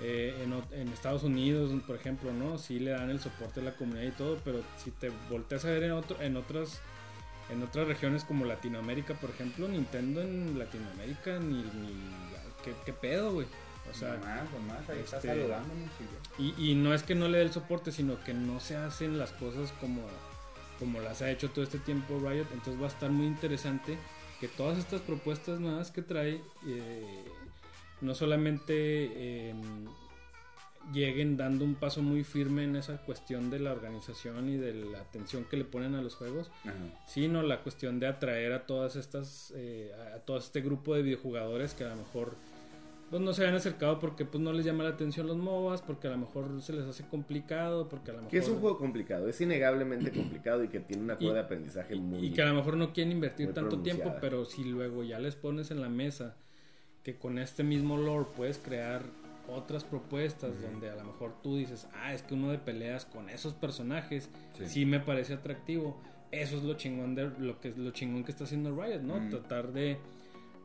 Eh, 0.00 0.44
en, 0.44 0.52
en 0.80 0.88
Estados 0.92 1.24
Unidos, 1.24 1.72
por 1.86 1.96
ejemplo, 1.96 2.32
¿no? 2.32 2.56
Sí 2.58 2.78
le 2.78 2.92
dan 2.92 3.10
el 3.10 3.18
soporte 3.20 3.60
a 3.60 3.64
la 3.64 3.74
comunidad 3.74 4.04
y 4.06 4.12
todo, 4.12 4.38
pero 4.44 4.60
si 4.82 4.92
te 4.92 5.10
volteas 5.28 5.64
a 5.64 5.70
ver 5.70 5.82
en, 5.84 5.92
otro, 5.92 6.20
en 6.20 6.36
otras 6.36 6.80
en 7.50 7.62
otras 7.62 7.88
regiones 7.88 8.24
como 8.24 8.44
Latinoamérica, 8.44 9.14
por 9.14 9.30
ejemplo, 9.30 9.66
Nintendo 9.68 10.20
en 10.20 10.58
Latinoamérica 10.58 11.38
ni, 11.38 11.56
ni 11.62 11.94
¿qué, 12.62 12.74
qué 12.84 12.92
pedo, 12.92 13.32
güey. 13.32 13.46
O 13.90 13.94
sea, 13.94 14.14
nomás, 14.18 14.52
nomás, 14.52 14.88
ahí 14.90 14.98
está 15.00 15.16
este- 15.16 15.28
saludándonos 15.28 15.88
y 16.38 16.42
y, 16.60 16.72
y 16.72 16.74
no 16.74 16.92
es 16.92 17.02
que 17.02 17.14
no 17.14 17.26
le 17.26 17.38
dé 17.38 17.44
el 17.44 17.52
soporte, 17.52 17.90
sino 17.90 18.22
que 18.22 18.34
no 18.34 18.60
se 18.60 18.76
hacen 18.76 19.18
las 19.18 19.32
cosas 19.32 19.72
como, 19.80 20.02
como 20.78 21.00
las 21.00 21.22
ha 21.22 21.30
hecho 21.30 21.50
todo 21.50 21.64
este 21.64 21.78
tiempo 21.78 22.18
Riot. 22.20 22.46
Entonces 22.52 22.80
va 22.80 22.84
a 22.84 22.90
estar 22.90 23.10
muy 23.10 23.26
interesante 23.26 23.96
que 24.40 24.46
todas 24.48 24.78
estas 24.78 25.00
propuestas 25.00 25.58
nuevas 25.58 25.90
que 25.90 26.02
trae 26.02 26.42
eh, 26.66 27.24
no 28.00 28.14
solamente 28.14 28.72
eh, 28.74 29.54
lleguen 30.92 31.36
dando 31.36 31.64
un 31.64 31.74
paso 31.74 32.02
muy 32.02 32.24
firme 32.24 32.64
en 32.64 32.76
esa 32.76 32.98
cuestión 32.98 33.50
de 33.50 33.58
la 33.58 33.72
organización 33.72 34.48
y 34.48 34.56
de 34.56 34.74
la 34.74 35.00
atención 35.00 35.44
que 35.44 35.56
le 35.56 35.64
ponen 35.64 35.94
a 35.94 36.02
los 36.02 36.14
juegos, 36.14 36.50
Ajá. 36.64 36.74
sino 37.06 37.42
la 37.42 37.60
cuestión 37.62 38.00
de 38.00 38.06
atraer 38.06 38.52
a 38.52 38.66
todas 38.66 38.96
estas 38.96 39.52
eh, 39.56 39.92
a, 40.14 40.18
todo 40.20 40.38
este 40.38 40.60
grupo 40.60 40.94
de 40.94 41.02
videojugadores 41.02 41.74
que 41.74 41.84
a 41.84 41.88
lo 41.88 41.96
mejor 41.96 42.36
pues 43.10 43.22
no 43.22 43.32
se 43.32 43.42
habían 43.42 43.56
acercado 43.56 43.98
porque 43.98 44.26
pues 44.26 44.42
no 44.42 44.52
les 44.52 44.66
llama 44.66 44.84
la 44.84 44.90
atención 44.90 45.26
los 45.26 45.38
MOBAs, 45.38 45.80
porque 45.80 46.08
a 46.08 46.10
lo 46.10 46.18
mejor 46.18 46.60
se 46.60 46.74
les 46.74 46.84
hace 46.84 47.06
complicado, 47.06 47.88
porque 47.88 48.10
a 48.10 48.14
lo 48.14 48.18
mejor 48.18 48.30
Que 48.30 48.38
es 48.38 48.48
un 48.48 48.60
juego 48.60 48.76
complicado, 48.76 49.28
es 49.28 49.40
innegablemente 49.40 50.10
complicado 50.12 50.62
y 50.62 50.68
que 50.68 50.80
tiene 50.80 51.04
una 51.04 51.16
curva 51.16 51.34
de 51.34 51.40
aprendizaje 51.40 51.96
muy... 51.96 52.26
y 52.26 52.32
que 52.32 52.42
a 52.42 52.46
lo 52.46 52.54
mejor 52.54 52.76
no 52.76 52.92
quieren 52.92 53.12
invertir 53.12 53.54
tanto 53.54 53.80
tiempo, 53.80 54.14
pero 54.20 54.44
si 54.44 54.62
luego 54.64 55.04
ya 55.04 55.18
les 55.18 55.36
pones 55.36 55.70
en 55.70 55.80
la 55.80 55.88
mesa 55.88 56.36
que 57.02 57.16
con 57.16 57.38
este 57.38 57.62
mismo 57.64 57.96
lore 57.96 58.26
puedes 58.36 58.58
crear 58.58 59.02
otras 59.48 59.82
propuestas 59.84 60.60
donde 60.60 60.90
a 60.90 60.94
lo 60.96 61.04
mejor 61.04 61.32
tú 61.42 61.56
dices, 61.56 61.86
ah, 61.94 62.12
es 62.12 62.22
que 62.22 62.34
uno 62.34 62.50
de 62.50 62.58
peleas 62.58 63.06
con 63.06 63.30
esos 63.30 63.54
personajes 63.54 64.28
Sí. 64.58 64.68
sí, 64.68 64.84
me 64.86 65.00
parece 65.00 65.34
atractivo. 65.34 65.96
Eso 66.30 66.58
es 66.58 66.62
lo 66.64 66.74
chingón 66.74 67.14
de 67.14 67.30
lo 67.38 67.58
que 67.60 67.72
lo 67.74 67.90
chingón 67.92 68.24
que 68.24 68.30
está 68.32 68.44
haciendo 68.44 68.70
Riot, 68.78 69.00
¿no? 69.00 69.16
Mm. 69.18 69.30
Tratar 69.30 69.72
de, 69.72 69.96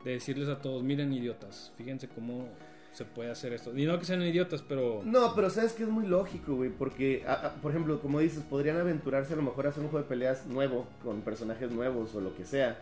de 0.04 0.10
decirles 0.10 0.48
a 0.50 0.60
todos, 0.60 0.82
miren 0.82 1.12
idiotas, 1.14 1.72
fíjense 1.78 2.08
cómo 2.08 2.46
se 2.92 3.04
puede 3.06 3.30
hacer 3.30 3.54
esto. 3.54 3.76
Y 3.76 3.86
no 3.86 3.98
que 3.98 4.04
sean 4.04 4.20
idiotas, 4.22 4.60
pero 4.62 5.00
No, 5.04 5.34
pero 5.34 5.48
sabes 5.48 5.72
que 5.72 5.84
es 5.84 5.88
muy 5.88 6.06
lógico, 6.06 6.54
güey, 6.54 6.68
porque, 6.70 7.24
a- 7.26 7.32
a- 7.46 7.54
por 7.54 7.70
ejemplo, 7.72 8.00
como 8.00 8.20
dices, 8.20 8.42
podrían 8.42 8.76
aventurarse 8.76 9.32
a 9.32 9.36
lo 9.36 9.42
mejor 9.42 9.66
a 9.66 9.70
hacer 9.70 9.82
un 9.82 9.88
juego 9.88 10.02
de 10.04 10.08
peleas 10.10 10.44
nuevo, 10.46 10.86
con 11.02 11.22
personajes 11.22 11.70
nuevos 11.72 12.14
o 12.14 12.20
lo 12.20 12.36
que 12.36 12.44
sea. 12.44 12.78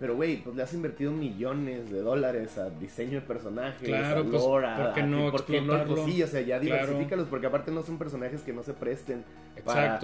Pero, 0.00 0.16
güey, 0.16 0.38
pues 0.42 0.56
le 0.56 0.62
has 0.62 0.72
invertido 0.72 1.12
millones 1.12 1.90
de 1.90 2.00
dólares 2.00 2.56
a 2.56 2.70
diseño 2.70 3.20
de 3.20 3.26
personajes, 3.26 3.86
Claro, 3.86 4.20
a 4.20 4.24
pues, 4.24 4.42
lore, 4.42 4.66
¿por 4.76 4.94
qué 4.94 5.02
no 5.02 5.30
¿por 5.30 5.44
qué 5.44 5.60
no? 5.60 5.84
Pues 5.84 6.04
sí, 6.06 6.22
o 6.22 6.26
sea, 6.26 6.40
ya 6.40 6.58
diversifícalos, 6.58 7.28
porque 7.28 7.46
aparte 7.48 7.70
no 7.70 7.82
son 7.82 7.98
personajes 7.98 8.40
que 8.40 8.54
no 8.54 8.62
se 8.62 8.72
presten 8.72 9.22
para, 9.64 10.00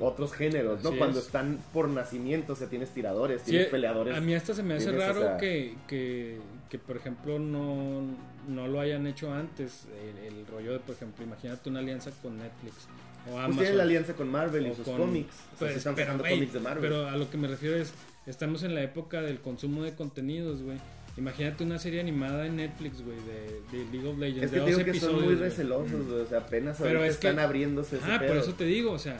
otros 0.00 0.32
géneros, 0.32 0.82
¿no? 0.82 0.90
Cuando 0.98 1.20
es. 1.20 1.26
están 1.26 1.60
por 1.72 1.88
nacimiento, 1.88 2.54
o 2.54 2.56
sea, 2.56 2.66
tienes 2.68 2.90
tiradores, 2.90 3.42
Sí, 3.42 3.52
tienes 3.52 3.68
peleadores. 3.68 4.16
A 4.16 4.20
mí 4.20 4.34
hasta 4.34 4.54
se 4.54 4.62
me 4.64 4.74
hace 4.74 4.86
tienes, 4.90 5.02
o 5.02 5.06
raro 5.12 5.20
sea- 5.20 5.36
que, 5.36 5.76
que, 5.86 6.38
que, 6.68 6.78
por 6.80 6.96
ejemplo, 6.96 7.38
no, 7.38 8.02
no 8.48 8.66
lo 8.66 8.80
hayan 8.80 9.06
hecho 9.06 9.32
antes. 9.32 9.86
El, 10.18 10.34
el 10.34 10.46
rollo 10.48 10.72
de, 10.72 10.80
por 10.80 10.96
ejemplo, 10.96 11.24
imagínate 11.24 11.68
una 11.70 11.78
alianza 11.78 12.10
con 12.22 12.38
Netflix 12.38 12.88
o 13.28 13.30
Pues 13.30 13.36
Amazon. 13.36 13.56
tienen 13.58 13.76
la 13.76 13.82
alianza 13.84 14.14
con 14.14 14.28
Marvel 14.28 14.66
y 14.66 14.74
sus 14.74 14.84
con- 14.84 14.96
cómics. 14.98 15.34
O 15.34 15.38
sea, 15.38 15.58
Pues, 15.60 15.72
sí 15.74 15.78
están 15.78 15.94
pero, 15.94 16.18
cómics 16.18 16.52
de 16.52 16.58
Marvel. 16.60 16.82
pero 16.82 17.06
a 17.08 17.16
lo 17.16 17.30
que 17.30 17.36
me 17.36 17.46
refiero 17.46 17.76
es, 17.76 17.92
estamos 18.26 18.62
en 18.62 18.74
la 18.74 18.82
época 18.82 19.20
del 19.22 19.40
consumo 19.40 19.82
de 19.82 19.94
contenidos, 19.94 20.62
güey. 20.62 20.78
Imagínate 21.16 21.62
una 21.64 21.78
serie 21.78 22.00
animada 22.00 22.46
en 22.46 22.56
Netflix, 22.56 23.02
güey, 23.02 23.18
de, 23.18 23.76
de 23.76 23.84
League 23.92 24.08
of 24.08 24.18
Legends. 24.18 24.44
Es 24.44 24.50
de 24.50 24.58
que 24.60 24.64
te 24.64 24.70
12 24.72 24.82
digo 24.84 24.92
que 24.92 25.00
son 25.00 25.24
muy 25.24 25.34
recelosos, 25.34 26.06
güey, 26.08 26.20
o 26.20 26.26
sea, 26.26 26.38
apenas 26.38 26.78
Pero 26.78 27.00
ahorita 27.00 27.06
es 27.06 27.16
que- 27.18 27.28
están 27.28 27.44
abriéndose 27.44 27.96
ese 27.96 28.04
Ah, 28.10 28.22
por 28.26 28.36
eso 28.36 28.54
te 28.54 28.64
digo, 28.64 28.92
o 28.92 28.98
sea, 28.98 29.18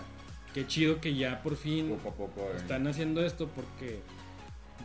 qué 0.54 0.66
chido 0.66 1.00
que 1.00 1.14
ya 1.14 1.42
por 1.42 1.56
fin 1.56 1.88
Poco 1.90 2.08
a 2.08 2.14
poco. 2.14 2.40
eh. 2.52 2.56
están 2.56 2.86
haciendo 2.86 3.22
esto 3.24 3.48
porque 3.54 3.98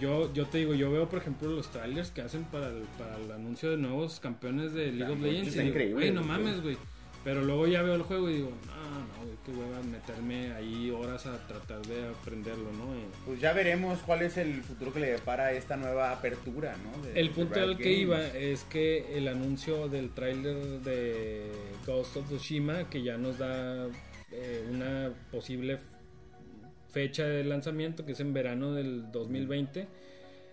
yo, 0.01 0.34
yo 0.34 0.45
te 0.47 0.57
digo, 0.59 0.74
yo 0.74 0.91
veo 0.91 1.07
por 1.07 1.20
ejemplo 1.20 1.49
los 1.49 1.72
trailers 1.72 2.11
que 2.11 2.22
hacen 2.22 2.43
para 2.43 2.68
el, 2.68 2.84
para 2.97 3.15
el 3.18 3.32
anuncio 3.32 3.72
de 3.72 3.78
nuevos 3.78 4.20
campeones 4.20 4.74
de 4.74 4.91
League 4.91 5.13
of 5.13 5.20
Legends 5.22 5.47
y 5.47 5.51
digo, 5.59 5.63
increíble, 5.70 5.93
güey, 5.95 6.11
no 6.11 6.22
güey. 6.24 6.32
mames, 6.32 6.61
güey. 6.61 6.78
Pero 7.24 7.43
luego 7.43 7.68
ya 7.68 7.82
veo 7.82 7.95
el 7.95 8.03
juego 8.03 8.30
y 8.30 8.36
digo, 8.36 8.51
no, 8.68 8.99
no, 8.99 9.26
güey, 9.26 9.38
qué 9.45 9.51
hueva 9.51 9.82
meterme 9.84 10.53
ahí 10.53 10.89
horas 10.91 11.26
a 11.26 11.45
tratar 11.47 11.82
de 11.86 12.07
aprenderlo, 12.07 12.72
¿no? 12.72 12.95
Y- 12.95 13.03
Pues 13.26 13.41
ya 13.41 13.51
veremos 13.51 13.99
cuál 14.05 14.22
es 14.22 14.38
el 14.38 14.61
futuro 14.63 14.93
que 14.93 15.01
le 15.01 15.07
depara 15.11 15.51
esta 15.51 15.76
nueva 15.76 16.11
apertura, 16.13 16.76
¿no? 16.78 17.03
De- 17.03 17.20
El 17.20 17.32
punto 17.32 17.59
al 17.59 17.78
que 17.78 17.91
iba 17.93 18.26
es 18.28 18.63
que 18.63 19.18
el 19.18 19.28
anuncio 19.28 19.89
del 19.89 20.11
tráiler 20.11 20.55
de 20.82 21.51
Ghost 21.86 22.15
of 22.18 22.28
Tsushima, 22.28 22.89
que 22.89 23.03
ya 23.03 23.18
nos 23.18 23.38
da 23.38 23.88
eh, 24.32 24.65
una 24.72 25.11
posible 25.32 25.80
fecha 26.91 27.26
de 27.26 27.43
lanzamiento, 27.43 28.05
que 28.05 28.13
es 28.13 28.20
en 28.20 28.34
verano 28.34 28.74
del 28.74 29.11
2020, 29.11 29.88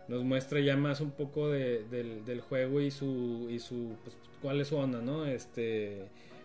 nos 0.08 0.22
muestra 0.24 0.60
ya 0.60 0.76
más 0.76 1.00
un 1.00 1.12
poco 1.12 1.50
de- 1.50 1.84
del, 1.84 2.24
del 2.24 2.40
juego 2.40 2.80
y 2.80 2.90
su, 2.90 3.48
y 3.50 3.58
su 3.60 3.96
pues, 4.04 4.16
cuál 4.42 4.60
es 4.60 4.68
su 4.68 4.76
onda, 4.76 5.00
¿no? 5.00 5.24
Este, 5.26 6.04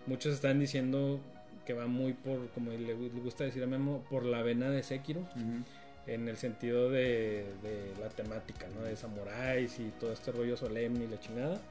muchos 0.10 0.34
están 0.34 0.60
diciendo 0.60 1.20
que 1.66 1.74
va 1.74 1.86
muy 1.86 2.14
por, 2.14 2.50
como 2.50 2.72
le, 2.72 2.80
le 2.80 2.94
gusta 2.94 3.44
decir 3.44 3.64
a 3.64 3.68
Memo, 3.68 4.04
por 4.10 4.26
la 4.26 4.42
vena 4.42 4.70
de 4.70 4.82
Sekiro 4.82 5.22
en 6.08 6.28
el 6.28 6.38
sentido 6.38 6.90
de, 6.90 7.46
de 7.62 7.94
la 8.02 8.10
temática, 8.10 8.66
¿no? 8.76 8.82
De 8.82 8.96
samuráis 8.96 9.80
y 9.80 9.92
todo 10.00 10.12
este 10.12 10.32
rollo 10.32 10.58
solemne 10.58 11.06
y 11.06 11.08
la 11.08 11.20
chingada. 11.20 11.62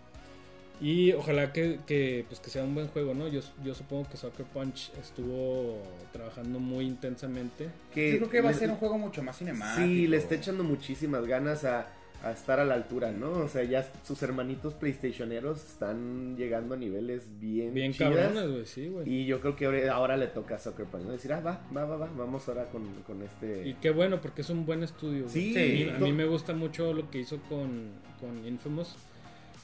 Y 0.80 1.12
ojalá 1.12 1.52
que, 1.52 1.80
que, 1.86 2.24
pues 2.28 2.38
que 2.38 2.50
sea 2.50 2.62
un 2.62 2.72
buen 2.72 2.86
juego, 2.86 3.12
¿no? 3.12 3.26
Yo, 3.26 3.40
yo 3.64 3.74
supongo 3.74 4.08
que 4.08 4.16
Soccer 4.16 4.46
Punch 4.46 4.92
estuvo 5.02 5.82
trabajando 6.12 6.60
muy 6.60 6.86
intensamente. 6.86 7.68
Que 7.92 8.12
Yo 8.12 8.18
creo 8.18 8.30
que 8.30 8.40
va 8.42 8.50
a 8.50 8.54
ser 8.54 8.70
un 8.70 8.76
juego 8.76 8.96
mucho 8.96 9.20
más 9.24 9.38
cinemático. 9.38 9.84
Sí, 9.84 10.06
le 10.06 10.18
está 10.18 10.36
echando 10.36 10.62
muchísimas 10.62 11.26
ganas 11.26 11.64
a, 11.64 11.88
a 12.24 12.32
estar 12.32 12.58
a 12.58 12.64
la 12.64 12.74
altura, 12.74 13.12
¿no? 13.12 13.30
O 13.30 13.48
sea, 13.48 13.62
ya 13.62 13.88
sus 14.04 14.20
hermanitos 14.22 14.74
PlayStationeros 14.74 15.64
están 15.64 16.36
llegando 16.36 16.74
a 16.74 16.76
niveles 16.76 17.22
bien, 17.40 17.72
Bien 17.74 17.92
chidas. 17.92 18.12
cabrones, 18.12 18.50
güey, 18.50 18.66
sí, 18.66 18.88
güey. 18.88 19.08
Y 19.08 19.26
yo 19.26 19.40
creo 19.40 19.54
que 19.54 19.66
ahora, 19.66 19.92
ahora 19.94 20.16
le 20.16 20.26
toca 20.26 20.56
a 20.56 20.58
Soccer 20.58 20.86
Punch, 20.86 21.04
¿no? 21.04 21.12
Decir, 21.12 21.32
ah, 21.32 21.40
va, 21.40 21.60
va, 21.76 21.84
va, 21.84 21.96
va, 21.96 22.08
vamos 22.16 22.48
ahora 22.48 22.64
con, 22.66 22.82
con 23.06 23.22
este... 23.22 23.68
Y 23.68 23.74
qué 23.74 23.90
bueno, 23.90 24.20
porque 24.20 24.40
es 24.42 24.50
un 24.50 24.66
buen 24.66 24.82
estudio. 24.82 25.22
güey. 25.28 25.32
Sí, 25.32 25.88
a, 25.88 25.98
mí, 25.98 26.12
me 26.12 26.26
gusta 26.26 26.52
mucho 26.54 26.92
lo 26.92 27.08
que 27.08 27.20
hizo 27.20 27.38
con, 27.48 27.90
con 28.20 28.44
Infamous, 28.46 28.96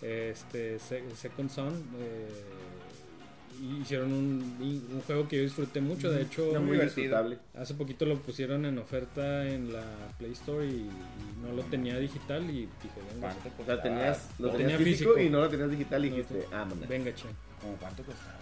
este 0.01 0.79
Se- 0.79 1.11
Second 1.17 1.51
Son. 1.51 1.73
eh, 1.99 2.27
hicieron 3.81 4.13
un, 4.13 4.57
un 4.93 5.01
juego 5.07 5.27
que 5.29 5.37
yo 5.37 5.43
disfruté 5.43 5.81
mucho. 5.81 6.11
De 6.11 6.23
hecho, 6.23 6.47
Está 6.49 6.61
muy 6.61 6.73
divertido. 6.73 7.03
disfrutable. 7.05 7.39
Hace 7.55 7.75
poquito 7.75 8.05
lo 8.07 8.19
pusieron 8.21 8.65
en 8.67 8.79
oferta 8.79 9.47
en 9.49 9.73
la 9.73 9.85
Play 10.19 10.33
Store 10.33 10.67
y, 10.67 10.71
y 10.71 10.91
no 11.43 11.53
lo 11.55 11.63
tenía 11.65 11.99
digital 11.99 12.43
y 12.51 12.53
dije, 12.83 13.01
venga, 13.15 13.21
¿Cuánto 13.35 13.41
O 13.41 13.43
sea, 13.43 13.53
costaba? 13.77 13.83
tenías, 13.83 14.29
lo 14.39 14.47
Lo 14.47 14.53
tenías 14.53 14.71
tenía 14.79 14.85
físico, 14.87 15.11
físico. 15.15 15.27
y 15.27 15.31
no 15.31 15.41
lo 15.41 15.49
tenías 15.49 15.71
digital 15.71 16.05
y 16.05 16.11
No, 16.11 16.17
dijiste, 16.17 16.47
no. 16.51 16.57
ah, 16.57 16.69
venga, 16.89 17.15
che. 17.15 17.25
¿Cómo 17.61 17.77
cuánto 17.79 18.03
costaba? 18.03 18.35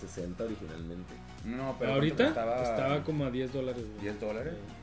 60 0.00 0.44
originalmente. 0.44 1.14
No, 1.44 1.76
pero 1.78 1.92
Ahorita 1.94 2.28
estaba 2.28 3.02
como 3.04 3.24
a 3.24 3.30
10 3.30 3.52
dólares. 3.52 3.82
güey. 3.86 4.00
10 4.02 4.20
dólares. 4.20 4.54
Sí. 4.54 4.81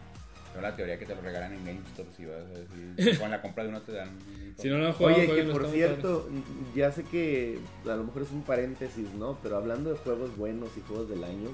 Yo 0.53 0.61
la 0.61 0.75
teoría 0.75 0.97
que 0.97 1.05
te 1.05 1.15
lo 1.15 1.21
regalan 1.21 1.53
en 1.53 1.65
GameStop 1.65 2.07
si 2.17 2.25
vas 2.25 2.41
a 2.41 2.59
decir, 2.59 3.19
con 3.19 3.29
la 3.29 3.41
compra 3.41 3.63
de 3.63 3.69
uno 3.69 3.81
te 3.81 3.93
dan. 3.93 4.09
Si 4.57 4.67
no 4.67 4.77
lo 4.77 4.91
jugado, 4.91 5.15
Oye, 5.15 5.27
que 5.27 5.43
por 5.43 5.67
cierto, 5.67 6.27
ya 6.75 6.91
sé 6.91 7.03
que 7.03 7.59
a 7.85 7.95
lo 7.95 8.03
mejor 8.03 8.23
es 8.23 8.31
un 8.31 8.43
paréntesis, 8.43 9.13
¿no? 9.13 9.37
Pero 9.41 9.55
hablando 9.55 9.89
de 9.91 9.97
juegos 9.97 10.35
buenos 10.35 10.69
y 10.75 10.81
juegos 10.81 11.07
del 11.07 11.23
año, 11.23 11.49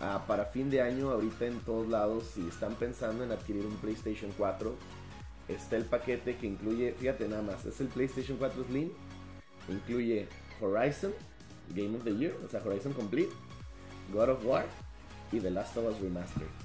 ah, 0.00 0.24
para 0.26 0.46
fin 0.46 0.70
de 0.70 0.80
año, 0.80 1.10
ahorita 1.10 1.44
en 1.44 1.60
todos 1.60 1.86
lados, 1.86 2.24
si 2.34 2.48
están 2.48 2.76
pensando 2.76 3.24
en 3.24 3.32
adquirir 3.32 3.66
un 3.66 3.76
PlayStation 3.76 4.30
4, 4.38 4.74
está 5.48 5.76
el 5.76 5.84
paquete 5.84 6.36
que 6.36 6.46
incluye, 6.46 6.94
fíjate 6.98 7.28
nada 7.28 7.42
más, 7.42 7.66
es 7.66 7.78
el 7.82 7.88
PlayStation 7.88 8.38
4 8.38 8.64
Slim, 8.68 8.90
incluye 9.68 10.26
Horizon, 10.62 11.12
Game 11.74 11.94
of 11.94 12.04
the 12.04 12.16
Year, 12.16 12.34
o 12.42 12.48
sea, 12.48 12.62
Horizon 12.64 12.94
Complete, 12.94 13.30
God 14.14 14.30
of 14.30 14.46
War 14.46 14.64
y 15.30 15.40
The 15.40 15.50
Last 15.50 15.76
of 15.76 15.90
Us 15.90 16.00
Remastered. 16.00 16.63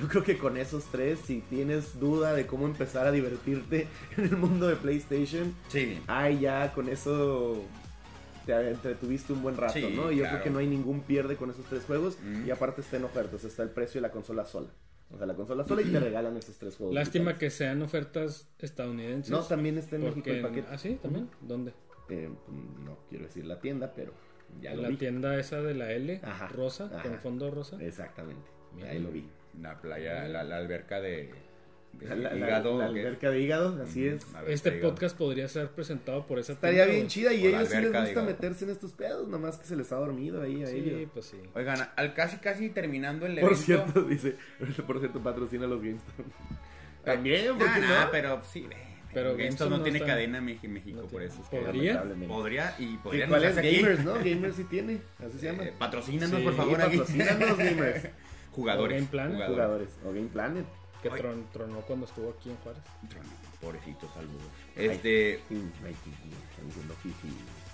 Yo 0.00 0.08
creo 0.08 0.22
que 0.22 0.38
con 0.38 0.56
esos 0.56 0.84
tres, 0.86 1.18
si 1.24 1.40
tienes 1.40 1.98
duda 1.98 2.32
de 2.34 2.46
cómo 2.46 2.66
empezar 2.66 3.06
a 3.06 3.12
divertirte 3.12 3.86
en 4.16 4.24
el 4.24 4.36
mundo 4.36 4.66
de 4.68 4.76
PlayStation, 4.76 5.54
Sí. 5.68 6.00
ay, 6.06 6.40
ya 6.40 6.72
con 6.72 6.88
eso 6.88 7.64
te 8.46 8.52
entretuviste 8.70 9.32
un 9.32 9.42
buen 9.42 9.56
rato, 9.56 9.74
Sí, 9.74 9.92
¿no? 9.94 10.10
Y 10.10 10.16
yo 10.16 10.22
claro. 10.22 10.36
creo 10.36 10.44
que 10.44 10.50
no 10.50 10.58
hay 10.58 10.66
ningún 10.66 11.00
pierde 11.02 11.36
con 11.36 11.50
esos 11.50 11.64
tres 11.66 11.84
juegos. 11.84 12.16
Mm. 12.22 12.46
Y 12.46 12.50
aparte 12.50 12.80
está 12.80 12.96
en 12.96 13.04
ofertas, 13.04 13.44
está 13.44 13.62
el 13.62 13.70
precio 13.70 14.00
de 14.00 14.06
la 14.08 14.10
consola 14.12 14.46
sola. 14.46 14.68
O 15.10 15.16
sea, 15.18 15.26
la 15.26 15.34
consola 15.34 15.64
sola 15.64 15.82
y 15.82 15.86
te 15.86 15.98
regalan 16.00 16.36
esos 16.36 16.56
tres 16.58 16.76
juegos. 16.76 16.94
Lástima 16.94 17.32
digitales. 17.32 17.52
que 17.52 17.56
sean 17.56 17.82
ofertas 17.82 18.48
estadounidenses. 18.58 19.30
No, 19.30 19.40
también 19.42 19.78
está 19.78 19.96
en 19.96 20.04
México 20.04 20.30
el 20.30 20.42
paquete. 20.42 20.68
¿Ah, 20.70 20.78
sí? 20.78 20.98
¿También? 21.02 21.28
¿Dónde? 21.40 21.72
Eh, 22.08 22.30
no 22.84 22.98
quiero 23.10 23.24
decir 23.26 23.44
la 23.44 23.60
tienda, 23.60 23.92
pero 23.94 24.12
ya 24.62 24.74
lo 24.74 24.80
la 24.82 24.88
vi. 24.88 24.96
tienda 24.96 25.38
esa 25.38 25.60
de 25.60 25.74
la 25.74 25.92
L, 25.92 26.20
Ajá, 26.24 26.48
rosa, 26.48 26.86
ajá. 26.94 27.02
con 27.02 27.18
fondo 27.18 27.50
rosa. 27.50 27.76
Exactamente. 27.82 28.48
Mira. 28.74 28.90
Ahí 28.90 28.98
lo 28.98 29.10
vi. 29.10 29.26
La 29.60 29.80
playa, 29.80 30.26
la, 30.28 30.44
la 30.44 30.56
alberca 30.56 31.00
de, 31.00 31.30
de 31.94 32.06
La, 32.06 32.14
la- 32.14 32.36
hígado. 32.36 32.78
la 32.78 32.86
alberca 32.86 33.30
de 33.30 33.40
hígado, 33.40 33.82
así 33.82 34.06
Ujú, 34.08 34.16
es. 34.16 34.26
Este 34.48 34.72
podcast 34.72 35.16
podría 35.16 35.48
ser 35.48 35.68
presentado 35.70 36.26
por 36.26 36.38
esa 36.38 36.52
Estaría 36.52 36.84
bien 36.86 37.08
chida 37.08 37.32
y 37.32 37.46
ellos 37.46 37.68
sí 37.68 37.76
les 37.80 37.92
gusta 37.92 38.22
meterse 38.22 38.64
en 38.66 38.70
estos 38.70 38.92
pedos, 38.92 39.26
nomás 39.28 39.56
que 39.58 39.66
se 39.66 39.74
les 39.76 39.90
ha 39.92 39.96
dormido 39.96 40.42
ahí 40.42 40.62
a 40.62 40.66
Sí, 40.66 40.76
ellos. 40.76 41.10
pues 41.12 41.26
sí. 41.26 41.38
Oigan, 41.54 41.78
al 41.96 42.14
casi 42.14 42.36
casi 42.38 42.68
terminando 42.70 43.26
el 43.26 43.34
Por 43.40 43.52
evento. 43.52 43.64
cierto, 43.64 44.02
dice, 44.02 44.36
por 44.86 45.00
cierto, 45.00 45.20
patrocina 45.22 45.64
a 45.64 45.68
los 45.68 45.80
GameStop. 45.82 46.26
También, 47.04 47.56
¿por 47.58 47.68
Ah, 47.68 47.72
qué 47.74 47.80
nah, 47.80 48.04
no? 48.04 48.10
pero 48.10 48.42
sí, 48.44 48.66
ve. 48.68 48.76
Pero 49.14 49.30
GameStop 49.30 49.38
GameStop 49.38 49.70
no, 49.70 49.82
tiene 49.82 49.98
está- 49.98 50.10
cadena 50.10 50.38
en 50.38 50.44
México, 50.44 50.68
no 51.00 51.08
por 51.08 51.22
eso. 51.22 51.40
es 51.42 51.48
que 51.48 51.56
¿Podría? 51.56 51.94
Lamentablemente. 51.94 52.34
Podría 52.34 52.74
y 52.78 52.96
podría 52.98 53.26
¿Cuál 53.26 53.44
es? 53.44 53.50
anunciarse 53.56 53.68
aquí. 53.76 53.82
Gamers, 53.82 54.04
¿no? 54.04 54.14
Gamers 54.30 54.56
sí 54.56 54.64
tiene, 54.64 54.98
así 55.26 55.38
se 55.38 55.46
llama. 55.46 55.64
Eh, 55.64 55.72
patrocínanos, 55.78 56.38
Sí, 56.38 56.44
por 56.44 56.54
favor, 56.54 56.82
aquí. 56.82 56.98
patrocínanos, 56.98 57.58
gamers. 57.58 58.08
Jugadores. 58.58 58.92
O 58.92 58.96
Game 58.98 59.08
Planet. 59.08 59.48
Jugadores. 59.48 59.88
O 60.04 60.08
Game 60.08 60.28
Planet. 60.28 60.66
Que 61.02 61.10
tron- 61.10 61.46
tronó 61.52 61.80
cuando 61.82 62.06
estuvo 62.06 62.30
aquí 62.30 62.50
en 62.50 62.56
Juárez. 62.56 62.82
Trono, 63.08 63.28
Pobrecito, 63.60 64.08
saludos. 64.12 64.42
Este. 64.74 65.40
Ay, 65.86 65.94
sí, 66.04 66.10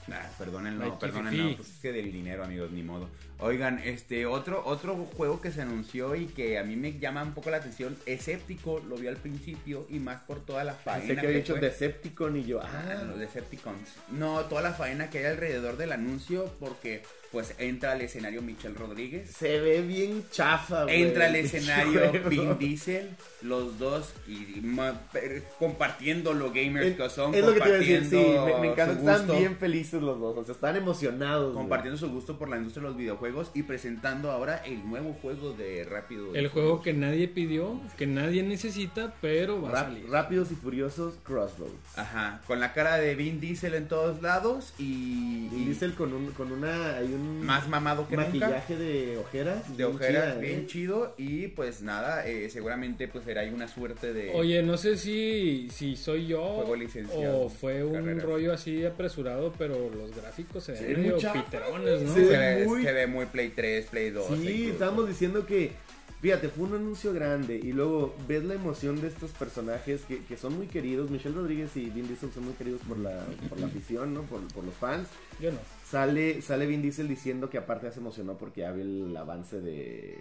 Nah, 0.06 0.20
perdónenlo, 0.38 0.98
perdónenlo, 0.98 1.42
Fifi. 1.44 1.54
pues 1.56 1.68
es 1.70 1.78
que 1.80 1.92
de 1.92 2.02
dinero, 2.02 2.44
amigos, 2.44 2.70
ni 2.72 2.82
modo. 2.82 3.08
Oigan, 3.38 3.78
este 3.84 4.26
otro 4.26 4.62
otro 4.64 4.94
juego 5.16 5.40
que 5.40 5.50
se 5.50 5.62
anunció 5.62 6.14
y 6.14 6.26
que 6.26 6.58
a 6.58 6.62
mí 6.64 6.76
me 6.76 6.98
llama 6.98 7.22
un 7.22 7.32
poco 7.34 7.50
la 7.50 7.56
atención, 7.56 7.96
Escéptico, 8.06 8.80
lo 8.88 8.96
vi 8.96 9.06
al 9.08 9.16
principio 9.16 9.86
y 9.90 9.98
más 9.98 10.20
por 10.22 10.44
toda 10.44 10.62
la 10.64 10.74
faena 10.74 11.00
Pensé 11.06 11.14
que 11.20 11.26
había 11.26 11.38
dicho. 11.38 11.54
Decepticon 11.54 12.36
y 12.36 12.44
yo, 12.44 12.60
Ah, 12.62 12.84
ah, 13.00 13.02
los 13.04 13.18
Decepticons. 13.18 13.80
No, 14.12 14.40
toda 14.44 14.62
la 14.62 14.72
faena 14.74 15.10
que 15.10 15.18
hay 15.18 15.24
alrededor 15.26 15.76
del 15.76 15.92
anuncio 15.92 16.52
porque 16.60 17.02
pues 17.32 17.52
entra 17.58 17.92
al 17.92 18.00
escenario 18.00 18.42
Michelle 18.42 18.74
Rodríguez. 18.76 19.28
se 19.32 19.58
ve 19.58 19.80
bien 19.82 20.24
chafa, 20.30 20.84
güey. 20.84 21.02
Entra 21.02 21.26
al 21.26 21.34
el 21.34 21.44
escenario. 21.46 22.12
Vin 22.28 22.56
Diesel, 22.58 23.10
los 23.42 23.76
dos 23.80 24.14
y 24.28 24.60
ma- 24.60 25.00
per- 25.12 25.42
compartiendo 25.58 26.32
lo 26.32 26.52
gamers 26.52 26.86
Es, 26.86 26.96
que 26.96 27.10
son, 27.10 27.34
es 27.34 27.44
lo 27.44 27.52
que 27.54 27.60
te 27.60 27.66
iba 27.68 27.76
a 27.76 27.80
decir, 27.80 28.04
sí, 28.04 28.10
compartiendo 28.16 28.46
me, 28.46 28.60
me 28.60 28.72
encanta, 28.72 29.12
están 29.22 29.36
bien 29.38 29.56
felices 29.56 29.93
los 30.02 30.18
dos, 30.20 30.36
o 30.36 30.44
sea, 30.44 30.54
están 30.54 30.76
emocionados. 30.76 31.52
güey. 31.52 31.56
compartiendo 31.56 31.98
su 31.98 32.08
gusto 32.10 32.38
por 32.38 32.48
la 32.48 32.56
industria 32.56 32.82
de 32.82 32.88
los 32.88 32.96
videojuegos 32.98 33.50
y 33.54 33.62
presentando 33.62 34.30
ahora 34.30 34.58
el 34.64 34.86
nuevo 34.88 35.14
juego 35.20 35.52
de 35.52 35.84
Rápido. 35.84 36.34
El 36.34 36.48
juego 36.48 36.82
que 36.82 36.92
nadie 36.92 37.28
pidió, 37.28 37.80
que 37.96 38.06
nadie 38.06 38.42
necesita, 38.42 39.14
pero 39.20 39.60
va 39.62 39.68
a 39.70 39.72
Rap- 39.72 39.84
salir. 39.86 40.10
Rápidos 40.10 40.50
y 40.52 40.54
Furiosos 40.54 41.14
Crossroads. 41.24 41.72
Ajá, 41.98 42.40
con 42.46 42.60
la 42.60 42.72
cara 42.72 42.96
de 42.96 43.14
Vin 43.14 43.40
Diesel 43.40 43.74
en 43.74 43.88
todos 43.88 44.22
lados 44.22 44.74
y, 44.78 45.48
Vin 45.50 45.64
Diesel 45.66 45.94
con, 45.94 46.12
un, 46.12 46.32
con 46.32 46.52
una, 46.52 46.96
hay 46.96 47.12
un 47.12 47.42
más 47.44 47.68
mamado 47.68 48.06
que 48.08 48.16
nunca. 48.16 48.28
maquillaje 48.28 48.76
de 48.76 49.18
ojeras. 49.18 49.68
De 49.76 49.84
bien 49.84 49.96
ojeras, 49.96 50.24
chida, 50.34 50.40
bien 50.40 50.60
¿eh? 50.60 50.66
chido 50.66 51.14
y 51.18 51.48
pues 51.48 51.82
nada, 51.82 52.26
eh, 52.26 52.48
seguramente 52.50 53.08
pues 53.08 53.24
será 53.24 53.42
una 53.54 53.68
suerte 53.68 54.12
de... 54.12 54.32
Oye, 54.34 54.62
no 54.62 54.76
sé 54.76 54.96
si, 54.96 55.68
si 55.70 55.96
soy 55.96 56.26
yo 56.26 56.42
Juego 56.44 56.76
licenciado, 56.76 57.42
o 57.42 57.48
fue 57.48 57.84
un 57.84 57.92
carreras. 57.94 58.22
rollo 58.24 58.52
así 58.52 58.84
apresurado, 58.84 59.52
pero 59.58 59.83
los 59.90 60.14
gráficos 60.14 60.64
se 60.64 60.72
ven 60.72 60.82
ven 60.86 60.96
medio 60.98 61.12
muy 61.12 61.20
chafas, 61.20 61.44
piterones, 61.44 62.02
¿no? 62.02 62.14
Se 62.14 62.26
se, 62.26 62.38
ve 62.38 62.64
muy- 62.66 62.82
se 62.82 62.92
ve 62.92 63.06
muy 63.06 63.26
Play 63.26 63.50
3, 63.50 63.86
Play 63.86 64.10
2. 64.10 64.26
Sí, 64.26 64.34
incluso. 64.34 64.72
estábamos 64.72 65.08
diciendo 65.08 65.46
que, 65.46 65.72
fíjate, 66.20 66.48
fue 66.48 66.64
un 66.68 66.74
anuncio 66.76 67.12
grande 67.12 67.56
y 67.62 67.72
luego 67.72 68.14
ves 68.28 68.44
la 68.44 68.54
emoción 68.54 69.00
de 69.00 69.08
estos 69.08 69.30
personajes 69.32 70.02
que, 70.08 70.24
que 70.24 70.36
son 70.36 70.56
muy 70.56 70.66
queridos. 70.66 71.10
Michelle 71.10 71.34
Rodríguez 71.34 71.76
y 71.76 71.90
Vin 71.90 72.06
Diesel 72.08 72.30
son 72.32 72.44
muy 72.44 72.54
queridos 72.54 72.80
por 72.88 72.98
la, 72.98 73.24
por 73.48 73.58
la 73.60 73.66
afición, 73.66 74.14
¿no? 74.14 74.22
Por, 74.22 74.40
por 74.54 74.64
los 74.64 74.74
fans. 74.74 75.08
Yo 75.40 75.50
no. 75.52 75.58
Sale, 75.88 76.40
sale 76.42 76.66
Vin 76.66 76.82
Diesel 76.82 77.08
diciendo 77.08 77.50
que 77.50 77.58
aparte 77.58 77.86
ya 77.86 77.92
se 77.92 78.00
emocionó 78.00 78.36
porque 78.38 78.62
ya 78.62 78.72
ve 78.72 78.82
el 78.82 79.16
avance 79.16 79.60
de 79.60 80.18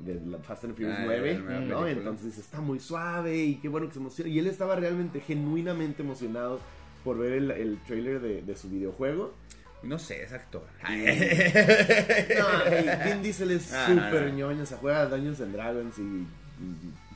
de 0.00 0.14
la 0.26 0.38
Fast 0.38 0.64
and 0.64 0.74
Furious 0.74 0.96
Ah, 0.98 1.02
9, 1.04 1.34
la 1.34 1.38
nueva 1.40 1.60
¿no? 1.60 1.66
película. 1.82 1.90
Entonces 1.92 2.24
dice, 2.26 2.40
está 2.40 2.60
muy 2.60 2.80
suave 2.80 3.36
y 3.36 3.56
qué 3.56 3.68
bueno 3.68 3.86
que 3.86 3.92
se 3.94 4.00
emociona. 4.00 4.30
Y 4.30 4.38
él 4.38 4.46
estaba 4.48 4.74
realmente, 4.74 5.20
genuinamente 5.20 6.02
emocionado 6.02 6.58
por 7.04 7.18
ver 7.18 7.32
el, 7.32 7.50
el 7.50 7.78
trailer 7.86 8.20
de, 8.20 8.42
de 8.42 8.56
su 8.56 8.68
videojuego. 8.68 9.34
No 9.82 9.98
sé, 9.98 10.22
es 10.22 10.32
actor. 10.32 10.62
No, 10.82 10.88
hey, 10.88 12.86
Vin 13.04 13.22
Diesel 13.22 13.50
es 13.50 13.72
Ah, 13.72 13.88
no, 13.88 14.04
súper 14.04 14.22
no. 14.30 14.38
ñoño, 14.38 14.64
se 14.66 14.76
juega 14.76 15.00
a 15.02 15.06
Dungeons 15.06 15.40
and 15.40 15.52
Dragons 15.52 15.98
y... 15.98 16.02
y- 16.02 16.26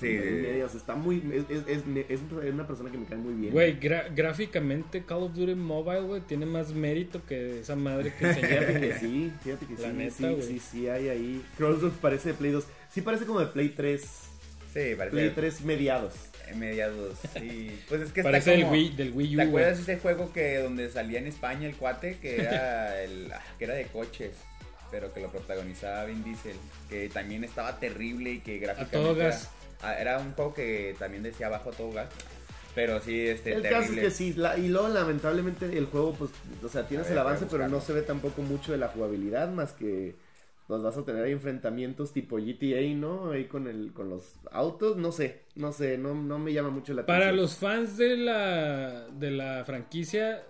Sí. 0.01 0.09
y 0.09 0.61
o 0.61 0.69
sea, 0.69 0.79
está 0.81 0.95
muy... 0.95 1.23
Es, 1.33 1.45
es, 1.69 1.85
es- 1.87 2.11
es 2.11 2.21
una 2.53 2.67
persona 2.67 2.91
que 2.91 2.99
me 2.99 3.07
cae 3.07 3.17
muy 3.17 3.33
bien. 3.35 3.53
Güey, 3.53 3.79
gráficamente 3.81 5.05
Call 5.05 5.23
of 5.23 5.35
Duty 5.35 5.55
Mobile, 5.55 6.01
güey, 6.03 6.21
tiene 6.23 6.45
más 6.45 6.73
mérito 6.75 7.25
que 7.25 7.61
esa 7.61 7.77
madre 7.77 8.13
que 8.19 8.27
Fíjate 8.35 8.41
enseñaron. 8.41 8.81
que 8.83 8.93
sí, 8.99 9.33
fíjate 9.43 9.67
que 9.67 9.73
La 9.83 9.89
sí, 9.91 9.97
neta, 9.97 10.17
sí, 10.17 10.43
sí, 10.43 10.59
sí 10.61 10.89
hay 10.89 11.09
ahí. 11.09 11.43
Crossroads 11.57 11.97
parece 11.99 12.31
de 12.31 12.35
Play 12.35 12.51
2. 12.51 12.67
Sí 12.91 13.01
parece 13.01 13.25
como 13.25 13.41
de 13.41 13.47
Play 13.47 13.69
3. 13.71 14.03
Sí, 14.75 14.81
parece 14.99 15.11
Play 15.17 15.31
3 15.35 15.61
mediados. 15.63 16.13
Mediados. 16.55 17.19
Sí. 17.39 17.79
Pues 17.89 18.03
es 18.03 18.13
que 18.13 18.23
Parece 18.23 18.39
está 18.39 18.51
del 18.53 18.61
como... 18.63 18.73
Wii, 18.73 18.89
del 18.97 19.13
Wii 19.13 19.35
U, 19.35 19.37
¿Te 19.39 19.43
acuerdas 19.45 19.77
de 19.87 19.93
ese 19.95 20.01
juego 20.01 20.33
que 20.33 20.59
donde 20.59 20.91
salía 20.91 21.19
en 21.19 21.27
España 21.27 21.67
el 21.69 21.77
cuate 21.77 22.19
que 22.19 22.41
era 22.41 23.03
el 23.03 23.33
ah, 23.33 23.41
que 23.59 23.65
era 23.65 23.75
de 23.75 23.87
coches, 23.87 24.33
pero 24.91 25.13
que 25.13 25.21
lo 25.21 25.31
protagonizaba 25.31 26.05
Vin 26.05 26.23
Diesel, 26.23 26.57
que 26.89 27.09
también 27.09 27.45
estaba 27.45 27.79
terrible 27.81 28.31
y 28.33 28.41
que 28.41 28.59
gráficamente 28.59 28.97
todo 28.97 29.15
gas. 29.15 29.51
ah, 29.83 29.95
Era, 29.99 30.19
un 30.19 30.33
juego 30.33 30.55
que 30.55 30.95
también 30.99 31.23
decía 31.23 31.47
abajo 31.49 31.71
a 31.71 31.73
todo 31.73 31.93
gas. 31.93 32.09
Pero 32.75 33.01
sí, 33.01 33.27
este 33.27 33.55
el 33.55 33.63
terrible. 33.63 33.81
caso 33.81 33.93
es 33.95 34.01
que 34.01 34.11
sí, 34.11 34.35
la- 34.35 34.59
y 34.59 34.69
luego 34.69 34.89
lamentablemente 34.89 35.65
el 35.79 35.87
juego, 35.87 36.13
pues, 36.15 36.31
o 36.63 36.69
sea, 36.69 36.87
tienes 36.87 37.07
A 37.07 37.09
ver, 37.09 37.13
el 37.13 37.19
a 37.19 37.21
avance, 37.23 37.47
pero 37.51 37.69
no 37.69 37.81
se 37.81 37.95
ve 37.95 38.03
tampoco 38.03 38.43
mucho 38.43 38.71
de 38.73 38.79
la 38.79 38.89
jugabilidad, 38.89 39.49
más 39.49 39.73
que 39.73 40.15
nos 40.69 40.83
vas 40.83 40.97
a 40.97 41.05
tener 41.05 41.25
ahí 41.25 41.33
enfrentamientos 41.33 42.13
tipo 42.13 42.37
GTA, 42.39 42.83
¿no? 42.97 43.31
Ahí 43.31 43.45
con 43.47 43.67
el, 43.69 43.93
con 43.93 44.11
los 44.11 44.35
autos, 44.51 44.97
no 44.97 45.13
sé, 45.13 45.43
no 45.55 45.73
sé, 45.73 45.97
no, 45.99 46.15
no 46.15 46.39
me 46.39 46.53
llama 46.53 46.71
mucho 46.71 46.93
la 46.95 47.03
atención. 47.03 47.21
Para 47.21 47.33
los 47.33 47.57
fans 47.57 47.97
de 47.97 48.17
la, 48.17 49.07
de 49.09 49.31
la 49.31 49.65
franquicia 49.65 50.43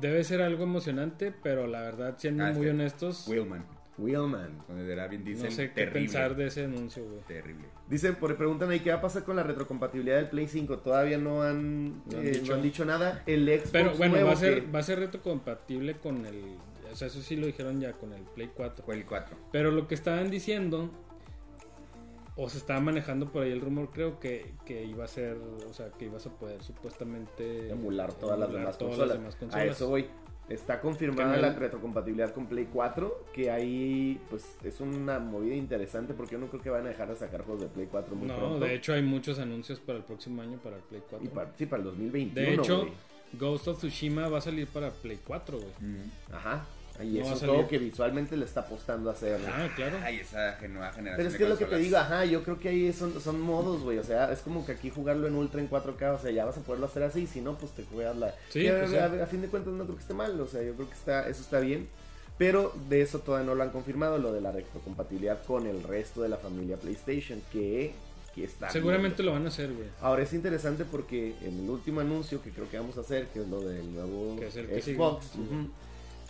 debe 0.00 0.24
ser 0.24 0.40
algo 0.42 0.64
emocionante, 0.64 1.34
pero 1.42 1.66
la 1.66 1.82
verdad, 1.82 2.14
siendo 2.18 2.44
Ah, 2.44 2.52
muy 2.52 2.66
honestos, 2.68 3.28
Wheelman, 3.28 3.66
Wheelman. 3.98 4.62
donde 4.66 4.90
era 4.90 5.06
Vin 5.06 5.22
Diesel, 5.22 5.44
no 5.44 5.50
sé 5.50 5.68
qué 5.68 5.74
terrible. 5.74 6.00
pensar 6.00 6.34
de 6.34 6.46
ese 6.46 6.64
anuncio, 6.64 7.04
güey. 7.04 7.20
Terrible. 7.28 7.66
Dicen, 7.90 8.14
por 8.14 8.34
preguntan 8.38 8.70
ahí 8.70 8.80
qué 8.80 8.88
va 8.90 8.96
a 8.96 9.00
pasar 9.02 9.22
con 9.24 9.36
la 9.36 9.42
retrocompatibilidad 9.42 10.16
del 10.16 10.28
Play 10.30 10.48
5. 10.48 10.78
Todavía 10.78 11.18
no 11.18 11.42
han, 11.42 11.98
No 12.06 12.18
han 12.18 12.26
eh, 12.26 12.30
dicho. 12.30 12.52
no 12.52 12.54
han 12.54 12.62
dicho 12.62 12.84
nada. 12.86 13.22
El 13.26 13.46
Xbox 13.46 13.70
Pero 13.70 13.94
bueno, 13.96 14.14
nuevo 14.14 14.28
va 14.28 14.32
a 14.32 14.36
ser, 14.36 14.64
que- 14.64 14.70
va 14.70 14.78
a 14.78 14.82
ser 14.82 14.98
retrocompatible 14.98 15.98
con 15.98 16.24
el... 16.24 16.56
O 16.92 16.96
sea, 16.96 17.08
eso 17.08 17.20
sí 17.22 17.36
lo 17.36 17.46
dijeron 17.46 17.80
ya 17.80 17.92
con 17.92 18.12
el 18.12 18.22
Play 18.22 18.50
4. 18.54 18.84
Fue 18.84 18.94
el 18.94 19.04
4. 19.06 19.36
Pero 19.50 19.70
lo 19.70 19.88
que 19.88 19.94
estaban 19.94 20.30
diciendo, 20.30 20.90
o 22.36 22.48
se 22.48 22.58
estaba 22.58 22.80
manejando 22.80 23.30
por 23.30 23.42
ahí 23.42 23.52
el 23.52 23.60
rumor, 23.60 23.90
creo 23.92 24.18
que, 24.18 24.54
que 24.64 24.84
iba 24.84 25.04
a 25.04 25.08
ser, 25.08 25.36
o 25.68 25.72
sea, 25.74 25.90
que 25.90 26.06
ibas 26.06 26.26
a 26.26 26.30
poder 26.30 26.62
supuestamente 26.62 27.68
emular 27.70 28.12
todas 28.14 28.38
las 28.38 28.48
emular 28.48 28.60
demás 28.66 28.78
todas 28.78 28.96
consolas. 28.96 29.08
las 29.08 29.18
demás 29.18 29.34
A 29.34 29.38
consolas. 29.38 29.76
eso 29.76 29.88
voy. 29.88 30.06
Está 30.48 30.80
confirmada 30.80 31.36
no- 31.36 31.40
la 31.42 31.52
retrocompatibilidad 31.54 32.34
con 32.34 32.46
Play 32.46 32.68
4, 32.70 33.26
que 33.32 33.50
ahí 33.50 34.20
pues 34.28 34.56
es 34.64 34.80
una 34.80 35.18
movida 35.18 35.54
interesante 35.54 36.14
porque 36.14 36.32
yo 36.32 36.38
no 36.38 36.48
creo 36.48 36.60
que 36.60 36.68
van 36.68 36.84
a 36.84 36.88
dejar 36.88 37.08
de 37.08 37.16
sacar 37.16 37.42
juegos 37.44 37.62
de 37.62 37.68
Play 37.68 37.86
4 37.90 38.14
muy 38.16 38.26
No, 38.28 38.36
pronto. 38.36 38.58
de 38.60 38.74
hecho 38.74 38.92
hay 38.92 39.02
muchos 39.02 39.38
anuncios 39.38 39.78
para 39.80 39.98
el 39.98 40.04
próximo 40.04 40.42
año 40.42 40.58
para 40.58 40.76
el 40.76 40.82
Play 40.82 41.02
4. 41.08 41.24
y 41.26 41.28
para, 41.28 41.52
sí, 41.56 41.66
para 41.66 41.80
el 41.82 41.88
2021. 41.88 42.34
de 42.48 42.54
hecho, 42.54 42.80
güey. 42.80 42.92
Ghost 43.38 43.68
of 43.68 43.78
Tsushima 43.78 44.28
va 44.28 44.38
a 44.38 44.40
salir 44.42 44.66
para 44.66 44.90
Play 44.90 45.20
4, 45.24 45.58
güey. 45.58 45.70
Ajá. 46.32 46.66
Y 47.02 47.18
No 47.18 47.24
eso 47.24 47.34
es 47.34 47.40
todo 47.40 47.68
que 47.68 47.78
visualmente 47.78 48.36
le 48.36 48.44
está 48.44 48.60
apostando 48.60 49.10
a 49.10 49.14
hacer. 49.14 49.40
Ah, 49.48 49.68
claro. 49.74 49.96
Ay, 50.04 50.16
esa 50.20 50.56
nueva 50.68 50.92
generación. 50.92 51.16
Pero 51.16 51.28
es 51.28 51.36
que 51.36 51.42
es 51.44 51.48
lo 51.48 51.58
que 51.58 51.64
te 51.64 51.76
digo, 51.78 51.96
ajá, 51.96 52.24
yo 52.24 52.42
creo 52.42 52.58
que 52.60 52.68
ahí 52.68 52.92
son, 52.92 53.20
son 53.20 53.40
modos, 53.40 53.82
güey, 53.82 53.98
o 53.98 54.04
sea, 54.04 54.30
es 54.30 54.40
como 54.40 54.64
que 54.66 54.72
aquí 54.72 54.90
jugarlo 54.90 55.26
en 55.26 55.34
ultra 55.34 55.60
en 55.60 55.68
4K, 55.70 56.14
o 56.14 56.18
sea, 56.18 56.30
ya 56.30 56.44
vas 56.44 56.56
a 56.58 56.60
poderlo 56.60 56.86
hacer 56.86 57.02
así, 57.02 57.26
si 57.26 57.40
no, 57.40 57.56
pues 57.58 57.72
te 57.72 57.84
juegas 57.84 58.16
la... 58.16 58.34
Sí, 58.50 58.68
a, 58.68 58.78
pues 58.78 58.92
a- 58.94 59.22
a 59.22 59.26
fin 59.26 59.40
de 59.42 59.48
cuentas 59.48 59.72
no 59.72 59.84
creo 59.84 59.96
que 59.96 60.02
esté 60.02 60.14
mal, 60.14 60.38
o 60.40 60.46
sea, 60.46 60.62
yo 60.62 60.74
creo 60.74 60.86
que 60.88 60.94
está, 60.94 61.28
eso 61.28 61.40
está 61.42 61.60
bien, 61.60 61.88
pero 62.38 62.72
de 62.88 63.00
eso 63.02 63.18
todavía 63.20 63.46
no 63.46 63.54
lo 63.54 63.62
han 63.62 63.70
confirmado, 63.70 64.18
lo 64.18 64.32
de 64.32 64.40
la 64.40 64.52
retrocompatibilidad 64.52 65.42
con 65.44 65.66
el 65.66 65.82
resto 65.82 66.22
de 66.22 66.28
la 66.28 66.36
familia 66.36 66.76
PlayStation, 66.76 67.40
que 67.52 67.94
que 68.34 68.44
está 68.44 68.70
Seguramente 68.70 69.16
viendo. 69.16 69.32
lo 69.32 69.32
van 69.38 69.44
a 69.44 69.48
hacer, 69.50 69.70
güey. 69.74 69.88
Ahora 70.00 70.22
es 70.22 70.32
interesante 70.32 70.86
porque 70.86 71.34
en 71.42 71.64
el 71.64 71.68
último 71.68 72.00
anuncio 72.00 72.40
que 72.42 72.48
creo 72.48 72.66
que 72.70 72.78
vamos 72.78 72.96
a 72.96 73.02
hacer, 73.02 73.26
que 73.26 73.40
es 73.42 73.46
lo 73.48 73.60
del 73.60 73.92
nuevo 73.94 74.38
Xbox, 74.50 75.32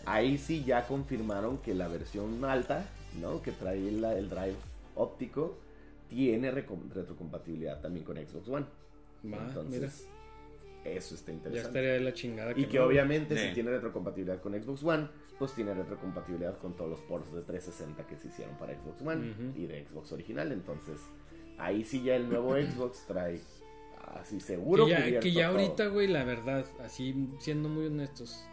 ahí 0.06 0.38
sí 0.38 0.64
ya 0.64 0.86
confirmaron 0.86 1.58
que 1.58 1.74
la 1.74 1.88
versión 1.88 2.44
alta, 2.44 2.86
¿no? 3.20 3.42
Que 3.42 3.52
trae 3.52 3.88
el 3.88 4.28
drive 4.28 4.56
óptico, 4.94 5.56
tiene 6.08 6.50
retrocompatibilidad 6.50 7.80
también 7.80 8.04
con 8.04 8.16
Xbox 8.16 8.48
One. 8.48 8.66
Va, 9.32 9.38
Entonces, 9.48 10.08
eso 10.84 11.14
está 11.14 11.30
Ya 11.30 11.36
interesante. 11.36 11.68
estaría 11.68 11.92
de 11.92 12.00
la 12.00 12.12
chingada. 12.12 12.52
Y 12.56 12.66
que 12.66 12.78
no. 12.78 12.86
obviamente 12.86 13.36
si 13.36 13.54
tiene 13.54 13.70
retrocompatibilidad 13.70 14.40
con 14.40 14.60
Xbox 14.60 14.82
One, 14.82 15.08
pues 15.38 15.52
tiene 15.54 15.74
retrocompatibilidad 15.74 16.58
con 16.58 16.74
todos 16.76 16.90
los 16.90 17.00
ports 17.00 17.32
de 17.32 17.42
360 17.42 18.06
que 18.06 18.16
se 18.16 18.28
hicieron 18.28 18.56
para 18.58 18.74
Xbox 18.74 19.00
One 19.02 19.34
y 19.56 19.66
de 19.66 19.84
Xbox 19.86 20.12
original. 20.12 20.52
Entonces, 20.52 21.00
ahí 21.58 21.84
sí 21.84 22.02
ya 22.02 22.16
el 22.16 22.28
nuevo 22.28 22.54
Xbox 22.56 23.06
trae 23.06 23.40
así 24.14 24.40
seguro 24.40 24.84
que 24.86 24.90
ya, 25.12 25.20
que 25.20 25.32
ya 25.32 25.48
ahorita, 25.48 25.86
güey, 25.86 26.08
la 26.08 26.24
verdad, 26.24 26.66
así 26.84 27.28
siendo 27.38 27.68
muy 27.68 27.86
honestos, 27.86 28.44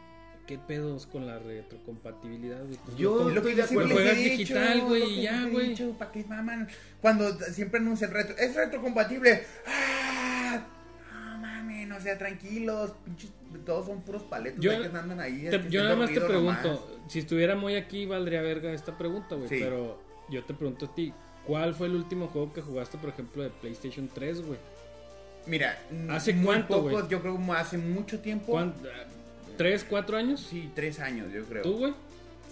¿qué 0.49 0.57
pedos 0.57 1.05
con 1.05 1.27
la 1.27 1.37
retrocompatibilidad? 1.37 2.63
güey? 2.65 2.77
Pues 2.83 2.97
Yo- 2.97 3.29
lo 3.29 3.43
que 3.43 3.55
yo 3.55 3.67
siempre 3.67 3.67
siempre 3.67 3.93
juegas 3.93 4.15
digital, 4.17 4.81
güey, 4.81 5.03
y 5.03 5.15
que 5.17 5.21
ya, 5.21 5.45
güey. 5.45 5.75
¿Para 5.93 6.11
qué 6.11 6.25
maman? 6.27 6.67
Cuando 7.01 7.31
siempre 7.39 7.79
anuncian 7.79 8.09
retro, 8.09 8.35
es 8.35 8.55
retrocompatible. 8.55 9.43
¡Ah! 9.67 10.65
No 11.13 11.37
mames, 11.37 11.87
no 11.87 11.99
sea 12.01 12.17
tranquilos. 12.17 12.93
Pinches, 13.05 13.29
todos 13.63 13.85
son 13.85 14.01
puros 14.01 14.23
paletos 14.23 14.59
Yo- 14.59 14.71
que 14.71 14.87
andan 14.87 15.19
ahí. 15.19 15.47
Te- 15.51 15.69
yo 15.69 15.83
nada 15.83 15.95
más 15.95 16.09
te 16.11 16.19
pregunto, 16.19 16.67
nomás. 16.67 16.81
si 17.11 17.19
estuviera 17.19 17.55
muy 17.55 17.75
aquí, 17.75 18.07
valdría 18.07 18.41
verga 18.41 18.71
esta 18.73 18.97
pregunta, 18.97 19.35
güey, 19.35 19.49
Sí. 19.49 19.57
pero 19.59 20.01
yo 20.31 20.43
te 20.43 20.55
pregunto 20.55 20.87
a 20.87 20.95
ti, 20.95 21.13
¿cuál 21.45 21.75
fue 21.75 21.85
el 21.87 21.93
último 21.95 22.27
juego 22.27 22.51
que 22.53 22.61
jugaste, 22.61 22.97
por 22.97 23.11
ejemplo, 23.11 23.43
de 23.43 23.51
PlayStation 23.51 24.09
3, 24.11 24.41
güey? 24.41 24.57
Mira, 25.45 25.77
¿Hace 26.09 26.33
muy 26.33 26.45
cuánto, 26.45 27.07
yo 27.07 27.21
creo 27.21 27.33
como 27.33 27.53
hace 27.53 27.77
mucho 27.77 28.19
tiempo. 28.19 28.47
¿Cuán- 28.51 28.73
¿Tres, 29.59 29.83
cuatro 29.83 30.15
años? 30.15 30.47
Sí, 30.49 30.71
tres 30.73 31.01
años, 31.01 31.33
yo 31.33 31.43
creo. 31.43 31.63
¿Tú, 31.63 31.79
güey? 31.79 31.93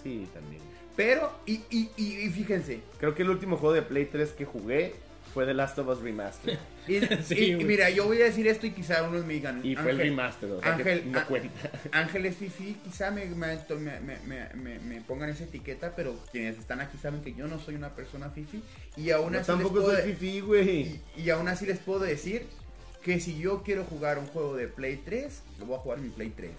Sí, 0.02 0.28
también. 0.34 0.60
Pero, 0.94 1.32
y, 1.46 1.54
y, 1.70 1.88
y, 1.96 2.04
y 2.26 2.28
fíjense. 2.28 2.80
Creo 3.00 3.14
que 3.14 3.22
el 3.22 3.30
último 3.30 3.56
juego 3.56 3.72
de 3.74 3.80
Play 3.80 4.04
3 4.04 4.32
que 4.32 4.44
jugué 4.44 4.92
fue 5.32 5.46
The 5.46 5.54
Last 5.54 5.78
of 5.78 5.88
Us 5.88 6.02
Remastered. 6.02 6.58
Y, 6.88 7.00
Sí, 7.22 7.52
y- 7.52 7.64
mira, 7.64 7.88
yo 7.88 8.04
voy 8.06 8.20
a 8.20 8.24
decir 8.24 8.46
esto 8.46 8.66
y 8.66 8.72
quizá 8.72 9.02
unos 9.02 9.24
me 9.24 9.32
digan. 9.34 9.60
Y 9.64 9.74
fue 9.74 9.90
el 9.92 10.00
Ángel, 10.00 10.08
remaster, 10.10 10.50
o 10.50 10.60
sea 10.60 10.76
que 10.76 10.82
Ángel, 10.82 11.12
no 11.12 11.18
ah, 11.18 11.24
cuenta. 11.26 11.70
Ángeles 11.92 12.36
Fifi, 12.36 12.74
quizá 12.84 13.10
me, 13.10 13.24
me, 13.26 13.56
me, 13.78 14.00
me- 14.26 14.48
me- 14.54 14.78
me 14.78 15.00
pongan 15.00 15.30
esa 15.30 15.44
etiqueta, 15.44 15.94
pero 15.96 16.14
quienes 16.30 16.58
están 16.58 16.80
aquí 16.80 16.98
saben 16.98 17.22
que 17.22 17.32
yo 17.34 17.46
no 17.46 17.58
soy 17.58 17.74
una 17.74 17.90
persona 17.94 18.28
Fifi. 18.30 18.62
Y 18.98 19.10
aún 19.12 19.34
así 19.34 19.46
tampoco 19.46 19.76
les 19.78 19.84
puedo, 19.86 19.98
soy 20.02 20.12
fifi, 20.14 20.40
güey. 20.40 20.80
y, 21.16 21.22
y 21.24 21.30
aún 21.30 21.48
así 21.48 21.64
les 21.64 21.78
puedo 21.78 22.00
decir 22.00 22.46
que 23.02 23.18
si 23.20 23.38
yo 23.38 23.62
quiero 23.62 23.84
jugar 23.84 24.18
un 24.18 24.26
juego 24.26 24.56
de 24.56 24.66
Play 24.68 25.00
3, 25.04 25.42
lo 25.58 25.66
voy 25.66 25.76
a 25.76 25.78
jugar 25.80 25.98
en 25.98 26.04
mi 26.04 26.10
Play 26.10 26.32
3. 26.36 26.50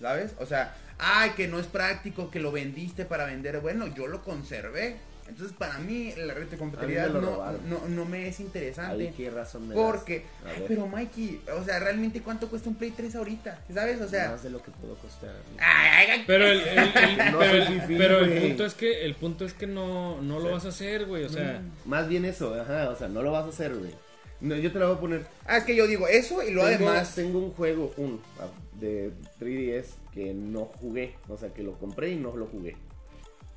¿Sabes? 0.00 0.32
O 0.38 0.46
sea, 0.46 0.74
ay, 0.98 1.30
que 1.30 1.48
no 1.48 1.58
es 1.58 1.66
práctico, 1.66 2.30
que 2.30 2.40
lo 2.40 2.52
vendiste 2.52 3.04
para 3.04 3.24
vender. 3.26 3.60
Bueno, 3.60 3.86
yo 3.94 4.06
lo 4.06 4.22
conservé. 4.22 4.96
Entonces, 5.28 5.56
para 5.58 5.78
mí, 5.78 6.12
la 6.16 6.34
mí 6.34 6.46
me 6.94 7.08
lo 7.08 7.20
no, 7.20 7.52
no, 7.66 7.88
no 7.88 8.04
me 8.04 8.28
es 8.28 8.38
interesante. 8.38 9.12
Qué 9.16 9.28
razón 9.28 9.66
me 9.66 9.74
Porque, 9.74 10.24
das? 10.44 10.52
Ay, 10.56 10.64
pero 10.68 10.86
Mikey, 10.86 11.40
o 11.58 11.64
sea, 11.64 11.80
realmente 11.80 12.22
cuánto 12.22 12.48
cuesta 12.48 12.68
un 12.68 12.76
Play 12.76 12.92
3 12.92 13.16
ahorita, 13.16 13.58
¿sabes? 13.74 14.00
O 14.00 14.08
sea, 14.08 14.30
más 14.30 14.44
de 14.44 14.50
lo 14.50 14.62
que 14.62 14.70
puedo 14.70 14.94
costar. 14.94 15.34
ay, 15.58 16.06
ay, 16.12 16.24
Pero 16.28 16.46
el, 16.46 16.60
el- 16.60 16.78
el- 16.78 17.16
No 17.32 17.38
pero, 17.40 17.56
el- 17.56 17.82
pero 17.98 18.40
punto 18.40 18.64
es 18.66 18.74
que 18.74 19.04
el 19.04 19.14
punto 19.16 19.44
es 19.44 19.52
que 19.52 19.66
no, 19.66 20.22
no 20.22 20.38
lo 20.38 20.52
vas 20.52 20.64
a 20.64 20.68
hacer, 20.68 21.06
güey. 21.06 21.24
O 21.24 21.28
sea, 21.28 21.60
Más 21.86 22.08
bien 22.08 22.24
eso, 22.24 22.54
ajá, 22.54 22.90
o 22.90 22.96
sea, 22.96 23.08
no 23.08 23.20
lo 23.22 23.32
vas 23.32 23.46
a 23.46 23.48
hacer, 23.48 23.74
güey. 23.74 23.92
No, 24.40 24.56
yo 24.56 24.70
te 24.70 24.78
la 24.78 24.86
voy 24.86 24.96
a 24.96 25.00
poner. 25.00 25.26
Ah, 25.46 25.58
es 25.58 25.64
que 25.64 25.74
yo 25.74 25.86
digo 25.86 26.06
eso 26.08 26.42
y 26.42 26.46
tengo, 26.46 26.62
además. 26.62 27.14
tengo 27.14 27.38
un 27.38 27.52
juego, 27.52 27.92
un 27.96 28.20
ah, 28.38 28.48
de 28.78 29.12
3DS 29.40 29.86
que 30.12 30.34
no 30.34 30.66
jugué, 30.66 31.14
o 31.28 31.36
sea, 31.36 31.52
que 31.52 31.62
lo 31.62 31.78
compré 31.78 32.10
y 32.10 32.16
no 32.16 32.36
lo 32.36 32.46
jugué. 32.46 32.76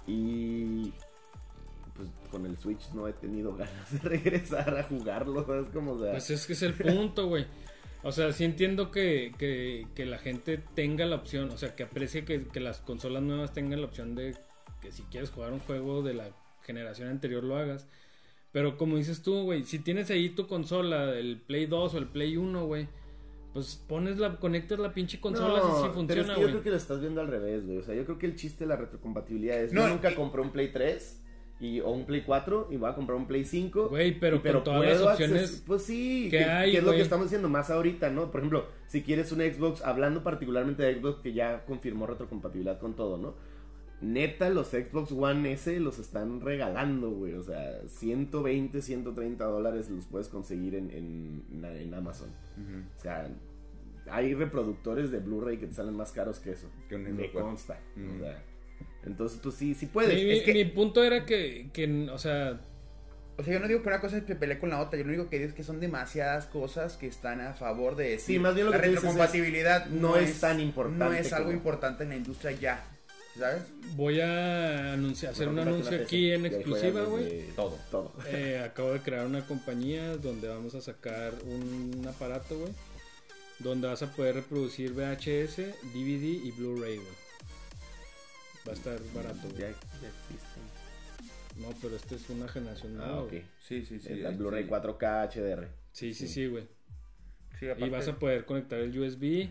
Y 0.07 0.93
pues 1.95 2.09
con 2.31 2.45
el 2.45 2.57
Switch 2.57 2.89
no 2.93 3.07
he 3.07 3.13
tenido 3.13 3.55
ganas 3.57 3.91
de 3.91 4.09
regresar 4.09 4.77
a 4.77 4.83
jugarlo, 4.83 5.45
¿sabes 5.45 5.67
cómo? 5.73 5.93
O 5.93 5.99
sea, 5.99 6.11
pues 6.11 6.29
es 6.29 6.47
que 6.47 6.53
es 6.53 6.61
el 6.61 6.73
punto, 6.73 7.27
güey. 7.27 7.45
O 8.01 8.13
sea, 8.13 8.31
sí 8.31 8.45
entiendo 8.45 8.91
que, 8.91 9.33
que, 9.37 9.85
que 9.93 10.05
la 10.05 10.17
gente 10.17 10.57
tenga 10.73 11.05
la 11.05 11.17
opción, 11.17 11.49
o 11.49 11.57
sea, 11.57 11.75
que 11.75 11.83
aprecie 11.83 12.23
que, 12.23 12.47
que 12.47 12.61
las 12.61 12.79
consolas 12.79 13.21
nuevas 13.21 13.51
tengan 13.51 13.81
la 13.81 13.87
opción 13.87 14.15
de 14.15 14.37
que 14.81 14.91
si 14.91 15.03
quieres 15.03 15.29
jugar 15.29 15.51
un 15.51 15.59
juego 15.59 16.01
de 16.01 16.13
la 16.13 16.29
generación 16.63 17.09
anterior 17.09 17.43
lo 17.43 17.57
hagas. 17.57 17.87
Pero 18.51 18.77
como 18.77 18.97
dices 18.97 19.21
tú, 19.21 19.43
güey, 19.43 19.63
si 19.63 19.79
tienes 19.79 20.09
ahí 20.09 20.29
tu 20.29 20.47
consola, 20.47 21.15
el 21.17 21.37
Play 21.37 21.67
2 21.67 21.93
o 21.93 21.97
el 21.97 22.07
Play 22.07 22.35
1, 22.37 22.65
güey, 22.65 22.87
pues 23.53 23.83
pones 23.87 24.17
la, 24.17 24.37
conectas 24.37 24.79
la 24.79 24.93
pinche 24.93 25.19
consola 25.19 25.59
no, 25.59 25.63
y 25.63 25.71
sí 25.71 25.73
pero 25.77 25.87
es 25.87 25.93
funciona, 25.93 26.35
que 26.35 26.41
yo 26.41 26.47
creo 26.47 26.63
que 26.63 26.69
lo 26.71 26.75
estás 26.77 26.99
viendo 26.99 27.21
al 27.21 27.27
revés, 27.27 27.65
güey. 27.65 27.77
O 27.77 27.83
sea, 27.83 27.95
yo 27.95 28.05
creo 28.05 28.17
que 28.17 28.25
el 28.25 28.35
chiste 28.35 28.63
de 28.63 28.69
la 28.69 28.75
retrocompatibilidad 28.75 29.61
es 29.61 29.73
No, 29.73 29.81
yo 29.81 29.89
nunca 29.89 30.15
compré 30.15 30.41
un 30.41 30.51
Play 30.51 30.71
3 30.71 31.21
y, 31.59 31.79
o 31.81 31.89
un 31.89 32.05
Play 32.05 32.21
4 32.25 32.69
y 32.71 32.77
voy 32.77 32.89
a 32.89 32.95
comprar 32.95 33.17
un 33.17 33.27
Play 33.27 33.45
5. 33.45 33.89
Güey, 33.89 34.19
pero 34.19 34.37
Y- 34.37 34.39
con 34.39 34.63
todas 34.63 34.81
las 34.81 34.97
puedo 34.97 35.11
opciones 35.11 35.41
acces- 35.51 35.63
Pues 35.65 35.83
sí, 35.83 36.29
que 36.31 36.37
que, 36.39 36.43
hay, 36.45 36.71
que 36.71 36.77
es 36.77 36.83
lo 36.83 36.91
que 36.91 37.01
estamos 37.01 37.25
diciendo 37.25 37.49
más 37.49 37.69
ahorita, 37.69 38.09
¿no? 38.09 38.31
Por 38.31 38.39
ejemplo, 38.41 38.65
si 38.87 39.03
quieres 39.03 39.31
un 39.31 39.39
Xbox, 39.41 39.81
hablando 39.83 40.23
particularmente 40.23 40.83
de 40.83 40.95
Xbox, 40.99 41.19
que 41.21 41.33
ya 41.33 41.65
confirmó 41.65 42.07
retrocompatibilidad 42.07 42.79
con 42.79 42.95
todo, 42.95 43.17
¿no? 43.17 43.35
Neta, 44.01 44.49
los 44.49 44.67
Xbox 44.69 45.11
One 45.11 45.51
S 45.53 45.79
los 45.79 45.99
están 45.99 46.41
regalando, 46.41 47.09
güey. 47.11 47.33
O 47.33 47.43
sea, 47.43 47.81
120, 47.87 48.81
130 48.81 49.43
dólares 49.45 49.89
los 49.89 50.05
puedes 50.05 50.27
conseguir 50.29 50.75
en, 50.75 50.89
en, 50.91 51.65
en 51.65 51.93
Amazon. 51.93 52.29
Ujú. 52.57 52.79
O 52.97 53.01
sea, 53.01 53.29
hay 54.09 54.33
reproductores 54.33 55.11
de 55.11 55.19
Blu-ray 55.19 55.57
que 55.57 55.67
te 55.67 55.73
salen 55.73 55.95
más 55.95 56.11
caros 56.11 56.39
que 56.39 56.51
eso. 56.51 56.67
Que 56.87 56.95
un 56.95 57.15
Me 57.15 57.29
consta. 57.31 57.79
O 58.15 58.19
sea, 58.19 58.43
entonces, 59.05 59.39
pues 59.43 59.55
sí, 59.55 59.73
sí 59.73 59.85
puedes. 59.87 60.13
Mi, 60.13 60.29
es 60.31 60.43
que, 60.43 60.53
mi 60.53 60.65
punto 60.65 61.03
era 61.03 61.25
que, 61.25 61.69
que, 61.73 62.09
o 62.09 62.17
sea, 62.17 62.59
O 63.37 63.43
sea, 63.43 63.53
yo 63.53 63.59
no 63.59 63.67
digo 63.67 63.81
que 63.81 63.87
una 63.89 63.99
cosa 64.01 64.17
es 64.17 64.23
que 64.23 64.35
pelee 64.35 64.59
con 64.59 64.69
la 64.69 64.79
otra, 64.81 64.97
yo 64.97 65.05
lo 65.05 65.09
único 65.13 65.29
que 65.29 65.37
digo 65.39 65.49
es 65.49 65.55
que 65.55 65.63
son 65.63 65.79
demasiadas 65.79 66.45
cosas 66.47 66.95
que 66.97 67.07
están 67.07 67.39
a 67.41 67.53
favor 67.53 67.95
de 67.95 68.11
decir. 68.11 68.35
Sí, 68.35 68.39
más 68.39 68.55
bien 68.55 68.65
lo 68.67 68.71
la 68.71 68.77
que 68.81 68.87
dices 68.87 68.97
es, 68.97 69.03
retrocompatibilidad 69.09 69.85
no 69.87 70.15
es 70.17 70.39
tan 70.39 70.59
importante 70.59 70.97
No 71.05 71.13
es 71.13 71.31
algo 71.33 71.47
como- 71.47 71.57
importante 71.57 72.03
en 72.03 72.09
la 72.09 72.15
industria 72.17 72.51
ya, 72.51 72.85
¿sabes? 73.39 73.63
voy 73.95 74.19
a 74.21 74.93
anunciar, 74.93 75.31
hacer 75.33 75.47
un 75.49 75.59
anuncio 75.59 75.99
aquí 76.01 76.31
en 76.31 76.45
exclusiva, 76.45 77.03
güey. 77.03 77.47
Todo, 77.55 77.77
todo. 77.91 78.13
Eh, 78.27 78.61
acabo 78.63 78.93
de 78.93 78.99
crear 78.99 79.25
una 79.25 79.45
compañía 79.45 80.15
donde 80.17 80.47
vamos 80.47 80.75
a 80.75 80.81
sacar 80.81 81.33
un 81.45 82.05
aparato, 82.07 82.57
güey. 82.59 82.71
Donde 83.59 83.87
vas 83.87 84.01
a 84.03 84.11
poder 84.15 84.35
reproducir 84.35 84.93
VHS, 84.93 85.57
DVD 85.93 86.23
y 86.45 86.51
Blu-ray, 86.51 86.95
güey. 86.97 87.07
Va 88.67 88.71
a 88.71 88.75
estar 88.75 88.99
barato, 89.13 89.47
Ya, 89.49 89.65
güey. 89.67 89.73
ya 90.01 90.07
existen. 90.07 90.63
No, 91.61 91.69
pero 91.81 91.95
esta 91.97 92.15
es 92.15 92.29
una 92.29 92.47
generación 92.47 92.95
nueva. 92.95 93.11
Ah, 93.15 93.21
ok. 93.21 93.29
güey. 93.31 93.43
Sí, 93.67 93.85
sí, 93.85 93.95
Es 93.95 94.17
la 94.19 94.29
Blu-ray 94.31 94.65
4K 94.65 95.23
HDR. 95.29 95.67
Sí, 95.91 96.13
sí, 96.13 96.27
sí, 96.27 96.47
güey. 96.47 96.63
Sí, 97.59 97.65
Y 97.65 97.69
aparte- 97.69 97.89
vas 97.89 98.07
a 98.07 98.17
poder 98.17 98.45
conectar 98.45 98.79
el 98.79 98.97
USB 98.97 99.49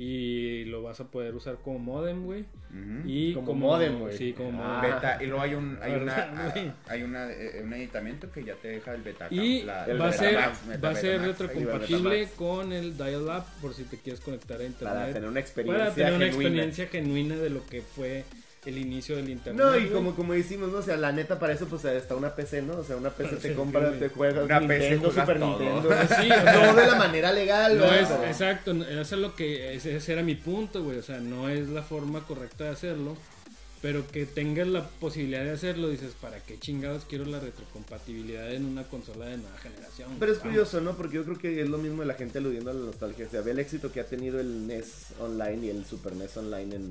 y 0.00 0.64
lo 0.66 0.84
vas 0.84 1.00
a 1.00 1.10
poder 1.10 1.34
usar 1.34 1.56
como 1.64 1.80
modem, 1.80 2.24
güey. 2.24 2.42
Ujú. 2.70 3.02
Y 3.08 3.34
Como 3.34 3.46
como, 3.48 3.66
modem, 3.66 3.98
güey. 3.98 4.16
Sí, 4.16 4.32
como 4.32 4.62
Ah. 4.62 4.76
modem. 4.78 4.94
Beta, 4.94 5.18
y 5.20 5.26
luego 5.26 5.42
hay 5.42 5.54
un 5.54 5.76
hay 5.82 5.92
una 5.96 6.14
¿Verdad, 6.14 6.52
güey? 6.54 6.66
ah, 6.68 6.74
hay 6.86 7.02
una 7.02 7.32
eh, 7.32 7.60
un 7.64 7.72
editamiento 7.72 8.30
que 8.30 8.44
ya 8.44 8.54
te 8.54 8.68
deja 8.68 8.94
el 8.94 9.02
beta 9.02 9.26
Y 9.28 9.62
la- 9.64 9.86
el 9.86 10.00
va 10.00 10.06
a 10.06 10.10
Betamax, 10.10 10.16
ser, 10.18 10.34
Betamax, 10.68 10.84
va 10.84 10.90
a 10.90 10.94
ser 10.94 11.20
retrocompatible 11.22 12.28
con 12.36 12.72
el 12.72 12.96
dial-up 12.96 13.42
por 13.60 13.74
si 13.74 13.82
te 13.84 13.96
quieres 13.98 14.20
conectar 14.20 14.60
a 14.60 14.64
internet. 14.64 14.94
Para 14.98 15.12
tener 15.12 15.28
una 15.28 15.40
experiencia 15.40 15.84
Para 15.84 15.94
tener 15.94 16.12
una 16.12 16.24
genuina. 16.26 16.48
experiencia 16.48 16.86
genuina 16.86 17.36
de 17.36 17.50
lo 17.50 17.66
que 17.66 17.82
fue 17.82 18.24
el 18.66 18.78
inicio 18.78 19.16
del 19.16 19.30
internet. 19.30 19.64
No, 19.64 19.76
y 19.76 19.86
como, 19.88 20.14
como 20.14 20.32
decimos, 20.32 20.70
¿no? 20.70 20.78
O 20.78 20.82
sea, 20.82 20.96
la 20.96 21.12
neta 21.12 21.38
para 21.38 21.52
eso 21.52 21.66
pues 21.66 21.84
está 21.84 22.16
una 22.16 22.34
PC, 22.34 22.62
¿no? 22.62 22.78
O 22.78 22.84
sea, 22.84 22.96
una 22.96 23.10
PC 23.10 23.36
te 23.36 23.54
compra, 23.54 23.92
te 23.98 24.08
juegas 24.08 24.44
Una 24.44 24.60
PC 24.60 24.90
Nintendo, 24.90 25.10
juegas 25.10 25.26
Super 25.26 25.38
todo. 25.38 25.58
Nintendo. 25.58 25.88
Sí, 26.20 26.30
o 26.30 26.42
sea, 26.42 26.66
no 26.66 26.74
de 26.74 26.86
la 26.86 26.94
manera 26.96 27.32
legal, 27.32 27.78
No 27.78 27.92
es, 27.92 28.10
exacto, 28.10 28.72
eso 28.72 29.14
es 29.14 29.20
lo 29.20 29.34
que, 29.34 29.74
ese, 29.74 29.96
ese 29.96 30.12
era 30.12 30.22
mi 30.22 30.34
punto, 30.34 30.82
güey, 30.82 30.98
o 30.98 31.02
sea, 31.02 31.18
no 31.18 31.48
es 31.48 31.68
la 31.68 31.82
forma 31.82 32.20
correcta 32.26 32.64
de 32.64 32.70
hacerlo, 32.70 33.16
pero 33.80 34.06
que 34.08 34.26
tengas 34.26 34.66
la 34.66 34.88
posibilidad 34.88 35.44
de 35.44 35.52
hacerlo, 35.52 35.88
dices, 35.88 36.12
¿para 36.20 36.40
qué 36.40 36.58
chingados 36.58 37.04
quiero 37.04 37.24
la 37.24 37.38
retrocompatibilidad 37.38 38.52
en 38.52 38.64
una 38.64 38.84
consola 38.84 39.26
de 39.26 39.36
nueva 39.38 39.56
generación? 39.58 40.10
Pero 40.18 40.32
es 40.32 40.38
Vamos. 40.38 40.50
curioso, 40.50 40.80
¿no? 40.80 40.96
Porque 40.96 41.16
yo 41.16 41.24
creo 41.24 41.38
que 41.38 41.60
es 41.60 41.68
lo 41.68 41.78
mismo 41.78 42.02
de 42.02 42.08
la 42.08 42.14
gente 42.14 42.38
aludiendo 42.38 42.70
a 42.70 42.74
la 42.74 42.80
nostalgia. 42.80 43.26
O 43.26 43.30
sea, 43.30 43.40
ve 43.40 43.52
el 43.52 43.60
éxito 43.60 43.92
que 43.92 44.00
ha 44.00 44.04
tenido 44.04 44.40
el 44.40 44.66
NES 44.66 45.12
Online 45.20 45.66
y 45.66 45.70
el 45.70 45.84
Super 45.84 46.16
NES 46.16 46.36
Online 46.36 46.74
en, 46.74 46.90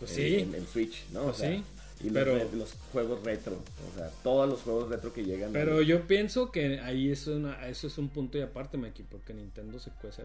Pues 0.00 0.10
en- 0.12 0.16
sí, 0.16 0.34
en, 0.40 0.54
en 0.56 0.66
Switch, 0.66 1.04
¿no? 1.12 1.22
Pues 1.24 1.36
o 1.36 1.38
sea, 1.38 1.50
sí, 1.50 1.62
y 2.00 2.04
los, 2.10 2.12
pero- 2.14 2.34
re- 2.34 2.48
los 2.56 2.74
juegos 2.92 3.22
retro. 3.22 3.52
O 3.92 3.96
sea, 3.96 4.10
todos 4.24 4.48
los 4.48 4.60
juegos 4.62 4.88
retro 4.88 5.12
que 5.12 5.22
llegan. 5.24 5.52
pero 5.52 5.78
ahí. 5.78 5.86
yo 5.86 6.06
pienso 6.08 6.50
que 6.50 6.80
ahí 6.80 7.10
es 7.12 7.26
una, 7.28 7.68
eso 7.68 7.86
es 7.86 7.96
un 7.98 8.08
punto 8.08 8.36
y 8.38 8.40
aparte, 8.40 8.76
Mikey, 8.78 9.04
porque 9.08 9.32
Nintendo 9.34 9.78
se 9.78 9.90
cuece 9.92 10.24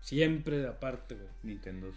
siempre 0.00 0.58
de 0.58 0.68
aparte, 0.68 1.14
güey. 1.14 1.28
Nintendo 1.42 1.90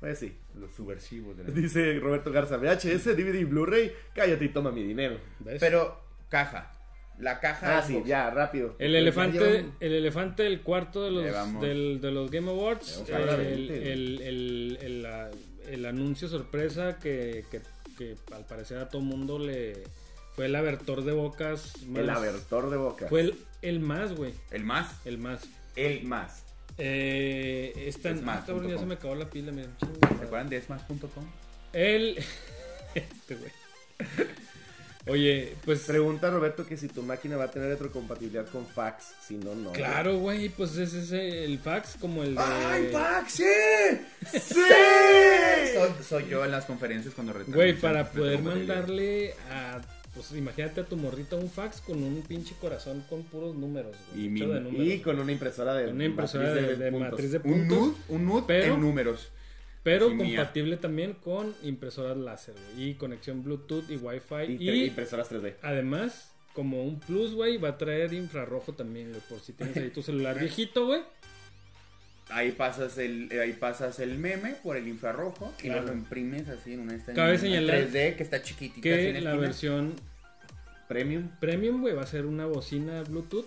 Pues 0.00 0.18
sí. 0.18 0.36
los 0.54 0.72
subversivos 0.72 1.36
de 1.36 1.44
la- 1.44 1.50
Dice 1.54 1.98
Roberto 1.98 2.30
Garza, 2.30 2.58
VHS, 2.58 3.16
DVD 3.16 3.40
y 3.40 3.44
Blu-ray, 3.44 3.92
cállate 4.14 4.44
y 4.44 4.48
toma 4.50 4.70
mi 4.70 4.82
dinero. 4.82 5.18
¿Ves? 5.40 5.58
pero 5.60 5.98
caja 6.28 6.70
La 7.18 7.38
caja. 7.40 7.78
Ah, 7.78 7.82
sí, 7.82 8.02
ya, 8.04 8.28
rápido. 8.30 8.74
El 8.80 8.94
elefante, 8.96 9.38
llevan- 9.38 9.72
el 9.80 9.92
elefante 9.94 10.42
del 10.42 10.60
cuarto 10.62 11.04
de 11.04 11.10
los, 11.12 11.60
del- 11.60 12.00
de 12.00 12.10
los 12.10 12.28
Game 12.30 12.50
Awards, 12.50 13.04
eh, 13.08 13.14
el, 13.16 13.36
20. 13.36 13.92
el- 13.92 14.20
el- 14.20 14.78
el- 14.82 15.02
la- 15.04 15.30
el 15.70 15.86
anuncio 15.86 16.28
sorpresa 16.28 16.98
que, 16.98 17.44
que- 17.50 17.62
que 17.96 18.16
al 18.34 18.44
parecer 18.44 18.78
a 18.78 18.88
todo 18.88 19.02
mundo 19.02 19.38
le 19.38 19.84
fue 20.34 20.46
el 20.46 20.56
abertor 20.56 21.04
de 21.04 21.12
bocas. 21.12 21.72
El 21.82 22.06
más- 22.06 22.16
abertor 22.18 22.68
de 22.70 22.76
boca. 22.76 23.06
Fue 23.08 23.20
el, 23.20 23.38
el 23.62 23.78
más, 23.80 24.14
güey, 24.14 24.34
El 24.50 24.64
más. 24.64 25.00
el 25.04 25.18
más. 25.18 25.42
El 25.76 26.04
más. 26.04 26.42
Eh, 26.76 27.72
esta, 27.86 28.10
Es 28.10 28.20
más 28.22 28.42
ah, 28.42 28.46
cabrón, 28.46 28.68
ya 28.68 28.78
se 28.78 28.86
me 28.86 28.94
acabó 28.94 29.14
la 29.14 29.30
pila, 29.30 29.52
miren. 29.52 29.70
¿Se 29.78 30.24
acuerdan 30.24 30.48
de 30.48 30.56
esmas.com? 30.56 31.24
El. 31.72 32.18
este, 32.96 33.36
güey. 33.36 33.50
Oye, 35.06 35.54
pues. 35.64 35.80
Pregunta 35.80 36.30
Roberto 36.30 36.66
que 36.66 36.76
si 36.76 36.88
tu 36.88 37.02
máquina 37.02 37.36
va 37.36 37.44
a 37.44 37.50
tener 37.50 37.68
retrocompatibilidad 37.68 38.46
con 38.48 38.66
fax. 38.66 39.12
Si 39.26 39.36
no, 39.36 39.54
no. 39.54 39.72
Claro, 39.72 40.18
güey, 40.18 40.48
pues 40.48 40.76
ese 40.76 41.00
es 41.00 41.12
el 41.12 41.58
fax 41.58 41.96
como 42.00 42.22
el 42.22 42.34
de. 42.34 42.40
¡Ay, 42.42 42.88
Pax! 42.92 43.32
¡Sí! 43.34 43.44
¡Sí! 44.32 44.54
soy, 45.74 45.90
soy 46.02 46.26
yo 46.28 46.44
en 46.44 46.50
las 46.50 46.64
conferencias 46.64 47.14
cuando 47.14 47.32
retransmiten 47.32 47.72
Güey, 47.72 47.80
para 47.80 48.10
poder 48.10 48.40
mandarle 48.42 49.34
a. 49.50 49.80
Pues 50.14 50.30
imagínate 50.32 50.80
a 50.80 50.84
tu 50.84 50.96
morrita 50.96 51.34
un 51.34 51.50
fax 51.50 51.80
con 51.80 52.00
un 52.02 52.22
pinche 52.22 52.54
corazón 52.60 53.04
con 53.10 53.24
puros 53.24 53.56
números, 53.56 53.96
güey. 54.12 54.26
Y 54.26 54.36
hecho 54.36 54.46
mi- 54.46 54.54
de 54.54 54.60
números. 54.60 54.86
Y 54.86 54.98
con 55.00 55.18
una 55.18 55.32
impresora 55.32 55.74
de 55.74 55.90
Una 55.90 56.04
impresora 56.04 56.50
matriz 56.50 56.78
de, 56.78 56.84
de 56.84 56.90
puntos. 56.92 57.10
matriz 57.10 57.32
de 57.32 57.38
Un 57.38 57.42
puntos. 57.42 57.78
nude, 57.78 57.94
un 58.10 58.24
nude 58.24 58.44
Pero- 58.46 58.74
en 58.74 58.80
números. 58.80 59.28
Pero 59.84 60.16
compatible 60.16 60.76
también 60.78 61.12
con 61.12 61.54
impresoras 61.62 62.16
láser, 62.16 62.54
güey. 62.74 62.88
Y 62.90 62.94
conexión 62.94 63.44
Bluetooth 63.44 63.88
y 63.90 63.96
Wi-Fi. 63.96 64.56
Y, 64.58 64.84
impresoras 64.86 65.30
3D. 65.30 65.54
además, 65.62 66.32
como 66.54 66.82
un 66.82 66.98
plus, 66.98 67.34
güey, 67.34 67.58
va 67.58 67.68
a 67.70 67.78
traer 67.78 68.12
infrarrojo 68.14 68.72
también, 68.72 69.10
güey. 69.10 69.20
Por 69.28 69.40
si 69.40 69.52
tienes 69.52 69.76
ahí 69.76 69.90
tu 69.90 70.02
celular 70.02 70.38
viejito, 70.40 70.86
güey. 70.86 71.02
Ahí 72.30 72.52
pasas 72.52 72.96
el 72.96 73.28
ahí 73.38 73.52
pasas 73.52 73.98
el 74.00 74.16
meme 74.18 74.54
por 74.62 74.78
el 74.78 74.88
infrarrojo 74.88 75.52
y 75.58 75.64
Claro. 75.64 75.88
lo 75.88 75.92
imprimes 75.92 76.48
así 76.48 76.72
en 76.72 76.80
una 76.80 76.94
esta 76.94 77.12
Cabe 77.12 77.34
en 77.34 77.38
señalar 77.40 77.76
3D 77.90 78.16
que 78.16 78.22
está 78.22 78.40
chiquitita 78.40 78.80
Que 78.80 79.10
en 79.10 79.22
la 79.24 79.36
versión 79.36 79.94
Premium. 80.88 81.28
premium, 81.38 81.82
güey, 81.82 81.94
va 81.94 82.02
a 82.02 82.06
ser 82.06 82.24
una 82.24 82.46
bocina 82.46 83.02
Bluetooth 83.02 83.46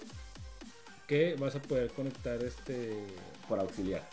que 1.07 1.35
vas 1.39 1.55
a 1.55 1.61
poder 1.61 1.89
conectar 1.89 2.41
este 2.43 2.91
Por 3.49 3.59
auxiliar. 3.59 4.07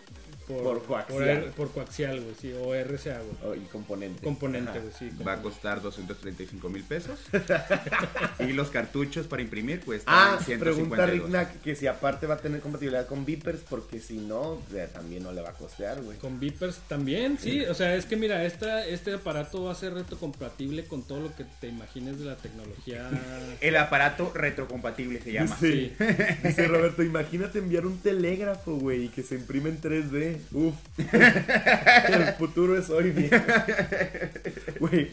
Por, 0.47 0.63
Por 0.63 0.83
coaxial. 0.85 1.09
por, 1.19 1.23
R- 1.29 1.51
por 1.57 1.71
coaxial, 1.73 2.21
güey, 2.21 2.35
sí, 2.41 2.53
o 2.53 2.75
RCA, 2.75 3.21
güey. 3.21 3.37
Oh, 3.45 3.55
y 3.55 3.61
componente. 3.67 4.23
Componente, 4.23 4.71
Ajá. 4.71 4.81
güey, 4.81 4.93
sí. 4.99 5.05
Va 5.07 5.09
a 5.09 5.17
componente. 5.37 5.43
costar 5.43 5.83
235 5.83 6.69
mil 6.69 6.83
pesos. 6.85 7.19
y 8.39 8.53
los 8.53 8.69
cartuchos 8.71 9.27
para 9.27 9.43
imprimir 9.43 9.81
cuestan 9.81 10.15
Ah, 10.17 10.39
152. 10.45 10.77
pregunta 10.77 11.07
Ricknack 11.07 11.63
que 11.63 11.77
si 11.77 11.87
aparte 11.87 12.27
va 12.27 12.35
a 12.35 12.39
tener 12.39 12.61
compatibilidad 12.61 13.07
con 13.07 13.25
Vipers, 13.25 13.61
porque 13.69 14.01
si 14.01 14.19
no, 14.19 14.41
o 14.41 14.63
sea, 14.71 14.87
también 14.89 15.23
no 15.23 15.33
le 15.33 15.41
va 15.43 15.51
a 15.51 15.55
costear, 15.55 16.03
güey. 16.03 16.19
Con 16.19 16.39
Vipers 16.41 16.79
también, 16.89 17.39
sí. 17.39 17.63
O 17.67 17.75
sea, 17.75 17.95
es 17.95 18.07
que 18.07 18.17
mira, 18.17 18.45
esta, 18.45 18.87
este 18.87 19.15
aparato 19.15 19.65
va 19.65 19.73
a 19.73 19.75
ser 19.75 19.95
retrocompatible 19.95 20.85
con 20.87 21.03
todo 21.03 21.21
lo 21.21 21.35
que 21.37 21.45
te 21.61 21.69
imagines 21.69 22.19
de 22.19 22.25
la 22.27 22.37
tecnología. 22.37 23.09
El 23.61 23.77
aparato 23.77 24.33
retrocompatible 24.35 25.21
se 25.21 25.33
llama. 25.33 25.57
Sí. 25.59 25.93
Dice 26.45 26.69
Roberto, 26.69 27.03
imagínate 27.03 27.59
enviar 27.59 27.87
un 27.87 27.99
telégrafo, 27.99 28.77
güey, 28.77 29.05
y 29.05 29.09
que 29.09 29.23
se 29.23 29.37
imprime 29.37 29.71
en 29.71 29.81
3D. 29.81 30.34
Uf. 30.53 30.75
El 31.13 32.35
futuro 32.39 32.79
es 32.79 32.91
hoy, 32.91 33.11
viejo. 33.11 33.35
Güey, 34.81 35.11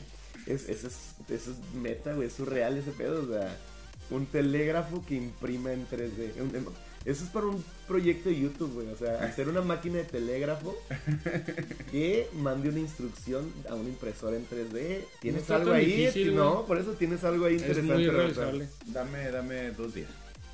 es, 0.47 0.67
eso, 0.69 0.87
es, 0.87 0.95
eso 1.29 1.51
es 1.51 1.57
meta, 1.81 2.13
güey, 2.13 2.27
es 2.27 2.33
surreal 2.33 2.77
ese 2.77 2.91
pedo, 2.91 3.23
o 3.23 3.27
sea, 3.27 3.55
un 4.09 4.25
telégrafo 4.25 5.03
que 5.05 5.15
imprima 5.15 5.71
en 5.71 5.87
3D. 5.87 6.41
Un- 6.41 6.55
em, 6.55 6.65
Eso 7.05 7.23
es 7.23 7.29
para 7.31 7.47
un 7.47 7.63
proyecto 7.87 8.29
de 8.29 8.39
YouTube, 8.39 8.73
güey, 8.73 8.87
o 8.89 8.97
sea, 8.97 9.23
hacer 9.23 9.47
una 9.49 9.61
máquina 9.61 9.97
de 9.97 10.03
telégrafo 10.03 10.75
que 11.91 12.27
mande 12.33 12.69
una 12.69 12.79
instrucción 12.79 13.51
a 13.69 13.75
una 13.75 13.89
impresora 13.89 14.35
en 14.37 14.45
3D. 14.47 14.99
¿Tienes 15.19 15.49
algo 15.49 15.71
ahí? 15.73 15.85
difícil, 15.85 16.35
no, 16.35 16.53
güey. 16.55 16.67
por 16.67 16.77
eso 16.77 16.91
tienes 16.93 17.23
algo 17.23 17.45
ahí 17.45 17.55
Es 17.55 17.61
interesante. 17.61 17.93
muy 17.95 18.07
Roberto. 18.07 18.41
realizable. 18.41 18.67
Dame, 18.87 19.31
dame 19.31 19.71
dos 19.71 19.93
días. 19.93 20.09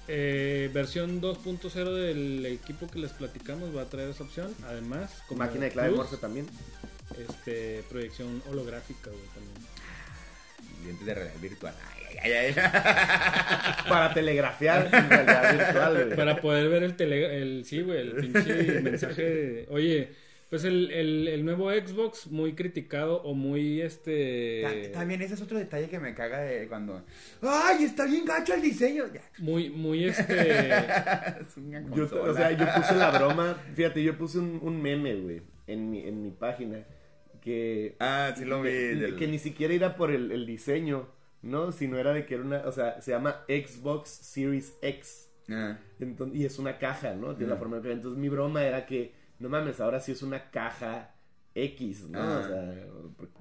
Eh, 0.07 0.69
versión 0.73 1.21
2.0 1.21 1.93
del 1.93 2.45
equipo 2.45 2.87
que 2.87 2.99
les 2.99 3.11
platicamos 3.11 3.75
va 3.75 3.81
a 3.83 3.85
traer 3.85 4.09
esa 4.09 4.23
opción. 4.23 4.53
Además, 4.67 5.21
como 5.27 5.39
Máquina 5.39 5.65
de 5.65 5.71
clave 5.71 5.91
Morse 5.91 6.17
también. 6.17 6.47
Este, 7.29 7.83
proyección 7.89 8.41
holográfica, 8.49 9.09
güey, 9.09 9.23
también. 9.33 9.53
Dientes 10.83 11.05
de 11.05 11.13
realidad 11.13 11.39
virtual. 11.41 11.73
Ay, 11.95 12.17
ay, 12.23 12.31
ay, 12.31 12.53
ay. 12.55 13.83
Para 13.89 14.13
telegrafiar 14.13 14.89
en 14.93 15.09
realidad 15.09 15.53
virtual, 15.57 15.93
güey. 16.05 16.15
Para 16.15 16.41
poder 16.41 16.69
ver 16.69 16.83
el 16.83 16.95
tele, 16.95 17.41
el 17.41 17.65
sí, 17.65 17.81
güey, 17.81 17.99
el 18.01 18.11
pinche 18.13 18.81
mensaje. 18.81 19.21
de- 19.23 19.67
oye, 19.69 20.09
pues 20.49 20.63
el, 20.63 20.91
el, 20.91 21.27
el 21.27 21.43
nuevo 21.45 21.69
Xbox 21.71 22.27
muy 22.27 22.53
criticado 22.53 23.21
o 23.23 23.33
muy 23.33 23.81
este 23.81 24.89
Ta- 24.91 24.99
También 24.99 25.21
ese 25.21 25.33
es 25.33 25.41
otro 25.41 25.57
detalle 25.57 25.89
que 25.89 25.99
me 25.99 26.13
caga 26.13 26.39
de 26.39 26.67
cuando. 26.67 27.03
¡Ay, 27.41 27.83
está 27.83 28.05
bien 28.05 28.23
gacho 28.25 28.53
el 28.53 28.61
diseño! 28.61 29.05
Ya. 29.13 29.21
muy 29.39 29.69
muy 29.69 30.05
este 30.09 30.69
Es 30.69 31.57
una 31.57 31.81
Yo, 31.93 32.05
o 32.21 32.33
sea, 32.33 32.51
yo 32.51 32.65
puse 32.75 32.95
la 32.95 33.11
broma. 33.11 33.57
Fíjate, 33.75 34.01
yo 34.03 34.17
puse 34.17 34.39
un, 34.39 34.59
un 34.61 34.81
meme, 34.81 35.15
güey, 35.15 35.41
en 35.67 35.89
mi, 35.91 36.01
en 36.07 36.23
mi 36.23 36.31
página. 36.31 36.83
Que, 37.41 37.95
Ah, 37.99 38.33
sí 38.35 38.45
lo 38.45 38.61
vi. 38.61 38.69
que, 38.69 38.75
del- 38.95 39.15
que 39.15 39.27
ni 39.27 39.39
siquiera 39.39 39.73
era 39.73 39.95
por 39.95 40.11
el, 40.11 40.31
el 40.31 40.45
diseño, 40.45 41.07
¿no? 41.41 41.71
Sino 41.71 41.97
era 41.97 42.13
de 42.13 42.25
que 42.25 42.35
era 42.35 42.43
una. 42.43 42.57
O 42.65 42.71
sea, 42.71 42.99
se 43.01 43.11
llama 43.11 43.43
Xbox 43.47 44.09
Series 44.09 44.73
X. 44.81 45.29
Ah. 45.49 45.77
Entonces, 45.99 46.37
y 46.39 46.45
es 46.45 46.59
una 46.59 46.77
caja, 46.77 47.13
¿no? 47.15 47.35
Tiene 47.35 47.49
la 47.49 47.55
Ujú. 47.55 47.63
forma 47.65 47.79
de 47.79 47.93
Entonces 47.93 48.19
mi 48.19 48.27
broma 48.27 48.65
era 48.65 48.85
que, 48.85 49.13
no 49.39 49.49
mames, 49.49 49.79
ahora 49.79 49.99
sí 49.99 50.11
es 50.11 50.21
una 50.21 50.49
caja 50.51 51.13
X, 51.55 52.09
¿no? 52.09 52.19
Ah. 52.19 52.41
O 52.43 52.47
sea, 52.47 52.73
porque- 53.17 53.33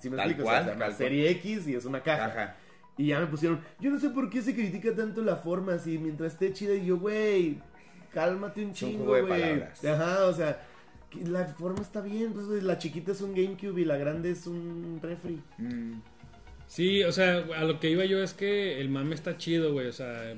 si 0.00 0.10
me 0.10 0.16
Tal 0.16 0.26
explico, 0.30 0.48
o 0.48 0.52
cual, 0.52 0.76
sea, 0.76 0.90
serie 0.92 1.30
X 1.30 1.66
y 1.68 1.74
es 1.74 1.84
una 1.86 2.02
caja. 2.02 2.26
Ajá. 2.26 2.56
Y 2.98 3.06
ya 3.08 3.20
me 3.20 3.26
pusieron, 3.26 3.60
yo 3.80 3.90
no 3.90 3.98
sé 3.98 4.10
por 4.10 4.28
qué 4.30 4.42
se 4.42 4.54
critica 4.54 4.94
tanto 4.94 5.22
la 5.22 5.36
forma, 5.36 5.74
así 5.74 5.98
mientras 5.98 6.32
esté 6.34 6.52
chida. 6.52 6.74
Y 6.74 6.86
yo, 6.86 6.98
güey, 6.98 7.58
cálmate 8.12 8.64
un 8.64 8.72
chingo, 8.72 9.04
güey. 9.04 9.62
Ajá, 9.62 10.26
o 10.26 10.32
sea, 10.32 10.60
la 11.24 11.46
forma 11.46 11.80
está 11.80 12.00
bien. 12.02 12.32
Pues, 12.32 12.62
la 12.62 12.78
chiquita 12.78 13.12
es 13.12 13.20
un 13.22 13.34
GameCube 13.34 13.80
y 13.80 13.84
la 13.84 13.96
grande 13.96 14.30
es 14.30 14.46
un 14.46 15.00
refri. 15.02 15.40
Mm. 15.58 16.00
Sí, 16.66 17.02
o 17.02 17.12
sea, 17.12 17.38
a 17.56 17.64
lo 17.64 17.80
que 17.80 17.90
iba 17.90 18.04
yo 18.04 18.22
es 18.22 18.32
que 18.34 18.80
el 18.80 18.88
mame 18.90 19.14
está 19.14 19.36
chido, 19.36 19.72
güey, 19.72 19.86
o 19.88 19.92
sea, 19.92 20.34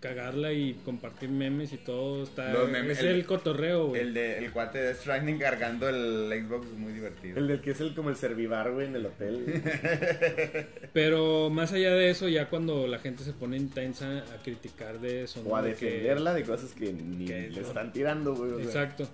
cagarla 0.00 0.52
y 0.52 0.74
compartir 0.84 1.28
memes 1.28 1.72
y 1.72 1.76
todo 1.76 2.22
está 2.22 2.52
Los 2.52 2.70
memes, 2.70 2.98
es 2.98 3.04
el, 3.04 3.16
el- 3.16 3.26
cotorreo, 3.26 3.88
güey. 3.88 4.00
El, 4.00 4.14
de, 4.14 4.38
el 4.38 4.52
cuate 4.52 4.78
de 4.78 4.94
Stranding 4.94 5.38
cargando 5.38 5.88
el 5.88 6.30
Xbox 6.46 6.66
es 6.68 6.72
muy 6.74 6.92
divertido. 6.92 7.36
El 7.38 7.48
del 7.48 7.60
que 7.60 7.72
es 7.72 7.80
el 7.80 7.94
como 7.94 8.10
el 8.10 8.16
servivar, 8.16 8.70
güey, 8.70 8.86
en 8.86 8.94
el 8.96 9.06
hotel. 9.06 9.60
Pero 10.92 11.50
más 11.50 11.72
allá 11.72 11.94
de 11.94 12.10
eso, 12.10 12.28
ya 12.28 12.48
cuando 12.48 12.86
la 12.86 12.98
gente 12.98 13.24
se 13.24 13.32
pone 13.32 13.56
intensa 13.56 14.18
a 14.18 14.42
criticar 14.42 15.00
de 15.00 15.24
eso, 15.24 15.42
o 15.44 15.56
a 15.56 15.62
defenderla 15.62 16.34
de 16.34 16.44
cosas 16.44 16.72
que 16.72 16.92
ni 16.92 17.26
que 17.26 17.50
le 17.50 17.60
no. 17.60 17.66
están 17.66 17.92
tirando, 17.92 18.34
güey. 18.34 18.50
sea. 18.56 18.64
Exacto. 18.64 19.08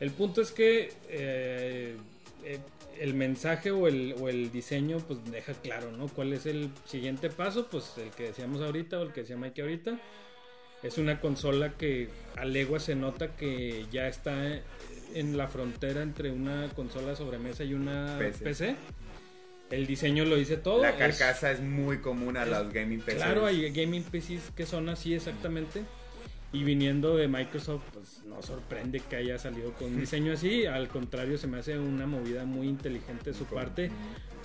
El 0.00 0.10
punto 0.10 0.42
es 0.42 0.50
que 0.50 0.92
eh, 1.08 1.96
el 3.00 3.14
mensaje 3.14 3.70
o 3.70 3.88
el, 3.88 4.14
o 4.20 4.28
el 4.28 4.52
diseño 4.52 4.98
pues 4.98 5.18
deja 5.30 5.52
claro, 5.54 5.90
¿no? 5.92 6.08
¿Cuál 6.08 6.32
es 6.32 6.46
el 6.46 6.70
siguiente 6.86 7.30
paso? 7.30 7.66
Pues 7.68 7.92
el 7.98 8.10
que 8.10 8.24
decíamos 8.24 8.62
ahorita 8.62 9.00
o 9.00 9.02
el 9.02 9.12
que 9.12 9.22
decía 9.22 9.36
Mike 9.36 9.62
ahorita. 9.62 9.98
Es 10.82 10.98
una 10.98 11.18
consola 11.20 11.72
que 11.78 12.08
a 12.36 12.44
legua 12.44 12.78
se 12.78 12.94
nota 12.94 13.34
que 13.36 13.86
ya 13.90 14.06
está 14.06 14.60
en 15.14 15.36
la 15.36 15.48
frontera 15.48 16.02
entre 16.02 16.30
una 16.30 16.68
consola 16.76 17.16
sobremesa 17.16 17.64
y 17.64 17.72
una 17.72 18.16
PC. 18.18 18.44
PC. 18.44 18.76
El 19.70 19.86
diseño 19.86 20.26
lo 20.26 20.36
dice 20.36 20.58
todo. 20.58 20.82
La 20.82 20.94
carcasa 20.96 21.50
es, 21.50 21.60
muy 21.60 21.98
común 21.98 22.36
a 22.36 22.42
es- 22.42 22.50
los 22.50 22.70
gaming 22.72 23.00
PCs. 23.00 23.14
Claro, 23.16 23.46
hay 23.46 23.70
gaming 23.72 24.02
PCs 24.04 24.50
que 24.54 24.66
son 24.66 24.90
así 24.90 25.14
exactamente. 25.14 25.82
Y 26.54 26.62
viniendo 26.64 27.16
de 27.16 27.26
Microsoft, 27.28 27.82
pues 27.92 28.22
no 28.26 28.40
sorprende 28.40 29.00
que 29.00 29.16
haya 29.16 29.38
salido 29.38 29.72
con 29.72 29.88
un 29.92 30.00
diseño 30.00 30.32
así. 30.32 30.66
Al 30.66 30.88
contrario, 30.88 31.36
se 31.36 31.46
me 31.48 31.58
hace 31.58 31.78
una 31.78 32.06
movida 32.06 32.44
muy 32.44 32.68
inteligente 32.68 33.32
de 33.32 33.34
su 33.36 33.44
parte. 33.44 33.90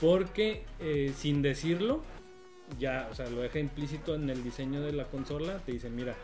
Porque 0.01 0.63
eh, 0.79 1.13
sin 1.15 1.41
decirlo, 1.41 2.01
ya, 2.79 3.07
o 3.11 3.15
sea, 3.15 3.29
lo 3.29 3.41
deja 3.41 3.59
implícito 3.59 4.15
en 4.15 4.29
el 4.29 4.43
diseño 4.43 4.81
de 4.81 4.91
la 4.93 5.05
consola. 5.05 5.59
Te 5.59 5.71
dice, 5.73 5.89
mira, 5.89 6.15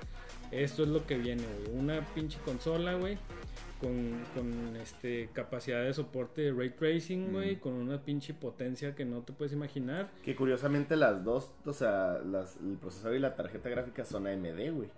esto 0.51 0.83
es 0.83 0.89
lo 0.89 1.05
que 1.05 1.17
viene, 1.17 1.43
güey. 1.65 1.77
Una 1.77 2.01
pinche 2.15 2.39
consola, 2.43 2.95
güey. 2.95 3.17
Con, 3.79 4.23
con 4.33 4.75
este 4.77 5.29
capacidad 5.33 5.83
de 5.83 5.93
soporte 5.93 6.41
de 6.43 6.53
ray 6.53 6.69
tracing, 6.71 7.31
güey, 7.33 7.57
Mm. 7.57 7.59
con 7.59 7.73
una 7.73 8.01
pinche 8.01 8.33
potencia 8.33 8.95
que 8.95 9.03
no 9.05 9.21
te 9.21 9.33
puedes 9.33 9.51
imaginar. 9.53 10.09
Que 10.23 10.33
curiosamente 10.35 10.95
las 10.95 11.23
dos, 11.25 11.51
o 11.65 11.73
sea, 11.73 12.19
las, 12.25 12.55
el 12.57 12.77
procesador 12.77 13.17
y 13.17 13.19
la 13.19 13.35
tarjeta 13.35 13.69
gráfica 13.69 14.05
son 14.05 14.25
AMD, 14.27 14.71
güey. 14.71 14.89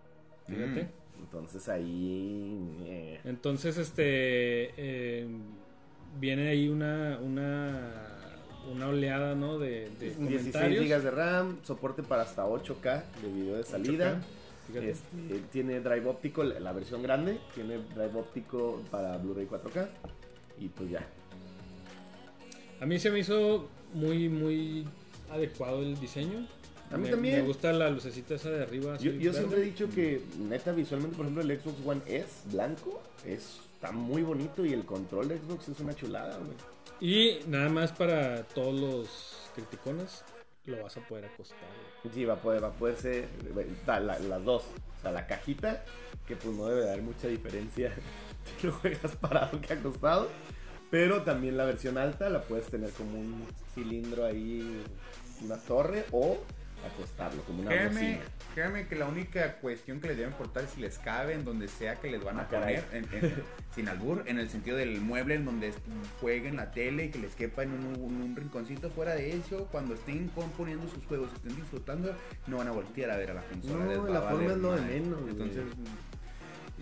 Fíjate. 0.48 0.84
Mm. 0.84 1.20
Entonces 1.24 1.68
ahí... 1.70 2.78
eh, 2.86 3.20
Entonces, 3.26 3.78
este. 3.78 4.04
eh, 4.78 5.28
viene 6.20 6.50
ahí 6.50 6.68
una. 6.70 7.20
una 7.22 8.14
una 8.70 8.90
oleada, 8.90 9.34
¿no? 9.34 9.58
De, 9.60 9.90
de 9.92 10.10
16 10.10 10.16
comentarios. 10.18 10.86
GB 10.90 11.02
de 11.04 11.12
RAM, 11.12 11.58
soporte 11.64 12.04
para 12.04 12.24
hasta 12.24 12.46
8K 12.46 13.02
de 13.22 13.32
video 13.32 13.56
de 13.56 13.64
salida. 13.64 14.16
8K, 14.16 14.68
fíjate. 14.68 14.90
Este, 14.90 15.40
tiene 15.54 15.80
drive 15.80 16.06
óptico, 16.06 16.44
la 16.44 16.60
la 16.60 16.74
versión 16.74 17.02
grande, 17.02 17.38
tiene 17.56 17.78
drive 17.96 18.20
óptico 18.20 18.82
para 18.92 19.18
Blu-ray 19.20 19.48
4K. 19.48 19.88
Y 20.60 20.68
pues 20.68 20.90
ya. 20.90 21.08
A 22.82 22.86
mí 22.86 23.00
se 23.00 23.10
me 23.10 23.20
hizo 23.20 23.70
muy, 23.94 24.28
muy 24.28 24.86
adecuado 25.32 25.82
el 25.82 25.98
diseño. 25.98 26.46
A 26.92 26.98
mí 26.98 27.04
Me- 27.06 27.10
también. 27.12 27.36
Me 27.42 27.48
gusta 27.48 27.74
la 27.74 27.90
lucecita 27.90 28.36
esa 28.36 28.50
de 28.50 28.64
arriba. 28.64 28.98
Yo, 28.98 29.34
siempre 29.34 29.60
he 29.60 29.64
dicho 29.64 29.90
que, 29.90 30.22
neta, 30.40 30.72
visualmente, 30.72 31.18
por 31.18 31.26
ejemplo, 31.26 31.44
el 31.44 31.60
Xbox 31.60 31.76
One 31.86 32.02
S 32.08 32.28
blanco 32.52 33.02
es, 33.26 33.60
está 33.76 33.92
muy 33.92 34.22
bonito 34.24 34.66
y 34.66 34.74
el 34.74 34.86
control 34.86 35.28
de 35.28 35.38
Xbox 35.38 35.68
es 35.70 35.80
una 35.80 35.94
chulada, 35.94 36.38
güey. 36.38 36.58
Y 37.00 37.40
nada 37.48 37.70
más 37.70 37.92
para 37.92 38.44
todos 38.44 38.74
los 38.80 39.50
criticones, 39.56 40.24
lo 40.66 40.82
vas 40.82 40.96
a 40.98 41.02
poder 41.08 41.26
acostar. 41.26 41.60
güey. 42.04 42.16
Sí, 42.16 42.24
va 42.26 42.36
a 42.36 42.42
poder, 42.42 42.64
va 42.64 42.70
a 42.70 42.74
poder 42.74 42.96
ser 42.96 43.28
güey, 43.54 43.68
la- 43.86 44.00
la- 44.00 44.20
las 44.20 44.44
dos. 44.46 44.64
O 44.98 45.02
sea, 45.02 45.12
la 45.12 45.28
cajita, 45.28 45.84
que 46.26 46.36
pues 46.36 46.56
no 46.56 46.66
debe 46.68 46.86
dar 46.86 47.02
mucha 47.02 47.28
diferencia 47.28 47.94
si 48.62 48.68
lo 48.68 48.74
juegas 48.74 49.16
parado 49.18 49.60
que 49.62 49.74
acostado. 49.74 50.30
Pero 50.90 51.24
también 51.24 51.58
la 51.58 51.66
versión 51.66 51.98
alta 51.98 52.30
la 52.30 52.42
puedes 52.44 52.68
tener 52.68 52.92
como 52.92 53.20
un 53.20 53.44
cilindro 53.76 54.24
ahí, 54.26 54.82
una 55.44 55.58
torre, 55.58 56.06
o 56.12 56.38
acostarlo 56.86 57.42
como 57.44 57.62
una 57.62 57.70
Créeme, 57.72 57.90
bocina. 57.94 58.20
créeme 58.54 58.88
que 58.88 58.96
la 58.96 59.06
única 59.08 59.56
cuestión 59.58 60.00
que 60.00 60.08
les 60.10 60.18
debe 60.18 60.30
importar 60.30 60.64
es 60.64 60.70
si 60.72 60.82
les 60.82 60.98
cabe 61.00 61.34
en 61.34 61.44
donde 61.44 61.68
sea 61.68 61.96
que 61.96 62.10
les 62.12 62.24
van 62.24 62.38
a 62.40 62.44
Ah, 62.44 62.48
poner, 62.48 62.84
en- 62.92 63.06
en- 63.12 63.34
sin 63.76 63.88
albur, 63.90 64.24
en 64.28 64.40
el 64.40 64.50
sentido 64.50 64.78
del 64.78 65.02
mueble 65.02 65.36
en 65.36 65.46
donde 65.46 65.74
jueguen 66.22 66.56
la 66.56 66.72
tele 66.72 67.06
y 67.06 67.10
que 67.10 67.20
les 67.20 67.36
quepa 67.36 67.64
en 67.64 67.72
un, 67.72 67.96
en 67.96 68.22
un 68.22 68.36
rinconcito 68.36 68.90
fuera 68.90 69.16
de 69.16 69.36
eso, 69.36 69.68
cuando 69.72 69.94
estén 69.96 70.28
componiendo 70.30 70.88
sus 70.88 71.04
juegos, 71.06 71.30
estén 71.34 71.56
disfrutando, 71.56 72.16
no 72.48 72.58
van 72.58 72.68
a 72.68 72.72
voltear 72.72 73.12
a 73.12 73.18
ver 73.18 73.32
a 73.32 73.34
la 73.36 73.42
consola. 73.44 73.86
No, 73.86 74.08
la 74.08 74.22
forma 74.22 74.52
es 74.52 74.58
lo 74.58 74.72
de 74.76 74.82
menos, 74.82 75.20
güey. 75.36 75.52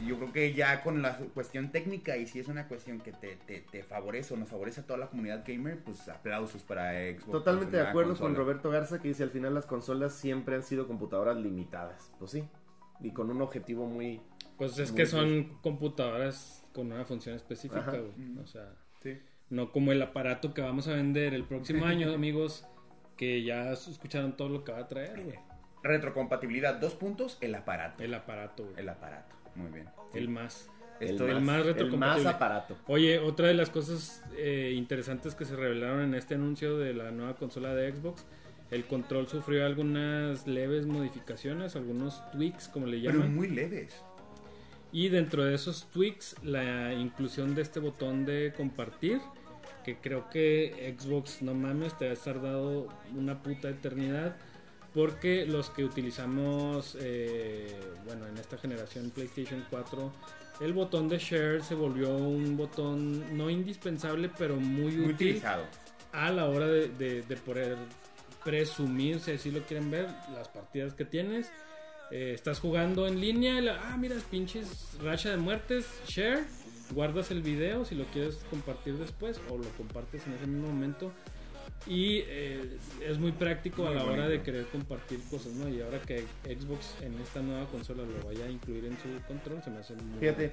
Yo 0.05 0.17
creo 0.17 0.33
que 0.33 0.53
ya 0.53 0.83
con 0.83 1.01
la 1.01 1.17
cuestión 1.33 1.71
técnica 1.71 2.17
y 2.17 2.27
si 2.27 2.39
es 2.39 2.47
una 2.49 2.67
cuestión 2.67 2.99
que 2.99 3.13
te, 3.13 3.37
te, 3.47 3.61
te 3.61 3.81
favorece 3.83 4.33
o 4.33 4.37
nos 4.37 4.49
favorece 4.49 4.81
a 4.81 4.83
toda 4.85 4.99
la 4.99 5.07
comunidad 5.07 5.43
gamer, 5.47 5.79
pues 5.83 6.09
aplausos 6.09 6.63
para 6.63 6.91
Xbox. 6.91 7.31
Totalmente 7.31 7.77
de 7.77 7.83
acuerdo 7.83 8.15
con. 8.17 8.35
Roberto 8.35 8.69
Garza 8.69 9.01
que 9.01 9.07
dice 9.07 9.23
al 9.23 9.29
final 9.29 9.53
las 9.53 9.65
consolas 9.65 10.13
siempre 10.13 10.55
han 10.55 10.63
sido 10.63 10.85
computadoras 10.87 11.37
limitadas. 11.37 12.11
Pues 12.19 12.31
sí. 12.31 12.43
Y 12.99 13.11
con 13.11 13.29
un 13.29 13.41
objetivo 13.41 13.87
muy... 13.87 14.21
Pues 14.57 14.77
es 14.79 14.91
Muy 14.91 14.97
que 14.97 15.05
son 15.05 15.57
computadoras 15.61 16.65
con 16.73 16.91
una 16.91 17.05
función 17.05 17.35
específica, 17.35 17.89
güey. 17.91 18.37
O 18.41 18.47
sea, 18.47 18.73
Sí. 19.01 19.17
no 19.49 19.71
como 19.71 19.91
el 19.91 20.01
aparato 20.01 20.53
que 20.53 20.61
vamos 20.61 20.87
a 20.87 20.93
vender 20.93 21.33
el 21.33 21.43
próximo 21.45 21.85
año, 21.85 22.13
amigos, 22.13 22.65
que 23.17 23.43
ya 23.43 23.71
escucharon 23.71 24.35
todo 24.35 24.49
lo 24.49 24.63
que 24.63 24.71
va 24.71 24.79
a 24.79 24.87
traer, 24.87 25.23
güey. 25.23 25.39
Retrocompatibilidad, 25.83 26.75
dos 26.75 26.95
puntos, 26.95 27.37
el 27.41 27.53
aparato. 27.55 28.03
El 28.03 28.13
aparato, 28.13 28.63
güey. 28.63 28.79
El 28.79 28.89
aparato, 28.89 29.35
muy 29.55 29.71
bien. 29.71 29.87
El 30.13 30.29
más. 30.29 30.69
El 30.99 31.41
más 31.41 31.65
el 31.65 31.97
más 31.97 32.25
aparato. 32.25 32.77
Oye, 32.87 33.19
otra 33.19 33.47
de 33.47 33.53
las 33.53 33.69
cosas 33.69 34.23
eh, 34.37 34.73
interesantes 34.75 35.35
que 35.35 35.43
se 35.43 35.55
revelaron 35.55 36.01
en 36.01 36.15
este 36.15 36.35
anuncio 36.35 36.77
de 36.77 36.93
la 36.93 37.11
nueva 37.11 37.35
consola 37.35 37.75
de 37.75 37.91
Xbox, 37.91 38.25
el 38.71 38.85
control 38.85 39.27
sufrió 39.27 39.65
algunas 39.65 40.47
leves 40.47 40.85
modificaciones, 40.85 41.75
algunos 41.75 42.23
tweaks, 42.31 42.69
como 42.69 42.87
le 42.87 42.99
pero 42.99 43.13
llaman. 43.13 43.35
muy 43.35 43.49
leves. 43.49 43.93
Y 44.91 45.09
dentro 45.09 45.43
de 45.43 45.53
esos 45.53 45.91
tweaks, 45.91 46.37
la 46.43 46.93
inclusión 46.93 47.53
de 47.55 47.61
este 47.61 47.81
botón 47.81 48.25
de 48.25 48.53
compartir, 48.55 49.19
que 49.83 49.97
creo 49.97 50.29
que 50.29 50.95
Xbox, 50.97 51.41
no 51.41 51.53
mames, 51.53 51.97
te 51.97 52.05
va 52.05 52.11
a 52.11 52.13
estar 52.13 52.41
dado 52.41 52.87
una 53.13 53.43
puta 53.43 53.69
eternidad. 53.69 54.37
Porque 54.95 55.45
los 55.45 55.69
que 55.69 55.83
utilizamos, 55.83 56.97
eh, 56.99 57.67
bueno, 58.05 58.25
en 58.27 58.37
esta 58.37 58.57
generación 58.57 59.11
PlayStation 59.11 59.63
4, 59.69 60.11
el 60.61 60.71
botón 60.73 61.09
de 61.09 61.17
share 61.19 61.61
se 61.61 61.75
volvió 61.75 62.15
un 62.15 62.55
botón 62.55 63.37
no 63.37 63.49
indispensable, 63.49 64.31
pero 64.37 64.55
muy, 64.55 64.93
Muy 64.93 64.99
útil 65.13 65.13
utilizado. 65.13 65.65
a 66.13 66.31
la 66.31 66.45
hora 66.45 66.67
de, 66.67 66.87
de- 66.87 67.21
de 67.23 67.35
poder 67.35 67.75
presumir, 68.43 69.19
si 69.19 69.31
así 69.31 69.51
lo 69.51 69.61
quieren 69.63 69.91
ver, 69.91 70.07
las 70.33 70.47
partidas 70.47 70.93
que 70.93 71.03
tienes. 71.05 71.51
Eh, 72.11 72.31
estás 72.35 72.59
jugando 72.59 73.05
en 73.07 73.19
línea, 73.19 73.59
y 73.59 73.61
la- 73.63 73.81
ah, 73.91 73.97
mira, 73.97 74.15
pinches 74.31 74.97
racha 75.03 75.29
de 75.31 75.37
muertes, 75.37 75.85
share, 76.07 76.45
guardas 76.91 77.31
el 77.31 77.41
video 77.41 77.83
si 77.83 77.95
lo 77.95 78.05
quieres 78.05 78.35
compartir 78.49 78.93
después 78.97 79.41
o 79.49 79.57
lo 79.57 79.67
compartes 79.71 80.25
en 80.27 80.33
ese 80.33 80.47
mismo 80.47 80.67
momento. 80.67 81.11
Y 81.87 82.23
eh, 82.27 82.77
es 83.07 83.19
muy 83.19 83.31
práctico 83.31 83.85
a 83.87 83.91
la 83.91 84.05
hora 84.05 84.27
de 84.27 84.41
querer 84.41 84.65
compartir 84.65 85.19
cosas, 85.29 85.53
¿no? 85.53 85.69
Y 85.69 85.81
ahora 85.81 85.99
que 86.01 86.21
Xbox 86.43 86.95
en 87.03 87.13
esta 87.21 87.41
nueva 87.43 87.65
consola 87.67 88.01
lo 88.03 88.27
vaya 88.27 88.45
a 88.45 88.49
incluir 88.49 88.85
en 88.85 88.93
su 88.93 89.21
control, 89.27 89.61
se 89.63 89.69
me 89.69 89.77
hace 89.77 89.93
muy 89.93 90.19
Fíjate, 90.19 90.51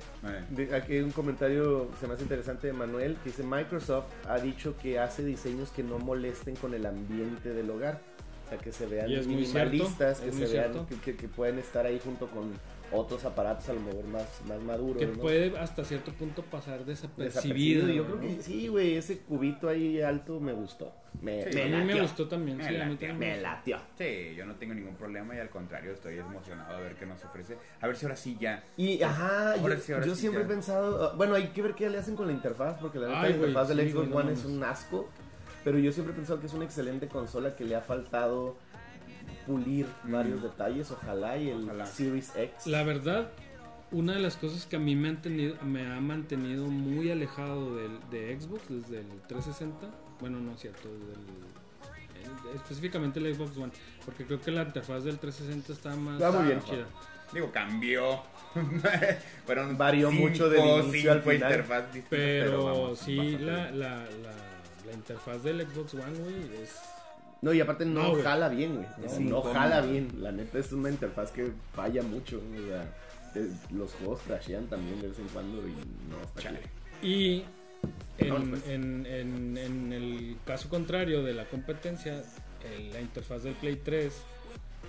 de- 0.50 0.74
aquí 0.76 0.92
hay 0.92 1.00
un 1.00 1.10
comentario 1.10 1.90
se 1.98 2.06
me 2.06 2.12
hace 2.14 2.24
interesante 2.24 2.66
de 2.66 2.74
Manuel 2.74 3.16
que 3.24 3.30
dice 3.30 3.44
Microsoft 3.44 4.04
ha 4.28 4.38
dicho 4.40 4.76
que 4.76 4.98
hace 4.98 5.24
diseños 5.24 5.70
que 5.70 5.82
no 5.82 5.98
molesten 5.98 6.54
con 6.56 6.74
el 6.74 6.84
ambiente 6.84 7.54
del 7.54 7.70
hogar. 7.70 8.00
O 8.44 8.48
sea, 8.50 8.58
que 8.58 8.70
se 8.70 8.84
vean 8.84 9.08
Y 9.10 9.14
es 9.14 9.26
muy 9.26 9.36
minimalistas, 9.36 9.96
cierto, 9.96 10.12
es 10.12 10.20
que 10.20 10.36
muy 10.36 10.46
se 10.46 10.52
vean 10.52 10.72
cierto. 10.72 10.86
que, 10.86 10.96
que- 11.12 11.16
que 11.16 11.28
pueden 11.28 11.58
estar 11.58 11.86
ahí 11.86 11.98
junto 12.04 12.26
con 12.26 12.50
otros 12.92 13.24
aparatos 13.24 13.68
a 13.68 13.72
lo 13.72 13.80
mejor 13.80 14.04
más, 14.06 14.26
más 14.46 14.60
maduros. 14.60 14.98
que 14.98 15.06
¿no? 15.06 15.14
puede 15.14 15.58
hasta 15.58 15.84
cierto 15.84 16.12
punto 16.12 16.42
pasar 16.42 16.84
desapercibido. 16.84 17.86
Desapercibido. 17.86 17.88
Yo 17.88 18.06
creo 18.06 18.20
que 18.20 18.42
sí, 18.42 18.68
güey, 18.68 18.96
ese 18.96 19.18
cubito 19.20 19.68
ahí 19.68 20.00
alto 20.00 20.40
me 20.40 20.52
gustó. 20.52 20.92
Me, 21.20 21.42
Sí, 21.52 21.56
me 21.58 21.76
a 21.76 21.78
mí 21.80 21.84
me 21.92 22.00
gustó 22.00 22.26
también, 22.26 22.56
Me 22.56 22.64
sí, 22.68 22.68
a 22.76 22.84
mí 22.86 22.92
latió, 22.92 23.08
también 23.08 23.18
Me 23.36 23.40
latió. 23.42 23.78
Sí, 23.98 24.34
yo 24.36 24.46
no 24.46 24.54
tengo 24.56 24.74
ningún 24.74 24.94
problema 24.96 25.34
y 25.36 25.38
al 25.38 25.50
contrario 25.50 25.92
estoy 25.92 26.18
emocionado 26.18 26.74
a 26.76 26.80
ver 26.80 26.94
qué 26.96 27.04
nos 27.06 27.22
ofrece. 27.24 27.56
A 27.80 27.86
ver 27.86 27.96
si 27.96 28.06
ahora 28.06 28.16
sí 28.16 28.36
ya. 28.40 28.64
Y 28.76 29.02
ajá, 29.02 29.54
Ahora 29.54 29.74
yo, 29.74 29.80
sí, 29.80 29.92
ahora 29.92 30.06
yo 30.06 30.14
sí, 30.14 30.20
siempre 30.22 30.40
ya. 30.42 30.46
he 30.46 30.48
pensado, 30.48 31.04
ah, 31.04 31.14
bueno, 31.16 31.34
hay 31.34 31.48
que 31.48 31.60
ver 31.62 31.74
qué 31.74 31.90
le 31.90 31.98
hacen 31.98 32.16
con 32.16 32.26
la 32.26 32.32
interfaz, 32.32 32.78
porque 32.80 32.98
la 32.98 33.08
neta 33.08 33.20
Ay, 33.20 33.30
la 33.32 33.36
interfaz 33.36 33.68
del 33.68 33.80
Xbox 33.90 33.94
güey, 33.94 34.08
no 34.08 34.16
One 34.16 34.32
es 34.32 34.44
un 34.46 34.64
asco, 34.64 35.08
pero 35.64 35.78
yo 35.78 35.92
siempre 35.92 36.12
he 36.12 36.16
pensado 36.16 36.40
que 36.40 36.46
es 36.46 36.54
una 36.54 36.64
excelente 36.64 37.08
consola 37.08 37.54
que 37.54 37.64
le 37.64 37.76
ha 37.76 37.82
faltado 37.82 38.56
pulir 39.46 39.86
Mm. 40.04 40.12
varios 40.12 40.42
detalles, 40.42 40.90
ojalá 40.90 41.36
y 41.36 41.50
el 41.50 41.64
Ojalá. 41.64 41.86
Series 41.86 42.32
X. 42.36 42.66
La 42.66 42.82
verdad, 42.82 43.30
una 43.90 44.14
de 44.14 44.20
las 44.20 44.36
cosas 44.36 44.66
que 44.66 44.76
a 44.76 44.78
mí 44.78 44.96
me, 44.96 45.08
han 45.10 45.20
tenido, 45.22 45.56
me 45.62 45.86
ha 45.86 46.00
mantenido 46.00 46.66
muy 46.66 47.10
alejado 47.10 47.76
del, 47.76 47.98
de 48.10 48.38
Xbox 48.40 48.62
desde 48.68 49.00
el 49.00 49.06
360, 49.28 49.90
bueno, 50.20 50.38
no 50.40 50.52
es 50.52 50.60
cierto, 50.60 50.88
desde 50.88 51.12
el- 51.12 52.50
el- 52.50 52.56
específicamente 52.56 53.18
el 53.20 53.34
Xbox 53.34 53.56
One, 53.56 53.72
porque 54.04 54.24
creo 54.24 54.40
que 54.40 54.50
la 54.50 54.62
interfaz 54.62 55.04
del 55.04 55.18
360 55.18 55.72
está 55.72 55.94
más 55.96 56.14
Está 56.20 56.30
muy 56.30 56.46
bien. 56.46 56.62
chida. 56.62 56.86
Digo, 57.32 57.50
cambió. 57.50 58.20
Fueron 59.46 59.76
Varió 59.78 60.10
cinco, 60.10 60.28
mucho 60.28 60.48
del 60.50 60.60
inicio 60.84 61.12
al 61.12 61.22
final. 61.22 61.50
interfaz 61.50 61.84
distintas, 61.86 62.08
Pero, 62.10 62.64
vamos, 62.64 62.98
sí, 62.98 63.16
la, 63.38 63.70
la, 63.70 63.96
la, 63.96 64.04
la 64.86 64.92
interfaz 64.92 65.42
del 65.42 65.66
Xbox 65.66 65.94
One, 65.94 66.18
güey, 66.18 66.62
es... 66.62 66.76
No, 67.42 67.52
y 67.52 67.60
aparte 67.60 67.84
no, 67.84 68.14
jala 68.22 68.48
bien, 68.48 68.76
güey. 68.76 68.86
No, 69.20 69.42
jala 69.42 69.80
bien. 69.82 70.08
La 70.20 70.32
neta 70.32 70.58
es 70.58 70.72
una 70.72 70.88
interfaz 70.90 71.30
que 71.32 71.50
falla 71.74 72.02
mucho. 72.02 72.38
O 72.38 72.66
sea, 72.68 72.84
los 73.70 73.92
juegos 73.94 74.20
crashean 74.26 74.66
también 74.68 75.00
de 75.02 75.08
vez 75.08 75.18
en 75.18 75.26
cuando 75.28 75.58
y 75.66 75.72
no 76.08 76.22
está 76.22 76.40
Chale. 76.40 76.60
Y 77.02 77.42
en, 78.18 78.50
pues. 78.50 78.68
en- 78.68 79.06
en- 79.06 79.58
en 79.58 79.92
el 79.92 80.36
caso 80.46 80.68
contrario 80.68 81.22
de 81.24 81.34
la 81.34 81.44
competencia, 81.46 82.22
el- 82.76 82.92
la 82.92 83.00
interfaz 83.00 83.42
del 83.42 83.54
Play 83.54 83.76
3, 83.82 84.12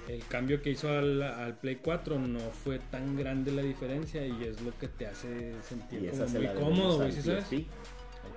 el 0.10 0.24
cambio 0.28 0.62
que 0.62 0.70
hizo 0.72 0.90
al, 0.90 1.24
al 1.24 1.56
Play 1.58 1.78
4 1.78 2.20
no 2.20 2.40
fue 2.40 2.78
tan 2.78 3.16
grande 3.16 3.52
la 3.52 3.62
diferencia 3.64 4.28
y 4.28 4.44
es 4.44 4.62
lo 4.62 4.78
que 4.78 4.90
te 4.90 5.08
hace 5.08 5.54
sentir 5.68 6.02
como 6.12 6.22
muy 6.28 6.48
cómodo, 6.62 6.98
güey, 6.98 7.12
¿sí 7.14 7.22
sabes? 7.24 7.46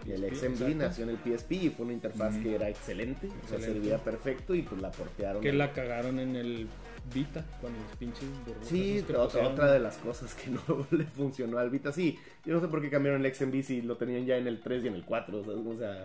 PSP. 0.07 0.09
Y 0.09 0.12
el 0.24 0.37
XMB 0.37 0.51
exacto. 0.53 0.74
nació 0.77 1.05
en 1.05 1.11
el 1.11 1.19
PSP 1.19 1.53
y 1.53 1.70
fue 1.70 1.85
una 1.85 1.93
interfaz 1.95 2.37
que 2.39 2.55
era 2.55 2.69
excelente, 2.69 3.28
o 3.45 3.49
sea, 3.49 3.61
servía 3.61 3.99
perfecto 3.99 4.55
y 4.55 4.62
pues 4.62 4.81
la 4.81 4.91
portearon. 4.91 5.43
Que 5.43 5.53
la 5.53 5.73
cagaron 5.73 6.19
en 6.19 6.37
el 6.37 6.69
Vita 7.15 7.45
con 7.61 7.73
los 7.73 7.97
pinches 7.99 8.24
burbujas 8.45 8.66
Sí, 8.69 9.05
que 9.07 9.15
otra, 9.16 9.47
otra 9.49 9.70
de 9.73 9.78
las 9.78 9.97
cosas 9.99 10.35
que 10.35 10.51
no 10.69 10.87
le 10.91 11.05
funcionó 11.05 11.59
al 11.59 11.70
Vita. 11.70 11.93
Sí, 11.93 12.19
yo 12.45 12.55
no 12.55 12.61
sé 12.61 12.66
por 12.69 12.81
qué 12.83 12.91
cambiaron 12.91 13.24
el 13.24 13.33
XMB 13.35 13.62
si 13.62 13.83
lo 13.83 13.97
tenían 13.97 14.27
ya 14.27 14.37
en 14.37 14.47
el 14.49 14.61
3 14.61 14.85
y 14.85 14.89
en 14.89 14.95
el 14.95 15.05
4, 15.05 15.45
¿sabes? 15.45 15.66
O 15.66 15.78
sea, 15.78 16.05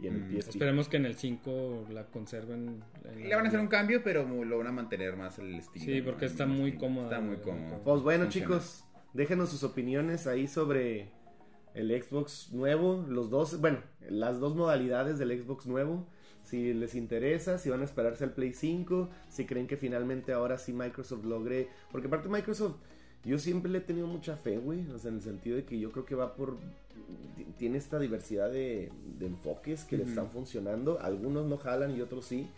y 0.00 0.06
en 0.06 0.14
el 0.14 0.20
Mm, 0.22 0.36
PSP. 0.38 0.48
Esperemos 0.50 0.88
que 0.88 0.96
en 0.96 1.04
el 1.06 1.16
5 1.16 1.88
la 1.92 2.04
conserven. 2.06 2.82
en 3.04 3.28
Le 3.28 3.34
van 3.34 3.44
a 3.44 3.48
hacer 3.48 3.60
un 3.60 3.66
cambio, 3.66 4.02
pero 4.02 4.24
lo 4.44 4.56
van 4.58 4.68
a 4.68 4.72
mantener 4.72 5.16
más 5.16 5.38
el 5.38 5.54
estilo. 5.56 5.84
Sí, 5.84 6.00
porque 6.02 6.24
¿no? 6.26 6.30
está 6.30 6.46
muy 6.46 6.72
cómoda, 6.78 7.08
Está 7.08 7.20
muy 7.20 7.36
güey, 7.36 7.42
cómodo. 7.46 7.82
Pues 7.84 8.02
bueno, 8.02 8.24
Funciona. 8.24 8.46
chicos, 8.46 8.84
déjenos 9.12 9.50
sus 9.50 9.64
opiniones 9.64 10.26
ahí 10.26 10.46
sobre 10.46 11.10
el 11.78 12.02
Xbox 12.02 12.52
nuevo, 12.52 13.04
los 13.08 13.30
dos, 13.30 13.60
bueno, 13.60 13.78
las 14.10 14.40
dos 14.40 14.56
modalidades 14.56 15.18
del 15.18 15.40
Xbox 15.40 15.66
nuevo. 15.66 16.06
Si 16.42 16.72
les 16.74 16.94
interesa, 16.94 17.58
si 17.58 17.70
van 17.70 17.82
a 17.82 17.84
esperarse 17.84 18.24
al 18.24 18.32
Play 18.32 18.52
5, 18.52 19.08
si 19.28 19.44
creen 19.46 19.66
que 19.66 19.76
finalmente 19.76 20.32
ahora 20.32 20.58
sí 20.58 20.72
Microsoft 20.72 21.24
logre. 21.24 21.68
Porque 21.92 22.08
aparte 22.08 22.28
Microsoft, 22.28 22.76
yo 23.24 23.38
siempre 23.38 23.70
le 23.70 23.78
he 23.78 23.82
tenido 23.82 24.06
mucha 24.06 24.36
fe, 24.36 24.58
güey. 24.58 24.90
O 24.90 24.98
sea, 24.98 25.10
en 25.10 25.18
el 25.18 25.22
sentido 25.22 25.56
de 25.56 25.64
que 25.64 25.78
yo 25.78 25.92
creo 25.92 26.04
que 26.04 26.14
va 26.14 26.34
por 26.34 26.58
tiene 27.58 27.78
esta 27.78 27.98
diversidad 27.98 28.50
de, 28.50 28.90
enfoques 29.20 29.84
que 29.84 29.98
le 29.98 30.04
están 30.04 30.30
funcionando. 30.30 31.00
Algunos 31.00 31.46
no 31.46 31.58
jalan 31.58 31.96
y 31.96 32.00
otros 32.00 32.24
sí. 32.24 32.48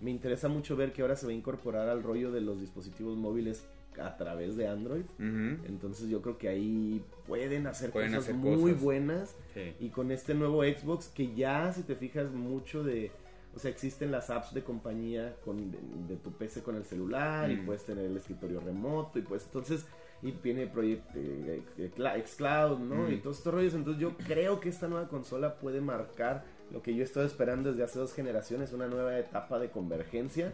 Me 0.00 0.10
interesa 0.10 0.48
mucho 0.48 0.76
ver 0.76 0.92
que 0.92 1.02
ahora 1.02 1.16
se 1.16 1.26
va 1.26 1.32
a 1.32 1.34
incorporar 1.34 1.88
al 1.88 2.02
rollo 2.02 2.30
de 2.30 2.40
los 2.40 2.60
dispositivos 2.60 3.16
móviles 3.18 3.66
a 3.98 4.16
través 4.16 4.56
de 4.56 4.68
Android. 4.68 5.04
Entonces 5.18 6.08
yo 6.08 6.22
creo 6.22 6.38
que 6.38 6.48
ahí 6.48 7.02
pueden 7.26 7.66
hacer 7.66 7.90
cosas 7.90 8.32
muy 8.34 8.72
buenas. 8.72 9.36
Y 9.80 9.88
con 9.88 10.10
este 10.10 10.34
nuevo 10.34 10.62
Xbox 10.62 11.08
que 11.08 11.34
ya, 11.34 11.72
si 11.72 11.82
te 11.82 11.96
fijas, 11.96 12.30
mucho 12.30 12.84
de... 12.84 13.10
O 13.52 13.58
sea, 13.58 13.68
existen 13.68 14.12
las 14.12 14.30
apps 14.30 14.54
de 14.54 14.62
compañía 14.62 15.34
con, 15.44 15.72
de, 16.06 16.16
tu 16.22 16.30
PC 16.30 16.62
con 16.62 16.76
el 16.76 16.84
celular 16.84 17.50
y 17.50 17.56
puedes 17.56 17.84
tener 17.84 18.04
el 18.04 18.16
escritorio 18.16 18.60
remoto 18.60 19.18
y 19.18 19.22
pues 19.22 19.44
entonces 19.44 19.86
y 20.22 20.30
viene 20.30 20.68
Project 20.68 21.16
eh, 21.16 21.62
eh, 21.78 22.22
Xcloud, 22.24 22.78
¿no? 22.78 23.10
Y 23.10 23.16
todos 23.18 23.38
estos 23.38 23.52
rollos. 23.52 23.74
Entonces 23.74 24.00
yo 24.00 24.16
creo 24.18 24.60
que 24.60 24.68
esta 24.68 24.86
nueva 24.86 25.08
consola 25.08 25.56
puede 25.56 25.80
marcar 25.80 26.44
lo 26.70 26.80
que 26.80 26.94
yo 26.94 27.00
he 27.00 27.04
estado 27.04 27.26
esperando 27.26 27.70
desde 27.70 27.82
hace 27.82 27.98
dos 27.98 28.14
generaciones, 28.14 28.72
una 28.72 28.86
nueva 28.86 29.18
etapa 29.18 29.58
de 29.58 29.70
convergencia 29.70 30.52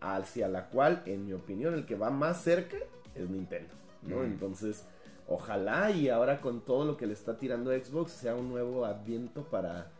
hacia 0.00 0.48
la 0.48 0.66
cual, 0.66 1.02
en 1.06 1.26
mi 1.26 1.32
opinión, 1.32 1.74
el 1.74 1.86
que 1.86 1.94
va 1.94 2.10
más 2.10 2.42
cerca 2.42 2.76
es 3.14 3.28
Nintendo, 3.28 3.74
¿no? 4.02 4.22
Entonces, 4.22 4.84
ojalá 5.28 5.90
y 5.90 6.08
ahora 6.08 6.40
con 6.40 6.60
todo 6.62 6.84
lo 6.84 6.96
que 6.96 7.06
le 7.06 7.12
está 7.12 7.36
tirando 7.36 7.70
Xbox 7.70 8.12
sea 8.12 8.34
un 8.34 8.48
nuevo 8.48 8.84
adviento 8.84 9.44
para 9.44 9.90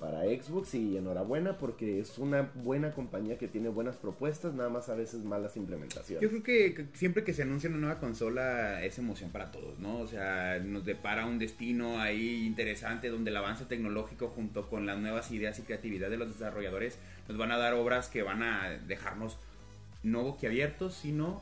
para 0.00 0.22
Xbox 0.22 0.74
y 0.74 0.96
enhorabuena 0.96 1.58
porque 1.58 2.00
es 2.00 2.18
una 2.18 2.50
buena 2.54 2.92
compañía 2.92 3.38
que 3.38 3.48
tiene 3.48 3.68
buenas 3.68 3.96
propuestas, 3.96 4.54
nada 4.54 4.68
más 4.68 4.88
a 4.88 4.94
veces 4.94 5.24
malas 5.24 5.56
implementaciones. 5.56 6.22
Yo 6.22 6.28
creo 6.28 6.42
que 6.42 6.86
siempre 6.94 7.24
que 7.24 7.32
se 7.32 7.42
anuncia 7.42 7.68
una 7.70 7.78
nueva 7.78 7.98
consola 7.98 8.82
es 8.82 8.98
emoción 8.98 9.30
para 9.30 9.50
todos, 9.50 9.78
¿no? 9.78 9.98
O 9.98 10.06
sea, 10.06 10.58
nos 10.58 10.84
depara 10.84 11.26
un 11.26 11.38
destino 11.38 12.00
ahí 12.00 12.44
interesante 12.44 13.08
donde 13.08 13.30
el 13.30 13.36
avance 13.36 13.64
tecnológico 13.64 14.28
junto 14.28 14.68
con 14.68 14.86
las 14.86 14.98
nuevas 14.98 15.30
ideas 15.30 15.58
y 15.58 15.62
creatividad 15.62 16.10
de 16.10 16.16
los 16.16 16.28
desarrolladores 16.28 16.98
nos 17.28 17.38
van 17.38 17.52
a 17.52 17.58
dar 17.58 17.74
obras 17.74 18.08
que 18.08 18.22
van 18.22 18.42
a 18.42 18.70
dejarnos 18.86 19.38
no 20.02 20.22
boquiabiertos, 20.22 20.94
sino 20.94 21.40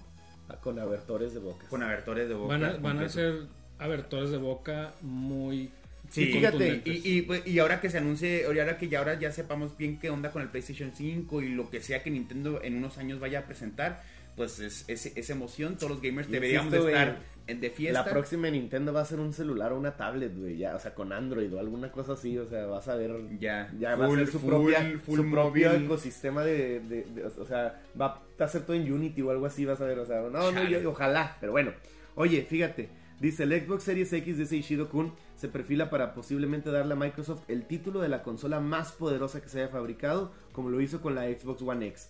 con 0.63 0.79
abertores 0.79 1.35
de 1.35 1.41
boca. 1.41 1.67
Con 1.69 1.83
abertores 1.83 2.29
de 2.29 2.35
boca. 2.35 2.53
Van 2.57 2.65
a, 2.65 2.77
van 2.77 2.99
a 2.99 3.09
ser 3.09 3.47
abertores 3.79 4.31
de 4.31 4.39
boca 4.39 4.95
muy 5.01 5.71
Sí, 6.13 6.27
fíjate, 6.27 6.83
y, 6.85 7.23
pues, 7.23 7.47
y, 7.47 7.59
ahora 7.59 7.81
que 7.81 7.89
se 7.89 7.97
anuncie, 7.97 8.45
ahora 8.45 8.77
que 8.77 8.87
ya 8.87 8.99
ahora 8.99 9.19
ya 9.19 9.33
sepamos 9.33 9.79
bien 9.79 9.99
qué 9.99 10.11
onda 10.11 10.31
con 10.31 10.43
el 10.43 10.49
PlayStation 10.49 10.93
5 10.95 11.41
y 11.41 11.49
lo 11.49 11.71
que 11.71 11.81
sea 11.81 12.03
que 12.03 12.11
Nintendo 12.11 12.61
en 12.63 12.77
unos 12.77 12.99
años 12.99 13.19
vaya 13.19 13.39
a 13.39 13.47
presentar, 13.47 14.03
pues 14.37 14.61
es, 14.61 14.85
esa 14.89 15.33
emoción, 15.33 15.77
todos 15.77 15.93
los 15.93 16.03
gamers 16.03 16.31
deberíamos 16.31 16.71
de 16.71 16.79
estar 16.81 17.19
de 17.47 17.71
fiesta. 17.71 18.05
La 18.05 18.11
próxima 18.11 18.51
Nintendo 18.51 18.93
va 18.93 19.01
a 19.01 19.05
ser 19.07 19.21
un 19.21 19.33
celular 19.33 19.73
o 19.73 19.79
una 19.79 19.97
tablet, 19.97 20.37
güey, 20.37 20.59
ya, 20.59 20.77
o 20.77 20.79
sea, 20.79 20.95
con 20.95 21.15
Android 21.15 21.51
o 21.55 21.59
alguna 21.59 21.91
cosa 21.91 22.13
así, 22.13 22.37
o 22.37 22.47
sea, 22.47 22.67
vas 22.67 22.89
a 22.89 22.97
ver, 22.97 23.11
ya, 23.39 23.73
ya 23.79 23.97
va 23.97 24.05
a 24.05 24.11
ser 24.11 24.27
su, 24.27 24.41
propia, 24.41 25.01
su 25.07 25.31
propio 25.31 25.73
ecosistema 25.73 26.45
de, 26.45 27.07
o 27.39 27.47
sea, 27.47 27.81
va 27.99 28.23
a 28.39 28.45
hacer 28.45 28.67
todo 28.67 28.77
en 28.77 28.93
Unity 28.93 29.23
o 29.23 29.31
algo 29.31 29.47
así, 29.47 29.65
vas 29.65 29.81
a 29.81 29.87
ver, 29.87 29.99
o 29.99 30.05
sea, 30.05 30.21
no, 30.21 30.53
no, 30.53 30.65
yo, 30.69 30.91
ojalá, 30.91 31.39
pero 31.41 31.53
bueno, 31.53 31.73
oye, 32.17 32.43
fíjate, 32.43 32.91
dice 33.23 33.45
el 33.45 33.53
Xbox 33.53 33.85
Series 33.85 34.13
X 34.13 34.37
de 34.37 34.47
Seishido 34.47 34.91
Kun 34.91 35.15
se 35.37 35.49
perfila 35.49 35.89
para 35.91 36.13
posiblemente 36.13 36.71
darle 36.71 36.95
a 36.95 36.97
Microsoft 36.97 37.43
el 37.49 37.67
título 37.67 38.01
de 38.01 38.09
la 38.09 38.23
consola 38.23 38.59
más 38.59 38.93
poderosa 38.93 39.41
que 39.41 39.49
se 39.49 39.61
haya 39.61 39.69
fabricado, 39.69 40.33
como 40.53 40.71
lo 40.71 40.81
hizo 40.81 41.01
con 41.01 41.15
la 41.15 41.27
Xbox 41.27 41.63
One 41.63 41.87
X. 41.87 42.09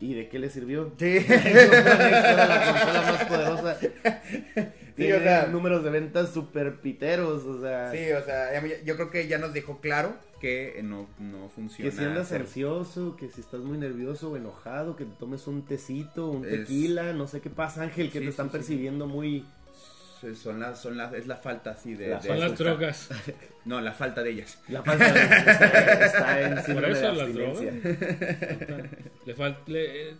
¿Y 0.00 0.14
de 0.14 0.28
qué 0.28 0.38
le 0.38 0.48
sirvió? 0.48 0.92
Sí. 0.96 1.18
la 1.28 2.72
consola 2.72 3.02
más 3.02 3.24
poderosa. 3.24 3.78
Tiene 4.94 5.14
o 5.14 5.20
sea, 5.20 5.46
números 5.46 5.82
de 5.82 5.90
ventas 5.90 6.32
super 6.32 6.80
piteros, 6.80 7.44
o 7.44 7.60
sea. 7.60 7.90
Sí, 7.90 8.12
o 8.12 8.24
sea, 8.24 8.62
yo 8.84 8.94
creo 8.94 9.10
que 9.10 9.26
ya 9.26 9.38
nos 9.38 9.52
dejó 9.52 9.80
claro 9.80 10.16
que 10.40 10.80
no, 10.84 11.08
no 11.18 11.48
funciona. 11.48 11.90
Que 11.90 11.96
si 11.96 12.04
andas 12.04 12.30
ansioso, 12.32 13.16
que 13.16 13.28
si 13.28 13.40
estás 13.40 13.60
muy 13.60 13.78
nervioso 13.78 14.30
o 14.30 14.36
enojado, 14.36 14.94
que 14.94 15.04
te 15.04 15.14
tomes 15.16 15.48
un 15.48 15.64
tecito, 15.64 16.30
un 16.30 16.42
tequila, 16.42 17.12
no 17.12 17.26
sé 17.26 17.40
qué 17.40 17.50
pasa, 17.50 17.82
Ángel, 17.82 18.10
que 18.12 18.20
te 18.20 18.28
están 18.28 18.50
percibiendo 18.50 19.06
muy 19.06 19.44
son 20.34 20.60
las, 20.60 20.80
son 20.80 20.96
las, 20.96 21.12
es 21.14 21.26
la 21.26 21.36
falta 21.36 21.70
así 21.70 21.94
de. 21.94 22.20
son 22.22 22.40
las 22.40 22.56
drogas. 22.56 23.08
No, 23.64 23.82
la 23.82 23.92
falta 23.92 24.22
de 24.22 24.30
ellas. 24.30 24.58
La 24.68 24.82
falta 24.82 25.12
de 25.12 25.20
ellas 25.20 25.46
está, 26.06 26.40
en 26.40 26.74
Por 26.74 26.84
eso 26.86 27.12
las 27.12 27.34
drogas. 27.34 27.74
le 29.26 29.34
falta, 29.34 29.60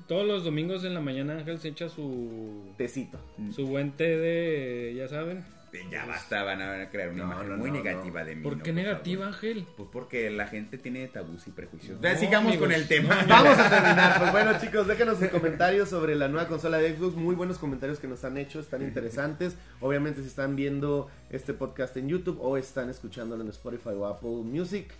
todos 0.06 0.26
los 0.26 0.44
domingos 0.44 0.84
en 0.84 0.92
la 0.92 1.00
mañana 1.00 1.38
Ángel 1.38 1.58
se 1.58 1.68
echa 1.68 1.88
su 1.88 2.74
tecito. 2.76 3.18
Su 3.54 3.66
buen 3.66 3.92
té 3.92 4.18
de, 4.18 4.94
ya 4.94 5.08
saben. 5.08 5.44
Ya 5.90 6.06
basta, 6.06 6.42
van 6.42 6.62
a 6.62 6.88
crear 6.90 7.10
una 7.10 7.24
imagen 7.24 7.58
muy 7.58 7.70
negativa 7.70 8.24
de 8.24 8.36
mí. 8.36 8.42
¿Por 8.42 8.62
qué 8.62 8.72
negativa, 8.72 9.26
Ángel? 9.26 9.66
Pues 9.76 9.88
porque 9.92 10.30
la 10.30 10.46
gente 10.46 10.78
tiene 10.78 11.06
tabús 11.08 11.46
y 11.46 11.50
prejuicios. 11.50 11.98
sigamos 12.18 12.56
con 12.56 12.72
el 12.72 12.88
tema. 12.88 13.24
Vamos 13.28 13.58
a 13.58 13.68
terminar. 13.68 14.18
Pues 14.18 14.32
bueno, 14.32 14.52
chicos, 14.60 14.86
déjenos 14.86 15.18
sus 15.18 15.28
comentarios 15.28 15.88
sobre 15.88 16.14
la 16.14 16.28
nueva 16.28 16.48
consola 16.48 16.78
de 16.78 16.96
Xbox. 16.96 17.16
Muy 17.16 17.34
buenos 17.34 17.58
comentarios 17.58 17.98
que 17.98 18.08
nos 18.08 18.24
han 18.24 18.38
hecho, 18.38 18.60
están 18.60 18.82
interesantes. 18.82 19.56
Obviamente, 19.80 20.22
si 20.22 20.28
están 20.28 20.56
viendo 20.56 21.10
este 21.30 21.54
podcast 21.54 21.96
en 21.96 22.08
YouTube 22.08 22.38
o 22.40 22.56
están 22.56 22.88
escuchándolo 22.90 23.42
en 23.42 23.50
Spotify 23.50 23.90
o 23.90 24.06
Apple 24.06 24.42
Music, 24.44 24.90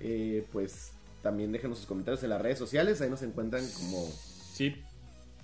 eh, 0.00 0.46
pues 0.52 0.92
también 1.22 1.52
déjenos 1.52 1.78
sus 1.78 1.86
comentarios 1.86 2.22
en 2.22 2.30
las 2.30 2.40
redes 2.40 2.58
sociales. 2.58 3.00
Ahí 3.00 3.10
nos 3.10 3.22
encuentran 3.22 3.64
como. 3.76 4.06
Sí. 4.52 4.82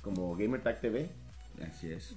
Como 0.02 0.36
GamerTag 0.36 0.80
TV. 0.80 1.23
Así 1.62 1.90
es. 1.90 2.14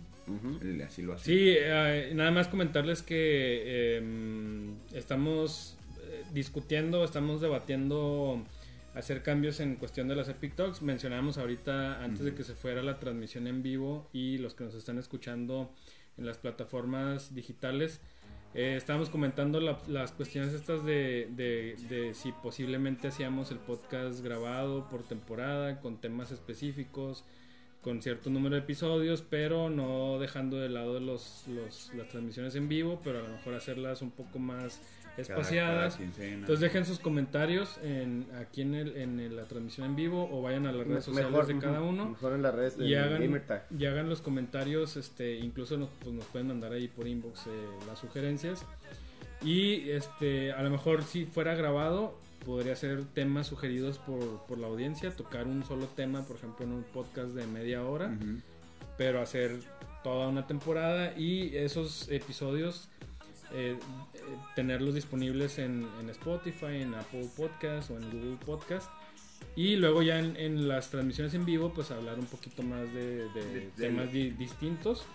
Así 0.85 1.01
lo 1.01 1.13
hace. 1.13 1.25
Sí, 1.25 1.55
eh, 1.57 2.11
nada 2.13 2.31
más 2.31 2.47
comentarles 2.47 3.01
que 3.01 3.97
em, 3.97 4.75
estamos 4.93 5.77
eh, 6.01 6.23
discutiendo, 6.33 7.03
estamos 7.03 7.39
debatiendo 7.39 8.43
hacer 8.93 9.23
cambios 9.23 9.59
en 9.59 9.75
cuestión 9.75 10.07
de 10.07 10.15
las 10.15 10.27
Epic 10.27 10.55
Talks. 10.55 10.81
Mencionamos 10.81 11.37
ahorita 11.37 12.03
antes 12.03 12.25
de 12.25 12.33
que 12.33 12.43
se 12.43 12.55
fuera 12.55 12.81
la 12.81 12.99
transmisión 12.99 13.47
en 13.47 13.61
vivo 13.63 14.09
y 14.11 14.37
los 14.39 14.53
que 14.53 14.65
nos 14.65 14.73
están 14.73 14.97
escuchando 14.97 15.71
en 16.17 16.25
las 16.25 16.37
plataformas 16.37 17.33
digitales. 17.33 18.01
Eh, 18.53 18.75
estábamos 18.75 19.09
comentando 19.09 19.59
las 19.59 20.11
cuestiones 20.13 20.53
estas 20.53 20.83
de, 20.83 21.29
de, 21.35 22.13
si 22.15 22.31
posiblemente 22.31 23.09
hacíamos 23.09 23.51
el 23.51 23.59
podcast 23.59 24.21
grabado 24.23 24.89
por 24.89 25.03
temporada 25.03 25.79
con 25.79 26.01
temas 26.01 26.31
específicos 26.31 27.23
con 27.81 28.01
cierto 28.01 28.29
número 28.29 28.55
de 28.55 28.61
episodios, 28.61 29.23
pero 29.27 29.69
no 29.69 30.19
dejando 30.19 30.57
de 30.57 30.69
lado 30.69 30.99
los, 30.99 31.45
las 31.47 32.07
transmisiones 32.09 32.55
en 32.55 32.67
vivo, 32.67 32.99
pero 33.03 33.19
a 33.19 33.21
lo 33.21 33.29
mejor 33.29 33.53
hacerlas 33.53 34.01
un 34.01 34.11
poco 34.11 34.39
más 34.39 34.81
espaciadas. 35.17 35.99
Entonces 35.99 36.59
dejen 36.59 36.85
sus 36.85 36.99
comentarios 36.99 37.79
en, 37.83 38.27
aquí 38.39 38.61
en, 38.61 38.75
el, 38.75 38.97
en 38.97 39.35
la 39.35 39.45
transmisión 39.45 39.87
en 39.87 39.95
vivo 39.95 40.29
o 40.31 40.41
vayan 40.41 40.65
a 40.67 40.71
las 40.71 40.87
redes 40.87 41.05
sociales 41.05 41.47
de 41.47 41.57
cada 41.59 41.81
uno. 41.81 42.09
Mejor 42.09 42.33
en 42.33 42.41
las 42.41 42.53
redes 42.53 42.77
y, 42.79 42.93
hagan, 42.95 43.43
y 43.77 43.85
hagan 43.85 44.09
los 44.09 44.21
comentarios, 44.21 44.95
este, 44.95 45.35
incluso 45.35 45.77
nos, 45.77 45.89
pues 46.01 46.13
nos 46.13 46.25
pueden 46.25 46.47
mandar 46.47 46.73
ahí 46.73 46.87
por 46.87 47.07
inbox 47.07 47.47
eh, 47.47 47.49
las 47.87 47.99
sugerencias. 47.99 48.65
Y 49.43 49.89
este, 49.91 50.51
a 50.51 50.61
lo 50.63 50.69
mejor 50.69 51.03
si 51.03 51.25
fuera 51.25 51.55
grabado, 51.55 52.17
podría 52.47 52.77
ser 52.77 53.03
temas 53.03 53.47
sugeridos 53.47 53.99
por, 53.99 54.57
la 54.57 54.67
audiencia, 54.67 55.13
tocar 55.13 55.45
un 55.47 55.65
solo 55.65 55.85
tema, 55.87 56.25
por 56.25 56.37
ejemplo, 56.37 56.65
en 56.65 56.71
un 56.71 56.83
podcast 56.83 57.31
de 57.31 57.45
media 57.45 57.83
hora, 57.83 58.17
pero 58.97 59.21
hacer 59.21 59.59
toda 60.01 60.29
una 60.29 60.47
temporada 60.47 61.13
y 61.17 61.53
esos 61.57 62.07
episodios 62.09 62.87
eh, 63.53 63.77
eh, 64.13 64.19
tenerlos 64.55 64.95
disponibles 64.95 65.59
en, 65.59 65.89
Spotify, 66.09 66.81
en 66.81 66.95
Apple 66.95 67.27
Podcast 67.35 67.91
o 67.91 67.97
en 67.97 68.09
Google 68.11 68.37
Podcast. 68.45 68.89
Y 69.57 69.75
luego 69.75 70.01
ya 70.01 70.17
en, 70.17 70.69
las 70.69 70.89
transmisiones 70.89 71.33
en 71.33 71.43
vivo, 71.43 71.73
pues 71.73 71.91
hablar 71.91 72.17
un 72.17 72.27
poquito 72.27 72.63
más 72.63 72.93
de, 72.93 73.71
temas 73.75 74.09
distintos. 74.13 75.05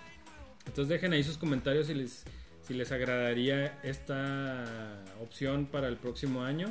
Entonces 0.67 0.89
dejen 0.89 1.15
ahí 1.15 1.25
sus 1.25 1.39
comentarios 1.39 1.87
si 1.87 1.95
les, 1.95 2.25
si 2.61 2.75
les 2.75 2.93
agradaría 2.93 3.81
esta 3.83 5.03
opción 5.23 5.65
para 5.65 5.89
el 5.89 5.97
próximo 5.97 6.45
año. 6.45 6.71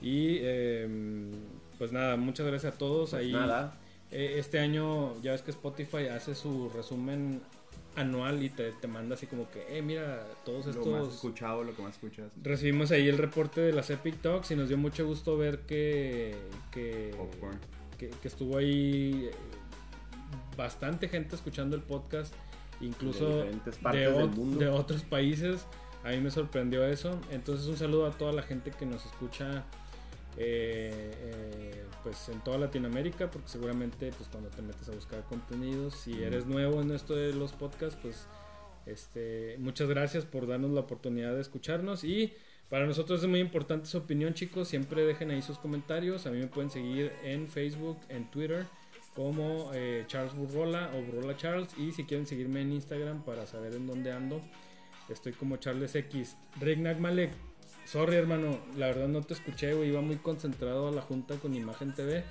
Y 0.00 0.38
em, 0.42 1.30
pues 1.78 1.92
nada, 1.92 2.16
muchas 2.16 2.46
gracias 2.46 2.74
a 2.74 2.78
todos. 2.78 3.10
Pues 3.10 3.22
Ahí, 3.22 3.32
nada. 3.32 3.78
Eh, 4.10 4.36
este 4.38 4.58
año 4.58 5.20
ya 5.20 5.32
ves 5.32 5.42
que 5.42 5.50
Spotify 5.50 6.08
hace 6.08 6.34
su 6.34 6.70
resumen 6.70 7.40
anual 7.96 8.42
y 8.42 8.48
te, 8.48 8.72
te 8.72 8.86
manda 8.86 9.16
así 9.16 9.26
como 9.26 9.50
que, 9.50 9.76
eh, 9.76 9.82
mira, 9.82 10.24
todos 10.44 10.66
estos... 10.66 10.86
Lo 10.86 11.04
más 11.04 11.14
escuchado, 11.14 11.64
lo 11.64 11.74
que 11.74 11.82
más 11.82 11.94
escuchas. 11.94 12.30
Recibimos 12.42 12.90
ahí 12.92 13.08
el 13.08 13.18
reporte 13.18 13.60
de 13.60 13.72
las 13.72 13.90
Epic 13.90 14.22
Talks 14.22 14.50
y 14.52 14.56
nos 14.56 14.68
dio 14.68 14.78
mucho 14.78 15.04
gusto 15.04 15.36
ver 15.36 15.60
que... 15.60 16.36
Que, 16.70 17.14
que, 17.98 18.08
que 18.08 18.28
estuvo 18.28 18.56
ahí 18.56 19.28
bastante 20.56 21.08
gente 21.08 21.34
escuchando 21.34 21.76
el 21.76 21.82
podcast, 21.82 22.34
incluso 22.80 23.44
de, 23.44 24.58
de 24.58 24.68
otros 24.68 25.02
países. 25.02 25.66
A 26.04 26.10
mí 26.10 26.18
me 26.18 26.30
sorprendió 26.30 26.84
eso. 26.84 27.20
Entonces 27.30 27.66
un 27.66 27.76
saludo 27.76 28.06
a 28.06 28.10
toda 28.10 28.32
la 28.32 28.42
gente 28.42 28.70
que 28.70 28.86
nos 28.86 29.04
escucha 29.06 29.64
eh, 30.38 31.84
pues 32.02 32.28
en 32.28 32.40
toda 32.40 32.58
Latinoamérica, 32.58 33.30
porque 33.30 33.48
seguramente 33.48 34.12
pues 34.16 34.28
cuando 34.30 34.48
te 34.50 34.62
metes 34.62 34.88
a 34.88 34.92
buscar 34.92 35.22
contenidos, 35.24 35.94
si 35.94 36.22
eres 36.22 36.46
nuevo 36.46 36.80
en 36.80 36.92
esto 36.92 37.14
de 37.14 37.32
los 37.34 37.52
podcasts, 37.52 37.98
pues 38.00 38.26
Este, 38.86 39.56
muchas 39.58 39.88
gracias 39.88 40.24
por 40.24 40.46
darnos 40.46 40.70
la 40.70 40.80
oportunidad 40.80 41.34
de 41.34 41.42
escucharnos 41.42 42.04
y 42.04 42.32
para 42.70 42.86
nosotros 42.86 43.22
es 43.22 43.28
muy 43.28 43.40
importante 43.40 43.86
su 43.86 43.98
opinión, 43.98 44.32
chicos. 44.32 44.68
Siempre 44.68 45.04
dejen 45.04 45.30
ahí 45.30 45.42
sus 45.42 45.58
comentarios. 45.58 46.26
A 46.26 46.30
mí 46.30 46.38
me 46.38 46.46
pueden 46.46 46.70
seguir 46.70 47.12
en 47.22 47.48
Facebook, 47.48 47.98
en 48.08 48.30
Twitter 48.30 48.66
como 49.14 49.72
eh, 49.74 50.04
Charles 50.06 50.34
Burrola 50.34 50.92
o 50.94 51.02
Burrola 51.02 51.36
Charles 51.36 51.76
y 51.76 51.90
si 51.90 52.04
quieren 52.04 52.24
seguirme 52.26 52.60
en 52.60 52.72
Instagram 52.72 53.24
para 53.24 53.46
saber 53.46 53.74
en 53.74 53.86
dónde 53.86 54.12
ando, 54.12 54.40
estoy 55.08 55.32
como 55.32 55.56
Charles 55.56 55.94
X. 55.96 56.36
Rignac 56.60 56.98
Malek, 57.00 57.32
sorry 57.88 58.16
hermano, 58.16 58.58
la 58.76 58.88
verdad 58.88 59.08
no 59.08 59.22
te 59.22 59.32
escuché, 59.32 59.72
güey, 59.72 59.88
iba 59.88 60.02
muy 60.02 60.16
concentrado 60.16 60.88
a 60.88 60.90
la 60.90 61.00
junta 61.00 61.36
con 61.36 61.54
Imagen 61.54 61.94
TV, 61.94 62.22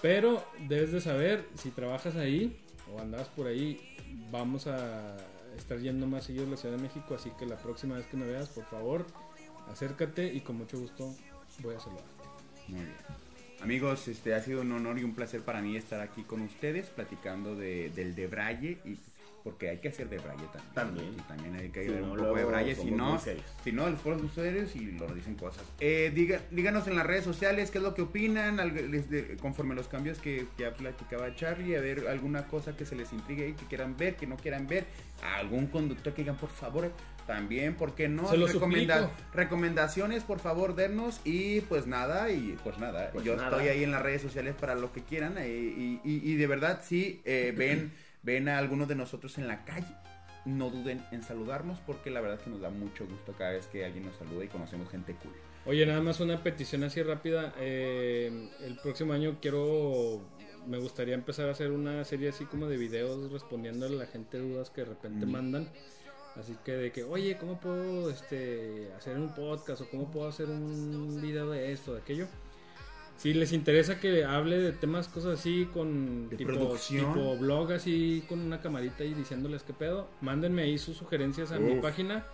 pero 0.00 0.44
debes 0.68 0.92
de 0.92 1.00
saber 1.00 1.44
si 1.56 1.70
trabajas 1.70 2.14
ahí 2.14 2.60
o 2.92 3.00
andas 3.00 3.28
por 3.28 3.48
ahí, 3.48 3.96
vamos 4.30 4.68
a 4.68 5.16
estar 5.56 5.78
yendo 5.80 6.06
más 6.06 6.24
seguido 6.24 6.46
a 6.46 6.50
la 6.50 6.56
Ciudad 6.56 6.76
de 6.76 6.82
México, 6.82 7.14
así 7.14 7.30
que 7.38 7.44
la 7.44 7.56
próxima 7.56 7.96
vez 7.96 8.06
que 8.06 8.16
me 8.16 8.26
veas, 8.26 8.48
por 8.48 8.64
favor, 8.66 9.04
acércate 9.68 10.32
y 10.32 10.40
con 10.42 10.58
mucho 10.58 10.78
gusto 10.78 11.12
voy 11.58 11.74
a 11.74 11.80
saludarte. 11.80 12.10
Muy 12.68 12.80
bien. 12.80 12.96
Amigos, 13.62 14.06
este 14.06 14.34
ha 14.34 14.40
sido 14.42 14.60
un 14.60 14.70
honor 14.72 14.98
y 14.98 15.04
un 15.04 15.14
placer 15.14 15.40
para 15.40 15.60
mí 15.60 15.76
estar 15.76 16.00
aquí 16.00 16.22
con 16.22 16.42
ustedes 16.42 16.86
platicando 16.88 17.56
de, 17.56 17.90
del 17.90 18.14
de 18.14 18.26
Braille 18.26 18.78
y 18.84 18.96
porque 19.44 19.68
hay 19.68 19.78
que 19.78 19.88
hacer 19.88 20.08
de 20.08 20.16
Braille 20.18 20.46
también. 20.52 20.74
También. 20.74 21.14
Y 21.18 21.22
también 21.28 21.54
hay 21.54 21.68
que 21.68 21.82
Si 21.84 21.88
ayudar 21.90 22.00
no, 22.02 22.12
un 22.12 22.18
poco 22.18 22.34
de 22.36 22.44
Braille, 22.46 22.74
si 22.74 22.90
no, 22.90 23.20
si 23.62 23.72
no, 23.72 23.90
los 23.90 24.00
pueblos 24.00 24.22
son 24.32 24.44
serios 24.44 24.74
y 24.74 24.92
lo 24.92 25.06
dicen 25.14 25.34
cosas. 25.34 25.62
Eh, 25.80 26.10
diga- 26.14 26.40
díganos 26.50 26.86
en 26.88 26.96
las 26.96 27.06
redes 27.06 27.24
sociales 27.24 27.70
qué 27.70 27.78
es 27.78 27.84
lo 27.84 27.94
que 27.94 28.02
opinan, 28.02 28.58
algo- 28.58 28.80
les 28.80 29.10
de- 29.10 29.36
conforme 29.36 29.74
los 29.74 29.86
cambios 29.86 30.18
que 30.18 30.46
ya 30.58 30.72
platicaba 30.74 31.34
Charlie, 31.36 31.76
a 31.76 31.80
ver 31.80 32.08
alguna 32.08 32.46
cosa 32.46 32.74
que 32.76 32.86
se 32.86 32.96
les 32.96 33.12
intrigue 33.12 33.48
y 33.50 33.52
que 33.52 33.66
quieran 33.66 33.96
ver, 33.98 34.16
que 34.16 34.26
no 34.26 34.36
quieran 34.38 34.66
ver, 34.66 34.86
algún 35.22 35.66
conductor 35.66 36.14
que 36.14 36.22
digan, 36.22 36.36
por 36.36 36.48
favor, 36.50 36.90
también, 37.26 37.74
¿por 37.74 37.94
qué 37.94 38.08
no? 38.08 38.28
Se 38.28 38.36
lo 38.36 38.46
Recomenda- 38.46 39.00
suplico. 39.02 39.22
recomendaciones, 39.34 40.24
por 40.24 40.40
favor, 40.40 40.74
dennos 40.74 41.20
y 41.24 41.60
pues 41.62 41.86
nada, 41.86 42.30
y 42.30 42.56
pues 42.64 42.78
nada, 42.78 43.10
Pues 43.12 43.24
yo 43.24 43.36
nada. 43.36 43.48
estoy 43.50 43.68
ahí 43.68 43.82
en 43.84 43.92
las 43.92 44.02
redes 44.02 44.20
sociales 44.22 44.54
para 44.58 44.74
lo 44.74 44.92
que 44.92 45.02
quieran 45.02 45.36
eh, 45.38 45.48
y, 45.48 46.00
y- 46.04 46.20
y 46.32 46.36
de 46.36 46.46
verdad 46.46 46.80
si 46.84 47.20
ven, 47.24 47.92
ven 48.24 48.48
a 48.48 48.58
algunos 48.58 48.88
de 48.88 48.94
nosotros 48.96 49.38
en 49.38 49.46
la 49.46 49.64
calle, 49.64 49.94
no 50.44 50.68
duden 50.70 51.02
en 51.12 51.22
saludarnos 51.22 51.78
porque 51.86 52.10
la 52.10 52.20
verdad 52.20 52.38
es 52.38 52.44
que 52.44 52.50
nos 52.50 52.60
da 52.60 52.70
mucho 52.70 53.06
gusto 53.06 53.32
cada 53.38 53.52
vez 53.52 53.66
que 53.68 53.84
alguien 53.84 54.04
nos 54.06 54.16
saluda 54.16 54.44
y 54.44 54.48
conocemos 54.48 54.90
gente 54.90 55.14
cool. 55.22 55.32
Oye, 55.66 55.86
nada 55.86 56.02
más 56.02 56.20
una 56.20 56.42
petición 56.42 56.84
así 56.84 57.02
rápida. 57.02 57.54
eh, 57.58 58.50
el 58.62 58.76
próximo 58.76 59.12
año 59.14 59.38
quiero, 59.40 60.20
me 60.66 60.76
gustaría 60.78 61.14
empezar 61.14 61.48
a 61.48 61.52
hacer 61.52 61.70
una 61.70 62.04
serie 62.04 62.28
así 62.28 62.44
como 62.44 62.66
de 62.66 62.76
videos 62.76 63.32
respondiendo 63.32 63.86
a 63.86 63.88
la 63.88 64.06
gente 64.06 64.38
dudas 64.38 64.68
que 64.70 64.82
de 64.82 64.88
repente 64.88 65.24
Mm. 65.24 65.30
mandan. 65.30 65.68
Así 66.36 66.56
que 66.64 66.72
de 66.72 66.90
que, 66.92 67.04
oye, 67.04 67.38
¿cómo 67.38 67.60
puedo 67.60 68.10
este, 68.10 68.90
hacer 68.98 69.16
un 69.16 69.32
podcast 69.34 69.82
o 69.82 69.88
cómo 69.88 70.10
puedo 70.10 70.26
hacer 70.28 70.46
un 70.50 71.20
video 71.22 71.48
de 71.50 71.70
esto, 71.72 71.94
de 71.94 72.00
aquello? 72.00 72.26
Si 73.16 73.32
les 73.32 73.52
interesa 73.52 74.00
que 74.00 74.24
hable 74.24 74.58
de 74.58 74.72
temas, 74.72 75.08
cosas 75.08 75.38
así, 75.40 75.66
con 75.72 76.28
De 76.28 76.36
tipo, 76.36 76.52
producción. 76.52 77.14
tipo 77.14 77.36
blog, 77.38 77.72
así 77.72 78.24
con 78.28 78.40
una 78.40 78.60
camarita 78.60 79.04
y 79.04 79.14
diciéndoles 79.14 79.62
qué 79.62 79.72
pedo, 79.72 80.08
mándenme 80.20 80.62
ahí 80.62 80.78
sus 80.78 80.96
sugerencias 80.96 81.52
a 81.52 81.58
mi 81.58 81.80
página, 81.80 82.26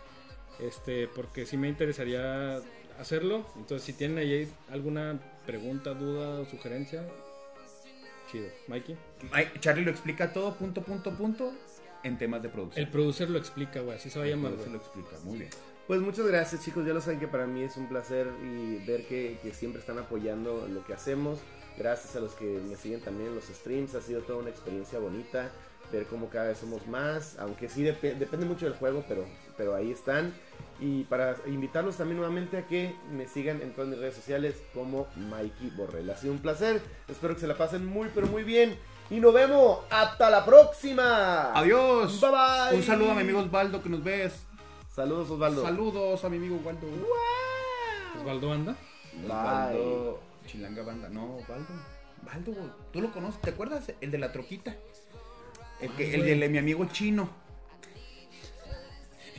este, 0.59 1.07
porque 1.09 1.47
sí 1.47 1.57
me 1.57 1.69
interesaría 1.69 2.61
hacerlo. 2.99 3.47
Entonces, 3.57 3.83
si 3.85 3.93
tienen 3.93 4.19
ahí 4.19 4.49
alguna 4.71 5.21
pregunta, 5.47 5.95
duda 5.95 6.41
o 6.41 6.47
sugerencia, 6.47 7.07
chido. 8.33 8.49
Mikey. 8.69 8.97
Charlie 9.61 9.85
lo 9.85 9.91
explica 9.91 10.33
todo 10.33 10.55
punto, 10.57 10.83
punto, 10.83 11.13
punto 11.17 11.53
en 12.03 12.17
temas 12.19 12.43
de 12.43 12.49
producción. 12.49 12.85
El 12.85 12.91
producer 12.91 13.29
lo 13.31 13.39
explica, 13.39 13.81
güey, 13.81 13.97
así 13.99 14.09
se 14.11 14.19
va 14.19 14.25
a 14.25 14.29
El 14.29 14.35
llamar, 14.35 14.53
producer 14.53 14.73
güey. 14.73 14.81
lo 14.81 14.85
explica, 15.03 15.25
muy 15.25 15.39
bien. 15.41 15.51
Pues 15.91 16.03
muchas 16.03 16.25
gracias 16.25 16.65
chicos, 16.65 16.87
ya 16.87 16.93
lo 16.95 17.01
saben 17.01 17.19
que 17.19 17.27
para 17.27 17.47
mí 17.49 17.65
es 17.65 17.77
un 17.77 17.89
placer 17.89 18.29
y 18.45 18.77
ver 18.87 19.09
que, 19.09 19.41
que 19.43 19.53
siempre 19.53 19.81
están 19.81 19.99
apoyando 19.99 20.69
lo 20.73 20.85
que 20.85 20.95
hacemos. 20.95 21.41
Gracias 21.77 22.15
a 22.15 22.21
los 22.21 22.35
que 22.35 22.45
me 22.45 22.77
siguen 22.77 23.01
también 23.01 23.31
en 23.31 23.35
los 23.35 23.47
streams, 23.47 23.97
ha 23.97 24.01
sido 24.01 24.21
toda 24.21 24.39
una 24.39 24.51
experiencia 24.51 25.01
bonita 25.01 25.51
ver 25.91 26.07
cómo 26.07 26.29
cada 26.29 26.47
vez 26.47 26.59
somos 26.59 26.87
más, 26.87 27.37
aunque 27.41 27.69
sí 27.69 27.83
dep- 27.83 28.17
depende 28.19 28.47
mucho 28.47 28.67
del 28.67 28.77
juego, 28.77 29.05
pero, 29.09 29.25
pero 29.57 29.75
ahí 29.75 29.91
están. 29.91 30.33
Y 30.79 31.03
para 31.07 31.35
invitarlos 31.47 31.97
también 31.97 32.19
nuevamente 32.19 32.59
a 32.59 32.69
que 32.69 32.95
me 33.11 33.27
sigan 33.27 33.61
en 33.61 33.73
todas 33.73 33.91
mis 33.91 33.99
redes 33.99 34.15
sociales 34.15 34.63
como 34.73 35.09
Mikey 35.17 35.71
Borrell. 35.71 36.09
Ha 36.09 36.17
sido 36.17 36.35
un 36.35 36.39
placer, 36.39 36.81
espero 37.09 37.35
que 37.35 37.41
se 37.41 37.49
la 37.49 37.57
pasen 37.57 37.85
muy 37.85 38.11
pero 38.15 38.29
muy 38.29 38.45
bien 38.45 38.79
y 39.11 39.19
nos 39.19 39.35
vemos 39.35 39.81
hasta 39.91 40.31
la 40.31 40.45
próxima. 40.45 41.53
Adiós. 41.53 42.21
Bye 42.21 42.31
bye. 42.31 42.77
Un 42.77 42.83
saludo 42.85 43.11
a 43.11 43.15
mi 43.17 43.23
amigo 43.23 43.41
Osvaldo 43.41 43.83
que 43.83 43.89
nos 43.89 44.05
ves. 44.05 44.47
Saludos 44.95 45.31
Osvaldo. 45.31 45.63
Saludos 45.63 46.25
a 46.25 46.29
mi 46.29 46.37
amigo 46.39 46.57
Osvaldo. 46.57 46.89
Osvaldo 48.19 48.53
anda. 48.53 48.77
Osvaldo. 49.25 50.21
Chilanga 50.47 50.83
Banda. 50.83 51.09
No, 51.09 51.37
Osvaldo. 51.37 51.69
Osvaldo, 52.23 52.77
tú 52.93 53.01
lo 53.01 53.13
conoces. 53.13 53.41
¿Te 53.41 53.51
acuerdas? 53.51 53.93
El 54.01 54.11
de 54.11 54.19
la 54.19 54.33
troquita. 54.33 54.77
El, 55.81 55.91
que, 55.93 56.05
Ay, 56.05 56.31
el 56.31 56.41
de 56.41 56.49
mi 56.49 56.59
amigo 56.59 56.85
chino. 56.87 57.31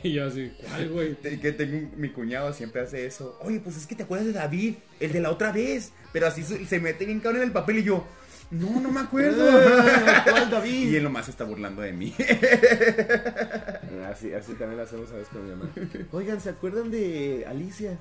Y 0.04 0.14
yo 0.14 0.26
así, 0.26 0.52
¿cuál, 0.68 0.88
güey? 0.88 1.16
Que 1.40 1.52
tengo 1.52 1.88
mi 1.96 2.08
cuñado 2.10 2.52
siempre 2.52 2.80
hace 2.80 3.06
eso. 3.06 3.38
Oye, 3.42 3.60
pues 3.60 3.76
es 3.76 3.86
que 3.86 3.94
te 3.94 4.02
acuerdas 4.02 4.26
de 4.26 4.32
David, 4.32 4.74
el 4.98 5.12
de 5.12 5.20
la 5.20 5.30
otra 5.30 5.52
vez. 5.52 5.92
Pero 6.12 6.26
así 6.26 6.42
se, 6.42 6.66
se 6.66 6.80
mete 6.80 7.04
bien 7.04 7.20
cabrón 7.20 7.42
en 7.42 7.48
el 7.48 7.52
papel 7.52 7.78
y 7.78 7.84
yo, 7.84 8.04
no, 8.52 8.80
no 8.80 8.90
me 8.90 9.00
acuerdo. 9.00 9.44
¿Cuál 10.30 10.50
David? 10.50 10.90
y 10.92 10.96
él 10.96 11.02
nomás 11.04 11.24
se 11.24 11.30
está 11.32 11.44
burlando 11.44 11.82
de 11.82 11.92
mí. 11.92 12.14
Así, 14.10 14.32
así 14.32 14.52
también 14.54 14.76
lo 14.76 14.82
hacemos 14.82 15.10
a 15.10 15.14
veces 15.14 15.28
con 15.28 15.44
mi 15.44 15.50
mamá. 15.50 15.70
Oigan, 16.12 16.40
¿se 16.40 16.50
acuerdan 16.50 16.90
de 16.90 17.44
Alicia? 17.48 17.96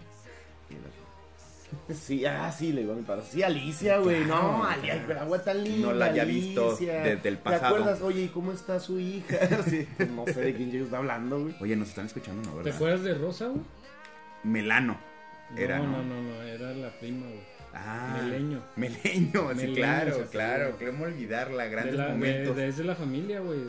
Sí, 1.94 2.26
ah, 2.26 2.52
sí, 2.52 2.74
le 2.74 2.82
digo 2.82 2.94
a 2.94 2.96
mi 2.98 3.04
padre. 3.04 3.24
Sí, 3.30 3.42
Alicia, 3.44 3.98
güey. 4.00 4.26
Claro, 4.26 4.58
no, 4.58 4.66
Ali- 4.66 4.90
ay, 4.90 5.04
pero 5.08 5.22
agua 5.22 5.42
tan 5.42 5.64
linda. 5.64 5.88
No 5.88 5.94
la 5.94 6.08
había 6.08 6.26
visto 6.26 6.70
Alicia. 6.70 6.94
desde 7.02 7.30
el 7.30 7.38
¿Te 7.38 7.44
pasado. 7.44 7.76
acuerdas? 7.76 8.02
Oye, 8.02 8.24
¿y 8.24 8.28
cómo 8.28 8.52
está 8.52 8.80
su 8.80 9.00
hija? 9.00 9.38
Sí, 9.70 9.88
pues 9.96 10.10
no 10.10 10.26
sé 10.26 10.42
de 10.42 10.54
quién 10.54 10.76
está 10.76 10.98
hablando, 10.98 11.40
güey. 11.44 11.56
Oye, 11.62 11.76
nos 11.78 11.88
están 11.90 12.08
escuchando, 12.08 12.42
¿no? 12.44 12.50
¿Te 12.58 12.64
¿Verdad? 12.64 12.76
acuerdas 12.76 13.04
de 13.04 13.14
Rosa, 13.14 13.48
güey? 13.48 13.62
Melano. 14.44 14.98
Era, 15.56 15.80
¿no? 15.80 15.86
no, 15.88 16.04
no, 16.04 16.22
no, 16.22 16.42
era 16.44 16.72
la 16.74 16.90
prima, 17.00 17.26
güey. 17.28 17.40
Ah, 17.74 18.20
Meleño. 18.22 18.62
Meleño, 18.76 19.50
sí, 19.52 19.56
Meleño, 19.56 19.76
claro, 19.76 20.14
sí, 20.16 20.22
claro. 20.32 20.76
sí. 20.80 20.86
¿Cómo 20.86 21.06
olvidarla? 21.06 21.64
De 21.64 21.70
Grandes 21.70 21.96
la, 21.96 22.10
momentos. 22.10 22.56
de- 22.56 22.68
es 22.68 22.78
de 22.78 22.84
la 22.84 22.96
familia, 22.96 23.40
güey. 23.40 23.60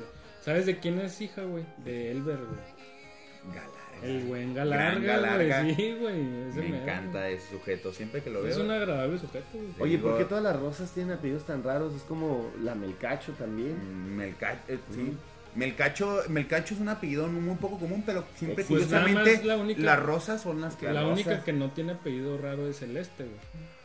¿Sabes 0.45 0.67
de 0.67 0.79
quién 0.79 0.99
es 1.01 1.21
hija, 1.21 1.43
güey? 1.43 1.65
De 1.85 2.11
Elber, 2.11 2.37
güey. 2.39 3.55
Galarga. 3.55 3.73
El 4.03 4.25
buen 4.25 4.53
Gran 4.55 4.69
Galarga, 4.69 5.01
Galarga. 5.17 5.63
güey. 5.63 5.75
Sí, 5.77 5.97
güey. 6.01 6.15
Me 6.17 6.63
mero. 6.63 6.77
encanta 6.83 7.29
ese 7.29 7.51
sujeto. 7.53 7.93
Siempre 7.93 8.21
que 8.23 8.31
lo 8.31 8.43
veo. 8.43 8.51
Es 8.51 8.57
un 8.59 8.71
agradable 8.71 9.19
sujeto, 9.19 9.47
güey. 9.53 9.69
Oye, 9.79 9.99
¿por 9.99 10.19
qué 10.19 10.25
todas 10.25 10.43
las 10.43 10.59
rosas 10.59 10.91
tienen 10.93 11.13
apellidos 11.17 11.45
tan 11.47 11.63
raros? 11.63 11.95
Es 11.95 12.03
como 12.03 12.51
la 12.61 12.75
Melcacho 12.75 13.33
también. 13.33 13.77
Mm, 13.79 14.17
Melca- 14.21 14.59
eh, 14.67 14.79
sí. 14.93 15.17
Melcacho, 15.55 16.23
Melcacho 16.29 16.75
es 16.75 16.81
un 16.81 16.89
apellido 16.89 17.29
muy 17.29 17.55
poco 17.57 17.79
común, 17.79 18.03
pero 18.05 18.25
siempre 18.35 18.65
Pues 18.65 18.67
curiosamente 18.67 19.45
la 19.45 19.57
única- 19.59 19.83
las 19.83 20.01
rosas 20.03 20.41
son 20.43 20.61
las 20.61 20.75
que 20.77 20.91
La 20.91 21.03
rosas, 21.03 21.15
única 21.27 21.45
que 21.45 21.53
no 21.53 21.71
tiene 21.71 21.93
apellido 21.93 22.39
raro 22.39 22.67
es 22.67 22.79
Celeste, 22.79 23.25
güey. 23.25 23.37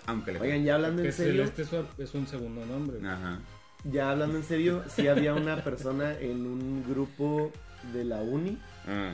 Aunque 0.07 0.31
le 0.31 0.39
Oigan, 0.39 0.63
ya 0.63 0.75
hablando 0.75 1.03
en 1.03 1.13
serio, 1.13 1.45
Celeste 1.47 2.03
es, 2.03 2.13
un 2.15 2.25
segundo 2.27 2.65
nombre. 2.65 2.97
Ajá. 3.07 3.39
ya 3.83 4.09
hablando 4.11 4.37
en 4.37 4.43
serio, 4.43 4.83
sí 4.89 5.07
había 5.07 5.33
una 5.35 5.63
persona 5.63 6.13
en 6.19 6.45
un 6.47 6.83
grupo 6.89 7.51
de 7.93 8.03
la 8.05 8.21
uni 8.21 8.57
Ah. 8.87 9.13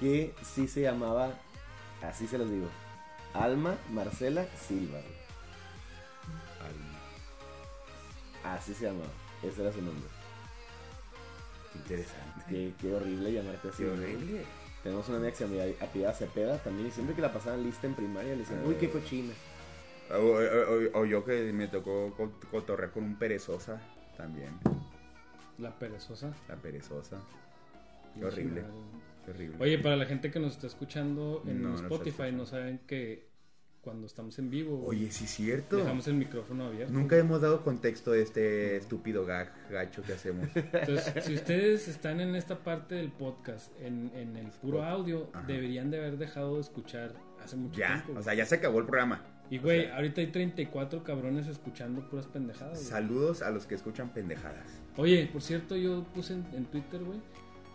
que 0.00 0.34
sí 0.42 0.66
se 0.66 0.82
llamaba, 0.82 1.34
así 2.02 2.26
se 2.26 2.38
los 2.38 2.50
digo, 2.50 2.68
Alma 3.34 3.76
Marcela 3.90 4.46
Silva. 4.56 4.98
Ay, 6.60 6.74
Así 8.44 8.74
se 8.74 8.86
llamaba, 8.86 9.06
ese 9.42 9.62
era 9.62 9.72
su 9.72 9.80
nombre. 9.82 10.08
qué 11.72 11.78
interesante. 11.78 12.44
Qué, 12.48 12.72
qué 12.80 12.94
horrible 12.94 13.32
llamarte 13.32 13.68
así. 13.68 13.82
Qué 13.82 13.88
¿no? 13.88 13.92
horrible. 13.92 14.44
Tenemos 14.82 15.08
una 15.08 15.18
amiga 15.18 15.30
que 15.32 15.38
se 15.38 15.76
apellida 15.84 16.12
Cepeda 16.12 16.58
también 16.58 16.88
y 16.88 16.90
siempre 16.90 17.14
que 17.14 17.22
la 17.22 17.32
pasaban 17.32 17.62
lista 17.62 17.86
en 17.86 17.94
primaria 17.94 18.32
le 18.32 18.38
decían, 18.38 18.62
uy, 18.66 18.74
qué 18.74 18.90
cochina. 18.90 19.32
O, 20.12 20.16
o- 20.18 20.98
o- 20.98 21.00
o 21.00 21.04
yo 21.04 21.24
que 21.24 21.52
me 21.52 21.68
tocó 21.68 22.12
co- 22.16 22.32
cotorrear 22.50 22.90
con 22.92 23.04
un 23.04 23.18
perezosa 23.18 23.80
también. 24.16 24.50
La 25.58 25.78
perezosa. 25.78 26.32
La 26.48 26.56
perezosa. 26.56 27.20
Qué 28.14 28.20
No 28.20 28.26
horrible. 28.28 28.64
Qué 29.24 29.30
horrible. 29.30 29.56
Oye, 29.60 29.78
para 29.78 29.96
la 29.96 30.04
gente 30.06 30.30
que 30.30 30.40
nos 30.40 30.52
está 30.54 30.66
escuchando 30.66 31.42
en 31.46 31.62
No, 31.62 31.70
no 31.70 31.74
Spotify, 31.76 32.08
escuchando. 32.10 32.36
no 32.38 32.46
saben 32.46 32.80
que 32.86 33.30
cuando 33.80 34.06
estamos 34.06 34.38
en 34.38 34.48
vivo, 34.50 34.84
Oye, 34.86 35.10
sí 35.10 35.24
es 35.24 35.30
cierto. 35.30 35.76
dejamos 35.76 36.06
el 36.08 36.14
micrófono 36.14 36.66
abierto. 36.66 36.92
Nunca 36.92 37.16
hemos 37.16 37.40
dado 37.40 37.62
contexto 37.64 38.12
de 38.12 38.22
este 38.22 38.76
estúpido 38.76 39.24
gag 39.26 39.52
gacho 39.70 40.02
que 40.02 40.12
hacemos. 40.12 40.48
Entonces, 40.54 41.24
si 41.24 41.34
ustedes 41.34 41.88
están 41.88 42.20
en 42.20 42.34
esta 42.36 42.58
parte 42.62 42.94
del 42.96 43.10
podcast, 43.10 43.72
en, 43.80 44.10
en 44.14 44.36
el 44.36 44.48
puro 44.48 44.84
audio, 44.84 45.28
Ajá. 45.32 45.46
deberían 45.46 45.90
de 45.90 45.98
haber 45.98 46.16
dejado 46.18 46.56
de 46.56 46.60
escuchar 46.60 47.12
hace 47.42 47.56
mucho 47.56 47.78
ya, 47.80 48.02
tiempo. 48.04 48.20
o 48.20 48.22
sea, 48.22 48.34
ya 48.34 48.44
se 48.46 48.56
acabó 48.56 48.78
el 48.78 48.86
programa. 48.86 49.20
Y 49.54 49.58
güey, 49.58 49.80
o 49.80 49.82
sea- 49.84 49.96
ahorita 49.96 50.20
hay 50.22 50.26
34 50.28 51.04
cabrones 51.04 51.46
escuchando 51.46 52.00
puras 52.08 52.26
pendejadas. 52.26 52.74
güey. 52.78 52.84
Saludos 52.84 53.42
a 53.42 53.50
los 53.50 53.66
que 53.66 53.74
escuchan 53.74 54.08
pendejadas. 54.14 54.66
Oye, 54.96 55.28
por 55.32 55.42
cierto, 55.42 55.76
yo 55.76 56.04
puse 56.14 56.34
en, 56.34 56.44
en 56.54 56.64
Twitter, 56.64 57.02
güey, 57.04 57.18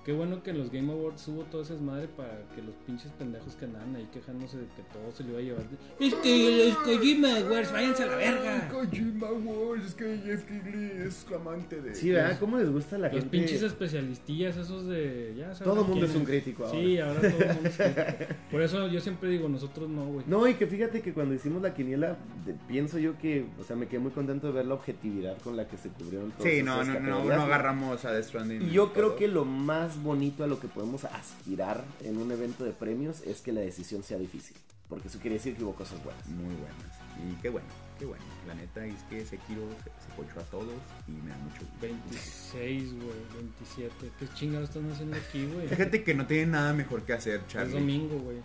qué 0.07 0.13
bueno 0.13 0.41
que 0.41 0.51
en 0.51 0.59
los 0.59 0.71
Game 0.71 0.89
Awards 0.89 1.27
hubo 1.27 1.43
todo 1.43 1.63
ese 1.63 1.73
desmadre 1.73 2.07
para 2.07 2.29
que 2.55 2.61
los 2.61 2.73
pinches 2.85 3.11
pendejos 3.11 3.55
que 3.55 3.65
andaban 3.65 3.93
ahí 3.93 4.07
quejándose 4.13 4.57
de 4.57 4.63
que 4.67 4.81
todo 4.93 5.11
se 5.13 5.23
lo 5.25 5.31
iba 5.31 5.39
a 5.39 5.41
llevar. 5.41 5.63
Es 5.99 6.13
que 6.15 6.65
los 6.69 6.77
Kojima 6.77 7.35
Awards, 7.35 7.71
váyanse 7.73 8.03
a 8.03 8.05
la 8.05 8.15
verga. 8.15 8.69
Kojima 8.69 9.27
Wars, 9.31 9.85
es 9.85 9.93
que 9.95 10.17
Jeff 10.23 10.45
Kigley 10.45 10.91
es 11.05 11.25
amante 11.35 11.81
de. 11.81 11.93
Sí, 11.93 12.11
¿verdad? 12.11 12.39
¿Cómo 12.39 12.57
les 12.57 12.71
gusta 12.71 12.97
la 12.97 13.09
Los 13.09 13.19
gente? 13.19 13.37
pinches 13.37 13.61
especialistillas 13.63 14.55
esos 14.55 14.87
de... 14.87 15.33
Ya 15.37 15.53
saben 15.53 15.73
Todo 15.73 15.83
mundo 15.83 15.99
quién 15.99 16.05
es 16.09 16.15
un 16.15 16.23
crítico 16.23 16.65
ahora. 16.65 16.79
Sí, 16.79 16.99
ahora 16.99 17.19
todo 17.19 17.27
el 17.27 17.53
mundo 17.53 17.69
es 17.69 17.75
crítico. 17.77 18.33
Por 18.49 18.61
eso 18.61 18.87
yo 18.87 19.01
siempre 19.01 19.29
digo, 19.29 19.49
nosotros 19.49 19.89
no, 19.89 20.05
güey. 20.05 20.25
No, 20.25 20.47
y 20.47 20.53
que 20.53 20.67
fíjate 20.67 21.01
que 21.01 21.11
cuando 21.13 21.33
hicimos 21.35 21.61
la 21.61 21.73
quiniela, 21.73 22.15
de- 22.45 22.53
pienso 22.69 22.97
yo 22.97 23.17
que, 23.17 23.45
o 23.59 23.63
sea, 23.65 23.75
me 23.75 23.87
quedé 23.87 23.99
muy 23.99 24.11
contento 24.11 24.47
de 24.47 24.53
ver 24.53 24.65
la 24.67 24.75
objetividad 24.75 25.37
con 25.41 25.57
la 25.57 25.67
que 25.67 25.75
se 25.75 25.89
cubrieron 25.89 26.31
todas 26.31 26.49
Sí, 26.49 26.63
no, 26.63 26.81
no, 26.85 26.97
no, 27.01 27.23
no, 27.25 27.41
agarramos 27.41 28.05
a 28.05 28.13
Death 28.13 28.23
Stranding. 28.23 28.61
Y 28.61 28.69
yo 28.71 28.93
creo 28.93 29.07
todo. 29.09 29.15
que 29.17 29.27
lo 29.27 29.43
más 29.43 29.96
bonito 30.03 30.43
a 30.43 30.47
lo 30.47 30.59
que 30.59 30.67
podemos 30.67 31.05
aspirar 31.05 31.83
en 32.03 32.17
un 32.17 32.31
evento 32.31 32.63
de 32.63 32.71
premios 32.71 33.21
es 33.21 33.41
que 33.41 33.51
la 33.51 33.61
decisión 33.61 34.03
sea 34.03 34.17
difícil. 34.17 34.55
Porque 34.89 35.09
eso 35.09 35.19
quiere 35.19 35.35
decir 35.35 35.55
que 35.55 35.63
hubo 35.63 35.73
cosas 35.75 36.01
buenas. 36.03 36.25
Muy 36.27 36.55
buenas. 36.55 36.97
Y 37.29 37.41
qué 37.41 37.49
bueno, 37.49 37.67
qué 37.99 38.05
bueno. 38.05 38.23
La 38.47 38.53
neta 38.55 38.85
es 38.85 39.01
que 39.09 39.25
Sekiro 39.25 39.63
se, 39.83 39.89
se 40.33 40.39
a 40.39 40.43
todos 40.43 40.73
y 41.07 41.11
me 41.11 41.29
da 41.31 41.37
mucho 41.39 41.59
gusto. 41.59 41.77
26, 41.81 42.93
güey, 42.93 43.09
27. 43.35 44.11
¿Qué 44.19 44.27
chingados 44.35 44.69
están 44.69 44.89
haciendo 44.91 45.17
aquí, 45.17 45.45
güey? 45.45 45.67
Fíjate 45.67 46.03
que 46.03 46.13
no 46.13 46.25
tienen 46.25 46.51
nada 46.51 46.73
mejor 46.73 47.03
que 47.03 47.13
hacer, 47.13 47.41
Es 47.41 47.47
Charlie. 47.47 47.73
domingo, 47.73 48.17
güey. 48.19 48.37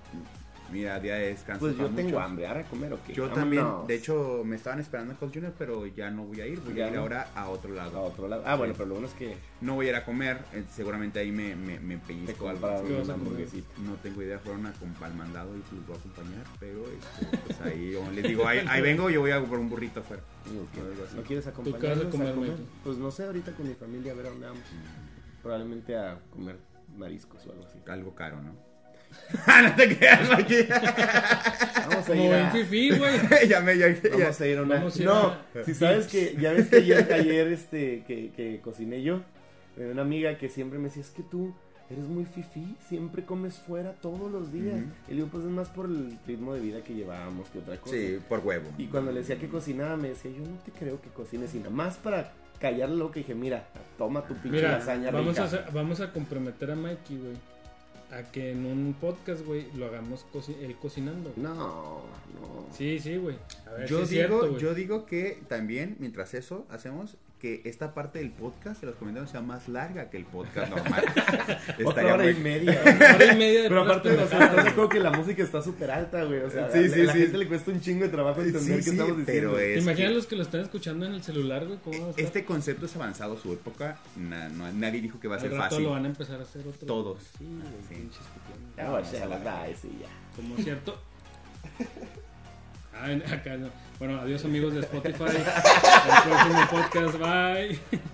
Mira, 0.73 0.99
día 0.99 1.17
de 1.17 1.27
descanso. 1.29 1.61
Pues 1.67 1.77
yo 1.77 1.89
tengo 1.91 2.19
hambre, 2.19 2.47
¿ahora 2.47 2.65
comer 2.65 2.93
o 2.95 2.99
qué? 3.07 3.13
Yo 3.13 3.25
Vámonos. 3.29 3.39
también, 3.39 3.67
de 3.87 3.95
hecho, 3.95 4.43
me 4.45 4.57
estaban 4.57 4.81
esperando 4.81 5.13
en 5.13 5.19
Cold 5.19 5.35
Junior, 5.35 5.53
pero 5.59 5.87
ya 5.87 6.11
no 6.11 6.25
voy 6.25 6.41
a 6.41 6.47
ir. 6.47 6.61
Voy 6.61 6.75
Ya 6.75 6.87
a 6.87 6.89
ir 6.89 6.95
no. 6.95 7.03
ahora 7.03 7.29
a 7.35 7.49
otro 7.51 7.73
lado. 7.75 7.99
A 7.99 8.01
otro 8.01 8.27
lado. 8.29 8.43
Ah, 8.47 8.57
bueno, 8.57 8.73
pero 8.73 8.87
lo 8.87 8.95
bueno 8.95 9.09
es 9.09 9.15
que 9.15 9.37
No 9.61 9.75
voy 9.75 9.87
a 9.87 9.91
ir 9.91 9.97
a 9.97 10.05
comer, 10.05 10.39
eh, 10.55 10.65
seguramente 10.73 11.19
ahí 11.21 11.31
me, 11.31 11.55
me, 11.55 11.79
me 11.79 11.99
pellizco 11.99 12.49
algo. 12.49 12.61
compraron 12.63 12.87
¿Qué 12.89 12.95
vas 12.95 13.05
una 13.05 13.15
a 13.15 13.17
comer? 13.19 13.29
hamburguesita. 13.33 13.69
No 13.83 13.95
tengo 13.97 14.23
idea, 14.23 14.39
fueron 14.39 14.67
a 14.67 14.73
comp- 14.73 15.03
al 15.03 15.15
mandado 15.15 15.51
y 15.55 15.59
los 15.75 15.87
voy 15.87 15.97
a 15.97 15.99
acompañar, 16.01 16.45
pero 16.59 16.85
este, 16.89 17.37
pues 17.47 17.61
ahí 17.61 17.91
yo 17.93 18.11
les 18.11 18.25
digo, 18.25 18.47
ahí, 18.49 18.65
ahí 18.69 18.81
vengo, 18.83 19.11
yo 19.11 19.21
voy 19.21 19.31
a 19.31 19.45
por 19.45 19.59
un 19.59 19.69
burrito 19.69 20.01
afuera. 20.01 20.23
¿No 20.47 21.23
quieres 21.23 21.27
qué 21.29 21.37
vas 21.37 21.47
a 21.47 21.51
acompañarnos 21.51 22.07
comer? 22.07 22.35
Pues 22.83 22.97
no 22.97 23.11
sé, 23.11 23.25
ahorita 23.25 23.53
con 23.53 23.69
mi 23.69 23.75
familia 23.75 24.13
a 24.13 24.15
ver 24.15 24.27
a 24.27 24.31
dónde 24.31 24.47
vamos. 24.47 24.63
Probablemente 25.43 25.97
a 25.97 26.19
comer 26.31 26.57
mariscos 26.97 27.47
o 27.47 27.53
algo 27.53 27.65
así. 27.67 27.79
Algo 27.89 28.15
caro, 28.15 28.41
¿no? 28.41 28.72
Ah, 29.47 29.63
no 29.63 29.75
te 29.75 29.97
creas, 29.97 30.29
Mikey. 30.31 30.69
Vamos 31.89 32.09
a 32.09 32.17
ir 32.17 32.33
a... 32.35 32.51
Fifi, 32.51 32.91
güey. 32.99 33.15
ya 33.49 33.61
me, 33.61 33.77
ya, 33.79 33.89
ya. 33.89 34.11
Vamos 34.11 34.41
a 34.41 34.47
ir 34.47 34.59
a 34.59 34.63
una... 34.63 34.75
Vamos 34.77 34.97
a 34.97 34.99
ir 34.99 35.05
no, 35.07 35.27
a- 35.27 35.39
si 35.65 35.75
sabes 35.75 36.07
que... 36.07 36.37
Ya 36.41 36.53
ves 36.53 36.69
que 36.69 36.77
ayer, 36.77 37.13
ayer 37.13 37.49
este, 37.49 38.05
que, 38.07 38.31
que 38.37 38.61
cociné 38.63 39.03
yo. 39.03 39.21
Una 39.77 40.03
amiga 40.03 40.37
que 40.39 40.49
siempre 40.49 40.79
me 40.79 40.85
decía, 40.89 41.03
es 41.03 41.11
que 41.11 41.23
tú 41.23 41.55
eres 41.91 42.05
muy 42.05 42.25
fifí, 42.25 42.75
siempre 42.89 43.25
comes 43.25 43.59
fuera 43.59 43.93
todos 44.01 44.31
los 44.31 44.53
días. 44.53 44.77
Ujú. 44.77 44.85
Y 45.09 45.11
le 45.11 45.15
digo, 45.17 45.29
pues 45.29 45.45
es 45.45 45.51
más 45.51 45.69
por 45.69 45.87
el 45.87 46.19
ritmo 46.27 46.55
de 46.55 46.61
vida 46.61 46.83
que 46.83 46.95
llevábamos 46.95 47.49
que 47.49 47.59
otra 47.59 47.77
cosa. 47.79 47.95
Sí, 47.95 48.19
por 48.29 48.41
huevo. 48.41 48.69
Y 48.79 48.87
cuando 48.87 49.13
le 49.13 49.21
decía 49.21 49.39
que 49.39 49.49
cocinaba, 49.49 49.97
me 49.97 50.09
decía, 50.11 50.31
yo 50.31 50.41
no 50.43 50.57
te 50.65 50.73
creo 50.73 51.01
que 51.01 51.09
cocines. 51.11 51.55
Y 51.55 51.59
nada 51.59 51.71
más 51.71 51.97
para 51.97 52.33
callarle 52.61 52.97
lo 52.97 53.11
que 53.11 53.21
dije, 53.21 53.35
mira, 53.35 53.65
toma 53.99 54.27
tu 54.27 54.35
pinche 54.35 54.59
Mira, 54.59 54.73
lasaña 54.79 55.11
vamos 55.11 55.31
rica". 55.31 55.43
a, 55.43 55.47
hacer- 55.47 55.65
vamos 55.73 56.01
a 56.01 56.13
comprometer 56.13 56.71
a 56.71 56.77
Mikey, 56.77 57.17
güey. 57.19 57.37
A 58.13 58.31
que 58.31 58.53
en 58.53 58.67
un 58.67 58.95
podcast, 59.01 59.45
güey, 59.45 59.67
lo 59.75 59.87
hagamos 59.87 60.27
él 60.61 60.77
cocinando. 60.77 61.33
No, 61.37 61.55
no. 61.55 62.67
Sí, 62.71 62.99
sí, 62.99 63.17
güey. 63.17 63.37
A 63.67 63.71
ver, 63.73 63.89
Yo 63.89 63.99
sí 63.99 64.03
es 64.03 64.11
digo, 64.11 64.41
cierto, 64.41 64.59
yo 64.59 64.75
digo 64.75 65.07
que 65.07 65.43
también, 65.49 65.97
mientras 65.99 66.35
eso 66.35 66.67
hacemos, 66.69 67.17
que 67.43 67.61
esta 67.65 67.93
parte 67.93 68.21
del 68.21 68.31
podcast 68.31 68.81
de 68.81 68.87
los 68.87 68.95
comentarios 68.97 69.31
sea 69.33 69.41
más 69.43 69.69
larga 69.69 70.09
que 70.09 70.17
el 70.17 70.25
podcast 70.25 70.71
normal. 70.75 71.05
Otra 71.85 72.15
hora 72.15 72.31
y 72.31 72.35
muy- 72.35 72.43
media. 72.43 72.81
Hora 72.85 73.33
y 73.35 73.37
media 73.37 73.63
de 73.65 73.69
Pero 73.69 73.83
aparte, 73.83 74.11
o 74.17 74.29
sea, 74.29 74.39
de 74.55 74.61
acuerdo 74.61 74.89
que 74.89 75.01
la 75.01 75.11
música 75.11 75.43
está 75.43 75.61
súper 75.61 75.91
alta, 75.91 76.23
güey. 76.23 76.41
O 76.41 76.51
sea, 76.51 76.71
Sí, 76.71 76.89
sí, 76.89 77.01
a 77.01 77.05
la 77.05 77.13
sí. 77.13 77.19
gente 77.19 77.39
le 77.39 77.49
cuesta 77.49 77.71
un 77.73 77.81
chingo 77.81 78.05
de 78.05 78.11
trabajo 78.11 78.41
entender 78.43 78.63
Sí, 78.63 78.77
qué 78.77 78.83
sí, 78.83 78.91
estamos 78.91 79.19
diciendo. 79.19 79.51
pero 79.51 79.57
¿Te 79.57 79.75
es 79.77 79.83
imaginas 79.83 80.09
que 80.11 80.15
los 80.15 80.27
que 80.29 80.37
lo 80.37 80.43
están 80.45 80.61
escuchando 80.61 81.05
en 81.07 81.15
el 81.15 81.23
celular, 81.25 81.67
güey? 81.67 81.79
¿Cómo 81.83 81.99
va 82.01 82.07
a 82.07 82.11
estar? 82.11 82.25
este 82.25 82.45
concepto 82.45 82.87
es 82.87 82.95
avanzado 82.97 83.37
su 83.37 83.53
época. 83.53 83.99
na- 84.17 84.49
no- 84.49 84.73
nadie 84.73 85.01
dijo 85.01 85.19
que 85.19 85.27
va 85.27 85.37
a 85.37 85.41
ser 85.41 85.51
rato 85.51 85.63
fácil. 85.65 85.83
lo 85.83 85.91
van 85.91 86.05
a 86.05 86.09
empezar 86.09 86.39
a 86.39 86.45
hacer 86.45 86.67
otro. 86.67 86.87
Todos. 86.87 87.19
Sí, 87.37 87.45
güey, 87.45 88.01
Sí. 88.03 88.09
Ya, 88.77 88.85
Vamos 88.89 89.11
bueno, 89.11 89.25
a 89.25 89.29
la 89.29 89.39
va, 89.45 89.67
ese 89.69 89.89
ya. 89.89 90.09
Como 90.37 90.57
cierto. 90.59 90.97
Ah, 92.95 93.35
acá 93.35 93.57
no. 93.57 93.69
Bueno, 93.99 94.21
adiós 94.21 94.45
amigos 94.45 94.75
de 94.75 94.81
Spotify. 94.81 95.25
El 95.25 96.23
próximo 96.31 96.67
podcast, 96.71 97.19
bye. 97.19 98.11